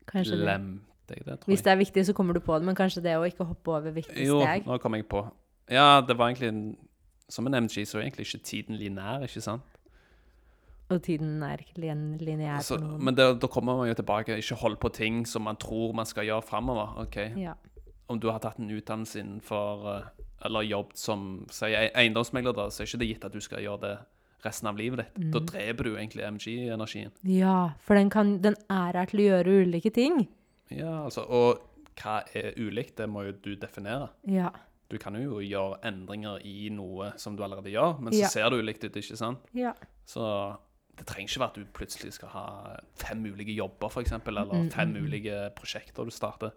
Kanskje 0.10 0.40
glemte 0.42 1.14
jeg 1.14 1.26
det, 1.28 1.36
tror 1.40 1.52
Hvis 1.52 1.62
det 1.62 1.72
er 1.72 1.78
viktig, 1.78 2.06
så 2.08 2.14
kommer 2.18 2.34
du 2.34 2.40
på 2.44 2.58
det, 2.58 2.66
men 2.66 2.76
kanskje 2.76 3.04
det 3.06 3.14
å 3.20 3.24
ikke 3.28 3.46
hoppe 3.46 3.76
over 3.76 3.94
viktige 3.94 4.26
Jo, 4.26 4.40
steg. 4.42 4.66
nå 4.66 4.78
kom 4.82 4.96
jeg 4.98 5.06
på. 5.12 5.22
Ja, 5.70 6.02
det 6.02 6.18
var 6.18 6.32
egentlig 6.32 6.76
Som 7.30 7.48
en 7.48 7.54
MG 7.64 7.86
så 7.86 8.00
er 8.00 8.08
egentlig 8.08 8.26
ikke 8.28 8.44
tiden 8.44 8.76
linær, 8.82 9.24
ikke 9.28 9.42
sant? 9.46 9.77
Og 10.90 11.02
tiden 11.04 11.42
er 11.44 11.58
ikke 11.58 11.82
lin- 11.84 12.18
lineær 12.18 12.56
Altså, 12.62 12.78
men 12.80 13.16
det, 13.16 13.26
da 13.42 13.48
kommer 13.48 13.76
man 13.78 13.88
jo 13.90 13.94
tilbake. 13.94 14.38
Ikke 14.38 14.56
hold 14.56 14.78
på 14.80 14.90
ting 14.94 15.26
som 15.28 15.42
man 15.44 15.58
tror 15.58 15.94
man 15.94 16.06
skal 16.06 16.24
gjøre 16.26 16.44
framover. 16.44 16.98
OK, 17.02 17.18
Ja. 17.38 17.54
om 18.10 18.20
du 18.20 18.30
har 18.32 18.40
tatt 18.40 18.60
en 18.60 18.70
utdannelse 18.72 19.20
innenfor 19.20 19.98
eh, 19.98 20.04
Eller 20.46 20.62
jobbet 20.62 20.98
som 20.98 21.46
si, 21.50 21.66
ei- 21.66 21.90
eiendomsmegler, 21.96 22.54
da, 22.54 22.68
så 22.70 22.82
er 22.84 22.86
ikke 22.86 23.00
det 23.00 23.08
gitt 23.10 23.26
at 23.26 23.34
du 23.34 23.40
skal 23.42 23.60
gjøre 23.60 23.80
det 23.82 23.98
resten 24.46 24.68
av 24.70 24.78
livet 24.78 25.00
ditt. 25.16 25.32
Da 25.34 25.40
dreper 25.40 25.84
du 25.84 25.96
egentlig 25.98 26.24
MG-energien. 26.24 27.10
Ja, 27.24 27.72
for 27.80 27.96
den, 27.96 28.10
kan, 28.10 28.38
den 28.42 28.54
er 28.70 28.94
her 28.94 29.06
til 29.10 29.20
å 29.20 29.24
gjøre 29.44 29.66
ulike 29.66 29.90
ting. 29.92 30.28
Ja, 30.70 31.04
altså, 31.06 31.26
Og 31.28 31.60
hva 31.98 32.22
er 32.36 32.54
ulikt? 32.56 32.96
Det 32.98 33.10
må 33.10 33.26
jo 33.26 33.32
du 33.32 33.56
definere. 33.56 34.10
Ja. 34.28 34.52
Du 34.90 34.98
kan 35.00 35.16
jo 35.16 35.40
gjøre 35.42 35.80
endringer 35.84 36.38
i 36.46 36.70
noe 36.70 37.14
som 37.18 37.36
du 37.36 37.42
allerede 37.44 37.72
gjør, 37.74 38.00
men 38.00 38.14
så 38.14 38.20
Ja. 38.22 38.28
ser 38.28 38.50
det 38.52 38.60
ulikt 38.64 38.84
ut, 38.86 38.94
ikke 38.96 39.18
sant? 39.18 39.40
ja. 39.54 39.74
Så 40.06 40.56
Det 40.98 41.06
trenger 41.06 41.30
ikke 41.30 41.42
være 41.44 41.54
at 41.54 41.60
du 41.60 41.74
plutselig 41.78 42.14
skal 42.16 42.32
ha 42.34 42.46
fem 42.98 43.22
ulike 43.30 43.54
jobber, 43.54 43.92
f.eks., 43.92 44.16
eller 44.18 44.70
fem 44.74 44.96
ulike 44.98 45.48
prosjekter 45.58 46.08
du 46.08 46.14
starter. 46.14 46.56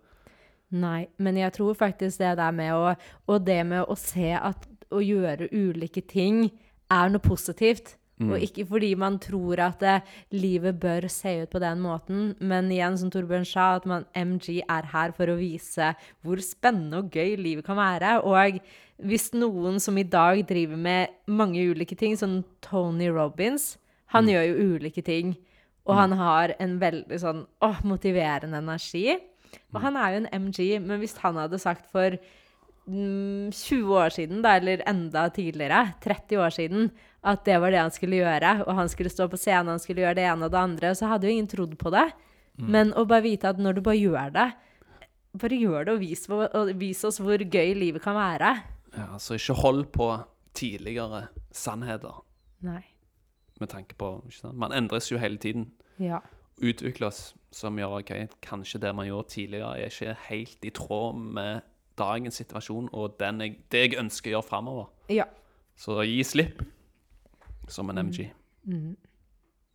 Nei, 0.71 1.09
men 1.19 1.37
jeg 1.37 1.53
tror 1.57 1.75
faktisk 1.75 2.21
det 2.23 2.37
der 2.39 2.53
med 2.55 2.71
å 2.73 2.93
Og 3.27 3.41
det 3.43 3.63
med 3.67 3.89
å 3.91 3.97
se 3.99 4.31
at 4.39 4.69
å 4.91 5.01
gjøre 5.03 5.51
ulike 5.53 6.03
ting 6.07 6.47
er 6.91 7.11
noe 7.11 7.23
positivt. 7.23 7.97
Og 8.21 8.43
ikke 8.45 8.67
fordi 8.69 8.91
man 9.01 9.17
tror 9.23 9.63
at 9.65 9.81
det, 9.81 9.95
livet 10.37 10.77
bør 10.81 11.07
se 11.09 11.39
ut 11.41 11.53
på 11.55 11.61
den 11.63 11.81
måten, 11.81 12.35
men 12.37 12.69
igjen, 12.69 12.99
som 13.01 13.09
Torbjørn 13.13 13.47
sa, 13.49 13.71
at 13.79 13.87
man, 13.89 14.05
MG 14.13 14.61
er 14.61 14.91
her 14.93 15.15
for 15.17 15.33
å 15.33 15.39
vise 15.39 15.95
hvor 16.21 16.43
spennende 16.45 17.01
og 17.01 17.17
gøy 17.17 17.39
livet 17.41 17.65
kan 17.65 17.81
være. 17.81 18.19
Og 18.29 18.61
hvis 19.09 19.31
noen 19.33 19.81
som 19.81 19.97
i 19.97 20.05
dag 20.05 20.43
driver 20.49 20.77
med 20.77 21.33
mange 21.33 21.65
ulike 21.73 21.97
ting, 21.97 22.19
som 22.21 22.43
Tony 22.61 23.09
Robins, 23.09 23.79
han 24.15 24.29
gjør 24.31 24.47
jo 24.49 24.69
ulike 24.75 25.05
ting. 25.07 25.35
Og 25.89 25.97
han 25.97 26.15
har 26.19 26.55
en 26.61 26.77
veldig 26.81 27.19
sånn 27.19 27.45
åh, 27.65 27.81
motiverende 27.89 28.61
energi. 28.61 29.17
Og 29.75 29.81
han 29.83 29.97
er 29.99 30.13
jo 30.13 30.21
en 30.21 30.31
MG, 30.47 30.61
men 30.85 31.01
hvis 31.03 31.17
han 31.23 31.39
hadde 31.41 31.59
sagt 31.59 31.89
for 31.91 32.15
mm, 32.87 33.51
20 33.51 33.95
år 33.99 34.15
siden, 34.15 34.43
da, 34.45 34.55
eller 34.61 34.85
enda 34.91 35.27
tidligere, 35.35 35.97
30 36.05 36.43
år 36.45 36.55
siden, 36.55 36.91
at 37.27 37.43
det 37.49 37.59
var 37.63 37.75
det 37.75 37.83
han 37.83 37.95
skulle 37.95 38.21
gjøre, 38.21 38.53
og 38.67 38.75
han 38.79 38.91
skulle 38.93 39.13
stå 39.13 39.27
på 39.31 39.41
scenen, 39.41 39.75
han 39.75 39.83
skulle 39.83 40.05
gjøre 40.05 40.19
det 40.21 40.27
ene 40.31 40.47
og 40.47 40.55
det 40.55 40.63
andre, 40.63 40.93
så 40.95 41.11
hadde 41.11 41.27
jo 41.27 41.35
ingen 41.35 41.51
trodd 41.51 41.75
på 41.81 41.93
det. 41.95 42.09
Men 42.61 42.93
å 42.93 43.07
bare 43.09 43.25
vite 43.25 43.49
at 43.49 43.61
når 43.63 43.79
du 43.79 43.83
bare 43.87 43.97
gjør 43.99 44.35
det, 44.35 44.49
bare 45.41 45.59
gjør 45.63 45.87
det 45.87 45.95
og 45.95 46.03
vis, 46.03 46.27
og 46.31 46.73
vis 46.81 47.03
oss 47.07 47.21
hvor 47.23 47.41
gøy 47.41 47.75
livet 47.79 48.05
kan 48.05 48.19
være. 48.19 48.55
Ja, 48.97 49.15
så 49.23 49.39
ikke 49.39 49.59
hold 49.63 49.85
på 49.95 50.11
tidligere 50.57 51.29
sannheter 51.55 52.25
Nei. 52.67 52.83
Med 53.61 53.69
tanke 53.73 53.95
på? 53.95 54.13
Man 54.53 54.73
endres 54.73 55.11
jo 55.13 55.19
hele 55.19 55.39
tiden. 55.39 55.71
Ja. 55.99 56.21
Utvikles 56.61 57.35
som 57.53 57.79
gjør 57.79 57.99
OK, 58.01 58.13
kanskje 58.45 58.81
det 58.83 58.95
man 58.95 59.09
gjorde 59.09 59.29
tidligere, 59.29 59.79
er 59.79 59.91
ikke 59.91 60.17
helt 60.29 60.65
i 60.65 60.71
tråd 60.71 61.19
med 61.19 61.61
dagens 61.99 62.35
situasjon 62.41 62.89
og 62.93 63.17
den 63.21 63.41
jeg, 63.41 63.57
det 63.73 63.81
jeg 63.85 63.99
ønsker 64.01 64.31
å 64.31 64.35
gjøre 64.39 64.49
framover. 64.49 64.91
Ja. 65.13 65.27
Så 65.77 65.99
gi 66.05 66.23
slipp 66.25 66.63
som 67.69 67.91
en 67.91 68.07
MG. 68.07 68.31
Mm. 68.65 68.97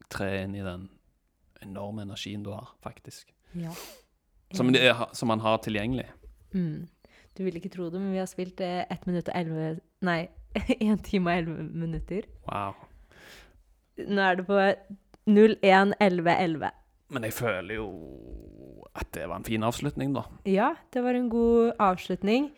Tre 0.09 0.29
inn 0.43 0.55
i 0.55 0.63
den 0.65 0.89
enorme 1.65 2.05
energien 2.05 2.43
du 2.45 2.51
har, 2.53 2.75
faktisk. 2.83 3.33
ja. 3.53 3.73
Som, 4.53 4.69
det 4.71 4.93
som 5.17 5.27
man 5.27 5.41
har 5.41 5.57
tilgjengelig. 5.57 6.05
Mm. 6.53 6.85
Du 7.35 7.43
vil 7.43 7.57
ikke 7.57 7.69
tro 7.73 7.89
det, 7.89 7.99
men 7.99 8.13
vi 8.13 8.21
har 8.21 8.29
spilt 8.29 8.61
eh, 8.63 8.85
1 8.93 9.07
minutt 9.09 9.27
og 9.27 9.35
11 9.35 9.79
Nei, 10.05 10.27
1 10.79 11.01
time 11.03 11.31
og 11.31 11.37
11 11.41 11.71
minutter. 11.73 12.27
Wow. 12.45 12.77
Nå 13.97 14.21
er 14.21 14.39
det 14.39 14.45
på 14.47 14.59
01.11.11. 15.29 16.71
Men 17.15 17.27
jeg 17.27 17.35
føler 17.37 17.77
jo 17.77 17.89
at 18.95 19.09
det 19.15 19.27
var 19.27 19.39
en 19.39 19.47
fin 19.47 19.63
avslutning, 19.65 20.13
da. 20.15 20.23
Ja, 20.47 20.73
det 20.93 21.03
var 21.03 21.17
en 21.17 21.29
god 21.29 21.75
avslutning. 21.83 22.49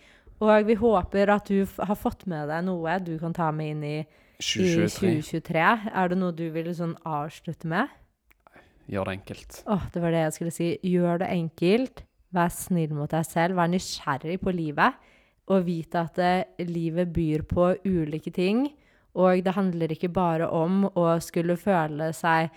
Og 0.43 0.67
vi 0.67 0.75
håper 0.77 1.31
at 1.33 1.49
du 1.49 1.65
har 1.65 1.97
fått 1.97 2.27
med 2.29 2.49
deg 2.51 2.65
noe 2.67 2.97
du 3.01 3.15
kan 3.21 3.33
ta 3.33 3.49
med 3.55 3.73
inn 3.73 3.85
i, 3.85 3.95
i 4.01 4.43
2023. 4.43 5.15
2023. 5.23 5.63
Er 5.89 6.11
det 6.11 6.19
noe 6.21 6.35
du 6.37 6.45
vil 6.53 6.69
sånn 6.77 6.93
avslutte 7.09 7.69
med? 7.71 7.89
Gjør 8.87 9.09
det 9.09 9.15
enkelt. 9.17 9.61
Åh, 9.67 9.87
det 9.93 10.03
var 10.03 10.13
det 10.13 10.21
jeg 10.21 10.35
skulle 10.37 10.55
si. 10.55 10.69
Gjør 10.85 11.23
det 11.23 11.31
enkelt. 11.33 12.03
Vær 12.37 12.51
snill 12.53 12.93
mot 12.95 13.11
deg 13.11 13.25
selv. 13.27 13.57
Vær 13.57 13.71
nysgjerrig 13.71 14.37
på 14.43 14.53
livet. 14.55 15.01
Og 15.51 15.65
vite 15.67 16.03
at 16.05 16.21
eh, 16.21 16.67
livet 16.67 17.11
byr 17.15 17.43
på 17.49 17.71
ulike 17.87 18.31
ting. 18.35 18.67
Og 19.17 19.39
det 19.45 19.53
handler 19.57 19.93
ikke 19.95 20.11
bare 20.13 20.45
om 20.53 20.83
å 20.93 21.05
skulle 21.23 21.55
føle 21.57 22.11
seg 22.13 22.51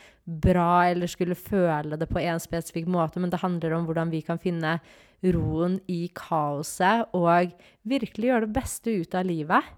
bra 0.45 0.85
eller 0.91 1.09
skulle 1.11 1.35
føle 1.39 1.97
det 1.99 2.09
på 2.11 2.21
en 2.21 2.41
spesifikk 2.43 2.91
måte, 2.93 3.21
men 3.23 3.33
det 3.33 3.41
handler 3.41 3.73
om 3.79 3.87
hvordan 3.89 4.13
vi 4.13 4.21
kan 4.27 4.39
finne 4.39 4.77
roen 5.25 5.79
i 5.91 6.03
kaoset 6.17 7.11
og 7.17 7.55
virkelig 7.89 8.29
gjøre 8.31 8.47
det 8.47 8.55
beste 8.57 8.93
ut 9.03 9.17
av 9.17 9.25
livet. 9.29 9.73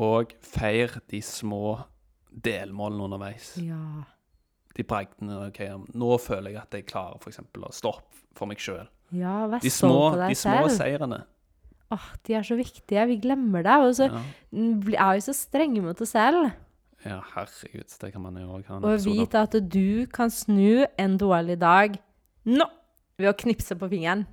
Og 0.00 0.32
feir 0.44 0.96
de 1.10 1.20
små 1.24 1.78
delmålene 2.30 3.06
underveis. 3.08 3.52
Ja. 3.60 4.04
De 4.76 4.84
bragdene 4.86 5.48
OK, 5.48 5.60
nå 5.98 6.10
føler 6.22 6.54
jeg 6.54 6.62
at 6.62 6.76
jeg 6.78 6.86
klarer 6.88 7.18
f.eks. 7.20 7.40
å 7.42 7.72
stå 7.74 7.92
opp 7.96 8.20
for 8.38 8.48
meg 8.48 8.60
sjøl. 8.62 8.86
Ja, 9.10 9.42
vær 9.50 9.60
De 9.64 9.72
stolt 9.72 9.90
små, 9.90 10.02
av 10.12 10.18
deg 10.22 10.32
de 10.32 10.38
små 10.38 10.58
selv. 10.68 10.76
seirene. 10.78 11.20
Åh, 11.90 12.08
de 12.26 12.34
er 12.38 12.42
så 12.46 12.56
viktige. 12.58 13.06
Vi 13.10 13.16
glemmer 13.22 13.64
det. 13.66 13.76
Og 13.82 13.94
så 13.98 14.06
Ja. 14.10 14.20
er 14.52 15.14
vi 15.14 15.20
så 15.20 15.34
strenge 15.34 15.82
mot 15.82 16.00
oss 16.00 16.10
selv. 16.14 16.52
ja, 17.04 17.20
herregud, 17.34 17.88
det 18.00 18.12
kan 18.12 18.20
man 18.22 18.34
jo 18.36 18.46
òg 18.58 18.64
ha 18.66 18.76
en 18.76 18.84
episode 18.84 18.92
Og 18.92 19.00
vite 19.06 19.34
at 19.40 19.70
du 19.72 20.06
kan 20.06 20.28
snu 20.30 20.84
en 20.98 21.18
dårlig 21.18 21.58
dag 21.58 21.98
nå 22.44 22.64
ved 23.18 23.28
å 23.28 23.36
knipse 23.36 23.74
på 23.74 23.88
fingeren. 23.88 24.26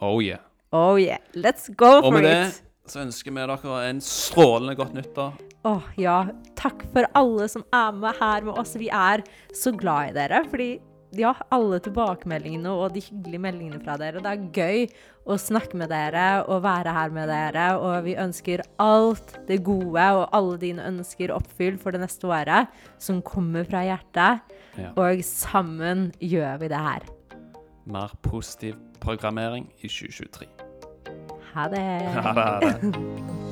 Oh 0.00 0.20
yeah. 0.22 0.38
Oh 0.72 0.96
yeah, 0.98 1.18
let's 1.34 1.68
go 1.76 2.00
for 2.00 2.02
it. 2.02 2.04
Og 2.04 2.12
med 2.14 2.22
det 2.24 2.62
så 2.86 3.00
ønsker 3.00 3.30
vi 3.32 3.40
dere 3.46 3.90
en 3.90 4.00
strålende 4.00 4.74
godt 4.76 4.92
nyttår. 4.94 5.32
Åh, 5.64 5.82
ja. 5.96 6.24
Takk 6.56 6.82
for 6.92 7.06
alle 7.14 7.46
som 7.48 7.64
er 7.72 7.92
med 7.92 8.14
her 8.20 8.42
med 8.44 8.58
oss. 8.58 8.74
Vi 8.76 8.88
er 8.92 9.22
så 9.54 9.72
glad 9.72 10.10
i 10.10 10.12
dere. 10.12 10.42
Fordi, 10.50 10.78
ja, 11.18 11.32
alle 11.54 11.80
tilbakemeldingene 11.84 12.72
og 12.72 12.94
de 12.94 13.02
hyggelige 13.04 13.42
meldingene 13.44 13.80
fra 13.82 13.96
dere. 14.00 14.22
Det 14.24 14.32
er 14.32 14.46
gøy 14.54 14.86
å 15.24 15.36
snakke 15.40 15.78
med 15.80 15.90
dere 15.92 16.44
og 16.44 16.62
være 16.66 16.94
her 16.96 17.14
med 17.14 17.30
dere. 17.32 17.66
Og 17.80 18.06
vi 18.06 18.16
ønsker 18.20 18.64
alt 18.82 19.36
det 19.48 19.62
gode 19.66 20.08
og 20.18 20.26
alle 20.36 20.58
dine 20.62 20.88
ønsker 20.90 21.34
oppfylt 21.34 21.82
for 21.82 21.94
det 21.94 22.04
neste 22.04 22.28
året, 22.28 22.72
som 22.98 23.22
kommer 23.24 23.66
fra 23.68 23.84
hjertet. 23.86 24.56
Ja. 24.80 24.92
Og 24.98 25.24
sammen 25.26 26.10
gjør 26.20 26.60
vi 26.64 26.72
det 26.74 26.84
her. 26.88 27.08
Mer 27.84 28.14
positiv 28.24 28.78
programmering 29.04 29.70
i 29.80 29.88
2023. 29.88 30.50
Ha 31.54 31.68
det. 31.70 31.82
Ha 32.10 32.32
det. 32.34 32.42
ha 32.42 32.78
det. 32.82 33.43